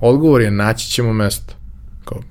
odgovor 0.00 0.40
je 0.40 0.50
naći 0.50 0.90
ćemo 0.90 1.12
mesto. 1.12 1.54
Kao, 2.04 2.22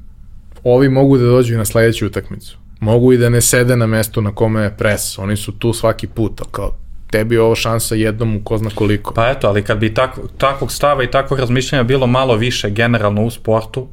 ovi 0.64 0.90
mogu 0.90 1.18
da 1.18 1.26
dođu 1.26 1.54
i 1.54 1.58
na 1.58 1.66
sledeću 1.66 2.06
utakmicu. 2.06 2.58
Mogu 2.80 3.14
i 3.14 3.18
da 3.18 3.30
ne 3.30 3.42
sede 3.42 3.76
na 3.76 3.88
mestu 3.88 4.22
na 4.22 4.36
kome 4.36 4.62
je 4.62 4.78
pres. 4.78 5.20
Oni 5.20 5.38
su 5.38 5.52
tu 5.52 5.74
svaki 5.74 6.08
put, 6.08 6.42
kao 6.52 6.87
tebi 7.12 7.36
je 7.36 7.42
ovo 7.42 7.56
šansa 7.56 7.96
jednom 7.96 8.36
u 8.36 8.44
ko 8.44 8.58
zna 8.58 8.70
koliko. 8.76 9.14
Pa 9.14 9.30
eto, 9.30 9.48
ali 9.48 9.64
kad 9.64 9.78
bi 9.78 9.94
tak, 9.94 10.20
takvog 10.38 10.72
stava 10.72 11.04
i 11.04 11.12
takvog 11.12 11.40
razmišljanja 11.40 11.84
bilo 11.84 12.08
malo 12.08 12.36
više 12.36 12.70
generalno 12.70 13.24
u 13.24 13.32
sportu, 13.32 13.88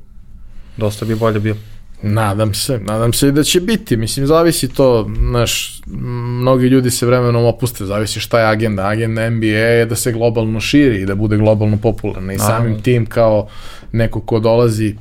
dosta 0.76 1.04
bi 1.04 1.14
bolje 1.14 1.40
bilo. 1.40 1.56
Nadam 2.02 2.54
se, 2.54 2.78
nadam 2.78 3.12
se 3.12 3.28
i 3.28 3.32
da 3.32 3.42
će 3.42 3.60
biti. 3.60 3.96
Mislim, 3.96 4.26
zavisi 4.26 4.68
to, 4.68 5.10
znaš, 5.30 5.80
mnogi 5.86 6.66
ljudi 6.66 6.90
se 6.90 7.06
vremenom 7.06 7.44
opuste, 7.44 7.84
zavisi 7.84 8.20
šta 8.20 8.40
je 8.40 8.46
agenda. 8.46 8.88
Agenda 8.88 9.30
NBA 9.30 9.46
je 9.46 9.86
da 9.86 9.96
se 9.96 10.12
globalno 10.12 10.60
širi 10.60 11.00
i 11.00 11.06
da 11.06 11.14
bude 11.14 11.36
globalno 11.36 11.76
popularna 11.76 12.32
i 12.32 12.38
samim 12.38 12.82
tim 12.82 13.06
kao 13.06 13.48
neko 13.92 14.20
ko 14.20 14.40
dolazi 14.40 14.94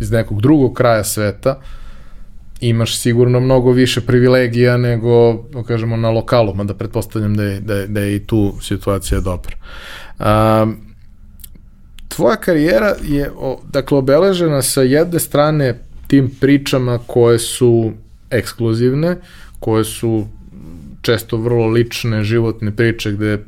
iz 0.00 0.10
nekog 0.10 0.40
drugog 0.40 0.74
kraja 0.74 1.04
sveta, 1.04 1.60
imaš 2.60 2.98
sigurno 2.98 3.40
mnogo 3.40 3.72
više 3.72 4.00
privilegija 4.00 4.76
nego, 4.76 5.32
da 5.52 5.62
kažemo, 5.62 5.96
na 5.96 6.10
lokalu, 6.10 6.54
mada 6.54 6.74
pretpostavljam 6.74 7.36
da 7.36 7.44
je, 7.44 7.60
da 7.60 7.74
je, 7.74 7.86
da 7.86 8.00
je 8.00 8.16
i 8.16 8.26
tu 8.26 8.54
situacija 8.62 9.20
dobra. 9.20 9.56
Um, 10.18 10.76
tvoja 12.08 12.36
karijera 12.36 12.94
je 13.02 13.30
o, 13.36 13.60
dakle 13.72 13.98
obeležena 13.98 14.62
sa 14.62 14.82
jedne 14.82 15.18
strane 15.18 15.78
tim 16.06 16.30
pričama 16.40 16.98
koje 17.06 17.38
su 17.38 17.92
ekskluzivne, 18.30 19.16
koje 19.60 19.84
su 19.84 20.26
često 21.02 21.36
vrlo 21.36 21.66
lične 21.66 22.24
životne 22.24 22.70
priče 22.76 23.12
gde 23.12 23.38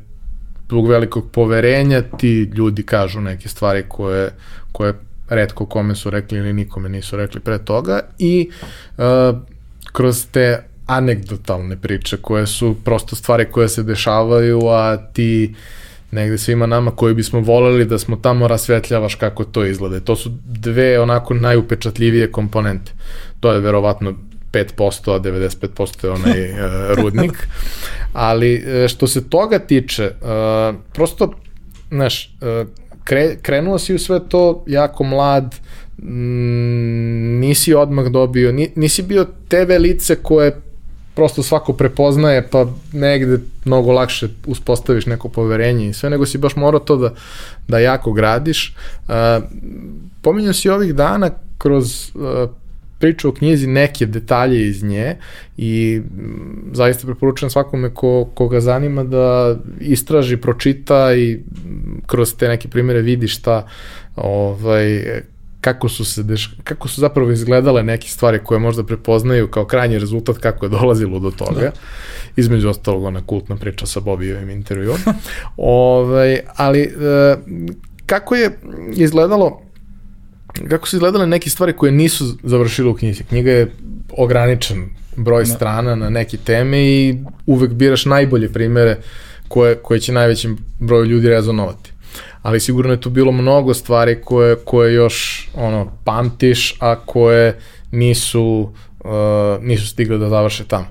zbog 0.67 0.87
velikog 0.87 1.31
poverenja 1.31 2.01
ti 2.01 2.51
ljudi 2.55 2.83
kažu 2.83 3.21
neke 3.21 3.49
stvari 3.49 3.83
koje, 3.87 4.29
koje 4.71 4.93
redko 5.31 5.65
kome 5.65 5.95
su 5.95 6.09
rekli 6.09 6.37
ili 6.37 6.53
nikome 6.53 6.89
nisu 6.89 7.17
rekli 7.17 7.39
pre 7.39 7.57
toga 7.57 7.99
i 8.19 8.49
uh, 8.97 9.03
kroz 9.91 10.25
te 10.31 10.63
anegdotalne 10.85 11.77
priče 11.77 12.17
koje 12.17 12.47
su 12.47 12.75
prosto 12.83 13.15
stvari 13.15 13.45
koje 13.51 13.69
se 13.69 13.83
dešavaju, 13.83 14.67
a 14.67 14.97
ti 15.13 15.55
negde 16.11 16.37
svima 16.37 16.65
nama 16.65 16.91
koji 16.91 17.13
bismo 17.13 17.39
voleli 17.39 17.85
da 17.85 17.99
smo 17.99 18.15
tamo 18.15 18.47
rasvetljavaš 18.47 19.15
kako 19.15 19.43
to 19.43 19.65
izgleda. 19.65 19.99
To 19.99 20.15
su 20.15 20.31
dve 20.45 20.99
onako 20.99 21.33
najupečatljivije 21.33 22.31
komponente. 22.31 22.91
To 23.39 23.51
je 23.51 23.59
verovatno 23.59 24.13
5%, 24.51 25.15
a 25.15 25.19
95% 25.19 26.05
je 26.05 26.11
onaj 26.11 26.51
uh, 26.51 26.57
rudnik. 27.03 27.47
Ali 28.13 28.53
e, 28.53 28.87
što 28.87 29.07
se 29.07 29.29
toga 29.29 29.59
tiče, 29.59 30.11
uh, 30.21 30.75
prosto, 30.93 31.33
znaš, 31.89 32.35
uh, 32.41 32.67
kre, 33.03 33.37
krenuo 33.41 33.79
si 33.79 33.95
u 33.95 33.99
sve 33.99 34.19
to 34.29 34.63
jako 34.67 35.03
mlad, 35.03 35.55
mm, 35.97 37.39
nisi 37.39 37.73
odmah 37.73 38.05
dobio, 38.05 38.51
ni, 38.51 38.71
nisi 38.75 39.01
bio 39.01 39.25
TV 39.47 39.71
lice 39.79 40.15
koje 40.15 40.61
prosto 41.15 41.43
svako 41.43 41.73
prepoznaje, 41.73 42.47
pa 42.51 42.65
negde 42.93 43.39
mnogo 43.65 43.91
lakše 43.91 44.27
uspostaviš 44.47 45.05
neko 45.05 45.29
poverenje 45.29 45.89
i 45.89 45.93
sve, 45.93 46.09
nego 46.09 46.25
si 46.25 46.37
baš 46.37 46.55
morao 46.55 46.79
to 46.79 46.97
da, 46.97 47.13
da 47.67 47.79
jako 47.79 48.13
gradiš. 48.13 48.75
Uh, 49.07 49.13
pominjao 50.21 50.53
si 50.53 50.69
ovih 50.69 50.95
dana 50.95 51.29
kroz 51.57 52.11
priču 53.01 53.29
o 53.29 53.33
knjizi 53.33 53.67
neke 53.67 54.05
detalje 54.05 54.67
iz 54.67 54.83
nje 54.83 55.15
i 55.57 56.01
m, 56.19 56.71
zaista 56.73 57.05
preporučujem 57.05 57.49
svakome 57.49 57.93
ko, 57.93 58.29
ko 58.33 58.47
ga 58.47 58.59
zanima 58.59 59.03
da 59.03 59.57
istraži, 59.79 60.37
pročita 60.37 61.13
i 61.13 61.33
m, 61.33 62.01
kroz 62.07 62.35
te 62.35 62.47
neke 62.47 62.67
primere 62.67 63.01
vidi 63.01 63.27
šta 63.27 63.67
ovaj, 64.15 65.21
kako 65.61 65.89
su 65.89 66.05
se 66.05 66.23
deš, 66.23 66.55
kako 66.63 66.87
su 66.87 67.01
zapravo 67.01 67.31
izgledale 67.31 67.83
neke 67.83 68.07
stvari 68.07 68.39
koje 68.43 68.59
možda 68.59 68.83
prepoznaju 68.83 69.47
kao 69.47 69.65
krajnji 69.65 69.99
rezultat 69.99 70.37
kako 70.37 70.65
je 70.65 70.69
dolazilo 70.69 71.19
do 71.19 71.31
toga. 71.31 71.61
Da. 71.61 71.71
Između 72.35 72.69
ostalog 72.69 73.03
ona 73.03 73.25
kultna 73.25 73.55
priča 73.55 73.85
sa 73.85 73.99
Bobijevim 73.99 74.49
intervjuom. 74.49 74.97
ovaj, 75.57 76.39
ali 76.55 76.81
e, 76.81 76.91
kako 78.05 78.35
je 78.35 78.57
izgledalo 78.95 79.61
kako 80.69 80.87
su 80.87 80.95
izgledale 80.95 81.27
neke 81.27 81.49
stvari 81.49 81.73
koje 81.73 81.91
nisu 81.91 82.25
završile 82.43 82.89
u 82.89 82.95
knjizi. 82.95 83.23
Knjiga 83.23 83.51
je 83.51 83.71
ograničen 84.17 84.89
broj 85.15 85.43
Da. 85.43 85.49
strana 85.49 85.95
na 85.95 86.09
neke 86.09 86.37
teme 86.37 86.81
i 86.83 87.15
uvek 87.45 87.71
biraš 87.71 88.05
najbolje 88.05 88.53
primere 88.53 88.97
koje, 89.47 89.75
koje 89.75 89.99
će 89.99 90.11
najvećim 90.13 90.57
broju 90.79 91.05
ljudi 91.05 91.29
rezonovati. 91.29 91.91
Ali 92.41 92.59
sigurno 92.59 92.91
je 92.91 93.01
tu 93.01 93.09
bilo 93.09 93.31
mnogo 93.31 93.73
stvari 93.73 94.21
koje, 94.21 94.55
koje 94.55 94.93
još 94.93 95.49
ono, 95.55 95.91
pamtiš, 96.03 96.75
a 96.79 96.95
koje 96.95 97.59
nisu, 97.91 98.73
uh, 98.99 99.11
nisu 99.61 99.87
stigle 99.87 100.17
da 100.17 100.29
završe 100.29 100.63
tamo. 100.63 100.87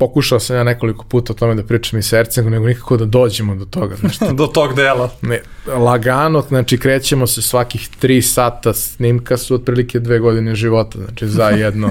Pokušao 0.00 0.40
sam 0.40 0.56
ja 0.56 0.64
nekoliko 0.64 1.04
puta 1.04 1.32
o 1.32 1.36
tome 1.36 1.54
da 1.54 1.62
pričam 1.62 1.98
i 1.98 2.02
srcem, 2.02 2.50
nego 2.50 2.66
nikako 2.66 2.96
da 2.96 3.04
dođemo 3.04 3.54
do 3.54 3.64
toga. 3.64 3.96
Znaš, 3.96 4.18
Do 4.40 4.46
tog 4.46 4.74
dela. 4.74 5.10
Ne, 5.22 5.40
lagano, 5.66 6.40
znači 6.48 6.78
krećemo 6.78 7.26
se 7.26 7.42
svakih 7.42 7.88
tri 7.98 8.22
sata 8.22 8.74
snimka 8.74 9.36
su 9.36 9.54
otprilike 9.54 10.00
dve 10.00 10.18
godine 10.18 10.54
života, 10.54 10.98
znači 10.98 11.28
za 11.28 11.48
jedno 11.64 11.90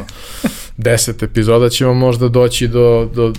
10 0.78 1.24
epizoda 1.24 1.70
ćemo 1.70 1.94
možda 1.94 2.28
doći 2.28 2.68
do, 2.68 3.10
do 3.16 3.34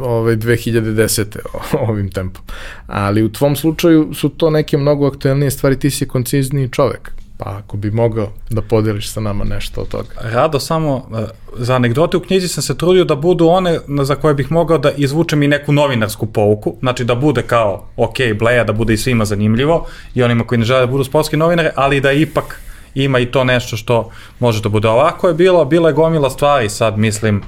ove 0.00 0.36
2010. 0.36 1.36
ovim 1.88 2.10
tempom. 2.10 2.42
Ali 2.86 3.22
u 3.22 3.32
tvom 3.32 3.56
slučaju 3.56 4.14
su 4.14 4.28
to 4.28 4.50
neke 4.50 4.78
mnogo 4.78 5.06
aktuelnije 5.06 5.50
stvari, 5.50 5.78
ti 5.78 5.90
si 5.90 6.08
koncizniji 6.08 6.68
čovek. 6.68 7.19
Pa 7.42 7.50
ako 7.50 7.76
bi 7.76 7.90
mogao 7.90 8.28
da 8.50 8.62
podeliš 8.62 9.12
sa 9.12 9.20
nama 9.20 9.44
nešto 9.44 9.80
od 9.80 9.88
toga. 9.88 10.08
Rado, 10.20 10.60
samo 10.60 11.08
e, 11.14 11.26
za 11.56 11.74
anegdote 11.74 12.16
u 12.16 12.20
knjizi 12.20 12.48
sam 12.48 12.62
se 12.62 12.78
trudio 12.78 13.04
da 13.04 13.14
budu 13.14 13.48
one 13.48 13.78
za 14.02 14.14
koje 14.14 14.34
bih 14.34 14.52
mogao 14.52 14.78
da 14.78 14.90
izvučem 14.90 15.42
i 15.42 15.48
neku 15.48 15.72
novinarsku 15.72 16.26
pouku, 16.26 16.76
znači 16.80 17.04
da 17.04 17.14
bude 17.14 17.42
kao, 17.42 17.86
ok, 17.96 18.16
bleja, 18.38 18.64
da 18.64 18.72
bude 18.72 18.94
i 18.94 18.96
svima 18.96 19.24
zanimljivo 19.24 19.86
i 20.14 20.22
onima 20.22 20.44
koji 20.44 20.58
ne 20.58 20.64
žele 20.64 20.80
da 20.80 20.86
budu 20.86 21.04
sportski 21.04 21.36
novinare, 21.36 21.72
ali 21.76 22.00
da 22.00 22.12
ipak 22.12 22.60
ima 22.94 23.18
i 23.18 23.26
to 23.26 23.44
nešto 23.44 23.76
što 23.76 24.10
može 24.38 24.62
da 24.62 24.68
bude. 24.68 24.88
Ovako 24.88 25.28
je 25.28 25.34
bilo, 25.34 25.64
bila 25.64 25.88
je 25.88 25.94
gomila 25.94 26.30
stvari 26.30 26.68
sad, 26.68 26.98
mislim, 26.98 27.42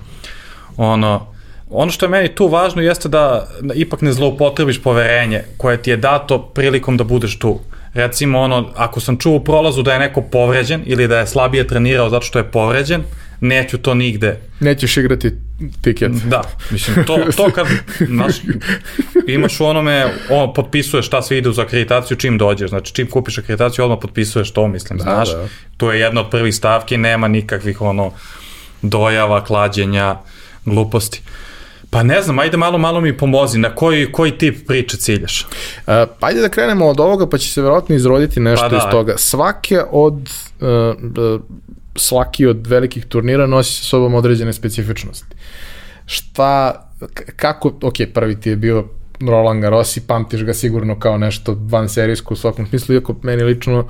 ono, 0.77 1.27
ono 1.70 1.90
što 1.90 2.06
je 2.06 2.10
meni 2.10 2.28
tu 2.28 2.48
važno 2.48 2.82
jeste 2.82 3.09
da, 3.09 3.48
da 3.60 3.74
ipak 3.74 4.01
ne 4.01 4.12
zloupotrebiš 4.12 4.82
poverenje 4.82 5.44
koje 5.56 5.82
ti 5.82 5.90
je 5.90 5.97
dato 5.97 6.39
prilikom 6.39 6.97
da 6.97 7.05
budeš 7.05 7.39
tu 7.39 7.59
recimo 7.94 8.40
ono, 8.40 8.70
ako 8.77 9.01
sam 9.01 9.19
čuo 9.19 9.36
u 9.36 9.44
prolazu 9.44 9.82
da 9.82 9.93
je 9.93 9.98
neko 9.98 10.23
povređen 10.23 10.82
ili 10.86 11.09
da 11.09 11.19
je 11.19 11.27
slabije 11.27 11.66
trenirao 11.66 12.10
zato 12.10 12.27
što 12.27 12.39
je 12.39 12.51
povređen, 12.51 13.02
neću 13.40 13.78
to 13.78 13.94
nigde. 13.94 14.40
Nećeš 14.60 14.97
igrati 14.97 15.31
tiket. 15.82 16.12
Da, 16.12 16.43
mislim, 16.70 17.06
to, 17.06 17.19
to 17.36 17.51
kad 17.51 17.66
znaš, 18.01 18.35
imaš 19.27 19.60
u 19.60 19.64
onome, 19.64 20.06
on 20.31 20.55
potpisuješ 20.55 21.06
šta 21.06 21.23
sve 21.23 21.39
ide 21.39 21.48
uz 21.48 21.59
akreditaciju 21.59 22.16
čim 22.16 22.39
dođeš, 22.39 22.70
znači 22.70 22.94
čim 22.94 23.10
kupiš 23.10 23.39
akreditaciju 23.39 23.85
odmah 23.85 23.98
potpisuješ 24.02 24.51
to, 24.51 24.69
mislim, 24.69 24.98
da, 24.98 25.02
znaš, 25.02 25.31
da. 25.32 25.48
to 25.77 25.93
je 25.93 26.01
jedna 26.01 26.20
od 26.20 26.31
prvih 26.31 26.55
stavki, 26.55 26.97
nema 26.97 27.28
nikakvih 27.28 27.81
ono 27.81 28.12
dojava, 28.82 29.44
klađenja, 29.44 30.16
gluposti. 30.64 31.20
Uh, 31.24 31.51
Pa 31.93 32.02
ne 32.02 32.23
znam, 32.23 32.39
ajde 32.39 32.56
malo, 32.56 32.78
malo 32.78 33.01
mi 33.01 33.16
pomozi, 33.16 33.59
na 33.59 33.74
koji, 33.74 34.12
koji 34.12 34.39
tip 34.39 34.66
priče 34.66 34.97
ciljaš? 34.97 35.43
Uh, 35.43 35.94
pa 36.20 36.27
ajde 36.27 36.40
da 36.40 36.48
krenemo 36.48 36.86
od 36.86 37.01
ovoga, 37.01 37.27
pa 37.28 37.39
će 37.39 37.48
se 37.48 37.62
verovatno 37.62 37.94
izroditi 37.94 38.40
nešto 38.40 38.64
pa 38.64 38.69
da, 38.69 38.77
iz 38.77 38.82
toga. 38.90 39.14
Svake 39.19 39.82
od, 39.90 40.31
uh, 40.60 41.40
svaki 41.97 42.47
od 42.47 42.66
velikih 42.66 43.06
turnira 43.06 43.47
nosi 43.47 43.74
sa 43.74 43.85
sobom 43.85 44.14
određene 44.14 44.52
specifičnosti. 44.52 45.36
Šta, 46.06 46.73
kako, 47.36 47.73
ok, 47.82 47.94
prvi 48.14 48.40
ti 48.40 48.51
je 48.51 48.56
bio 48.56 48.85
Roland 49.20 49.62
Garros 49.62 49.97
i 49.97 50.06
pamtiš 50.06 50.44
ga 50.44 50.55
sigurno 50.55 50.98
kao 50.98 51.19
nešto 51.19 51.59
van 51.60 51.89
serijsko 51.89 52.35
u 52.35 52.36
svakom 52.36 52.66
smislu, 52.66 52.94
iako 52.94 53.14
meni 53.23 53.43
lično 53.43 53.89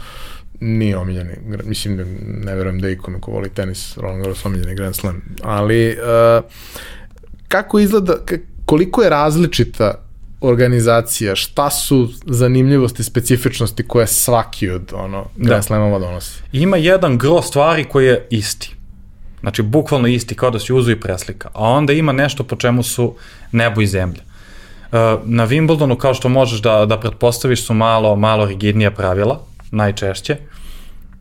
nije 0.61 0.97
omiljeni, 0.97 1.35
mislim 1.65 1.97
da 1.97 2.05
ne 2.51 2.55
verujem 2.55 2.81
da 2.81 2.89
ikome 2.89 3.20
ko 3.20 3.31
voli 3.31 3.49
tenis, 3.49 3.97
Roland 3.97 4.23
Garros 4.23 4.45
omiljeni 4.45 4.74
Grand 4.74 4.95
Slam, 4.95 5.23
ali 5.43 5.91
uh, 5.91 6.45
kako 7.53 7.79
izgleda, 7.79 8.15
koliko 8.65 9.03
je 9.03 9.11
različita 9.11 9.95
organizacija, 10.41 11.37
šta 11.37 11.70
su 11.70 12.09
zanimljivosti, 12.27 13.05
specifičnosti 13.05 13.89
koje 13.89 14.07
svaki 14.07 14.70
od 14.70 14.93
ono, 14.95 15.27
da. 15.37 15.49
Grand 15.49 15.65
Slamova 15.65 15.99
donosi? 15.99 16.43
Ima 16.53 16.77
jedan 16.77 17.19
gro 17.19 17.43
stvari 17.43 17.85
koji 17.85 18.07
je 18.07 18.27
isti. 18.31 18.74
Znači, 19.41 19.62
bukvalno 19.62 20.09
isti, 20.09 20.35
kao 20.35 20.51
da 20.51 20.59
si 20.59 20.73
uzu 20.73 20.91
i 20.91 21.01
preslika. 21.01 21.49
A 21.55 21.69
onda 21.69 21.93
ima 21.93 22.12
nešto 22.12 22.45
po 22.45 22.57
čemu 22.57 22.83
su 22.83 23.15
nebo 23.53 23.81
i 23.81 23.87
zemlja. 23.87 24.23
Uh, 24.23 24.99
na 25.24 25.47
Wimbledonu, 25.47 25.97
kao 25.97 26.15
što 26.15 26.29
možeš 26.29 26.62
da, 26.62 26.87
da 26.87 27.01
pretpostaviš, 27.01 27.66
su 27.66 27.74
malo, 27.74 28.16
malo 28.16 28.47
rigidnija 28.47 28.91
pravila, 28.91 29.41
najčešće. 29.70 30.37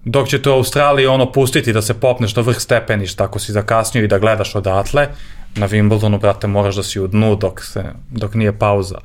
Dok 0.05 0.27
će 0.27 0.41
te 0.41 0.49
u 0.49 0.53
Australiji 0.53 1.07
ono 1.07 1.31
pustiti 1.31 1.73
da 1.73 1.81
se 1.81 1.93
popneš 1.93 2.35
na 2.35 2.41
vrh 2.41 2.57
stepeništa 2.59 3.23
ako 3.23 3.39
si 3.39 3.51
zakasnio 3.51 4.03
i 4.03 4.07
da 4.07 4.19
gledaš 4.19 4.55
odatle, 4.55 5.07
na 5.55 5.67
Wimbledonu, 5.67 6.19
brate, 6.19 6.47
moraš 6.47 6.75
da 6.75 6.83
si 6.83 6.99
u 6.99 7.07
dnu 7.07 7.35
dok, 7.35 7.63
se, 7.63 7.83
dok 8.09 8.33
nije 8.33 8.59
pauza 8.59 8.97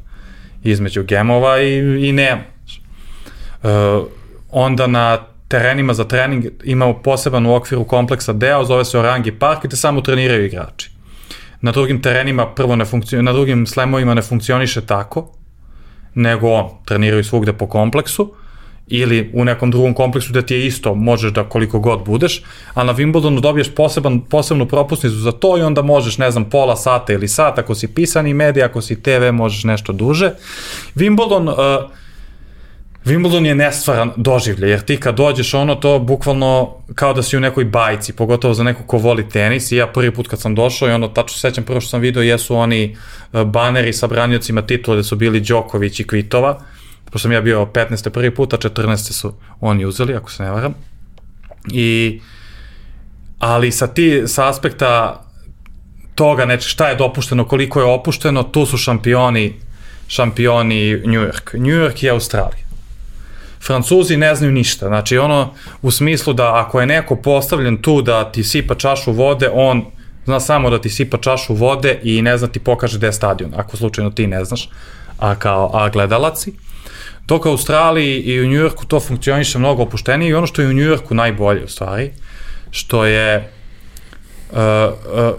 između 0.65 1.05
gemova 1.05 1.61
i, 1.61 2.09
i 2.09 2.13
nema. 2.13 2.43
Uh, 3.63 3.71
onda 4.51 4.87
na 4.87 5.19
terenima 5.49 5.95
za 5.95 6.05
trening 6.05 6.45
imamo 6.65 7.03
poseban 7.03 7.47
u 7.47 7.55
okviru 7.55 7.85
kompleksa 7.85 8.33
deo, 8.33 8.65
zove 8.65 8.85
se 8.85 8.99
Orangi 8.99 9.33
Park 9.33 9.69
te 9.71 9.77
samo 9.77 10.01
treniraju 10.01 10.45
igrači. 10.45 10.91
Na 11.61 11.73
drugim 11.73 12.03
terenima 12.03 12.47
prvo 12.47 12.77
ne 12.77 12.85
funkcioniše, 12.85 13.23
na 13.23 13.33
drugim 13.33 13.67
slemovima 13.67 14.15
ne 14.15 14.23
funkcioniše 14.23 14.87
tako, 14.87 15.33
nego 16.15 16.51
on, 16.51 16.71
treniraju 16.85 17.25
svugde 17.25 17.53
po 17.53 17.67
kompleksu, 17.67 18.35
ili 18.89 19.31
u 19.35 19.45
nekom 19.45 19.71
drugom 19.71 19.95
kompleksu 19.95 20.33
da 20.33 20.43
ti 20.43 20.55
je 20.55 20.67
isto, 20.67 20.95
možeš 20.95 21.33
da 21.33 21.45
koliko 21.45 21.79
god 21.79 22.05
budeš, 22.05 22.43
a 22.75 22.85
na 22.85 22.95
Wimbledonu 22.95 23.41
dobiješ 23.41 23.75
poseban, 23.75 24.21
posebnu 24.21 24.67
propusnicu 24.67 25.17
za 25.17 25.33
to 25.33 25.59
i 25.59 25.63
onda 25.63 25.83
možeš, 25.83 26.19
ne 26.19 26.31
znam, 26.31 26.51
pola 26.51 26.77
sata 26.77 27.13
ili 27.13 27.29
sat, 27.29 27.59
ako 27.59 27.75
si 27.75 27.89
pisani 27.89 28.35
medij, 28.35 28.63
ako 28.63 28.81
si 28.81 29.03
TV, 29.03 29.33
možeš 29.33 29.65
nešto 29.65 29.93
duže. 29.93 30.31
Wimbledon, 30.95 31.49
uh, 31.49 31.91
Wimbledon 33.05 33.47
je 33.47 33.55
nestvaran 33.55 34.11
doživlje, 34.17 34.69
jer 34.69 34.81
ti 34.81 34.97
kad 34.97 35.17
dođeš 35.17 35.55
ono 35.55 35.75
to 35.75 35.99
bukvalno 35.99 36.75
kao 36.95 37.15
da 37.15 37.23
si 37.23 37.37
u 37.37 37.41
nekoj 37.41 37.65
bajci, 37.65 38.13
pogotovo 38.13 38.55
za 38.55 38.63
neko 38.63 38.83
ko 38.83 38.99
voli 38.99 39.29
tenis 39.29 39.73
i 39.73 39.77
ja 39.77 39.87
prvi 39.87 40.11
put 40.11 40.29
kad 40.29 40.41
sam 40.41 40.55
došao 40.55 40.89
i 40.89 40.93
ono 40.93 41.09
tačno 41.09 41.39
sećam 41.39 41.65
prvo 41.65 41.81
što 41.81 41.91
sam 41.91 42.01
video 42.01 42.23
jesu 42.23 42.57
oni 42.57 42.97
uh, 43.33 43.43
baneri 43.43 43.93
sa 43.93 44.07
branjocima 44.07 44.63
titula 44.63 44.97
da 44.97 45.03
su 45.03 45.17
bili 45.17 45.41
Đoković 45.41 46.01
i 46.01 46.07
Kvitova, 46.07 46.61
pošto 47.11 47.19
sam 47.19 47.33
ja 47.33 47.41
bio 47.41 47.65
15. 47.65 48.11
prvi 48.11 48.35
put, 48.35 48.55
a 48.55 48.57
14. 48.57 49.13
su 49.13 49.35
oni 49.61 49.85
uzeli, 49.85 50.15
ako 50.15 50.31
se 50.31 50.43
ne 50.43 50.51
varam. 50.51 50.75
I, 51.73 52.21
ali 53.39 53.73
sa 53.73 53.87
ti, 53.87 54.23
sa 54.27 54.49
aspekta 54.49 55.23
toga, 56.15 56.45
neče, 56.45 56.69
šta 56.69 56.89
je 56.89 56.97
dopušteno, 56.97 57.45
koliko 57.45 57.81
je 57.81 57.87
opušteno, 57.87 58.43
tu 58.43 58.67
su 58.67 58.77
šampioni, 58.77 59.55
šampioni 60.09 61.03
New 61.05 61.21
York. 61.21 61.55
New 61.55 61.77
York 61.77 62.05
i 62.05 62.11
Australija. 62.11 62.67
Francuzi 63.67 64.17
ne 64.17 64.35
znaju 64.35 64.53
ništa, 64.53 64.87
znači 64.87 65.19
ono 65.19 65.55
u 65.83 65.91
smislu 65.91 66.33
da 66.33 66.55
ako 66.55 66.81
je 66.81 66.87
neko 66.87 67.17
postavljen 67.17 67.83
tu 67.83 68.03
da 68.03 68.33
ti 68.33 68.45
sipa 68.45 68.75
čašu 68.75 69.13
vode, 69.13 69.51
on 69.53 69.85
zna 70.25 70.41
samo 70.41 70.71
da 70.71 70.81
ti 70.81 70.91
sipa 70.91 71.19
čašu 71.19 71.55
vode 71.55 72.01
i 72.03 72.23
ne 72.23 72.39
zna 72.39 72.49
ti 72.49 72.59
pokaže 72.61 72.99
gde 72.99 73.07
je 73.07 73.13
stadion, 73.13 73.53
ako 73.57 73.77
slučajno 73.77 74.11
ti 74.11 74.27
ne 74.27 74.45
znaš, 74.45 74.69
a 75.19 75.35
kao 75.35 75.71
a 75.75 75.89
gledalaci. 75.89 76.53
Dok 77.27 77.47
u 77.47 77.49
Australiji 77.49 78.21
i 78.21 78.41
u 78.41 78.47
Njujorku 78.47 78.87
to 78.87 79.01
funkcioniše 79.01 79.59
mnogo 79.59 79.83
opuštenije 79.83 80.31
i 80.31 80.35
ono 80.35 80.47
što 80.47 80.63
je 80.63 80.69
u 80.69 80.73
Njujorku 80.73 81.15
najbolje 81.15 81.65
u 81.65 81.69
stvari, 81.69 82.11
što 82.71 83.05
je 83.05 83.51
uh, 84.53 84.59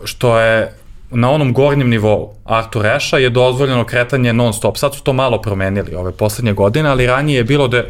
što 0.04 0.40
je 0.40 0.74
na 1.10 1.32
onom 1.32 1.54
gornjem 1.54 1.90
nivou 1.90 2.34
Artur 2.46 2.88
Asha 2.88 3.18
je 3.18 3.30
dozvoljeno 3.30 3.84
kretanje 3.84 4.34
non 4.34 4.54
stop. 4.54 4.78
Sad 4.78 4.96
su 4.96 5.04
to 5.04 5.14
malo 5.14 5.42
promenili 5.42 5.96
ove 5.96 6.12
poslednje 6.12 6.54
godine, 6.54 6.90
ali 6.90 7.08
ranije 7.08 7.38
je 7.38 7.44
bilo 7.44 7.68
da 7.68 7.84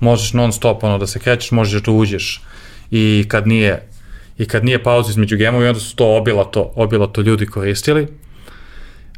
možeš 0.00 0.32
non 0.32 0.52
stop 0.52 0.84
ono 0.84 0.98
da 0.98 1.06
se 1.06 1.18
krećeš, 1.18 1.50
možeš 1.50 1.82
da 1.82 1.90
uđeš 1.90 2.42
i 2.90 3.24
kad 3.28 3.46
nije 3.46 3.88
i 4.38 4.46
kad 4.46 4.64
nije 4.64 4.82
pauza 4.82 5.10
između 5.10 5.36
gemova 5.36 5.64
i 5.64 5.68
onda 5.68 5.80
su 5.80 5.96
to 5.96 6.16
obilato, 6.16 6.72
obilato 6.74 7.20
ljudi 7.20 7.46
koristili. 7.46 8.06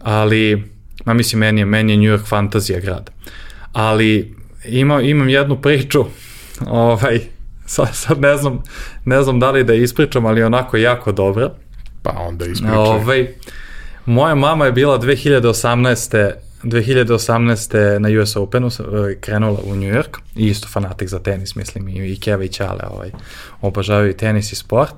Ali, 0.00 0.70
ma 1.04 1.14
mislim, 1.14 1.40
meni 1.40 1.60
je, 1.60 1.64
meni 1.64 1.92
je 1.92 1.96
New 1.96 2.18
York 2.18 2.28
fantazija 2.28 2.80
grad. 2.80 3.10
Uh, 3.10 3.32
ali 3.72 4.34
ima, 4.64 5.00
imam 5.00 5.28
jednu 5.28 5.60
priču, 5.62 6.04
ovaj, 6.66 7.20
sad, 7.66 7.88
sad 7.92 8.20
ne 8.20 8.36
znam, 8.36 8.62
ne 9.04 9.22
znam 9.22 9.40
da 9.40 9.50
li 9.50 9.64
da 9.64 9.74
ispričam, 9.74 10.26
ali 10.26 10.42
onako 10.42 10.76
jako 10.76 11.12
dobra. 11.12 11.50
Pa 12.02 12.10
onda 12.10 12.46
ispričam. 12.46 12.78
Ovaj, 12.78 13.28
moja 14.06 14.34
mama 14.34 14.66
je 14.66 14.72
bila 14.72 14.98
2018. 14.98 16.32
2018. 16.62 17.98
na 17.98 18.22
US 18.22 18.36
Openu 18.36 18.66
eh, 18.66 19.14
krenula 19.20 19.58
u 19.64 19.74
New 19.74 19.94
York 19.94 20.18
i 20.36 20.46
isto 20.46 20.68
fanatik 20.68 21.08
za 21.08 21.18
tenis, 21.18 21.54
mislim, 21.54 21.88
i, 21.88 22.12
i 22.12 22.20
Keva 22.20 22.44
i 22.44 22.48
Ćale 22.48 22.84
ovaj, 22.90 23.10
obožavaju 23.60 24.16
tenis 24.16 24.52
i 24.52 24.56
sport. 24.56 24.92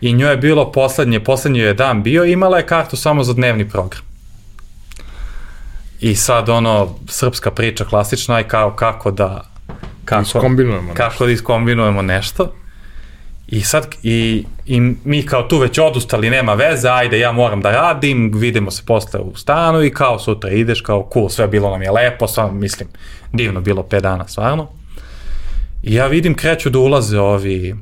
I 0.00 0.12
njoj 0.12 0.30
je 0.30 0.36
bilo 0.36 0.72
poslednje, 0.72 1.20
poslednji 1.20 1.58
je 1.58 1.74
dan 1.74 2.02
bio, 2.02 2.24
imala 2.24 2.56
je 2.56 2.66
kartu 2.66 2.96
samo 2.96 3.24
za 3.24 3.32
dnevni 3.32 3.68
program. 3.68 4.02
I 6.00 6.14
sad 6.14 6.48
ono, 6.48 6.94
srpska 7.08 7.50
priča 7.50 7.84
klasična 7.84 8.38
je 8.38 8.48
kao 8.48 8.70
kako 8.70 9.10
da 9.10 9.50
kako, 10.04 10.22
iskombinujemo 10.22 10.94
kako 10.94 11.10
nešto. 11.10 11.26
da 11.26 11.32
iskombinujemo 11.32 12.02
nešto. 12.02 12.54
I 13.48 13.60
sad, 13.60 13.86
i, 14.02 14.44
i 14.66 14.80
mi 15.04 15.26
kao 15.26 15.42
tu 15.42 15.58
već 15.58 15.78
odustali, 15.78 16.30
nema 16.30 16.54
veze, 16.54 16.88
ajde 16.88 17.18
ja 17.18 17.32
moram 17.32 17.60
da 17.60 17.70
radim, 17.70 18.32
vidimo 18.34 18.70
se 18.70 18.82
posle 18.86 19.20
u 19.20 19.36
stanu 19.36 19.82
i 19.82 19.90
kao 19.90 20.18
sutra 20.18 20.50
ideš, 20.50 20.80
kao 20.80 21.10
cool, 21.12 21.28
sve 21.28 21.48
bilo 21.48 21.70
nam 21.70 21.82
je 21.82 21.90
lepo, 21.90 22.28
sam, 22.28 22.58
mislim, 22.58 22.88
divno 23.32 23.60
bilo 23.60 23.82
5 23.82 24.00
dana, 24.00 24.28
stvarno. 24.28 24.68
I 25.82 25.94
ja 25.94 26.06
vidim 26.06 26.34
kreću 26.34 26.70
da 26.70 26.78
ulaze 26.78 27.20
ovi 27.20 27.74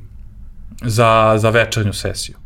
za, 0.82 1.34
za 1.36 1.50
večernju 1.50 1.92
sesiju. 1.92 2.36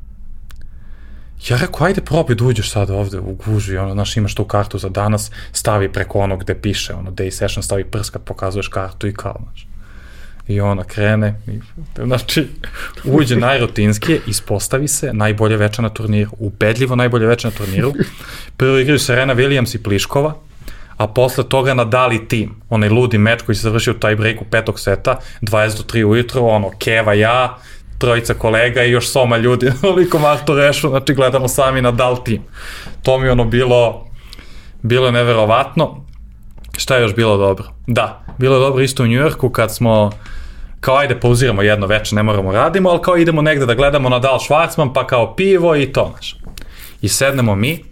Ja 1.48 1.56
rekao, 1.56 1.86
ajde 1.86 2.00
probaj 2.00 2.34
da 2.34 2.44
uđeš 2.44 2.70
sad 2.70 2.90
ovde 2.90 3.18
u 3.18 3.34
guži, 3.34 3.76
ono, 3.76 3.92
znaš, 3.92 4.16
imaš 4.16 4.34
tu 4.34 4.44
kartu 4.44 4.78
za 4.78 4.88
danas, 4.88 5.30
stavi 5.52 5.92
preko 5.92 6.18
onog 6.18 6.40
gde 6.40 6.54
piše, 6.54 6.94
ono, 6.94 7.10
day 7.10 7.30
session, 7.30 7.62
stavi 7.62 7.84
prst 7.84 8.10
kad 8.10 8.22
pokazuješ 8.22 8.68
kartu 8.68 9.06
i 9.06 9.14
kao, 9.14 9.36
znaš. 9.42 9.66
I 10.48 10.60
ona 10.60 10.84
krene, 10.84 11.40
i, 11.46 11.60
znači, 12.04 12.48
uđe 13.04 13.36
najrutinskije, 13.36 14.20
ispostavi 14.26 14.88
se 14.88 15.12
najbolje 15.12 15.56
veče 15.56 15.82
na 15.82 15.88
turniru, 15.88 16.30
ubedljivo 16.38 16.96
najbolje 16.96 17.26
veče 17.26 17.48
na 17.48 17.54
turniru. 17.54 17.92
Prvo 18.56 18.78
igraju 18.78 18.98
Serena 18.98 19.34
Williams 19.34 19.74
i 19.74 19.82
Pliškova, 19.82 20.34
a 20.96 21.06
posle 21.06 21.48
toga 21.48 21.74
nadali 21.74 22.28
tim, 22.28 22.54
onaj 22.68 22.88
ludi 22.88 23.18
meč 23.18 23.42
koji 23.42 23.56
se 23.56 23.62
završio 23.62 23.92
u 23.92 23.98
taj 23.98 24.16
breaku 24.16 24.44
petog 24.44 24.80
seta, 24.80 25.18
20 25.42 25.76
do 25.76 25.82
3 25.82 26.04
ujutro, 26.04 26.42
ono, 26.42 26.70
Keva, 26.78 27.14
ja, 27.14 27.58
trojica 28.02 28.34
kolega 28.34 28.82
i 28.82 28.90
još 28.90 29.10
soma 29.10 29.36
ljudi, 29.36 29.72
oliko 29.92 30.18
Marto 30.18 30.54
Rešu, 30.54 30.88
znači 30.88 31.14
gledamo 31.14 31.48
sami 31.48 31.82
Nadal 31.82 32.24
tim. 32.24 32.42
To 33.02 33.18
mi 33.18 33.28
ono 33.28 33.44
bilo, 33.44 34.06
bilo 34.82 35.06
je 35.06 35.12
neverovatno. 35.12 36.04
Šta 36.76 36.96
je 36.96 37.02
još 37.02 37.14
bilo 37.14 37.36
dobro? 37.36 37.64
Da, 37.86 38.24
bilo 38.38 38.56
je 38.56 38.60
dobro 38.60 38.82
isto 38.82 39.02
u 39.02 39.06
Njujorku 39.06 39.50
kad 39.50 39.74
smo 39.74 40.10
kao 40.80 40.96
ajde 40.96 41.20
pauziramo 41.20 41.62
jedno 41.62 41.86
veče, 41.86 42.14
ne 42.14 42.22
moramo 42.22 42.52
radimo, 42.52 42.90
ali 42.90 43.02
kao 43.02 43.16
idemo 43.16 43.42
negde 43.42 43.66
da 43.66 43.74
gledamo 43.74 44.08
Nadal 44.08 44.38
Schwarzman, 44.38 44.92
pa 44.94 45.06
kao 45.06 45.34
pivo 45.36 45.76
i 45.76 45.92
to, 45.92 46.10
znaš. 46.12 46.36
I 47.02 47.08
sednemo 47.08 47.54
mi, 47.54 47.84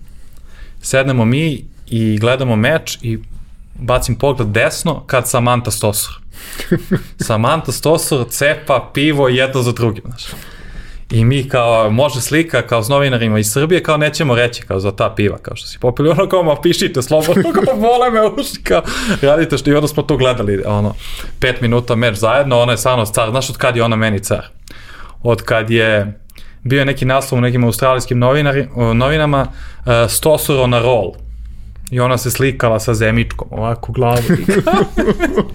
sednemo 0.82 1.24
mi 1.24 1.64
i 1.86 2.18
gledamo 2.18 2.56
meč 2.56 2.98
i 3.02 3.18
bacim 3.74 4.14
pogled 4.14 4.48
desno 4.48 5.02
kad 5.06 5.28
Samantha 5.28 5.70
Stosur. 5.70 6.19
Samantha 7.26 7.72
Stosur 7.72 8.26
cepa 8.28 8.90
pivo 8.94 9.28
jedno 9.28 9.62
za 9.62 9.72
drugim, 9.72 10.04
znaš. 10.06 10.24
I 11.10 11.24
mi 11.24 11.48
kao, 11.48 11.90
može 11.90 12.20
slika 12.20 12.62
kao 12.62 12.82
s 12.82 12.88
novinarima 12.88 13.38
iz 13.38 13.52
Srbije, 13.52 13.82
kao 13.82 13.96
nećemo 13.96 14.34
reći 14.34 14.62
kao 14.62 14.80
za 14.80 14.92
ta 14.92 15.14
piva, 15.16 15.38
kao 15.38 15.56
što 15.56 15.66
si 15.66 15.78
popili, 15.78 16.10
ono 16.10 16.28
kao, 16.28 16.42
ma 16.42 16.60
pišite 16.62 17.02
slobodno, 17.02 17.42
kao 17.64 17.74
vole 17.74 18.10
me 18.10 18.20
uši, 18.22 18.62
kao 18.64 18.82
radite 19.22 19.58
što 19.58 19.70
i 19.70 19.74
onda 19.74 19.88
smo 19.88 20.02
to 20.02 20.16
gledali, 20.16 20.62
ono, 20.66 20.94
pet 21.40 21.60
minuta 21.60 21.94
meč 21.94 22.16
zajedno, 22.16 22.60
ona 22.60 22.72
je 22.72 22.78
stvarno 22.78 23.06
car, 23.06 23.30
znaš 23.30 23.50
od 23.50 23.56
kad 23.56 23.76
je 23.76 23.82
ona 23.82 23.96
meni 23.96 24.18
car? 24.18 24.46
Od 25.22 25.42
kad 25.42 25.70
je 25.70 26.20
bio 26.62 26.84
neki 26.84 27.04
naslov 27.04 27.38
u 27.38 27.42
nekim 27.42 27.64
australijskim 27.64 28.18
novinari, 28.18 28.68
novinama, 28.94 29.46
uh, 29.86 30.60
on 30.62 30.74
a 30.74 30.78
roll, 30.78 31.12
I 31.90 32.00
ona 32.00 32.18
se 32.18 32.30
slikala 32.30 32.80
sa 32.80 32.94
zemičkom, 32.94 33.48
ovako 33.50 33.92
glavu. 33.92 34.22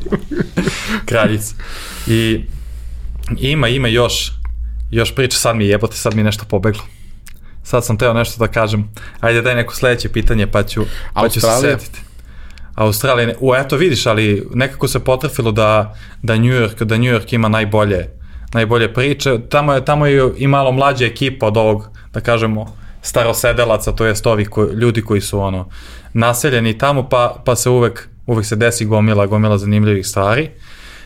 Kraljica. 1.09 1.55
I 2.07 2.45
ima, 3.37 3.67
ima 3.67 3.87
još, 3.87 4.31
još 4.91 5.15
priča, 5.15 5.37
sad 5.37 5.55
mi 5.55 5.67
jebote, 5.67 5.97
sad 5.97 6.15
mi 6.15 6.23
nešto 6.23 6.45
pobeglo. 6.49 6.83
Sad 7.63 7.85
sam 7.85 7.97
teo 7.97 8.13
nešto 8.13 8.45
da 8.45 8.51
kažem. 8.51 8.91
Ajde, 9.19 9.41
daj 9.41 9.55
neko 9.55 9.75
sledeće 9.75 10.09
pitanje, 10.09 10.47
pa 10.47 10.63
ću, 10.63 10.81
pa 11.13 11.29
ću 11.29 11.41
se 11.41 11.47
setiti. 11.61 11.99
Australija, 12.75 13.33
u 13.39 13.55
eto 13.55 13.77
vidiš, 13.77 14.05
ali 14.05 14.47
nekako 14.53 14.87
se 14.87 14.99
potrefilo 14.99 15.51
da, 15.51 15.95
da 16.21 16.35
New 16.35 16.51
York, 16.51 16.83
da 16.83 16.97
New 16.97 17.13
York 17.13 17.33
ima 17.33 17.47
najbolje, 17.47 18.09
najbolje 18.53 18.93
priče. 18.93 19.39
Tamo 19.49 19.73
je, 19.73 19.85
tamo 19.85 20.05
je 20.05 20.31
i 20.37 20.47
malo 20.47 20.71
mlađa 20.71 21.05
ekipa 21.05 21.47
od 21.47 21.57
ovog, 21.57 21.89
da 22.13 22.19
kažemo, 22.19 22.77
starosedelaca, 23.01 23.91
to 23.91 24.05
jest 24.05 24.27
ovih 24.27 24.49
ko, 24.49 24.63
ljudi 24.63 25.01
koji 25.01 25.21
su 25.21 25.39
ono 25.39 25.69
naseljeni 26.15 26.77
tamo, 26.77 27.09
pa, 27.09 27.41
pa 27.45 27.55
se 27.55 27.69
uvek, 27.69 28.07
uvek 28.25 28.45
se 28.45 28.55
desi 28.55 28.85
gomila, 28.85 29.25
gomila 29.25 29.57
zanimljivih 29.57 30.07
stvari. 30.07 30.49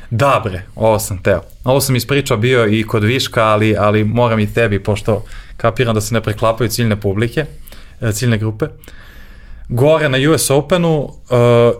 Da 0.09 0.41
bre, 0.43 0.61
ovo 0.75 0.99
sam 0.99 1.23
teo. 1.23 1.41
Ovo 1.63 1.81
sam 1.81 1.95
ispričao 1.95 2.37
bio 2.37 2.67
i 2.67 2.83
kod 2.83 3.03
Viška, 3.03 3.43
ali, 3.43 3.75
ali 3.77 4.03
moram 4.03 4.39
i 4.39 4.53
tebi, 4.53 4.83
pošto 4.83 5.23
kapiram 5.57 5.95
da 5.95 6.01
se 6.01 6.13
ne 6.13 6.21
preklapaju 6.21 6.69
ciljne 6.69 6.95
publike, 6.95 7.45
e, 8.01 8.11
ciljne 8.11 8.37
grupe. 8.37 8.65
Gore 9.69 10.09
na 10.09 10.17
US 10.31 10.49
Openu 10.49 10.99
uh, 10.99 11.11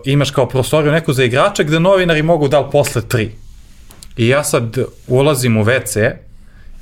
imaš 0.04 0.30
kao 0.30 0.48
prostoriju 0.48 0.92
neku 0.92 1.12
za 1.12 1.24
igrače 1.24 1.64
gde 1.64 1.80
novinari 1.80 2.22
mogu 2.22 2.48
da 2.48 2.60
li 2.60 2.70
posle 2.72 3.02
tri. 3.02 3.30
I 4.16 4.28
ja 4.28 4.44
sad 4.44 4.78
ulazim 5.08 5.56
u 5.56 5.64
WC 5.64 6.12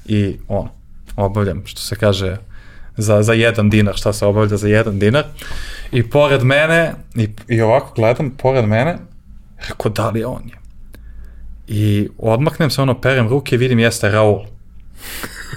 i 0.06 0.36
ono, 0.48 0.70
obavljam, 1.16 1.62
što 1.66 1.80
se 1.80 1.96
kaže, 1.96 2.36
za, 2.98 3.22
za 3.22 3.32
jedan 3.32 3.70
dinar, 3.70 3.96
šta 3.96 4.12
se 4.12 4.26
obavlja 4.26 4.56
za 4.56 4.68
jedan 4.68 4.98
dinar. 4.98 5.24
I 5.92 6.02
pored 6.10 6.42
mene, 6.42 6.94
i, 7.14 7.28
i 7.48 7.60
ovako 7.60 7.92
gledam, 7.94 8.30
pored 8.30 8.64
mene, 8.64 8.98
rekao, 9.68 9.90
da 9.90 10.10
li 10.10 10.24
on 10.24 10.42
je? 10.46 10.58
I 11.68 12.08
odmaknem 12.18 12.70
se, 12.70 12.82
ono, 12.82 13.00
perem 13.00 13.28
ruke 13.28 13.54
i 13.54 13.58
vidim, 13.58 13.78
jeste 13.78 14.10
Raul. 14.10 14.44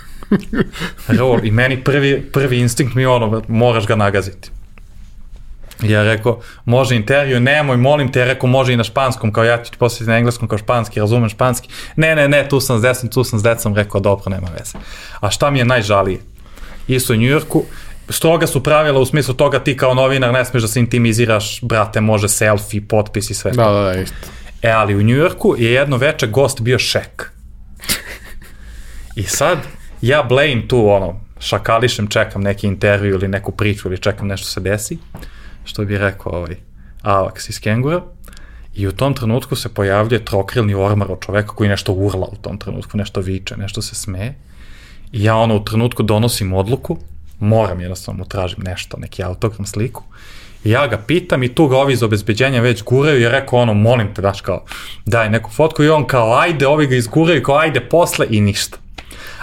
Raul, 1.18 1.40
i 1.44 1.52
meni 1.52 1.84
prvi, 1.84 2.30
prvi 2.34 2.60
instinkt 2.60 2.96
mi 2.96 3.02
je 3.02 3.08
ono, 3.08 3.42
moraš 3.48 3.88
ga 3.88 3.96
nagaziti. 3.96 4.52
I 5.84 5.92
ja 5.92 6.04
rekao, 6.04 6.40
može 6.66 6.96
intervju, 6.96 7.40
nemoj, 7.40 7.78
molim 7.78 8.12
te, 8.12 8.20
ja 8.20 8.26
rekao, 8.26 8.50
može 8.50 8.74
i 8.74 8.78
na 8.78 8.84
španskom, 8.84 9.34
kao 9.34 9.44
ja 9.44 9.64
ću 9.64 9.72
ti 9.72 9.78
poslati 9.78 10.10
na 10.10 10.18
engleskom 10.18 10.48
kao 10.48 10.58
španski, 10.58 11.00
razumem 11.00 11.30
španski. 11.30 11.70
Ne, 11.96 12.16
ne, 12.16 12.28
ne, 12.28 12.50
tu 12.50 12.60
sam 12.60 12.80
s 12.80 12.82
decom, 12.82 13.10
tu 13.10 13.24
sam 13.24 13.40
s 13.40 13.44
decom, 13.44 13.76
rekao, 13.76 14.02
dobro, 14.02 14.30
nema 14.30 14.48
veze. 14.60 14.78
A 15.20 15.30
šta 15.30 15.50
mi 15.50 15.60
je 15.60 15.66
najžalije? 15.66 16.20
Isto 16.88 17.14
u 17.14 17.16
Njujorku, 17.16 17.64
stroga 18.10 18.48
su 18.48 18.64
pravila 18.64 19.00
u 19.00 19.06
smislu 19.06 19.34
toga 19.34 19.60
ti 19.60 19.78
kao 19.78 19.94
novinar 19.94 20.34
ne 20.34 20.46
smeš 20.46 20.62
da 20.62 20.68
se 20.68 20.80
intimiziraš, 20.80 21.62
brate, 21.62 22.02
može 22.02 22.30
selfie, 22.30 22.82
potpis 22.88 23.30
i 23.30 23.34
sve. 23.34 23.52
Da, 23.52 23.66
da, 23.66 23.82
da, 23.82 24.02
isto. 24.02 24.16
E, 24.62 24.72
ali 24.72 24.96
u 24.96 25.02
Njujorku 25.02 25.56
je 25.58 25.72
jedno 25.72 25.98
veče 25.98 26.28
gost 26.28 26.62
bio 26.62 26.80
šek. 26.80 27.32
I 29.16 29.24
sad, 29.24 29.58
ja 30.02 30.24
blame 30.24 30.68
tu, 30.68 30.90
ono, 30.90 31.20
šakališem, 31.40 32.08
čekam 32.08 32.42
neki 32.42 32.68
intervju 32.68 33.14
ili 33.14 33.28
neku 33.28 33.52
priču 33.52 33.88
ili 33.88 33.98
čekam 33.98 34.28
nešto 34.28 34.48
se 34.48 34.60
desi, 34.60 34.98
što 35.66 35.86
bi 35.86 35.98
rekao 35.98 36.34
ovaj 36.34 36.56
Alex 37.04 37.50
iz 37.50 37.60
Kengura. 37.60 38.02
I 38.76 38.88
u 38.88 38.92
tom 38.92 39.14
trenutku 39.14 39.56
se 39.56 39.74
pojavljuje 39.74 40.26
trokrilni 40.26 40.74
ormar 40.74 41.12
od 41.12 41.20
čoveka 41.26 41.56
koji 41.56 41.70
nešto 41.70 41.94
urla 41.94 42.28
u 42.32 42.36
tom 42.36 42.58
trenutku, 42.58 42.98
nešto 42.98 43.22
viče, 43.22 43.58
nešto 43.58 43.82
se 43.82 43.96
smeje. 43.96 44.36
I 45.12 45.24
ja 45.24 45.36
ono 45.36 45.56
u 45.56 45.64
trenutku 45.64 46.04
donosim 46.04 46.54
odluku, 46.54 46.98
moram 47.40 47.80
jednostavno 47.80 48.18
mu 48.18 48.30
tražim 48.30 48.64
nešto, 48.64 48.98
neki 48.98 49.24
autogram 49.24 49.66
sliku, 49.66 50.04
I 50.64 50.70
ja 50.70 50.88
ga 50.88 50.98
pitam 50.98 51.44
i 51.44 51.56
tu 51.56 51.68
ga 51.68 51.78
ovi 51.78 51.94
iz 51.94 52.04
obezbeđenja 52.04 52.62
već 52.62 52.84
guraju 52.84 53.20
i 53.20 53.22
je 53.22 53.30
rekao 53.30 53.60
ono, 53.60 53.74
molim 53.74 54.14
te, 54.14 54.22
daš 54.22 54.42
kao, 54.42 54.64
daj 55.06 55.30
neku 55.30 55.50
fotku 55.52 55.84
i 55.84 55.90
on 55.90 56.06
kao, 56.08 56.38
ajde, 56.40 56.68
ovi 56.68 56.88
ga 56.88 56.96
izguraju, 56.96 57.44
kao, 57.44 57.58
ajde, 57.58 57.80
posle 57.80 58.28
i 58.30 58.42
ništa. 58.42 58.78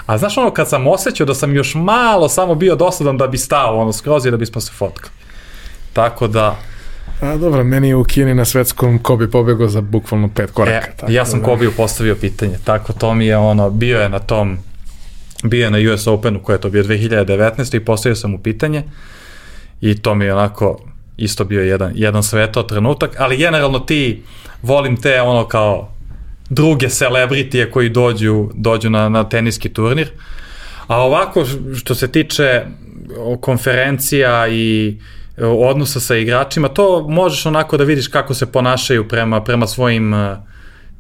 A 0.07 0.19
znaš 0.19 0.39
ono, 0.39 0.51
kad 0.51 0.69
sam 0.69 0.87
osjećao 0.87 1.27
da 1.27 1.35
sam 1.35 1.55
još 1.55 1.75
malo 1.75 2.29
samo 2.29 2.55
bio 2.55 2.77
dosadan 2.77 3.17
da 3.17 3.27
bi 3.27 3.39
stao, 3.39 3.81
ono, 3.81 3.93
skroz 3.93 4.27
i 4.27 4.31
da 4.31 4.37
bismo 4.37 4.61
se 4.61 4.73
fotkali. 4.73 5.13
Tako 5.93 6.27
da... 6.27 6.57
A 7.21 7.37
dobro, 7.37 7.65
meni 7.65 7.89
je 7.89 7.97
u 7.97 8.05
Kini 8.05 8.35
na 8.35 8.45
svetskom 8.45 8.99
Kobe 8.99 9.31
pobegao 9.31 9.69
za 9.69 9.81
bukvalno 9.81 10.29
pet 10.35 10.51
koraka. 10.51 10.87
E, 10.87 10.97
tako 10.97 11.13
ja 11.13 11.25
sam 11.25 11.41
da... 11.41 11.45
Kobe 11.45 11.71
postavio 11.77 12.15
pitanje, 12.15 12.59
tako 12.65 12.93
to 12.93 13.15
mi 13.15 13.27
je 13.27 13.37
ono, 13.37 13.71
bio 13.71 14.01
je 14.01 14.09
na 14.09 14.19
tom 14.19 14.59
bio 15.43 15.71
na 15.71 15.79
US 15.93 16.07
Openu 16.07 16.43
koje 16.43 16.57
je 16.57 16.61
to 16.61 16.71
bio 16.71 16.85
2019. 16.85 17.77
i 17.77 17.85
postavio 17.85 18.17
sam 18.17 18.31
mu 18.31 18.39
pitanje 18.39 18.83
i 19.81 19.99
to 19.99 20.15
mi 20.15 20.25
je 20.25 20.35
onako 20.35 20.81
isto 21.17 21.45
bio 21.45 21.63
jedan, 21.63 21.93
jedan 21.95 22.23
sveto 22.23 22.63
trenutak, 22.63 23.11
ali 23.19 23.37
generalno 23.37 23.79
ti 23.79 24.23
volim 24.63 24.97
te 24.97 25.21
ono 25.21 25.49
kao 25.49 25.93
druge 26.51 26.89
celebritije 26.89 27.71
koji 27.71 27.89
dođu, 27.89 28.49
dođu 28.55 28.91
na, 28.91 29.09
na 29.09 29.29
teniski 29.29 29.69
turnir. 29.69 30.09
A 30.87 31.03
ovako 31.03 31.45
što 31.77 31.95
se 31.95 32.13
tiče 32.13 32.63
konferencija 33.41 34.49
i 34.49 34.97
odnosa 35.41 36.01
sa 36.01 36.17
igračima, 36.17 36.69
to 36.69 37.09
možeš 37.09 37.47
onako 37.47 37.77
da 37.77 37.85
vidiš 37.85 38.09
kako 38.09 38.35
se 38.35 38.53
ponašaju 38.53 39.09
prema, 39.09 39.45
prema 39.45 39.67
svojim 39.67 40.15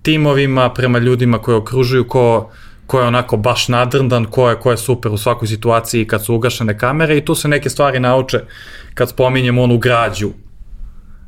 timovima, 0.03 0.73
prema 0.73 0.99
ljudima 0.99 1.39
koje 1.39 1.57
okružuju, 1.57 2.09
ko, 2.09 2.51
ko 2.89 3.01
je 3.01 3.07
onako 3.07 3.37
baš 3.37 3.69
nadrndan, 3.69 4.25
ko 4.25 4.49
je, 4.51 4.57
ko 4.57 4.71
je 4.71 4.77
super 4.77 5.13
u 5.13 5.19
svakoj 5.19 5.49
situaciji 5.49 6.07
kad 6.07 6.25
su 6.25 6.35
ugašene 6.35 6.79
kamere 6.79 7.17
i 7.17 7.25
tu 7.25 7.35
se 7.35 7.49
neke 7.49 7.71
stvari 7.71 8.01
nauče 8.01 8.41
kad 8.95 9.09
spominjem 9.09 9.59
onu 9.59 9.79
građu 9.79 10.31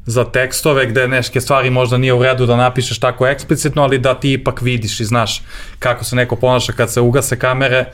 za 0.06 0.24
tekstove 0.24 0.86
gde 0.86 1.08
neke 1.08 1.40
stvari 1.40 1.70
možda 1.70 1.98
nije 1.98 2.14
u 2.14 2.22
redu 2.22 2.46
da 2.46 2.56
napišeš 2.56 2.98
tako 2.98 3.26
eksplicitno, 3.26 3.82
ali 3.82 3.98
da 3.98 4.14
ti 4.14 4.32
ipak 4.32 4.62
vidiš 4.62 5.00
i 5.00 5.04
znaš 5.04 5.42
kako 5.78 6.04
se 6.04 6.16
neko 6.16 6.36
ponaša 6.36 6.72
kad 6.72 6.92
se 6.92 7.00
ugase 7.00 7.38
kamere. 7.38 7.84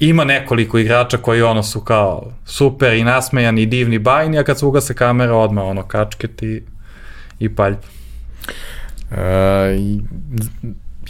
Ima 0.00 0.24
nekoliko 0.24 0.78
igrača 0.78 1.16
koji 1.16 1.42
ono 1.42 1.62
su 1.62 1.80
kao 1.80 2.32
super 2.44 2.92
i 2.92 3.04
nasmejani 3.04 3.62
i 3.62 3.66
divni 3.66 3.98
bajni, 3.98 4.38
a 4.38 4.44
kad 4.44 4.58
se 4.58 4.66
ugase 4.66 4.94
kamere 4.94 5.32
odmah 5.32 5.64
ono 5.64 5.82
kačket 5.82 6.42
i, 6.42 6.62
i 7.38 7.54
palj. 7.54 7.74
Uh, 9.10 9.18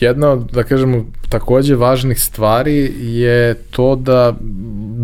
jedna 0.01 0.29
od, 0.31 0.51
da 0.53 0.63
kažemo, 0.63 1.05
takođe 1.29 1.77
važnih 1.77 2.21
stvari 2.21 2.93
je 3.01 3.55
to 3.55 3.97
da 3.97 4.35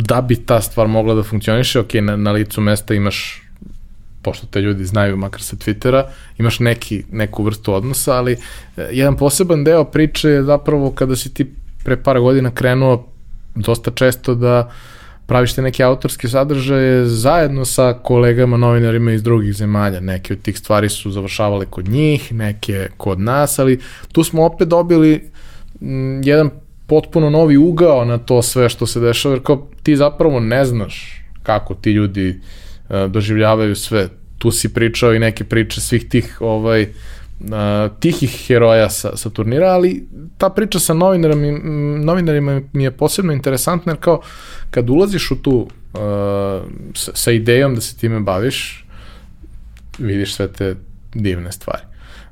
da 0.02 0.20
bi 0.20 0.36
ta 0.36 0.60
stvar 0.60 0.88
mogla 0.88 1.14
da 1.14 1.22
funkcioniše, 1.22 1.80
ok, 1.80 1.94
na, 1.94 2.16
na 2.16 2.32
licu 2.32 2.60
mesta 2.60 2.94
imaš 2.94 3.42
pošto 4.22 4.46
te 4.46 4.60
ljudi 4.60 4.84
znaju 4.84 5.16
makar 5.16 5.42
sa 5.42 5.56
Twittera, 5.56 6.04
imaš 6.38 6.58
neki, 6.60 7.04
neku 7.12 7.44
vrstu 7.44 7.74
odnosa, 7.74 8.14
ali 8.14 8.32
e, 8.32 8.88
jedan 8.92 9.16
poseban 9.16 9.64
deo 9.64 9.84
priče 9.84 10.28
je 10.28 10.42
zapravo 10.42 10.90
kada 10.90 11.16
si 11.16 11.34
ti 11.34 11.46
pre 11.84 11.96
par 11.96 12.20
godina 12.20 12.50
krenuo 12.50 13.06
dosta 13.54 13.90
često 13.90 14.34
da 14.34 14.58
uh, 14.66 14.97
praviš 15.28 15.54
te 15.54 15.62
neke 15.62 15.82
autorske 15.82 16.28
sadržaje 16.28 17.04
zajedno 17.06 17.64
sa 17.64 17.92
kolegama 18.02 18.56
novinarima 18.56 19.12
iz 19.12 19.22
drugih 19.22 19.52
zemalja. 19.54 20.00
Neke 20.00 20.32
od 20.32 20.42
tih 20.42 20.58
stvari 20.58 20.88
su 20.88 21.10
završavale 21.10 21.66
kod 21.66 21.88
njih, 21.88 22.32
neke 22.32 22.88
kod 22.96 23.20
nas, 23.20 23.58
ali 23.58 23.80
tu 24.12 24.24
smo 24.24 24.44
opet 24.44 24.68
dobili 24.68 25.30
m, 25.80 26.20
jedan 26.24 26.50
potpuno 26.86 27.30
novi 27.30 27.56
ugao 27.56 28.04
na 28.04 28.18
to 28.18 28.42
sve 28.42 28.68
što 28.68 28.86
se 28.86 29.00
dešava, 29.00 29.34
jer 29.34 29.44
kao 29.44 29.68
ti 29.82 29.96
zapravo 29.96 30.40
ne 30.40 30.64
znaš 30.64 31.24
kako 31.42 31.74
ti 31.74 31.90
ljudi 31.90 32.40
uh, 32.88 33.10
doživljavaju 33.10 33.76
sve. 33.76 34.08
Tu 34.38 34.50
si 34.50 34.74
pričao 34.74 35.14
i 35.14 35.18
neke 35.18 35.44
priče 35.44 35.80
svih 35.80 36.08
tih 36.08 36.36
ovaj, 36.40 36.82
uh, 36.82 36.88
tihih 38.00 38.46
heroja 38.46 38.90
sa, 38.90 39.16
sa 39.16 39.30
turnira, 39.30 39.66
ali 39.66 40.08
ta 40.38 40.50
priča 40.50 40.78
sa 40.78 40.94
novinarima, 40.94 41.58
novinarima 42.04 42.60
mi 42.72 42.84
je 42.84 42.90
posebno 42.90 43.32
interesantna, 43.32 43.92
jer 43.92 44.00
kao 44.00 44.20
kad 44.70 44.90
ulaziš 44.90 45.30
u 45.30 45.42
tu 45.42 45.56
uh, 45.56 45.68
sa, 46.94 47.12
sa 47.14 47.32
idejom 47.32 47.74
da 47.74 47.80
se 47.80 47.96
time 47.96 48.20
baviš, 48.20 48.84
vidiš 49.98 50.34
sve 50.34 50.52
te 50.52 50.76
divne 51.14 51.52
stvari. 51.52 51.82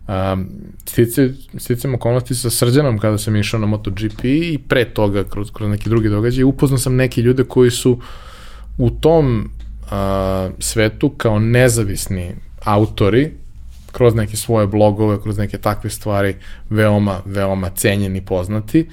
Um, 0.08 0.48
stice, 0.84 1.30
sticam 1.58 1.94
okolnosti 1.94 2.34
sa 2.34 2.50
Srđanom 2.50 2.98
kada 2.98 3.18
sam 3.18 3.36
išao 3.36 3.60
na 3.60 3.66
MotoGP 3.66 4.24
i 4.24 4.58
pre 4.68 4.84
toga 4.84 5.24
kroz, 5.24 5.50
kroz 5.50 5.70
neki 5.70 5.88
drugi 5.88 6.08
događaj 6.08 6.44
upoznao 6.44 6.78
sam 6.78 6.96
neke 6.96 7.22
ljude 7.22 7.44
koji 7.44 7.70
su 7.70 8.00
u 8.78 8.90
tom 8.90 9.50
uh, 9.82 9.90
svetu 10.58 11.08
kao 11.08 11.38
nezavisni 11.38 12.34
autori 12.64 13.32
kroz 13.97 14.14
neke 14.14 14.36
svoje 14.36 14.66
blogove, 14.66 15.23
kroz 15.23 15.39
neke 15.39 15.59
takve 15.59 15.90
stvari 15.90 16.35
veoma, 16.70 17.20
veoma 17.24 17.70
cenjeni, 17.70 18.20
poznati. 18.20 18.89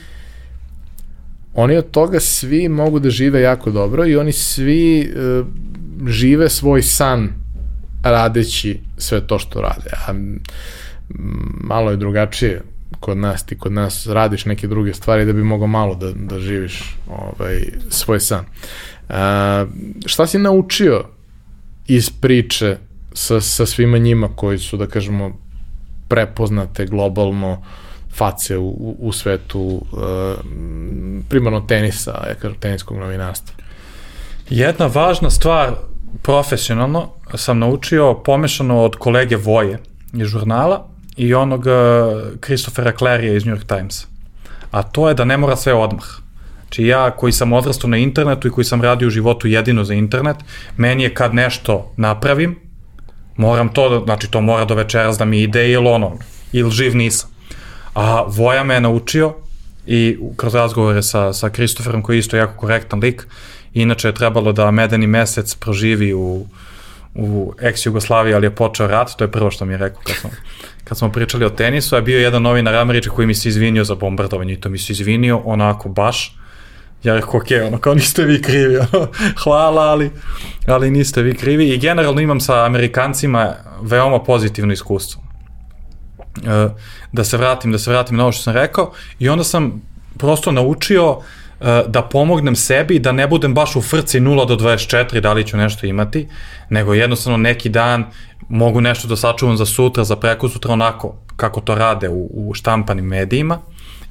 Oni 1.53 1.77
od 1.77 1.91
toga 1.91 2.19
svi 2.19 2.69
mogu 2.69 2.99
da 2.99 3.09
žive 3.09 3.41
jako 3.41 3.71
dobro 3.71 4.07
i 4.07 4.15
oni 4.15 4.31
svi 4.31 5.01
e, 5.01 5.43
žive 6.07 6.49
svoj 6.49 6.81
san 6.81 7.29
radeći 8.03 8.79
sve 8.97 9.27
to 9.27 9.39
što 9.39 9.61
rade. 9.61 9.89
A 10.07 10.13
malo 11.63 11.91
je 11.91 11.97
drugačije 11.97 12.61
kod 12.99 13.17
nas, 13.17 13.45
ti 13.45 13.57
kod 13.57 13.71
nas 13.71 14.07
radiš 14.07 14.45
neke 14.45 14.67
druge 14.67 14.93
stvari 14.93 15.25
da 15.25 15.33
bi 15.33 15.43
mogao 15.43 15.67
malo 15.67 15.95
da, 15.95 16.11
da 16.11 16.39
živiš 16.39 16.95
ovaj, 17.09 17.59
svoj 17.89 18.19
san. 18.19 18.45
A, 19.09 19.65
šta 20.05 20.27
si 20.27 20.39
naučio 20.39 21.05
iz 21.87 22.09
priče 22.09 22.77
sa, 23.13 23.41
sa 23.41 23.65
svima 23.65 23.97
njima 23.97 24.29
koji 24.35 24.57
su, 24.59 24.77
da 24.77 24.87
kažemo, 24.87 25.31
prepoznate 26.07 26.85
globalno 26.85 27.63
face 28.15 28.57
u, 28.57 28.95
u 28.99 29.11
svetu 29.11 29.61
uh, 29.61 29.99
primarno 31.29 31.61
tenisa, 31.61 32.11
ja 32.11 32.35
kažem, 32.35 32.59
teniskog 32.59 32.97
novinarstva. 32.97 33.55
Jedna 34.49 34.85
važna 34.85 35.29
stvar 35.29 35.73
profesionalno 36.21 37.09
sam 37.35 37.59
naučio 37.59 38.13
pomešano 38.13 38.81
od 38.81 38.95
kolege 38.95 39.35
Voje 39.35 39.79
iz 40.13 40.27
žurnala 40.27 40.87
i 41.17 41.33
onog 41.33 41.65
Christophera 42.45 42.91
Clarija 42.97 43.33
iz 43.33 43.45
New 43.45 43.55
York 43.55 43.77
Timesa. 43.77 44.07
A 44.71 44.83
to 44.83 45.09
je 45.09 45.15
da 45.15 45.25
ne 45.25 45.37
mora 45.37 45.55
sve 45.55 45.73
odmah. 45.73 46.05
Znači 46.61 46.85
ja 46.85 47.11
koji 47.11 47.33
sam 47.33 47.53
odrastao 47.53 47.89
na 47.89 47.97
internetu 47.97 48.47
i 48.47 48.51
koji 48.51 48.65
sam 48.65 48.81
radio 48.81 49.07
u 49.07 49.11
životu 49.11 49.47
jedino 49.47 49.83
za 49.83 49.93
internet, 49.93 50.37
meni 50.77 51.03
je 51.03 51.13
kad 51.13 51.33
nešto 51.33 51.93
napravim, 51.97 52.55
Moram 53.37 53.69
to, 53.69 53.89
da, 53.89 54.05
znači 54.05 54.27
to 54.31 54.41
mora 54.41 54.65
do 54.65 54.75
večeras 54.75 55.17
da 55.17 55.25
mi 55.25 55.41
ide 55.41 55.71
ili 55.71 55.87
ono, 55.87 56.11
ili 56.51 56.71
živ 56.71 56.95
nisam. 56.95 57.29
A 57.93 58.23
Voja 58.27 58.63
me 58.63 58.73
je 58.73 58.81
naučio 58.81 59.33
i 59.85 60.17
kroz 60.35 60.55
razgovore 60.55 61.03
sa, 61.03 61.33
sa 61.33 61.49
Kristoferom 61.49 62.01
koji 62.01 62.15
je 62.15 62.19
isto 62.19 62.37
jako 62.37 62.57
korektan 62.57 62.99
lik, 62.99 63.27
inače 63.73 64.07
je 64.07 64.13
trebalo 64.13 64.51
da 64.51 64.71
medeni 64.71 65.07
mesec 65.07 65.55
proživi 65.55 66.13
u, 66.13 66.45
u 67.15 67.53
ex-Jugoslaviji, 67.59 68.35
ali 68.35 68.45
je 68.45 68.55
počeo 68.55 68.87
rat, 68.87 69.15
to 69.17 69.23
je 69.23 69.31
prvo 69.31 69.51
što 69.51 69.65
mi 69.65 69.73
je 69.73 69.77
rekao 69.77 70.01
kad 70.03 70.15
smo, 70.15 70.29
kad 70.83 70.97
smo 70.97 71.11
pričali 71.11 71.45
o 71.45 71.49
tenisu, 71.49 71.95
a 71.95 72.01
bio 72.01 72.19
jedan 72.19 72.41
novinar 72.41 72.75
Američki 72.75 73.09
koji 73.09 73.27
mi 73.27 73.35
se 73.35 73.49
izvinio 73.49 73.83
za 73.83 73.95
bombardovanje 73.95 74.53
i 74.53 74.59
to 74.59 74.69
mi 74.69 74.77
se 74.77 74.93
izvinio 74.93 75.41
onako 75.45 75.89
baš, 75.89 76.37
Ja 77.03 77.15
rekao, 77.15 77.37
ok, 77.37 77.47
ono, 77.67 77.77
kao 77.77 77.93
niste 77.93 78.23
vi 78.23 78.41
krivi, 78.41 78.77
ono, 78.77 79.07
hvala, 79.43 79.81
ali, 79.81 80.11
ali 80.67 80.91
niste 80.91 81.21
vi 81.21 81.35
krivi. 81.35 81.69
I 81.69 81.77
generalno 81.77 82.21
imam 82.21 82.39
sa 82.39 82.65
Amerikancima 82.65 83.55
veoma 83.81 84.23
pozitivno 84.23 84.73
iskustvo. 84.73 85.21
E, 86.37 86.69
da 87.11 87.23
se 87.23 87.37
vratim, 87.37 87.71
da 87.71 87.77
se 87.77 87.91
vratim 87.91 88.17
na 88.17 88.23
ovo 88.23 88.31
što 88.31 88.43
sam 88.43 88.53
rekao 88.53 88.91
i 89.19 89.29
onda 89.29 89.43
sam 89.43 89.81
prosto 90.17 90.51
naučio 90.51 91.17
e, 91.61 91.83
da 91.87 92.01
pomognem 92.01 92.55
sebi, 92.55 92.99
da 92.99 93.11
ne 93.11 93.27
budem 93.27 93.53
baš 93.53 93.75
u 93.75 93.81
frci 93.81 94.19
0 94.19 94.47
do 94.47 94.55
24, 94.55 95.19
da 95.19 95.33
li 95.33 95.47
ću 95.47 95.57
nešto 95.57 95.85
imati, 95.85 96.27
nego 96.69 96.93
jednostavno 96.93 97.37
neki 97.37 97.69
dan 97.69 98.05
mogu 98.49 98.81
nešto 98.81 99.07
da 99.07 99.15
sačuvam 99.15 99.57
za 99.57 99.65
sutra, 99.65 100.03
za 100.03 100.15
preko 100.15 100.49
sutra, 100.49 100.73
onako 100.73 101.15
kako 101.35 101.61
to 101.61 101.75
rade 101.75 102.09
u, 102.09 102.29
u 102.33 102.53
štampanim 102.53 103.05
medijima 103.05 103.59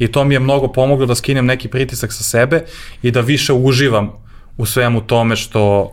i 0.05 0.13
to 0.13 0.25
mi 0.25 0.35
je 0.35 0.41
mnogo 0.41 0.69
pomoglo 0.69 1.07
da 1.07 1.15
skinem 1.15 1.47
neki 1.47 1.69
pritisak 1.69 2.13
sa 2.13 2.23
sebe 2.23 2.65
i 3.03 3.11
da 3.11 3.21
više 3.21 3.53
uživam 3.53 4.13
u 4.57 4.67
svemu 4.67 5.01
tome 5.01 5.37
što 5.37 5.93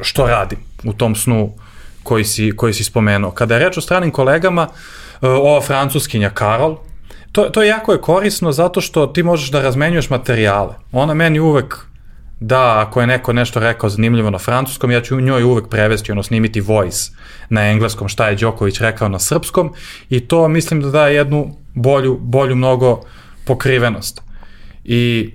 što 0.00 0.26
radim 0.26 0.58
u 0.84 0.92
tom 0.92 1.14
snu 1.14 1.52
koji 2.02 2.24
si, 2.24 2.52
koji 2.56 2.74
si 2.74 2.84
spomenuo. 2.84 3.30
Kada 3.30 3.54
je 3.54 3.60
reč 3.60 3.76
o 3.76 3.80
stranim 3.80 4.10
kolegama, 4.10 4.68
ova 5.20 5.60
francuskinja 5.60 6.30
Karol, 6.30 6.76
to, 7.32 7.42
to 7.42 7.62
jako 7.62 7.92
je 7.92 8.00
korisno 8.00 8.52
zato 8.52 8.80
što 8.80 9.06
ti 9.06 9.22
možeš 9.22 9.50
da 9.50 9.62
razmenjuješ 9.62 10.10
materijale. 10.10 10.74
Ona 10.92 11.14
meni 11.14 11.40
uvek 11.40 11.86
da, 12.44 12.80
ako 12.86 13.00
je 13.00 13.06
neko 13.06 13.32
nešto 13.32 13.60
rekao 13.60 13.90
zanimljivo 13.90 14.30
na 14.30 14.38
francuskom, 14.38 14.90
ja 14.90 15.00
ću 15.00 15.20
njoj 15.20 15.42
uvek 15.42 15.68
prevesti, 15.68 16.12
ono, 16.12 16.22
snimiti 16.22 16.60
voice 16.60 17.10
na 17.48 17.70
engleskom, 17.70 18.08
šta 18.08 18.28
je 18.28 18.36
Đoković 18.36 18.80
rekao 18.80 19.08
na 19.08 19.18
srpskom 19.18 19.72
i 20.10 20.20
to 20.20 20.48
mislim 20.48 20.80
da 20.80 20.90
daje 20.90 21.16
jednu 21.16 21.56
bolju, 21.74 22.18
bolju 22.20 22.56
mnogo 22.56 23.00
pokrivenost. 23.44 24.22
I 24.84 25.30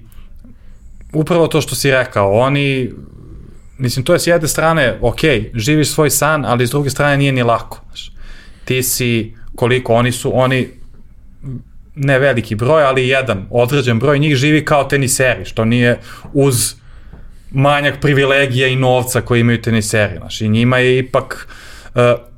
upravo 1.13 1.47
to 1.47 1.61
što 1.61 1.75
si 1.75 1.91
rekao, 1.91 2.31
oni, 2.31 2.91
mislim, 3.77 4.05
to 4.05 4.13
je 4.13 4.19
s 4.19 4.27
jedne 4.27 4.47
strane, 4.47 4.97
ok, 5.01 5.19
živiš 5.53 5.89
svoj 5.89 6.09
san, 6.09 6.45
ali 6.45 6.67
s 6.67 6.71
druge 6.71 6.89
strane 6.89 7.17
nije 7.17 7.31
ni 7.31 7.43
lako. 7.43 7.81
Znaš. 7.87 8.11
Ti 8.65 8.83
si, 8.83 9.35
koliko 9.55 9.93
oni 9.93 10.11
su, 10.11 10.31
oni, 10.39 10.67
ne 11.95 12.19
veliki 12.19 12.55
broj, 12.55 12.83
ali 12.83 13.07
jedan 13.07 13.47
određen 13.49 13.99
broj 13.99 14.19
njih 14.19 14.35
živi 14.35 14.65
kao 14.65 14.83
teniseri, 14.83 15.45
što 15.45 15.65
nije 15.65 15.99
uz 16.33 16.75
manjak 17.51 18.01
privilegija 18.01 18.67
i 18.67 18.75
novca 18.75 19.21
koji 19.21 19.41
imaju 19.41 19.61
teniseri, 19.61 20.17
znaš, 20.17 20.41
i 20.41 20.49
njima 20.49 20.77
je 20.77 20.99
ipak, 20.99 21.47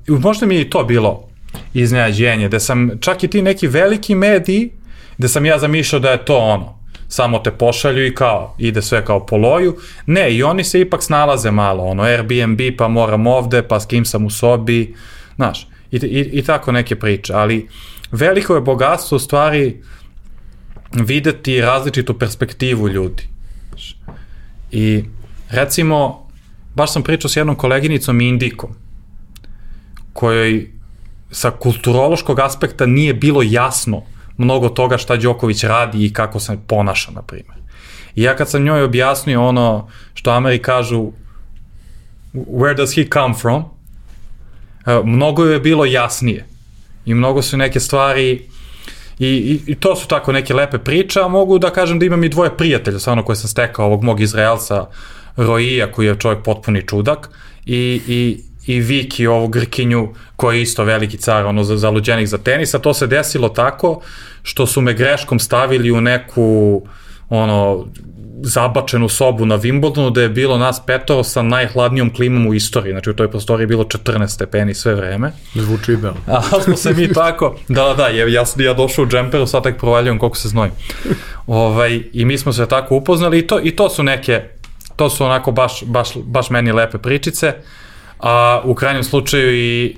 uh, 0.08 0.20
možda 0.20 0.46
mi 0.46 0.56
je 0.56 0.62
i 0.62 0.70
to 0.70 0.84
bilo 0.84 1.30
iznenađenje, 1.74 2.50
da 2.50 2.60
sam 2.60 2.90
čak 3.00 3.24
i 3.24 3.28
ti 3.28 3.42
neki 3.42 3.68
veliki 3.68 4.16
mediji, 4.16 4.72
da 5.18 5.28
sam 5.28 5.46
ja 5.46 5.60
zamišljao 5.60 6.00
da 6.00 6.12
je 6.12 6.26
to 6.26 6.38
ono, 6.38 6.80
samo 7.08 7.40
te 7.40 7.52
pošalju 7.52 8.06
i 8.06 8.16
kao, 8.16 8.56
ide 8.58 8.82
sve 8.82 9.06
kao 9.06 9.26
po 9.26 9.38
loju. 9.38 9.78
Ne, 10.06 10.34
i 10.34 10.44
oni 10.44 10.64
se 10.64 10.82
ipak 10.82 11.04
snalaze 11.04 11.52
malo, 11.52 11.84
ono, 11.84 12.04
Airbnb, 12.04 12.60
pa 12.78 12.88
moram 12.88 13.28
ovde, 13.28 13.64
pa 13.68 13.80
s 13.80 13.86
kim 13.86 14.06
sam 14.06 14.26
u 14.26 14.30
sobi, 14.30 14.96
znaš, 15.36 15.68
i, 15.92 15.98
i, 15.98 16.30
i 16.34 16.44
tako 16.44 16.72
neke 16.72 16.96
priče, 16.96 17.34
ali 17.34 17.68
veliko 18.12 18.56
je 18.56 18.62
bogatstvo 18.62 19.16
u 19.16 19.20
stvari 19.20 19.82
videti 20.94 21.62
različitu 21.62 22.20
perspektivu 22.20 22.90
ljudi. 22.90 23.24
I 24.72 25.04
recimo, 25.50 26.28
baš 26.76 26.94
sam 26.94 27.04
pričao 27.04 27.30
s 27.30 27.36
jednom 27.36 27.56
koleginicom 27.56 28.22
Indikom, 28.22 28.76
kojoj 30.14 30.72
sa 31.32 31.52
kulturološkog 31.52 32.40
aspekta 32.40 32.86
nije 32.86 33.14
bilo 33.14 33.42
jasno 33.42 34.04
mnogo 34.38 34.70
toga 34.70 34.98
šta 34.98 35.16
Đoković 35.16 35.64
radi 35.64 36.06
i 36.06 36.14
kako 36.14 36.40
se 36.40 36.58
ponaša, 36.68 37.12
na 37.12 37.22
primjer. 37.22 37.58
I 38.16 38.24
ja 38.24 38.36
kad 38.36 38.50
sam 38.50 38.64
njoj 38.64 38.84
objasnio 38.84 39.48
ono 39.48 39.88
što 40.14 40.32
Ameri 40.32 40.62
kažu 40.62 41.12
where 42.34 42.78
does 42.78 42.96
he 42.96 43.06
come 43.14 43.34
from, 43.34 43.64
e, 44.86 45.02
mnogo 45.04 45.46
je 45.46 45.60
bilo 45.60 45.86
jasnije. 45.86 46.46
I 47.06 47.14
mnogo 47.14 47.42
su 47.42 47.58
neke 47.58 47.80
stvari 47.80 48.48
i, 49.20 49.28
i, 49.28 49.72
i 49.72 49.76
to 49.76 49.96
su 49.96 50.08
tako 50.08 50.32
neke 50.32 50.54
lepe 50.54 50.78
priče, 50.78 51.20
a 51.20 51.28
mogu 51.28 51.60
da 51.60 51.70
kažem 51.70 52.00
da 52.00 52.06
imam 52.06 52.24
i 52.24 52.30
dvoje 52.30 52.58
prijatelja, 52.58 53.00
sa 53.00 53.12
ono 53.12 53.24
koje 53.26 53.36
sam 53.36 53.50
stekao, 53.50 53.86
ovog 53.86 54.04
mog 54.04 54.22
Izraelca 54.22 54.86
Roija, 55.36 55.92
koji 55.92 56.08
je 56.08 56.20
čovjek 56.20 56.44
potpuni 56.44 56.88
čudak, 56.88 57.30
i, 57.66 58.02
i, 58.08 58.40
i 58.66 58.80
Viki, 58.80 59.28
ovu 59.28 59.48
Grkinju, 59.48 60.14
koji 60.36 60.58
je 60.58 60.62
isto 60.62 60.84
veliki 60.84 61.18
car, 61.18 61.46
ono, 61.46 61.64
za, 61.64 61.78
zaluđenih 61.78 62.30
za 62.30 62.38
tenisa. 62.38 62.80
To 62.80 62.94
se 62.94 63.08
desilo 63.08 63.50
tako 63.50 64.02
što 64.44 64.66
su 64.66 64.82
me 64.82 64.94
greškom 64.94 65.40
stavili 65.40 65.92
u 65.92 66.02
neku, 66.02 66.82
ono, 67.30 67.86
zabačenu 68.44 69.10
sobu 69.10 69.46
na 69.46 69.58
Wimbledonu 69.58 70.12
da 70.12 70.22
je 70.22 70.30
bilo 70.30 70.58
nas 70.58 70.82
petoro 70.86 71.24
sa 71.24 71.42
najhladnijom 71.42 72.14
klimom 72.14 72.48
u 72.48 72.54
istoriji. 72.54 72.94
Znači 72.94 73.10
u 73.10 73.14
toj 73.14 73.32
prostoriji 73.32 73.64
je 73.64 73.68
bilo 73.68 73.84
14 73.84 74.28
stepeni 74.28 74.74
sve 74.74 74.96
vreme. 74.96 75.32
Zvuči 75.56 75.96
da. 75.96 76.14
A 76.28 76.42
smo 76.64 76.76
se 76.76 76.94
mi 76.94 77.14
tako, 77.24 77.56
da, 77.68 77.84
da, 77.84 77.94
da, 77.94 78.08
ja, 78.08 78.28
ja, 78.28 78.44
ja 78.58 78.74
došao 78.74 79.04
u 79.04 79.08
džemperu, 79.08 79.48
sad 79.48 79.64
tek 79.64 79.78
provaljujem 79.78 80.20
koliko 80.20 80.38
se 80.38 80.48
znojim. 80.48 80.72
ovaj, 81.48 82.04
I 82.14 82.26
mi 82.26 82.38
smo 82.38 82.54
se 82.54 82.66
tako 82.66 82.96
upoznali 82.96 83.40
i 83.40 83.48
to, 83.48 83.60
i 83.64 83.76
to 83.76 83.90
su 83.90 84.04
neke, 84.04 84.44
to 84.96 85.10
su 85.10 85.26
onako 85.26 85.52
baš, 85.52 85.84
baš, 85.86 86.10
baš 86.24 86.50
meni 86.50 86.72
lepe 86.72 86.98
pričice. 86.98 87.54
A 88.20 88.62
u 88.66 88.76
krajnjem 88.76 89.04
slučaju 89.04 89.56
i, 89.56 89.96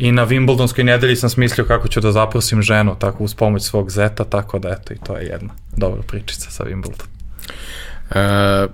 I 0.00 0.12
na 0.12 0.26
Wimbledonskoj 0.26 0.82
nedelji 0.82 1.16
sam 1.16 1.30
smislio 1.30 1.64
kako 1.64 1.88
ću 1.88 2.00
da 2.00 2.12
zaprosim 2.12 2.62
ženu, 2.62 2.96
tako 2.98 3.24
uz 3.24 3.34
pomoć 3.34 3.62
svog 3.62 3.90
zeta, 3.90 4.24
tako 4.24 4.58
da 4.58 4.68
eto 4.68 4.94
i 4.94 4.96
to 5.06 5.16
je 5.16 5.26
jedna 5.26 5.54
dobra 5.76 6.02
pričica 6.02 6.50
sa 6.50 6.64
Wimbledon. 6.64 7.19
E, 8.10 8.66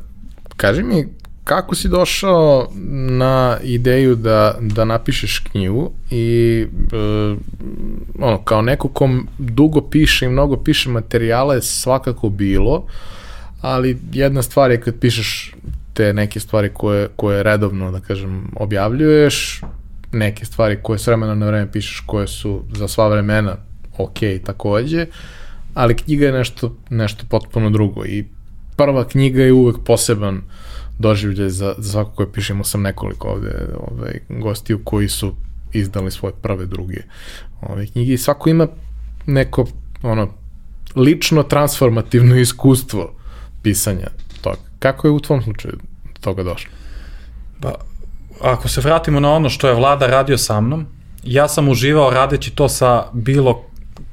kaži 0.56 0.82
mi, 0.82 1.08
kako 1.44 1.74
si 1.74 1.88
došao 1.88 2.68
na 3.10 3.56
ideju 3.62 4.14
da, 4.14 4.54
da 4.60 4.84
napišeš 4.84 5.38
knjigu 5.38 5.90
i 6.10 6.66
e, 6.92 7.36
ono, 8.20 8.38
kao 8.44 8.62
neko 8.62 8.88
kom 8.88 9.28
dugo 9.38 9.80
piše 9.80 10.26
i 10.26 10.28
mnogo 10.28 10.56
piše 10.56 10.90
materijala 10.90 11.54
je 11.54 11.62
svakako 11.62 12.28
bilo, 12.28 12.86
ali 13.60 13.98
jedna 14.12 14.42
stvar 14.42 14.70
je 14.70 14.80
kad 14.80 14.98
pišeš 15.00 15.54
te 15.94 16.12
neke 16.12 16.40
stvari 16.40 16.70
koje, 16.74 17.08
koje 17.16 17.42
redovno, 17.42 17.90
da 17.90 18.00
kažem, 18.00 18.50
objavljuješ, 18.56 19.60
neke 20.12 20.44
stvari 20.44 20.78
koje 20.82 20.98
s 20.98 21.06
vremena 21.06 21.34
na 21.34 21.46
vreme 21.46 21.72
pišeš 21.72 22.00
koje 22.06 22.26
su 22.26 22.62
za 22.72 22.88
sva 22.88 23.08
vremena 23.08 23.56
ok 23.98 24.18
takođe, 24.44 25.06
ali 25.74 25.96
knjiga 25.96 26.26
je 26.26 26.32
nešto, 26.32 26.76
nešto 26.90 27.24
potpuno 27.28 27.70
drugo 27.70 28.04
i 28.04 28.24
prva 28.76 29.04
knjiga 29.04 29.42
je 29.42 29.52
uvek 29.52 29.76
poseban 29.84 30.42
doživljaj 30.98 31.48
za, 31.48 31.74
za 31.78 31.90
svako 31.92 32.10
koje 32.10 32.32
pišemo 32.32 32.64
sam 32.64 32.82
nekoliko 32.82 33.28
ovde 33.28 33.68
ovaj, 33.78 34.20
gostiju 34.28 34.80
koji 34.84 35.08
su 35.08 35.34
izdali 35.72 36.10
svoje 36.10 36.32
prve 36.42 36.66
druge 36.66 37.00
ove 37.60 37.86
knjige 37.86 38.12
i 38.12 38.18
svako 38.18 38.50
ima 38.50 38.66
neko 39.26 39.66
ono 40.02 40.28
lično 40.96 41.42
transformativno 41.42 42.36
iskustvo 42.46 43.12
pisanja 43.62 44.06
toga. 44.40 44.56
Kako 44.78 45.06
je 45.06 45.10
u 45.10 45.20
tvom 45.20 45.42
slučaju 45.42 45.78
toga 46.20 46.42
došlo? 46.42 46.70
Pa, 47.60 47.74
ako 48.40 48.68
se 48.68 48.80
vratimo 48.80 49.20
na 49.20 49.32
ono 49.32 49.48
što 49.48 49.68
je 49.68 49.74
vlada 49.74 50.06
radio 50.06 50.38
sa 50.38 50.60
mnom, 50.60 50.86
ja 51.24 51.48
sam 51.48 51.68
uživao 51.68 52.10
radeći 52.10 52.50
to 52.50 52.68
sa 52.68 53.04
bilo 53.12 53.62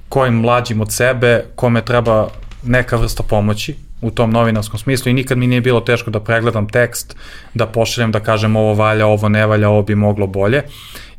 kojim 0.09 0.33
mlađim 0.33 0.81
od 0.81 0.93
sebe, 0.93 1.45
kome 1.55 1.85
treba 1.85 2.29
neka 2.63 2.95
vrsta 2.95 3.23
pomoći 3.23 3.75
u 4.03 4.11
tom 4.11 4.31
novinarskom 4.31 4.79
smislu 4.79 5.09
i 5.09 5.13
nikad 5.13 5.37
mi 5.37 5.47
nije 5.47 5.61
bilo 5.61 5.79
teško 5.79 6.11
da 6.11 6.19
pregledam 6.19 6.67
tekst, 6.67 7.15
da 7.53 7.67
pošaljem, 7.67 8.11
da 8.11 8.19
kažem 8.19 8.55
ovo 8.55 8.73
valja, 8.73 9.07
ovo 9.07 9.29
ne 9.29 9.45
valja, 9.45 9.69
ovo 9.69 9.81
bi 9.81 9.95
moglo 9.95 10.27
bolje, 10.27 10.63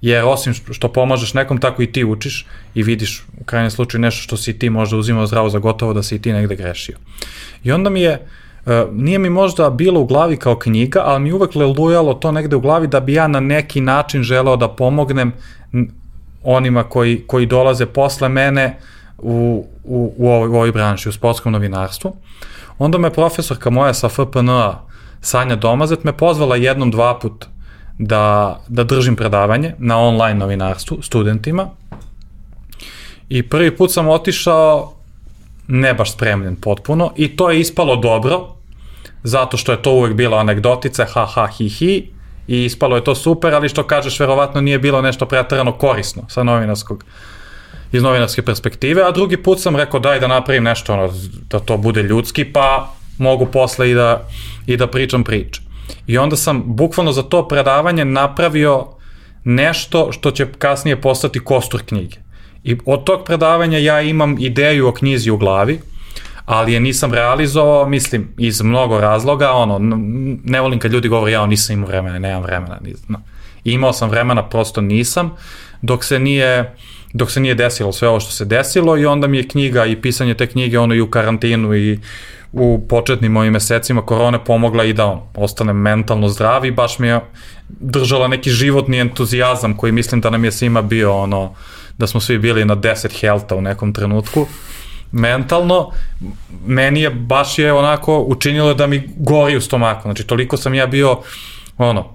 jer 0.01 0.25
osim 0.25 0.55
što 0.55 0.89
pomažeš 0.89 1.35
nekom, 1.35 1.59
tako 1.59 1.83
i 1.83 1.93
ti 1.93 2.05
učiš 2.05 2.47
i 2.75 2.83
vidiš 2.83 3.25
u 3.41 3.45
krajnjem 3.45 3.71
slučaju 3.71 4.01
nešto 4.01 4.23
što 4.23 4.37
si 4.37 4.59
ti 4.59 4.71
možda 4.71 4.97
uzimao 4.97 5.27
zdravo 5.27 5.49
za 5.49 5.59
gotovo 5.59 5.93
da 5.93 6.03
si 6.03 6.17
i 6.17 6.23
ti 6.23 6.33
negde 6.33 6.57
grešio. 6.57 6.97
I 7.65 7.73
onda 7.73 7.91
mi 7.91 8.01
je, 8.01 8.27
Uh, 8.67 8.73
nije 8.93 9.19
mi 9.19 9.31
možda 9.31 9.71
bilo 9.71 10.01
u 10.01 10.07
glavi 10.07 10.37
kao 10.37 10.57
knjiga, 10.59 11.03
ali 11.05 11.21
mi 11.21 11.33
uvek 11.33 11.55
lelujalo 11.55 12.15
to 12.15 12.33
negde 12.33 12.57
u 12.57 12.61
glavi 12.61 12.87
da 12.87 13.01
bi 13.01 13.13
ja 13.13 13.29
na 13.29 13.41
neki 13.41 13.81
način 13.81 14.23
želeo 14.23 14.57
da 14.57 14.69
pomognem 14.69 15.33
onima 16.43 16.83
koji, 16.83 17.23
koji 17.27 17.47
dolaze 17.47 17.87
posle 17.87 18.29
mene 18.29 18.79
u, 19.19 19.67
u, 19.85 20.15
u, 20.17 20.29
ovoj, 20.29 20.49
u 20.49 20.55
ovoj 20.55 20.73
branši, 20.73 21.09
u 21.09 21.13
sportskom 21.13 21.53
novinarstvu. 21.53 22.17
Onda 22.79 22.99
me 22.99 23.11
profesorka 23.11 23.71
moja 23.71 23.95
sa 23.95 24.09
FPN-a, 24.09 24.81
Sanja 25.21 25.57
Domazet, 25.57 26.05
me 26.05 26.13
pozvala 26.13 26.57
jednom, 26.57 26.91
dva 26.91 27.19
put 27.19 27.47
da, 27.99 28.61
da 28.69 28.85
držim 28.85 29.17
predavanje 29.17 29.75
na 29.79 29.99
online 29.99 30.35
novinarstvu 30.35 31.03
studentima. 31.03 31.69
I 33.29 33.43
prvi 33.43 33.77
put 33.77 33.93
sam 33.93 34.09
otišao 34.09 34.93
ne 35.69 35.95
baš 35.95 36.13
spremljen 36.13 36.57
potpuno 36.57 37.13
i 37.17 37.37
to 37.37 37.51
je 37.51 37.61
ispalo 37.61 37.97
dobro, 37.97 38.55
zato 39.23 39.57
što 39.57 39.73
je 39.73 39.83
to 39.83 39.93
uvek 39.93 40.15
bila 40.15 40.39
anegdotica, 40.39 41.07
ha 41.15 41.27
ha 41.27 41.47
hi 41.47 41.69
hi, 41.69 42.11
i 42.49 42.65
ispalo 42.65 42.97
je 42.97 43.05
to 43.05 43.15
super, 43.15 43.55
ali 43.55 43.69
što 43.69 43.87
kažeš, 43.87 44.21
verovatno 44.21 44.61
nije 44.61 44.79
bilo 44.79 45.03
nešto 45.03 45.27
pretarano 45.27 45.73
korisno 45.73 46.23
sa 46.29 46.43
novinarskog 46.43 47.05
iz 47.95 48.03
novinarske 48.03 48.43
perspektive, 48.43 49.03
a 49.03 49.11
drugi 49.11 49.37
put 49.37 49.61
sam 49.61 49.77
rekao 49.77 50.01
daj 50.01 50.21
da 50.21 50.27
napravim 50.27 50.65
nešto 50.65 50.93
ono, 50.93 51.13
da 51.51 51.61
to 51.61 51.77
bude 51.77 52.03
ljudski, 52.03 52.45
pa 52.45 52.95
mogu 53.19 53.47
posle 53.47 53.91
i 53.91 53.95
da, 53.95 54.29
i 54.67 54.77
da 54.77 54.87
pričam 54.87 55.25
priče. 55.25 55.61
I 56.07 56.19
onda 56.19 56.37
sam 56.37 56.63
bukvalno 56.67 57.13
za 57.13 57.23
to 57.23 57.49
predavanje 57.49 58.05
napravio 58.05 58.87
nešto 59.45 60.13
što 60.13 60.31
će 60.31 60.47
kasnije 60.59 61.01
postati 61.01 61.41
kostur 61.41 61.83
knjige. 61.87 62.17
I 62.65 62.77
od 62.87 63.05
tog 63.05 63.25
predavanja 63.25 63.79
ja 63.79 64.01
imam 64.01 64.37
ideju 64.39 64.89
o 64.89 64.93
knjizi 64.93 65.31
u 65.31 65.37
glavi, 65.37 65.81
ali 66.45 66.73
je 66.73 66.81
nisam 66.81 67.15
realizovao, 67.15 67.89
mislim, 67.89 68.29
iz 68.39 68.63
mnogo 68.63 69.01
razloga, 69.01 69.53
ono, 69.53 69.79
ne 70.45 70.61
volim 70.61 70.79
kad 70.79 70.93
ljudi 70.93 71.09
govore, 71.09 71.33
ja 71.33 71.47
nisam 71.47 71.75
imao 71.75 71.89
vremena, 71.89 72.19
nemam 72.19 72.43
vremena, 72.43 72.79
nisam. 72.83 73.25
Imao 73.65 73.93
sam 73.93 74.11
vremena, 74.11 74.49
prosto 74.49 74.81
nisam, 74.81 75.31
dok 75.83 76.05
se 76.05 76.19
nije, 76.19 76.75
dok 77.15 77.31
se 77.31 77.41
nije 77.41 77.55
desilo 77.55 77.93
sve 77.93 78.09
ovo 78.09 78.21
što 78.21 78.33
se 78.33 78.45
desilo 78.45 78.99
i 78.99 79.07
onda 79.07 79.27
mi 79.27 79.37
je 79.37 79.49
knjiga 79.49 79.87
i 79.87 79.97
pisanje 79.97 80.35
te 80.35 80.47
knjige, 80.47 80.79
ono 80.79 80.95
i 80.95 81.01
u 81.01 81.11
karantinu 81.11 81.75
i 81.75 81.99
u 82.53 82.87
početnim 82.89 83.33
mojim 83.33 83.53
mesecima 83.53 84.03
korone 84.03 84.45
pomogla 84.45 84.85
i 84.85 84.93
da 84.93 85.07
on, 85.07 85.21
ostanem 85.35 85.77
mentalno 85.77 86.29
zdrav 86.29 86.65
i 86.65 86.71
baš 86.71 86.99
mi 86.99 87.09
je 87.09 87.21
držala 87.69 88.29
neki 88.29 88.51
životni 88.51 88.99
entuzijazam 88.99 89.77
koji 89.77 89.93
mislim 89.93 90.21
da 90.21 90.31
nam 90.31 90.45
je 90.45 90.53
svima 90.53 90.83
bio 90.83 91.17
ono, 91.17 91.55
da 91.99 92.07
smo 92.07 92.21
svi 92.21 92.39
bili 92.39 92.65
na 92.65 92.77
10 92.77 93.21
helta 93.21 93.57
u 93.57 93.63
nekom 93.63 93.93
trenutku 93.93 94.47
mentalno, 95.15 95.91
meni 96.67 97.01
je 97.01 97.11
baš 97.11 97.59
je 97.59 97.73
onako 97.73 98.19
učinilo 98.19 98.75
da 98.75 98.87
mi 98.87 99.09
gori 99.17 99.57
u 99.57 99.61
stomaku. 99.61 100.03
Znači, 100.03 100.27
toliko 100.27 100.57
sam 100.57 100.75
ja 100.75 100.87
bio, 100.87 101.19
ono, 101.79 102.15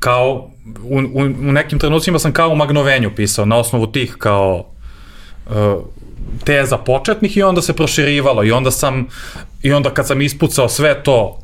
kao, 0.00 0.50
u, 0.82 0.98
u, 0.98 1.20
u 1.22 1.52
nekim 1.52 1.78
trenucima 1.78 2.18
sam 2.18 2.32
kao 2.32 2.48
u 2.48 2.56
magnovenju 2.56 3.14
pisao, 3.16 3.44
na 3.44 3.56
osnovu 3.56 3.86
tih 3.86 4.16
kao 4.18 4.64
uh, 5.46 5.54
teza 6.44 6.78
početnih 6.78 7.36
i 7.36 7.42
onda 7.42 7.62
se 7.62 7.72
proširivalo 7.72 8.44
i 8.44 8.52
onda 8.52 8.70
sam, 8.70 9.06
i 9.62 9.72
onda 9.72 9.90
kad 9.90 10.06
sam 10.06 10.22
ispucao 10.22 10.68
sve 10.68 11.02
to 11.02 11.38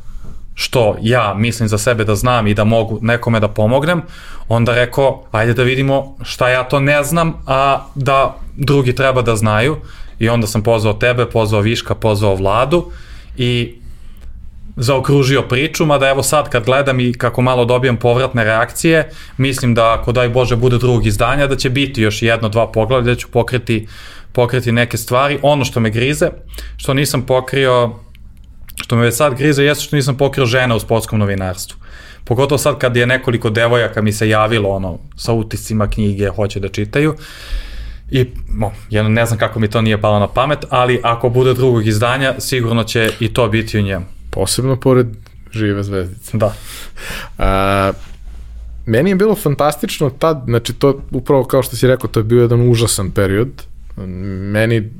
što 0.54 0.96
ja 1.02 1.34
mislim 1.34 1.68
za 1.68 1.78
sebe 1.78 2.04
da 2.04 2.14
znam 2.14 2.46
i 2.46 2.54
da 2.54 2.64
mogu 2.64 2.98
nekome 3.02 3.40
da 3.40 3.48
pomognem, 3.48 4.02
onda 4.48 4.74
rekao, 4.74 5.24
ajde 5.30 5.54
da 5.54 5.62
vidimo 5.62 6.16
šta 6.22 6.48
ja 6.48 6.64
to 6.64 6.80
ne 6.80 7.04
znam, 7.04 7.42
a 7.46 7.86
da 7.94 8.36
drugi 8.56 8.94
treba 8.94 9.22
da 9.22 9.36
znaju. 9.36 9.76
I 10.18 10.28
onda 10.28 10.46
sam 10.46 10.62
pozvao 10.62 10.94
tebe, 10.94 11.26
pozvao 11.26 11.60
Viška, 11.60 11.94
pozvao 11.94 12.34
Vladu 12.34 12.90
i 13.36 13.74
zaokružio 14.76 15.42
priču, 15.42 15.86
mada 15.86 16.08
evo 16.08 16.22
sad 16.22 16.48
kad 16.48 16.64
gledam 16.64 17.00
i 17.00 17.12
kako 17.12 17.42
malo 17.42 17.64
dobijam 17.64 17.96
povratne 17.96 18.44
reakcije, 18.44 19.10
mislim 19.36 19.74
da 19.74 19.94
ako 20.00 20.12
daj 20.12 20.28
Bože 20.28 20.56
bude 20.56 20.78
drugog 20.78 21.06
izdanja, 21.06 21.46
da 21.46 21.56
će 21.56 21.70
biti 21.70 22.02
još 22.02 22.22
jedno, 22.22 22.48
dva 22.48 22.72
poglavlja, 22.72 23.14
da 23.14 23.20
ću 23.20 23.28
pokreti, 23.28 23.86
pokreti 24.32 24.72
neke 24.72 24.96
stvari. 24.96 25.38
Ono 25.42 25.64
što 25.64 25.80
me 25.80 25.90
grize, 25.90 26.30
što 26.76 26.94
nisam 26.94 27.22
pokrio 27.22 27.90
Što 28.76 28.96
me 28.96 29.02
već 29.02 29.14
sad 29.14 29.34
grize 29.34 29.64
jeste 29.64 29.84
što 29.84 29.96
nisam 29.96 30.16
pokrio 30.16 30.46
žena 30.46 30.76
u 30.76 30.80
sportskom 30.80 31.18
novinarstvu. 31.18 31.78
Pogotovo 32.24 32.58
sad 32.58 32.78
kad 32.78 32.96
je 32.96 33.06
nekoliko 33.06 33.50
devojaka 33.50 34.02
mi 34.02 34.12
se 34.12 34.28
javilo 34.28 34.68
ono, 34.68 34.98
sa 35.16 35.32
utiscima 35.32 35.90
knjige, 35.90 36.28
hoće 36.28 36.60
da 36.60 36.68
čitaju. 36.68 37.14
I 38.10 38.26
no, 38.58 38.70
jedno, 38.90 39.10
ne 39.10 39.26
znam 39.26 39.38
kako 39.38 39.60
mi 39.60 39.70
to 39.70 39.80
nije 39.80 40.00
palo 40.00 40.18
na 40.18 40.28
pamet, 40.28 40.64
ali 40.70 41.00
ako 41.02 41.28
bude 41.28 41.54
drugog 41.54 41.86
izdanja, 41.86 42.34
sigurno 42.38 42.84
će 42.84 43.10
i 43.20 43.32
to 43.34 43.48
biti 43.48 43.78
u 43.78 43.82
njemu. 43.82 44.15
Posebno 44.36 44.76
pored 44.76 45.06
žive 45.52 45.82
zvezdice. 45.82 46.36
Da. 46.38 46.54
A, 47.38 47.92
meni 48.86 49.10
je 49.10 49.16
bilo 49.16 49.34
fantastično 49.34 50.10
tad, 50.10 50.42
znači 50.46 50.72
to 50.72 51.00
upravo 51.10 51.44
kao 51.44 51.62
što 51.62 51.76
si 51.76 51.86
rekao, 51.86 52.10
to 52.10 52.20
je 52.20 52.24
bio 52.24 52.42
jedan 52.42 52.70
užasan 52.70 53.10
period. 53.10 53.62
Meni 54.52 54.90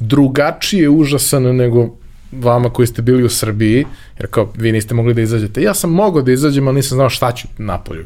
drugačije 0.00 0.88
užasan 0.88 1.56
nego 1.56 1.88
vama 2.32 2.70
koji 2.70 2.86
ste 2.86 3.02
bili 3.02 3.24
u 3.24 3.28
Srbiji, 3.28 3.84
jer 4.18 4.26
kao 4.30 4.52
vi 4.56 4.72
niste 4.72 4.94
mogli 4.94 5.14
da 5.14 5.20
izađete. 5.20 5.62
Ja 5.62 5.74
sam 5.74 5.90
mogao 5.90 6.22
da 6.22 6.32
izađem, 6.32 6.68
ali 6.68 6.76
nisam 6.76 6.96
znao 6.96 7.10
šta 7.10 7.32
ću 7.32 7.48
napolju. 7.58 8.04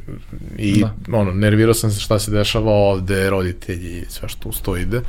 I 0.58 0.80
da. 0.80 0.94
ono, 1.12 1.32
nervirao 1.32 1.74
sam 1.74 1.90
se 1.90 2.00
šta 2.00 2.18
se 2.18 2.30
dešava 2.30 2.72
ovde, 2.72 3.30
roditelji 3.30 3.98
i 3.98 4.04
sve 4.08 4.28
što 4.28 4.48
uz 4.48 4.60
to 4.62 4.76
ide. 4.76 5.00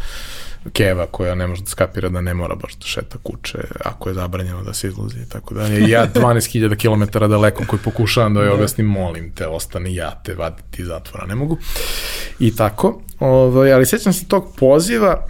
Keva 0.74 1.06
koja 1.06 1.36
ne 1.36 1.48
može 1.48 1.62
da 1.62 1.70
skapira 1.70 2.10
da 2.10 2.22
ne 2.22 2.34
mora 2.34 2.56
baš 2.56 2.76
da 2.76 2.86
šeta 2.86 3.18
kuće 3.24 3.58
ako 3.86 4.10
je 4.10 4.16
zabranjeno 4.16 4.64
da 4.64 4.74
se 4.74 4.88
izlazi 4.88 5.20
i 5.20 5.30
tako 5.30 5.54
da. 5.54 5.68
Ja 5.68 6.08
12.000 6.14 6.76
km 6.76 7.20
daleko 7.20 7.64
koji 7.68 7.80
pokušavam 7.84 8.34
da 8.34 8.40
joj 8.40 8.48
da. 8.48 8.54
objasnim, 8.54 8.86
molim 8.86 9.32
te, 9.32 9.48
ostani 9.48 9.96
ja 9.96 10.22
te 10.26 10.34
vaditi 10.34 10.82
iz 10.82 10.88
zatvora, 10.88 11.26
ne 11.26 11.36
mogu. 11.36 11.58
I 12.40 12.56
tako, 12.56 13.02
ovaj, 13.20 13.74
ali 13.74 13.86
sećam 13.86 14.14
se 14.14 14.28
tog 14.28 14.56
poziva 14.58 15.28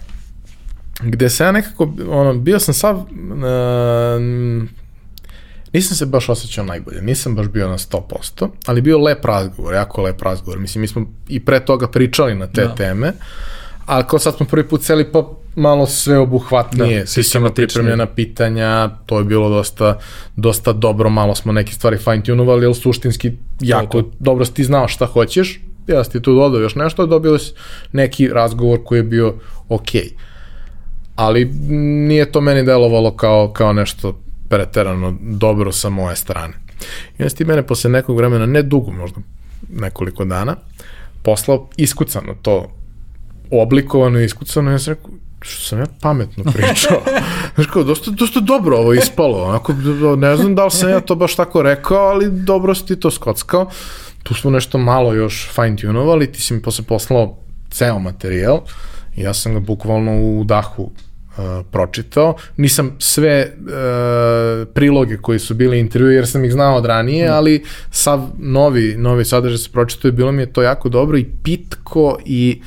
gde 1.02 1.30
se 1.30 1.44
ja 1.44 1.52
nekako, 1.52 1.92
ono, 2.08 2.34
bio 2.34 2.58
sam 2.58 2.74
sav, 2.74 2.96
uh, 2.96 3.06
nisam 5.72 5.96
se 5.96 6.06
baš 6.06 6.28
osjećao 6.28 6.64
najbolje, 6.64 7.02
nisam 7.02 7.34
baš 7.34 7.46
bio 7.48 7.68
na 7.68 7.78
100%, 7.78 8.48
ali 8.66 8.80
bio 8.80 8.98
lep 8.98 9.24
razgovor, 9.24 9.74
jako 9.74 10.02
lep 10.02 10.22
razgovor. 10.22 10.58
Mislim, 10.58 10.80
mi 10.80 10.88
smo 10.88 11.06
i 11.28 11.44
pre 11.44 11.64
toga 11.64 11.88
pričali 11.88 12.34
na 12.34 12.46
te 12.46 12.64
da. 12.64 12.74
teme, 12.74 13.12
ali 13.86 14.04
kao 14.08 14.18
sad 14.18 14.36
smo 14.36 14.46
prvi 14.46 14.68
put 14.68 14.82
celi 14.82 15.12
pa 15.12 15.28
malo 15.56 15.86
sve 15.86 16.18
obuhvatnije, 16.18 17.00
da, 17.00 17.22
smo 17.22 17.50
pripremljena 17.50 18.06
pitanja, 18.06 18.90
to 19.06 19.18
je 19.18 19.24
bilo 19.24 19.48
dosta, 19.48 19.98
dosta 20.36 20.72
dobro, 20.72 21.10
malo 21.10 21.34
smo 21.34 21.52
neke 21.52 21.72
stvari 21.72 21.96
fine 21.96 22.22
tunovali, 22.22 22.66
ali 22.66 22.74
suštinski 22.74 23.32
jako 23.60 24.02
to, 24.02 24.08
to. 24.08 24.16
dobro 24.20 24.44
si 24.44 24.54
ti 24.54 24.64
znao 24.64 24.88
šta 24.88 25.06
hoćeš, 25.06 25.60
ja 25.86 26.04
ti 26.04 26.22
tu 26.22 26.34
dodao 26.34 26.60
još 26.60 26.74
nešto, 26.74 27.06
dobio 27.06 27.38
si 27.38 27.52
neki 27.92 28.28
razgovor 28.28 28.78
koji 28.84 28.98
je 28.98 29.02
bio 29.02 29.34
okej. 29.68 30.00
Okay. 30.00 30.12
Ali 31.16 31.44
nije 32.08 32.32
to 32.32 32.40
meni 32.40 32.64
delovalo 32.64 33.16
kao, 33.16 33.52
kao 33.52 33.72
nešto 33.72 34.18
preterano 34.48 35.14
dobro 35.20 35.72
sa 35.72 35.88
moje 35.88 36.16
strane. 36.16 36.54
I 37.18 37.22
onda 37.22 37.30
si 37.30 37.36
ti 37.36 37.44
mene 37.44 37.66
posle 37.66 37.90
nekog 37.90 38.16
vremena, 38.16 38.46
ne 38.46 38.62
dugo, 38.62 38.92
možda 38.92 39.20
nekoliko 39.68 40.24
dana, 40.24 40.56
poslao 41.22 41.68
iskucano 41.76 42.34
to 42.42 42.81
oblikovano 43.60 44.20
i 44.20 44.24
iskucano, 44.24 44.70
ja 44.70 44.78
sam 44.78 44.94
rekao, 44.94 45.10
što 45.40 45.68
sam 45.68 45.78
ja 45.78 45.86
pametno 46.00 46.44
pričao. 46.52 47.02
Znaš 47.54 47.66
kao, 47.66 47.84
dosta, 47.84 48.10
dosta 48.10 48.40
dobro 48.40 48.76
ovo 48.76 48.92
ispalo, 48.92 49.42
onako, 49.42 49.72
ne 50.16 50.36
znam 50.36 50.54
da 50.54 50.64
li 50.64 50.70
sam 50.70 50.90
ja 50.90 51.00
to 51.00 51.14
baš 51.14 51.36
tako 51.36 51.62
rekao, 51.62 51.98
ali 51.98 52.30
dobro 52.30 52.74
si 52.74 52.86
ti 52.86 53.00
to 53.00 53.10
skockao. 53.10 53.70
Tu 54.22 54.34
smo 54.34 54.50
nešto 54.50 54.78
malo 54.78 55.14
još 55.14 55.50
fine 55.54 55.76
tunovali, 55.76 56.32
ti 56.32 56.40
si 56.40 56.54
mi 56.54 56.62
posle 56.62 56.84
poslao 56.84 57.36
ceo 57.70 57.98
materijal 57.98 58.60
ja 59.16 59.34
sam 59.34 59.54
ga 59.54 59.60
bukvalno 59.60 60.22
u 60.22 60.44
dahu 60.44 60.82
uh, 60.82 61.66
pročitao. 61.70 62.34
Nisam 62.56 62.96
sve 62.98 63.52
uh, 63.56 64.68
priloge 64.74 65.16
koji 65.16 65.38
su 65.38 65.54
bili 65.54 65.78
intervju, 65.78 66.10
jer 66.10 66.26
sam 66.26 66.44
ih 66.44 66.52
znao 66.52 66.76
od 66.76 66.86
ranije, 66.86 67.28
mm. 67.28 67.32
ali 67.32 67.64
sav 67.90 68.28
novi, 68.38 68.96
novi 68.96 69.24
sadržaj 69.24 69.58
se 69.58 69.70
pročitao 69.72 70.08
i 70.08 70.12
bilo 70.12 70.32
mi 70.32 70.42
je 70.42 70.52
to 70.52 70.62
jako 70.62 70.88
dobro 70.88 71.18
i 71.18 71.26
pitko 71.42 72.18
i, 72.24 72.62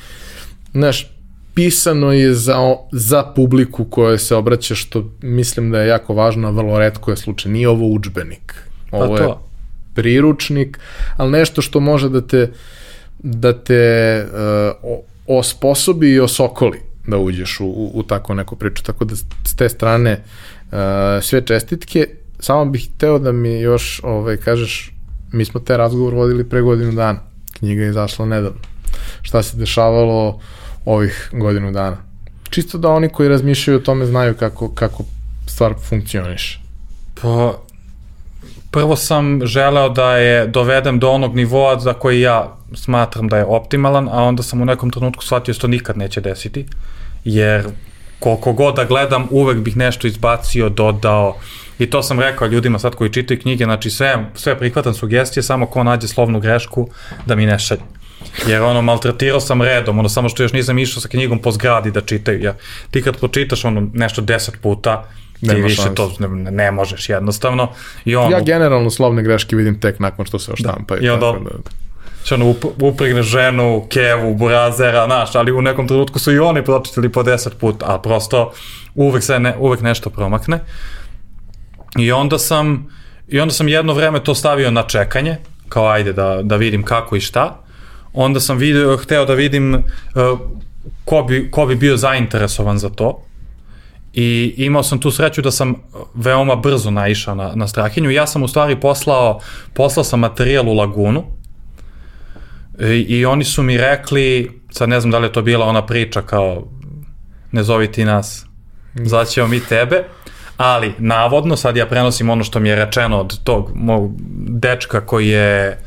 znaš, 0.75 1.11
pisano 1.53 2.11
je 2.13 2.33
za, 2.33 2.75
za 2.91 3.23
publiku 3.23 3.85
koja 3.85 4.17
se 4.17 4.35
obraća, 4.35 4.75
što 4.75 5.11
mislim 5.21 5.71
da 5.71 5.81
je 5.81 5.87
jako 5.87 6.13
važno, 6.13 6.47
a 6.47 6.51
vrlo 6.51 6.79
redko 6.79 7.11
je 7.11 7.17
slučaj. 7.17 7.51
Nije 7.51 7.69
ovo 7.69 7.87
učbenik. 7.87 8.53
Pa 8.91 8.97
Ovo 8.97 9.17
je 9.17 9.29
priručnik, 9.93 10.79
ali 11.17 11.31
nešto 11.31 11.61
što 11.61 11.79
može 11.79 12.09
da 12.09 12.21
te 12.21 12.51
da 13.19 13.53
te 13.53 14.25
uh, 14.83 14.97
osposobi 15.27 16.11
i 16.11 16.19
osokoli 16.19 16.79
da 17.07 17.17
uđeš 17.17 17.59
u, 17.59 17.65
u, 17.65 17.91
u 17.93 18.03
tako 18.03 18.33
neku 18.33 18.55
priču. 18.55 18.83
Tako 18.83 19.05
da 19.05 19.15
s 19.15 19.55
te 19.57 19.69
strane 19.69 20.23
uh, 20.71 20.77
sve 21.21 21.41
čestitke. 21.45 22.07
Samo 22.39 22.65
bih 22.65 22.89
hteo 22.95 23.19
da 23.19 23.31
mi 23.31 23.59
još 23.59 24.01
ovaj, 24.03 24.37
kažeš, 24.37 24.93
mi 25.31 25.45
smo 25.45 25.59
te 25.59 25.77
razgovor 25.77 26.13
vodili 26.13 26.49
pre 26.49 26.61
godinu 26.61 26.91
dana. 26.91 27.19
Knjiga 27.57 27.83
je 27.83 27.89
izašla 27.89 28.25
nedavno. 28.25 28.59
Šta 29.21 29.43
se 29.43 29.57
dešavalo 29.57 30.39
ovih 30.85 31.29
godinu 31.33 31.71
dana? 31.71 31.97
Čisto 32.49 32.77
da 32.77 32.89
oni 32.89 33.09
koji 33.09 33.29
razmišljaju 33.29 33.79
o 33.79 33.81
tome 33.81 34.05
znaju 34.05 34.33
kako, 34.33 34.69
kako 34.69 35.03
stvar 35.47 35.73
funkcioniše. 35.89 36.59
Pa, 37.21 37.57
prvo 38.71 38.95
sam 38.95 39.45
želeo 39.45 39.89
da 39.89 40.17
je 40.17 40.47
dovedem 40.47 40.99
do 40.99 41.09
onog 41.09 41.35
nivoa 41.35 41.79
za 41.79 41.93
koji 41.93 42.21
ja 42.21 42.57
smatram 42.73 43.27
da 43.27 43.37
je 43.37 43.45
optimalan, 43.45 44.09
a 44.11 44.23
onda 44.23 44.43
sam 44.43 44.61
u 44.61 44.65
nekom 44.65 44.89
trenutku 44.89 45.23
shvatio 45.23 45.53
da 45.53 45.59
to 45.59 45.67
nikad 45.67 45.97
neće 45.97 46.21
desiti, 46.21 46.65
jer 47.23 47.67
koliko 48.19 48.53
god 48.53 48.75
da 48.75 48.85
gledam, 48.85 49.27
uvek 49.31 49.57
bih 49.57 49.77
nešto 49.77 50.07
izbacio, 50.07 50.69
dodao, 50.69 51.35
i 51.79 51.89
to 51.89 52.03
sam 52.03 52.19
rekao 52.19 52.47
ljudima 52.47 52.79
sad 52.79 52.95
koji 52.95 53.13
čitaju 53.13 53.39
knjige, 53.41 53.63
znači 53.63 53.89
sve, 53.89 54.25
sve 54.33 54.57
prihvatam 54.59 54.93
sugestije, 54.93 55.43
samo 55.43 55.65
ko 55.65 55.83
nađe 55.83 56.07
slovnu 56.07 56.39
grešku 56.39 56.89
da 57.25 57.35
mi 57.35 57.45
ne 57.45 57.59
šalje. 57.59 57.81
Jer 58.47 58.61
ono, 58.61 58.81
maltretirao 58.81 59.39
sam 59.39 59.61
redom, 59.61 59.99
ono, 59.99 60.09
samo 60.09 60.29
što 60.29 60.43
još 60.43 60.53
nisam 60.53 60.79
išao 60.79 61.01
sa 61.01 61.07
knjigom 61.07 61.39
po 61.39 61.51
zgradi 61.51 61.91
da 61.91 62.01
čitaju. 62.01 62.41
Ja, 62.43 62.55
ti 62.91 63.01
kad 63.01 63.17
pročitaš 63.17 63.65
ono, 63.65 63.87
nešto 63.93 64.21
deset 64.21 64.61
puta, 64.61 65.05
ti 65.39 65.47
Nema 65.47 65.63
više 65.63 65.81
šans. 65.81 65.95
to 65.95 66.11
ne, 66.19 66.51
ne 66.51 66.71
možeš 66.71 67.09
jednostavno. 67.09 67.67
I 68.05 68.15
ono, 68.15 68.31
ja 68.31 68.41
generalno 68.41 68.89
slovne 68.89 69.23
greške 69.23 69.55
vidim 69.55 69.79
tek 69.79 69.99
nakon 69.99 70.25
što 70.25 70.39
se 70.39 70.51
oštampaju. 70.51 71.01
Da. 71.01 71.07
I 71.07 71.09
onda, 71.09 71.25
da, 71.25 71.49
što 72.23 72.35
ono, 72.35 72.49
up, 72.49 72.65
upregne 72.81 73.23
ženu, 73.23 73.87
kevu, 73.89 74.33
burazera, 74.33 75.05
znaš, 75.05 75.35
ali 75.35 75.51
u 75.51 75.61
nekom 75.61 75.87
trenutku 75.87 76.19
su 76.19 76.31
i 76.31 76.39
oni 76.39 76.63
pročitali 76.63 77.11
po 77.11 77.23
deset 77.23 77.57
puta, 77.57 77.85
a 77.89 77.99
prosto 77.99 78.51
uvek 78.95 79.23
se 79.23 79.39
ne, 79.39 79.55
uvek 79.59 79.81
nešto 79.81 80.09
promakne. 80.09 80.59
I 81.99 82.11
onda 82.11 82.37
sam, 82.39 82.87
i 83.27 83.39
onda 83.39 83.53
sam 83.53 83.67
jedno 83.67 83.93
vreme 83.93 84.23
to 84.23 84.35
stavio 84.35 84.71
na 84.71 84.83
čekanje, 84.83 85.37
kao 85.69 85.87
ajde 85.87 86.13
da, 86.13 86.39
da 86.43 86.55
vidim 86.55 86.83
kako 86.83 87.15
i 87.15 87.21
šta 87.21 87.64
onda 88.15 88.39
sam 88.39 88.57
video, 88.57 88.97
hteo 88.97 89.25
da 89.25 89.33
vidim 89.33 89.73
uh, 89.73 90.39
ko, 91.05 91.23
bi, 91.23 91.51
ko 91.51 91.65
bi 91.65 91.75
bio 91.75 91.97
zainteresovan 91.97 92.77
za 92.77 92.89
to. 92.89 93.21
I 94.13 94.53
imao 94.57 94.83
sam 94.83 94.99
tu 94.99 95.11
sreću 95.11 95.41
da 95.41 95.51
sam 95.51 95.75
veoma 96.13 96.55
brzo 96.55 96.91
naišao 96.91 97.35
na, 97.35 97.51
na 97.55 97.67
Strahinju. 97.67 98.11
Ja 98.11 98.27
sam 98.27 98.43
u 98.43 98.47
stvari 98.47 98.79
poslao, 98.79 99.39
poslao 99.73 100.03
sam 100.03 100.19
materijal 100.19 100.69
u 100.69 100.73
Lagunu 100.73 101.23
I, 102.79 103.05
i 103.07 103.25
oni 103.25 103.43
su 103.43 103.63
mi 103.63 103.77
rekli, 103.77 104.51
sad 104.71 104.89
ne 104.89 104.99
znam 104.99 105.11
da 105.11 105.19
li 105.19 105.27
je 105.27 105.33
to 105.33 105.41
bila 105.41 105.65
ona 105.65 105.85
priča 105.85 106.21
kao 106.21 106.63
ne 107.51 107.63
zovi 107.63 107.91
ti 107.91 108.05
nas, 108.05 108.45
zvaćemo 108.93 109.47
mi 109.47 109.59
tebe, 109.59 110.03
ali 110.57 110.93
navodno, 110.97 111.55
sad 111.55 111.77
ja 111.77 111.85
prenosim 111.85 112.29
ono 112.29 112.43
što 112.43 112.59
mi 112.59 112.69
je 112.69 112.75
rečeno 112.75 113.19
od 113.19 113.43
tog 113.43 113.71
mog 113.75 114.11
dečka 114.47 115.05
koji 115.05 115.27
je 115.27 115.67
E, 115.69 115.77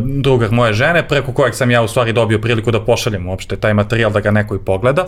drugar 0.00 0.50
moje 0.52 0.72
žene, 0.72 1.08
preko 1.08 1.32
kojeg 1.32 1.54
sam 1.54 1.70
ja 1.70 1.82
u 1.82 1.88
stvari 1.88 2.12
dobio 2.12 2.38
priliku 2.38 2.70
da 2.70 2.84
pošaljem 2.84 3.28
uopšte 3.28 3.56
taj 3.56 3.74
materijal 3.74 4.12
da 4.12 4.20
ga 4.20 4.30
neko 4.30 4.54
i 4.54 4.64
pogleda. 4.64 5.06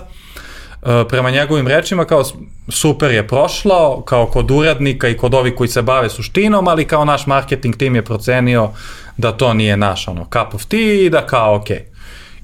E, 0.82 1.05
prema 1.09 1.30
njegovim 1.30 1.68
rečima 1.68 2.05
kao 2.05 2.22
super 2.68 3.10
je 3.10 3.28
prošlo, 3.28 4.02
kao 4.05 4.26
kod 4.26 4.51
urednika 4.51 5.09
i 5.09 5.16
kod 5.16 5.34
ovih 5.34 5.55
koji 5.55 5.68
se 5.68 5.82
bave 5.82 6.10
suštinom, 6.10 6.68
ali 6.68 6.84
kao 6.84 7.05
naš 7.05 7.26
marketing 7.26 7.76
tim 7.76 7.94
je 7.94 8.05
procenio 8.05 8.70
da 9.16 9.32
to 9.32 9.55
nije 9.55 9.76
naš 9.76 10.09
ono 10.09 10.24
cup 10.24 10.55
of 10.55 10.64
tea 10.64 11.06
i 11.06 11.10
da 11.10 11.26
kao. 11.26 11.59
Okay. 11.59 11.80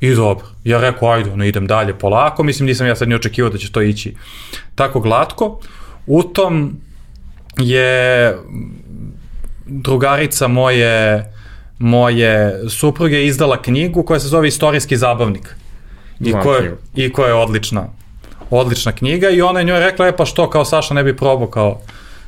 I 0.01 0.15
dobro, 0.15 0.47
ja 0.65 0.81
rekao, 0.81 1.11
ajde, 1.11 1.37
no 1.37 1.45
idem 1.45 1.67
dalje 1.67 1.99
polako, 1.99 2.43
mislim 2.43 2.67
nisam 2.67 2.87
ja 2.87 2.97
sad 2.97 3.09
ni 3.09 3.15
očekivao 3.15 3.51
da 3.51 3.59
će 3.59 3.73
to 3.73 3.83
ići 3.83 4.17
tako 4.75 5.01
glatko. 5.01 5.61
U 6.07 6.23
tom 6.23 6.77
je 7.59 8.37
drugarica 9.67 10.49
moje 10.49 11.25
moje 11.83 12.61
supruge 12.69 13.27
izdala 13.27 13.63
knjigu 13.63 14.03
koja 14.03 14.21
se 14.21 14.29
zove 14.29 14.49
Istorijski 14.49 14.97
zabavnik. 14.97 15.57
I 16.21 16.33
koja, 16.33 16.61
I 16.95 17.13
koja 17.13 17.29
je 17.29 17.35
odlična. 17.35 17.87
Odlična 18.51 18.93
knjiga 18.93 19.31
i 19.31 19.43
ona 19.43 19.59
je 19.59 19.65
njoj 19.65 19.81
rekla, 19.81 20.07
e 20.07 20.17
pa 20.17 20.25
što, 20.25 20.51
kao 20.51 20.65
Saša 20.65 20.95
ne 20.95 21.05
bi 21.05 21.17
probao 21.17 21.47
kao 21.47 21.81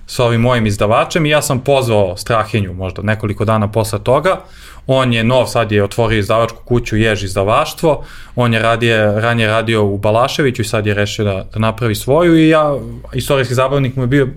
sa 0.06 0.24
ovim 0.24 0.40
mojim 0.40 0.66
izdavačem 0.66 1.26
i 1.26 1.30
ja 1.30 1.42
sam 1.42 1.60
pozvao 1.60 2.16
Strahinju 2.16 2.72
možda 2.72 3.02
nekoliko 3.02 3.44
dana 3.44 3.68
posle 3.72 3.98
toga. 4.04 4.40
On 4.86 5.12
je 5.12 5.24
nov, 5.24 5.46
sad 5.46 5.72
je 5.72 5.84
otvorio 5.84 6.18
izdavačku 6.18 6.62
kuću 6.64 6.96
Jež 6.96 7.24
izdavaštvo, 7.24 8.04
on 8.36 8.54
je 8.54 8.58
radije, 8.60 9.20
ranije 9.20 9.48
radio 9.48 9.84
u 9.84 9.98
Balaševiću 9.98 10.62
i 10.62 10.64
sad 10.64 10.86
je 10.86 10.94
rešio 10.94 11.24
da, 11.24 11.44
da 11.52 11.58
napravi 11.58 11.94
svoju 11.94 12.36
i 12.36 12.48
ja, 12.48 12.74
istorijski 13.12 13.54
zabavnik 13.54 13.96
mu 13.96 14.02
je 14.02 14.06
bio 14.06 14.28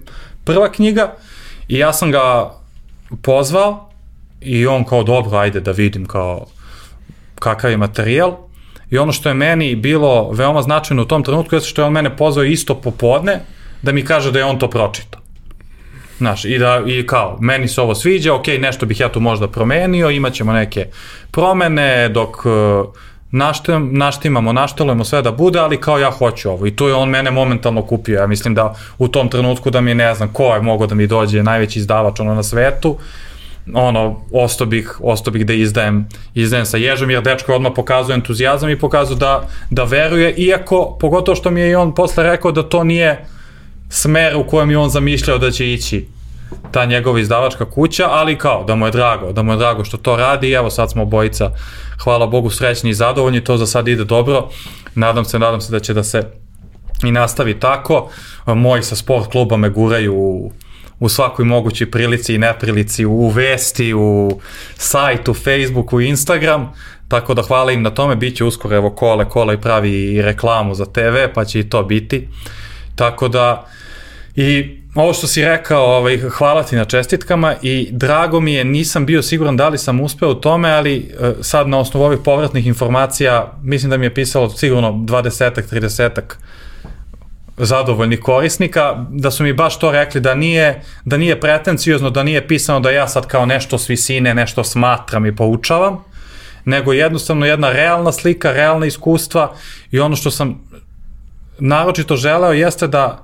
prva 0.43 0.71
knjiga 0.71 1.13
i 1.67 1.77
ja 1.77 1.93
sam 1.93 2.11
ga 2.11 2.53
pozvao 3.21 3.87
i 4.41 4.67
on 4.67 4.83
kao 4.83 5.03
dobro, 5.03 5.37
ajde 5.37 5.59
da 5.59 5.71
vidim 5.71 6.05
kao 6.05 6.45
kakav 7.39 7.71
je 7.71 7.77
materijal. 7.77 8.37
I 8.89 8.97
ono 8.97 9.11
što 9.11 9.29
je 9.29 9.35
meni 9.35 9.75
bilo 9.75 10.31
veoma 10.31 10.61
značajno 10.61 11.03
u 11.03 11.05
tom 11.05 11.23
trenutku 11.23 11.55
je 11.55 11.61
što 11.61 11.81
je 11.81 11.85
on 11.85 11.93
mene 11.93 12.17
pozvao 12.17 12.43
isto 12.45 12.75
popodne 12.75 13.39
da 13.81 13.91
mi 13.91 14.05
kaže 14.05 14.31
da 14.31 14.39
je 14.39 14.45
on 14.45 14.59
to 14.59 14.69
pročitao. 14.69 15.21
Znaš, 16.17 16.45
i 16.45 16.57
da, 16.57 16.81
i 16.85 17.07
kao, 17.07 17.37
meni 17.41 17.67
se 17.67 17.81
ovo 17.81 17.95
sviđa, 17.95 18.33
ok, 18.33 18.47
nešto 18.59 18.85
bih 18.85 18.99
ja 18.99 19.09
tu 19.11 19.19
možda 19.19 19.47
promenio, 19.47 20.09
imat 20.09 20.33
ćemo 20.33 20.53
neke 20.53 20.85
promene 21.31 22.09
dok 22.09 22.45
uh, 22.45 22.51
naštem, 23.31 23.89
naštimamo, 23.93 24.53
naštelujemo 24.53 25.03
sve 25.03 25.21
da 25.21 25.31
bude, 25.31 25.59
ali 25.59 25.81
kao 25.81 25.97
ja 25.97 26.11
hoću 26.11 26.49
ovo. 26.49 26.67
I 26.67 26.71
to 26.71 26.87
je 26.87 26.93
on 26.93 27.09
mene 27.09 27.31
momentalno 27.31 27.81
kupio. 27.81 28.19
Ja 28.19 28.27
mislim 28.27 28.55
da 28.55 28.75
u 28.97 29.07
tom 29.07 29.29
trenutku 29.29 29.69
da 29.69 29.81
mi 29.81 29.93
ne 29.93 30.15
znam 30.15 30.33
ko 30.33 30.53
je 30.53 30.61
mogao 30.61 30.87
da 30.87 30.95
mi 30.95 31.07
dođe 31.07 31.43
najveći 31.43 31.79
izdavač 31.79 32.19
ono 32.19 32.35
na 32.35 32.43
svetu, 32.43 32.97
ono, 33.73 34.21
osto 34.31 34.65
bih, 34.65 34.97
osto 35.01 35.31
bih 35.31 35.45
da 35.45 35.53
izdajem, 35.53 36.07
izdajem 36.33 36.65
sa 36.65 36.77
ježom, 36.77 37.09
jer 37.09 37.23
dečko 37.23 37.55
odmah 37.55 37.71
pokazuje 37.75 38.15
entuzijazam 38.15 38.69
i 38.69 38.79
pokazuje 38.79 39.17
da, 39.17 39.47
da 39.69 39.83
veruje, 39.83 40.33
iako, 40.37 40.97
pogotovo 40.99 41.35
što 41.35 41.51
mi 41.51 41.61
je 41.61 41.69
i 41.69 41.75
on 41.75 41.95
posle 41.95 42.23
rekao 42.23 42.51
da 42.51 42.63
to 42.63 42.83
nije 42.83 43.25
smer 43.89 44.35
u 44.35 44.43
kojem 44.43 44.71
je 44.71 44.77
on 44.77 44.89
zamišljao 44.89 45.37
da 45.37 45.51
će 45.51 45.73
ići 45.73 46.07
ta 46.71 46.85
njegova 46.85 47.19
izdavačka 47.19 47.65
kuća, 47.65 48.07
ali 48.09 48.37
kao, 48.37 48.63
da 48.63 48.75
mu 48.75 48.85
je 48.85 48.91
drago, 48.91 49.31
da 49.31 49.43
mu 49.43 49.51
je 49.53 49.57
drago 49.57 49.83
što 49.83 49.97
to 49.97 50.15
radi 50.15 50.49
i 50.49 50.53
evo 50.53 50.69
sad 50.69 50.91
smo 50.91 51.03
obojica, 51.03 51.51
hvala 52.03 52.27
Bogu, 52.27 52.49
srećni 52.49 52.89
i 52.89 52.93
zadovoljni, 52.93 53.43
to 53.43 53.57
za 53.57 53.65
sad 53.65 53.87
ide 53.87 54.03
dobro, 54.03 54.49
nadam 54.95 55.25
se, 55.25 55.39
nadam 55.39 55.61
se 55.61 55.71
da 55.71 55.79
će 55.79 55.93
da 55.93 56.03
se 56.03 56.23
i 57.03 57.11
nastavi 57.11 57.59
tako, 57.59 58.09
moji 58.45 58.83
sa 58.83 58.95
sport 58.95 59.31
kluba 59.31 59.57
me 59.57 59.69
guraju 59.69 60.15
u 60.15 60.51
u 60.99 61.09
svakoj 61.09 61.45
mogućoj 61.45 61.91
prilici 61.91 62.35
i 62.35 62.37
neprilici, 62.37 63.05
u 63.05 63.29
vesti, 63.29 63.93
u 63.93 64.39
sajtu, 64.75 65.33
Facebooku 65.33 66.01
i 66.01 66.07
Instagram, 66.07 66.73
tako 67.07 67.33
da 67.33 67.41
hvala 67.41 67.71
im 67.71 67.83
na 67.83 67.89
tome, 67.89 68.15
bit 68.15 68.37
će 68.37 68.43
uskoro 68.43 68.75
evo 68.75 68.89
kole, 68.89 69.29
kole 69.29 69.53
i 69.53 69.61
pravi 69.61 70.13
i 70.13 70.21
reklamu 70.21 70.75
za 70.75 70.85
TV, 70.85 71.33
pa 71.33 71.45
će 71.45 71.59
i 71.59 71.69
to 71.69 71.83
biti. 71.83 72.27
Tako 72.95 73.27
da, 73.27 73.67
i 74.35 74.77
ovo 74.95 75.13
što 75.13 75.27
si 75.27 75.45
rekao, 75.45 75.85
ovaj, 75.85 76.17
hvala 76.17 76.63
ti 76.63 76.75
na 76.75 76.85
čestitkama 76.85 77.55
i 77.61 77.87
drago 77.91 78.39
mi 78.39 78.53
je, 78.53 78.63
nisam 78.63 79.05
bio 79.05 79.21
siguran 79.21 79.57
da 79.57 79.69
li 79.69 79.77
sam 79.77 80.01
uspeo 80.01 80.31
u 80.31 80.35
tome, 80.35 80.69
ali 80.69 80.97
e, 80.97 81.33
sad 81.41 81.67
na 81.67 81.79
osnovu 81.79 82.05
ovih 82.05 82.19
povratnih 82.25 82.67
informacija, 82.67 83.57
mislim 83.63 83.89
da 83.89 83.97
mi 83.97 84.05
je 84.05 84.13
pisalo 84.13 84.49
sigurno 84.49 84.91
20-ak, 84.91 85.63
30-ak 85.71 86.35
zadovoljnih 87.57 88.19
korisnika, 88.19 89.05
da 89.09 89.31
su 89.31 89.43
mi 89.43 89.53
baš 89.53 89.79
to 89.79 89.91
rekli 89.91 90.21
da 90.21 90.35
nije, 90.35 90.81
da 91.05 91.17
nije 91.17 91.39
pretenciozno, 91.39 92.09
da 92.09 92.23
nije 92.23 92.47
pisano 92.47 92.79
da 92.79 92.91
ja 92.91 93.07
sad 93.07 93.27
kao 93.27 93.45
nešto 93.45 93.77
s 93.77 93.89
visine, 93.89 94.33
nešto 94.33 94.63
smatram 94.63 95.25
i 95.25 95.35
poučavam, 95.35 96.03
nego 96.65 96.93
jednostavno 96.93 97.45
jedna 97.45 97.71
realna 97.71 98.11
slika, 98.11 98.51
realna 98.51 98.85
iskustva 98.85 99.53
i 99.91 99.99
ono 99.99 100.15
što 100.15 100.31
sam 100.31 100.67
naročito 101.59 102.15
želeo 102.15 102.51
jeste 102.51 102.87
da 102.87 103.23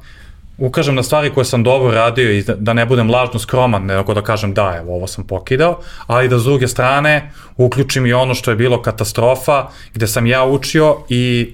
ukažem 0.57 0.95
na 0.95 1.03
stvari 1.03 1.29
koje 1.29 1.45
sam 1.45 1.63
dobro 1.63 1.91
radio 1.91 2.31
i 2.31 2.43
da 2.57 2.73
ne 2.73 2.85
budem 2.85 3.09
lažno 3.09 3.39
skroman, 3.39 3.85
nego 3.85 4.13
da 4.13 4.21
kažem 4.21 4.53
da, 4.53 4.75
evo, 4.77 4.95
ovo 4.95 5.07
sam 5.07 5.27
pokidao, 5.27 5.79
ali 6.07 6.29
da 6.29 6.39
s 6.39 6.43
druge 6.43 6.67
strane 6.67 7.31
uključim 7.57 8.05
i 8.05 8.13
ono 8.13 8.33
što 8.33 8.51
je 8.51 8.57
bilo 8.57 8.81
katastrofa, 8.81 9.67
gde 9.93 10.07
sam 10.07 10.27
ja 10.27 10.43
učio 10.43 10.97
i 11.09 11.53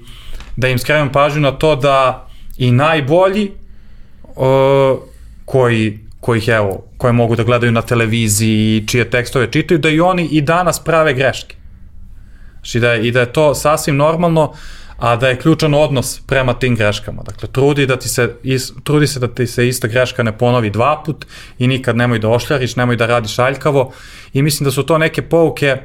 da 0.56 0.68
im 0.68 0.80
skrenem 0.80 1.12
pažnju 1.12 1.42
na 1.42 1.52
to 1.52 1.76
da 1.76 2.29
i 2.60 2.72
najbolji 2.72 3.52
uh, 4.36 5.00
koji 5.46 6.00
kojih 6.20 6.48
evo, 6.48 6.84
koje 6.98 7.14
mogu 7.14 7.36
da 7.36 7.44
gledaju 7.44 7.72
na 7.72 7.82
televiziji, 7.82 8.88
čije 8.88 9.10
tekstove 9.10 9.52
čitaju, 9.52 9.80
da 9.80 9.90
i 9.90 10.00
oni 10.00 10.28
i 10.32 10.42
danas 10.42 10.80
prave 10.84 11.14
greške. 11.14 11.56
Znači 12.54 12.80
da 12.80 12.92
je, 12.92 13.08
i 13.08 13.12
da 13.12 13.20
je 13.20 13.34
to 13.34 13.56
sasvim 13.56 13.96
normalno, 13.96 14.54
a 14.98 15.16
da 15.16 15.30
je 15.30 15.40
ključan 15.40 15.74
odnos 15.74 16.20
prema 16.28 16.54
tim 16.54 16.76
greškama. 16.76 17.24
Dakle, 17.24 17.50
trudi, 17.52 17.86
da 17.88 17.96
ti 17.96 18.10
se, 18.10 18.36
is, 18.44 18.72
trudi 18.84 19.08
se 19.08 19.20
da 19.20 19.28
ti 19.28 19.48
se 19.48 19.68
ista 19.68 19.88
greška 19.88 20.24
ne 20.24 20.38
ponovi 20.38 20.70
dva 20.70 21.02
put 21.06 21.26
i 21.60 21.68
nikad 21.68 21.98
nemoj 21.98 22.20
da 22.20 22.30
ošljariš, 22.30 22.76
nemoj 22.76 22.96
da 22.96 23.06
radiš 23.06 23.40
aljkavo 23.40 23.94
i 24.34 24.42
mislim 24.42 24.66
da 24.66 24.72
su 24.72 24.84
to 24.84 24.98
neke 24.98 25.22
pouke 25.22 25.78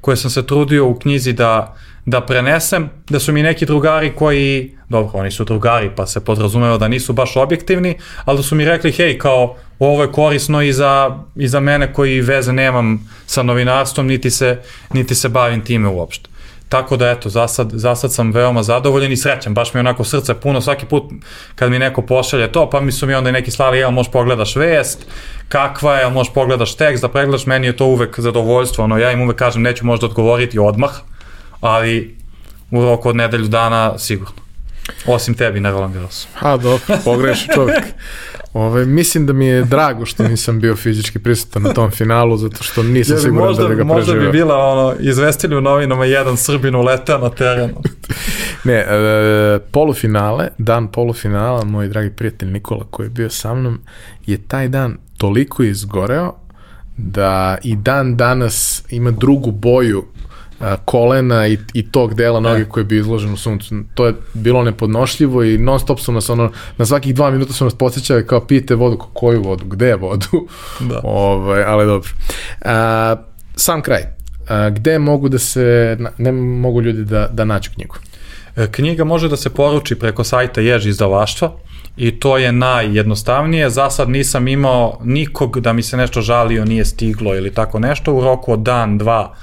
koje 0.00 0.16
sam 0.16 0.30
se 0.30 0.46
trudio 0.46 0.86
u 0.86 0.98
knjizi 0.98 1.32
da, 1.32 1.76
da 2.06 2.20
prenesem, 2.20 2.90
da 3.10 3.20
su 3.20 3.32
mi 3.32 3.42
neki 3.42 3.66
drugari 3.66 4.12
koji, 4.14 4.76
dobro, 4.88 5.10
oni 5.14 5.30
su 5.30 5.44
drugari 5.44 5.90
pa 5.96 6.06
se 6.06 6.24
podrazumeva 6.24 6.78
da 6.78 6.88
nisu 6.88 7.12
baš 7.12 7.36
objektivni, 7.36 7.98
ali 8.24 8.36
da 8.36 8.42
su 8.42 8.54
mi 8.54 8.64
rekli, 8.64 8.92
hej, 8.92 9.18
kao, 9.18 9.56
ovo 9.78 10.02
je 10.02 10.12
korisno 10.12 10.62
i 10.62 10.72
za, 10.72 11.18
i 11.36 11.48
za 11.48 11.60
mene 11.60 11.92
koji 11.92 12.20
veze 12.20 12.52
nemam 12.52 13.10
sa 13.26 13.42
novinarstvom, 13.42 14.06
niti 14.06 14.30
se, 14.30 14.60
niti 14.92 15.14
se 15.14 15.28
bavim 15.28 15.60
time 15.60 15.88
uopšte. 15.88 16.32
Tako 16.68 16.96
da 16.96 17.10
eto, 17.10 17.28
za 17.28 17.48
sad, 17.48 17.70
za 17.72 17.94
sad 17.94 18.12
sam 18.12 18.32
veoma 18.32 18.62
zadovoljen 18.62 19.12
i 19.12 19.16
srećan, 19.16 19.54
baš 19.54 19.74
mi 19.74 19.80
onako 19.80 20.04
srce 20.04 20.34
puno 20.34 20.60
svaki 20.60 20.86
put 20.86 21.02
kad 21.54 21.70
mi 21.70 21.78
neko 21.78 22.02
pošalje 22.02 22.52
to, 22.52 22.70
pa 22.70 22.80
mi 22.80 22.92
su 22.92 23.06
mi 23.06 23.14
onda 23.14 23.30
i 23.30 23.32
neki 23.32 23.50
slali, 23.50 23.78
jel 23.78 23.90
možeš 23.90 24.12
pogledaš 24.12 24.56
vest, 24.56 25.06
kakva 25.48 25.94
je, 25.94 26.00
jel 26.00 26.10
možeš 26.10 26.32
pogledaš 26.32 26.76
tekst, 26.76 27.02
da 27.02 27.08
pregledaš, 27.08 27.46
meni 27.46 27.66
je 27.66 27.76
to 27.76 27.86
uvek 27.86 28.20
zadovoljstvo, 28.20 28.84
ono, 28.84 28.98
ja 28.98 29.12
im 29.12 29.20
uvek 29.20 29.36
kažem, 29.36 29.62
neću 29.62 29.86
možda 29.86 30.06
odgovoriti 30.06 30.58
odmah, 30.58 30.90
ali 31.62 32.16
u 32.70 32.82
roku 32.82 33.08
od 33.08 33.16
nedelju 33.16 33.48
dana 33.48 33.98
sigurno. 33.98 34.42
Osim 35.06 35.34
tebi 35.34 35.60
na 35.60 35.70
Roland 35.70 35.94
Garrosu. 35.94 36.28
A, 36.40 36.56
dobro, 36.56 36.80
pogreši 37.04 37.48
čovjek. 37.54 37.84
Ove, 38.52 38.86
mislim 38.86 39.26
da 39.26 39.32
mi 39.32 39.46
je 39.46 39.64
drago 39.64 40.06
što 40.06 40.28
nisam 40.28 40.60
bio 40.60 40.76
fizički 40.76 41.18
prisutan 41.18 41.62
na 41.62 41.72
tom 41.72 41.90
finalu, 41.90 42.36
zato 42.36 42.62
što 42.62 42.82
nisam 42.82 43.14
Jer 43.16 43.22
siguran 43.22 43.46
možda, 43.46 43.62
da 43.62 43.68
bi 43.68 43.74
ga 43.74 43.84
Možda 43.84 44.12
preživao. 44.12 44.32
bi 44.32 44.38
bila 44.38 44.56
ono, 44.56 44.94
izvestili 45.00 45.56
u 45.56 45.60
novinama 45.60 46.04
jedan 46.04 46.36
Srbin 46.36 46.74
uletao 46.74 47.18
na 47.18 47.30
terenu. 47.30 47.74
Ne, 48.64 48.74
e, 48.74 49.58
polufinale, 49.70 50.48
dan 50.58 50.88
polufinala, 50.88 51.64
moj 51.64 51.88
dragi 51.88 52.10
prijatelj 52.10 52.50
Nikola 52.50 52.84
koji 52.90 53.06
je 53.06 53.10
bio 53.10 53.30
sa 53.30 53.54
mnom, 53.54 53.80
je 54.26 54.38
taj 54.38 54.68
dan 54.68 54.98
toliko 55.18 55.62
izgoreo 55.62 56.34
da 56.96 57.58
i 57.62 57.76
dan 57.76 58.16
danas 58.16 58.84
ima 58.90 59.10
drugu 59.10 59.50
boju 59.50 60.04
kolena 60.84 61.46
i, 61.46 61.58
i 61.74 61.90
tog 61.90 62.14
dela 62.14 62.40
noge 62.40 62.64
koji 62.64 62.82
je 62.82 62.86
bio 62.86 63.00
izložen 63.00 63.32
u 63.32 63.36
suncu. 63.36 63.74
To 63.94 64.06
je 64.06 64.14
bilo 64.34 64.62
nepodnošljivo 64.62 65.42
i 65.44 65.58
non 65.58 65.80
stop 65.80 66.00
su 66.00 66.12
nas 66.12 66.30
ono, 66.30 66.50
na 66.76 66.86
svakih 66.86 67.14
dva 67.14 67.30
minuta 67.30 67.52
su 67.52 67.64
nas 67.64 67.74
podsjećali 67.74 68.26
kao 68.26 68.40
pijete 68.46 68.74
vodu, 68.74 68.96
Ko- 68.96 69.10
koju 69.12 69.42
vodu, 69.42 69.64
gde 69.64 69.86
je 69.86 69.96
vodu? 69.96 70.26
Da. 70.90 71.00
ovaj, 71.04 71.64
ali 71.64 71.86
dobro. 71.86 72.10
A, 72.64 73.16
sam 73.56 73.82
kraj. 73.82 74.02
A, 74.48 74.70
gde 74.70 74.98
mogu 74.98 75.28
da 75.28 75.38
se, 75.38 75.98
ne 76.18 76.32
mogu 76.32 76.82
ljudi 76.82 77.04
da, 77.04 77.28
da 77.32 77.44
nađu 77.44 77.70
knjigu? 77.74 77.96
E, 78.56 78.66
Knjiga 78.72 79.04
može 79.04 79.28
da 79.28 79.36
se 79.36 79.50
poruči 79.50 79.94
preko 79.98 80.24
sajta 80.24 80.60
Jež 80.60 80.86
izdavaštva 80.86 81.52
i 81.96 82.20
to 82.20 82.38
je 82.38 82.52
najjednostavnije. 82.52 83.70
Za 83.70 83.90
sad 83.90 84.08
nisam 84.08 84.48
imao 84.48 84.98
nikog 85.04 85.60
da 85.60 85.72
mi 85.72 85.82
se 85.82 85.96
nešto 85.96 86.20
žalio, 86.20 86.64
nije 86.64 86.84
stiglo 86.84 87.34
ili 87.36 87.50
tako 87.54 87.78
nešto. 87.78 88.14
U 88.14 88.20
roku 88.20 88.52
od 88.52 88.58
dan, 88.60 88.98
dva, 88.98 89.34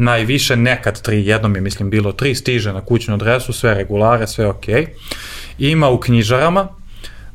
najviše, 0.00 0.56
nekad 0.56 1.02
tri, 1.02 1.26
jednom 1.26 1.54
je 1.54 1.60
mislim 1.60 1.90
bilo 1.90 2.12
tri, 2.12 2.34
stiže 2.34 2.72
na 2.72 2.80
kućnu 2.80 3.14
adresu, 3.14 3.52
sve 3.52 3.74
regulare, 3.74 4.26
sve 4.26 4.46
ok. 4.46 4.64
Ima 5.58 5.88
u 5.88 5.98
knjižarama, 5.98 6.68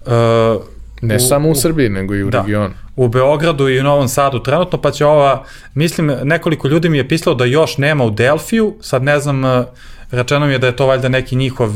e, 0.06 0.76
Ne 1.02 1.16
U- 1.16 1.20
samo 1.20 1.48
u, 1.48 1.52
u- 1.52 1.56
Srbiji, 1.56 1.90
nego 1.90 2.16
i 2.16 2.24
u 2.24 2.30
da. 2.30 2.42
regionu. 2.42 2.74
u 2.96 3.08
Beogradu 3.08 3.70
i 3.70 3.80
u 3.80 3.84
Novom 3.84 4.08
Sadu 4.08 4.40
trenutno, 4.40 4.82
pa 4.82 4.92
će 4.92 5.06
ova, 5.06 5.44
mislim, 5.74 6.12
nekoliko 6.24 6.68
ljudi 6.68 6.90
mi 6.90 6.98
je 6.98 7.08
pisalo 7.08 7.36
da 7.36 7.46
još 7.46 7.78
nema 7.78 8.04
u 8.04 8.10
Delfiju, 8.10 8.76
sad 8.82 9.04
ne 9.04 9.20
znam, 9.20 9.46
e, 9.46 9.66
rečeno 10.12 10.46
mi 10.46 10.54
je 10.54 10.60
da 10.60 10.68
je 10.68 10.76
to 10.76 10.86
valjda 10.86 11.10
neki 11.10 11.36
njihov 11.36 11.70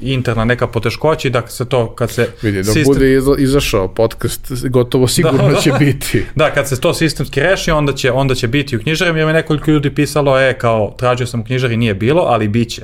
interna 0.00 0.44
neka 0.44 0.66
poteškoća 0.66 1.28
i 1.28 1.30
da 1.30 1.46
se 1.46 1.64
to, 1.64 1.94
kad 1.94 2.10
se 2.10 2.28
Vidi, 2.42 2.62
dok 2.62 2.74
sistem- 2.74 2.84
bude 2.86 3.06
izašao 3.38 3.88
podcast, 3.88 4.52
gotovo 4.64 5.08
sigurno 5.08 5.48
Da. 5.48 5.56
će 5.56 5.72
biti. 5.80 6.24
Da, 6.34 6.50
kad 6.50 6.68
se 6.68 6.80
to 6.80 6.94
sistemski 6.94 7.40
reši, 7.40 7.70
onda 7.70 7.92
će, 7.92 8.12
onda 8.12 8.34
će 8.34 8.48
biti 8.48 8.76
u 8.76 8.80
knjižarima, 8.80 9.18
jer 9.18 9.26
mi 9.26 9.30
je 9.30 9.34
nekoliko 9.34 9.70
ljudi 9.70 9.94
pisalo, 9.94 10.40
e, 10.40 10.58
kao, 10.58 10.94
tražio 10.98 11.26
sam 11.26 11.40
u 11.40 11.44
knjižari, 11.44 11.76
nije 11.76 11.94
bilo, 11.94 12.22
ali 12.22 12.48
bit 12.48 12.68
će. 12.70 12.82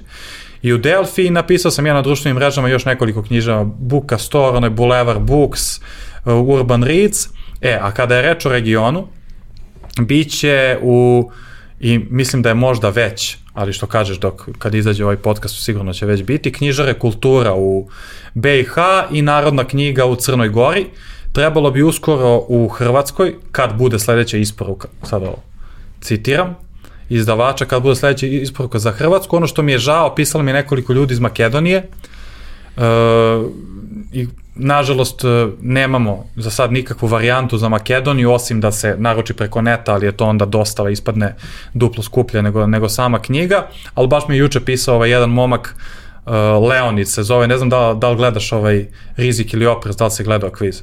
I 0.62 0.72
u 0.72 0.78
Delfi 0.78 1.30
napisao 1.30 1.70
sam 1.70 1.86
ja 1.86 1.94
na 1.94 2.02
društvenim 2.02 2.36
mrežama 2.36 2.68
još 2.68 2.84
nekoliko 2.84 3.22
knjižara, 3.22 3.64
Buka 3.64 4.18
Store, 4.18 4.56
onaj 4.56 4.70
Boulevard 4.70 5.20
Books, 5.20 5.60
uh, 6.24 6.48
Urban 6.48 6.82
Reads, 6.82 7.28
e, 7.60 7.78
a 7.82 7.92
kada 7.92 8.16
je 8.16 8.22
reč 8.22 8.46
o 8.46 8.48
regionu, 8.48 9.06
bit 10.00 10.30
će 10.30 10.78
u, 10.82 11.30
i 11.80 11.98
mislim 12.10 12.42
da 12.42 12.48
je 12.48 12.54
možda 12.54 12.88
već, 12.88 13.36
ali 13.54 13.72
što 13.72 13.86
kažeš 13.86 14.18
dok 14.18 14.48
kad 14.58 14.74
izađe 14.74 15.04
ovaj 15.04 15.16
podcast 15.16 15.64
sigurno 15.64 15.92
će 15.92 16.06
već 16.06 16.22
biti, 16.22 16.52
knjižare 16.52 16.98
kultura 16.98 17.54
u 17.54 17.88
BiH 18.34 18.74
i 19.10 19.22
Narodna 19.22 19.64
knjiga 19.64 20.04
u 20.04 20.16
Crnoj 20.16 20.48
Gori. 20.48 20.86
Trebalo 21.32 21.70
bi 21.70 21.82
uskoro 21.82 22.44
u 22.48 22.68
Hrvatskoj, 22.68 23.34
kad 23.52 23.74
bude 23.78 23.98
sledeća 23.98 24.36
isporuka, 24.36 24.88
sad 25.02 25.22
ovo 25.22 25.42
citiram, 26.00 26.56
izdavača, 27.08 27.64
kad 27.64 27.82
bude 27.82 27.94
sledeća 27.94 28.26
isporuka 28.26 28.78
za 28.78 28.90
Hrvatsku, 28.90 29.36
ono 29.36 29.46
što 29.46 29.62
mi 29.62 29.72
je 29.72 29.78
žao, 29.78 30.14
pisalo 30.14 30.44
mi 30.44 30.50
je 30.50 30.54
nekoliko 30.54 30.92
ljudi 30.92 31.14
iz 31.14 31.20
Makedonije, 31.20 31.76
e, 31.78 32.82
i 34.12 34.28
nažalost 34.56 35.24
e, 35.24 35.48
nemamo 35.60 36.24
za 36.36 36.50
sad 36.50 36.72
nikakvu 36.72 37.06
varijantu 37.06 37.58
za 37.58 37.68
Makedoniju 37.68 38.32
osim 38.32 38.60
da 38.60 38.72
se 38.72 38.94
naruči 38.98 39.34
preko 39.34 39.62
neta, 39.62 39.94
ali 39.94 40.06
je 40.06 40.12
to 40.12 40.26
onda 40.26 40.44
dostava 40.44 40.90
ispadne 40.90 41.36
duplo 41.74 42.02
skuplje 42.02 42.42
nego, 42.42 42.66
nego 42.66 42.88
sama 42.88 43.18
knjiga, 43.18 43.68
ali 43.94 44.08
baš 44.08 44.28
mi 44.28 44.34
je 44.34 44.38
juče 44.38 44.60
pisao 44.60 44.94
ovaj 44.94 45.10
jedan 45.10 45.30
momak 45.30 45.76
uh, 46.26 46.32
Leonid 46.68 47.08
se 47.08 47.22
zove, 47.22 47.48
ne 47.48 47.56
znam 47.56 47.68
da, 47.68 47.94
da 48.00 48.10
li 48.10 48.16
gledaš 48.16 48.52
ovaj 48.52 48.86
rizik 49.16 49.52
ili 49.54 49.66
oprez, 49.66 49.96
da 49.96 50.04
li 50.04 50.10
si 50.10 50.24
gledao 50.24 50.50
kviz. 50.50 50.82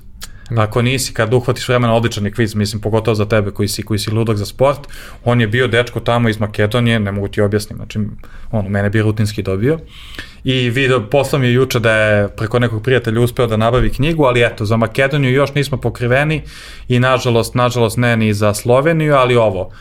Ako 0.57 0.81
nisi, 0.81 1.13
kad 1.13 1.33
uhvatiš 1.33 1.67
vremena, 1.67 1.93
odličan 1.93 2.25
je 2.25 2.31
kviz, 2.31 2.55
mislim, 2.55 2.81
pogotovo 2.81 3.15
za 3.15 3.25
tebe 3.25 3.51
koji 3.51 3.67
si, 3.67 3.83
koji 3.83 3.99
si 3.99 4.11
ludak 4.11 4.37
za 4.37 4.45
sport. 4.45 4.79
On 5.25 5.41
je 5.41 5.47
bio 5.47 5.67
dečko 5.67 5.99
tamo 5.99 6.29
iz 6.29 6.39
Makedonije, 6.39 6.99
ne 6.99 7.11
mogu 7.11 7.27
ti 7.27 7.41
objasniti, 7.41 7.75
znači, 7.75 7.99
ono, 8.51 8.69
mene 8.69 8.89
bi 8.89 9.01
rutinski 9.01 9.43
dobio. 9.43 9.79
I 10.43 10.69
video, 10.69 11.09
poslao 11.09 11.39
mi 11.39 11.47
je 11.47 11.53
juče 11.53 11.79
da 11.79 11.91
je 11.93 12.27
preko 12.27 12.59
nekog 12.59 12.83
prijatelja 12.83 13.21
uspeo 13.21 13.47
da 13.47 13.57
nabavi 13.57 13.89
knjigu, 13.89 14.23
ali 14.23 14.43
eto, 14.43 14.65
za 14.65 14.77
Makedoniju 14.77 15.33
još 15.33 15.53
nismo 15.53 15.77
pokriveni 15.77 16.41
i 16.87 16.99
nažalost, 16.99 17.55
nažalost 17.55 17.97
ne 17.97 18.17
ni 18.17 18.33
za 18.33 18.53
Sloveniju, 18.53 19.15
ali 19.15 19.35
ovo, 19.35 19.71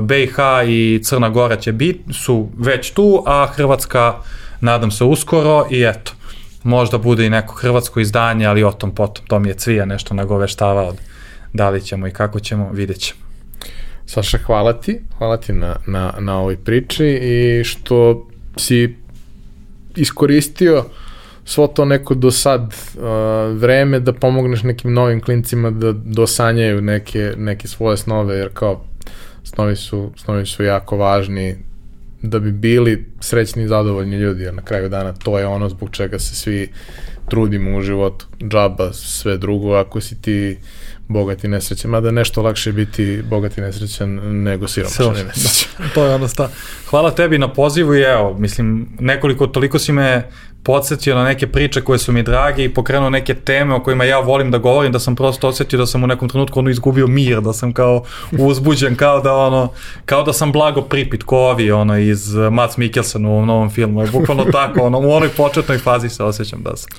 BiH 0.00 0.36
i 0.66 1.00
Crna 1.04 1.28
Gora 1.28 1.56
će 1.56 1.72
biti, 1.72 2.12
su 2.12 2.48
već 2.58 2.90
tu, 2.90 3.22
a 3.26 3.46
Hrvatska 3.46 4.14
nadam 4.60 4.90
se 4.90 5.04
uskoro 5.04 5.66
i 5.70 5.82
eto, 5.82 6.12
možda 6.64 6.98
bude 6.98 7.26
i 7.26 7.30
neko 7.30 7.54
hrvatsko 7.54 8.00
izdanje, 8.00 8.46
ali 8.46 8.64
o 8.64 8.72
tom 8.72 8.94
potom, 8.94 9.26
to 9.26 9.38
mi 9.38 9.48
je 9.48 9.54
Cvija 9.54 9.84
nešto 9.84 10.14
nagoveštavao, 10.14 10.94
da 11.52 11.70
li 11.70 11.80
ćemo 11.80 12.06
i 12.06 12.10
kako 12.10 12.40
ćemo, 12.40 12.70
vidjet 12.72 12.98
ćemo. 12.98 13.20
Saša, 14.06 14.38
hvala 14.38 14.72
ti, 14.72 15.00
hvala 15.18 15.36
ti 15.36 15.52
na, 15.52 15.76
na, 15.86 16.14
na 16.18 16.38
ovoj 16.38 16.56
priči 16.56 17.06
i 17.06 17.64
što 17.64 18.28
si 18.56 18.96
iskoristio 19.96 20.84
svo 21.44 21.66
to 21.66 21.84
neko 21.84 22.14
do 22.14 22.30
sad 22.30 22.60
uh, 22.62 23.02
vreme 23.60 24.00
da 24.00 24.12
pomogneš 24.12 24.62
nekim 24.62 24.92
novim 24.92 25.20
klincima 25.20 25.70
da 25.70 25.92
dosanjaju 25.92 26.82
neke, 26.82 27.32
neke 27.36 27.68
svoje 27.68 27.96
snove, 27.96 28.36
jer 28.36 28.48
kao 28.54 28.84
snovi 29.44 29.76
su, 29.76 30.12
snovi 30.16 30.46
su 30.46 30.64
jako 30.64 30.96
važni 30.96 31.56
da 32.28 32.38
bi 32.38 32.52
bili 32.52 33.06
srećni 33.20 33.62
i 33.62 33.68
zadovoljni 33.68 34.16
ljudi, 34.16 34.42
jer 34.42 34.54
na 34.54 34.62
kraju 34.62 34.88
dana 34.88 35.12
to 35.12 35.38
je 35.38 35.46
ono 35.46 35.68
zbog 35.68 35.90
čega 35.90 36.18
se 36.18 36.34
svi 36.34 36.68
trudimo 37.28 37.78
u 37.78 37.82
životu, 37.82 38.26
džaba, 38.48 38.92
sve 38.92 39.38
drugo, 39.38 39.74
ako 39.74 40.00
si 40.00 40.22
ti 40.22 40.58
bogat 41.08 41.44
i 41.44 41.48
nesrećan, 41.48 41.90
mada 41.90 42.10
nešto 42.10 42.42
lakše 42.42 42.72
biti 42.72 43.22
bogat 43.30 43.58
i 43.58 43.60
nesrećan 43.60 44.42
nego 44.42 44.68
siromašan 44.68 45.16
i 45.20 45.24
nesrećan. 45.24 45.70
Da, 45.78 45.88
to 45.94 46.04
je 46.04 46.14
ono 46.14 46.28
sta. 46.28 46.50
Hvala 46.90 47.10
tebi 47.10 47.38
na 47.38 47.52
pozivu 47.52 47.94
i 47.94 48.00
evo, 48.00 48.36
mislim, 48.38 48.88
nekoliko, 49.00 49.46
toliko 49.46 49.78
si 49.78 49.92
me 49.92 50.28
podsjetio 50.64 51.14
na 51.14 51.24
neke 51.24 51.46
priče 51.46 51.80
koje 51.80 51.98
su 51.98 52.12
mi 52.12 52.22
drage 52.22 52.64
i 52.64 52.74
pokrenuo 52.74 53.10
neke 53.10 53.34
teme 53.34 53.74
o 53.74 53.82
kojima 53.82 54.04
ja 54.04 54.20
volim 54.20 54.50
da 54.50 54.58
govorim, 54.58 54.92
da 54.92 54.98
sam 54.98 55.16
prosto 55.16 55.48
osjetio 55.48 55.78
da 55.78 55.86
sam 55.86 56.04
u 56.04 56.06
nekom 56.06 56.28
trenutku 56.28 56.58
ono 56.58 56.70
izgubio 56.70 57.06
mir, 57.06 57.40
da 57.40 57.52
sam 57.52 57.72
kao 57.72 58.04
uzbuđen, 58.38 58.96
kao 58.96 59.20
da 59.20 59.34
ono, 59.34 59.68
kao 60.04 60.22
da 60.22 60.32
sam 60.32 60.52
blago 60.52 60.82
pripit, 60.82 61.22
ko 61.22 61.36
ovi 61.36 61.70
ono 61.72 61.98
iz 61.98 62.34
Mats 62.34 62.76
Mikkelsen 62.76 63.26
u 63.26 63.46
novom 63.46 63.70
filmu, 63.70 64.02
je 64.02 64.10
bukvalno 64.10 64.44
tako, 64.52 64.80
ono, 64.82 64.98
u 64.98 65.12
onoj 65.12 65.28
početnoj 65.28 65.78
fazi 65.78 66.08
se 66.08 66.24
osjećam 66.24 66.62
da 66.62 66.76
sam. 66.76 66.90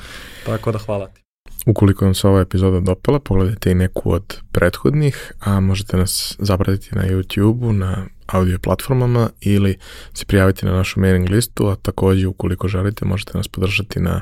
Tako 0.45 0.71
da 0.71 0.77
hvala 0.77 1.07
ti. 1.07 1.21
Ukoliko 1.65 2.05
vam 2.05 2.13
se 2.13 2.27
ova 2.27 2.41
epizoda 2.41 2.79
dopala, 2.79 3.19
pogledajte 3.19 3.71
i 3.71 3.75
neku 3.75 4.11
od 4.11 4.41
prethodnih, 4.51 5.33
a 5.39 5.59
možete 5.59 5.97
nas 5.97 6.35
zapratiti 6.39 6.95
na 6.95 7.03
YouTube-u, 7.03 7.73
na 7.73 8.05
audio 8.27 8.59
platformama 8.59 9.29
ili 9.41 9.77
se 10.13 10.25
prijaviti 10.25 10.65
na 10.65 10.71
našu 10.71 10.99
mailing 10.99 11.29
listu, 11.29 11.67
a 11.67 11.75
takođe 11.75 12.27
ukoliko 12.27 12.67
želite 12.67 13.05
možete 13.05 13.37
nas 13.37 13.47
podržati 13.47 13.99
na 13.99 14.21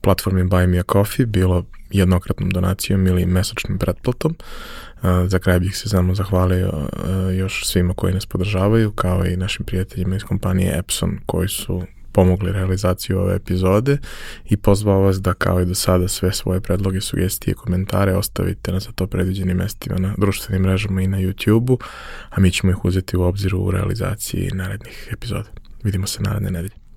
platformi 0.00 0.42
Buy 0.42 0.66
Me 0.66 0.78
a 0.78 0.82
Coffee, 0.92 1.26
bilo 1.26 1.64
jednokratnom 1.90 2.50
donacijom 2.50 3.06
ili 3.06 3.26
mesečnim 3.26 3.78
pretplatom. 3.78 4.36
Za 5.26 5.38
kraj 5.38 5.60
bih 5.60 5.76
se 5.76 5.88
samo 5.88 6.14
zahvalio 6.14 6.88
još 7.38 7.66
svima 7.66 7.94
koji 7.94 8.14
nas 8.14 8.26
podržavaju, 8.26 8.92
kao 8.92 9.26
i 9.26 9.36
našim 9.36 9.66
prijateljima 9.66 10.16
iz 10.16 10.22
kompanije 10.22 10.78
Epson 10.78 11.18
koji 11.26 11.48
su 11.48 11.82
pomogli 12.18 12.52
realizaciju 12.52 13.18
ove 13.18 13.34
epizode 13.34 13.98
i 14.44 14.56
pozvao 14.56 15.00
vas 15.00 15.20
da 15.20 15.34
kao 15.34 15.60
i 15.60 15.66
do 15.66 15.74
sada 15.74 16.08
sve 16.08 16.32
svoje 16.32 16.60
predloge, 16.60 17.00
sugestije 17.00 17.54
komentare 17.54 18.16
ostavite 18.16 18.72
na 18.72 18.80
za 18.80 18.92
to 18.92 19.06
predviđenim 19.06 19.56
mestima 19.56 19.98
na 19.98 20.14
društvenim 20.18 20.62
mrežama 20.62 21.02
i 21.02 21.06
na 21.06 21.18
YouTube-u, 21.18 21.78
a 22.30 22.40
mi 22.40 22.50
ćemo 22.50 22.72
ih 22.72 22.84
uzeti 22.84 23.16
u 23.16 23.22
obzir 23.22 23.54
u 23.54 23.70
realizaciji 23.70 24.50
narednih 24.54 25.08
epizoda. 25.12 25.50
Vidimo 25.82 26.06
se 26.06 26.22
naredne 26.22 26.50
nedelje. 26.50 26.87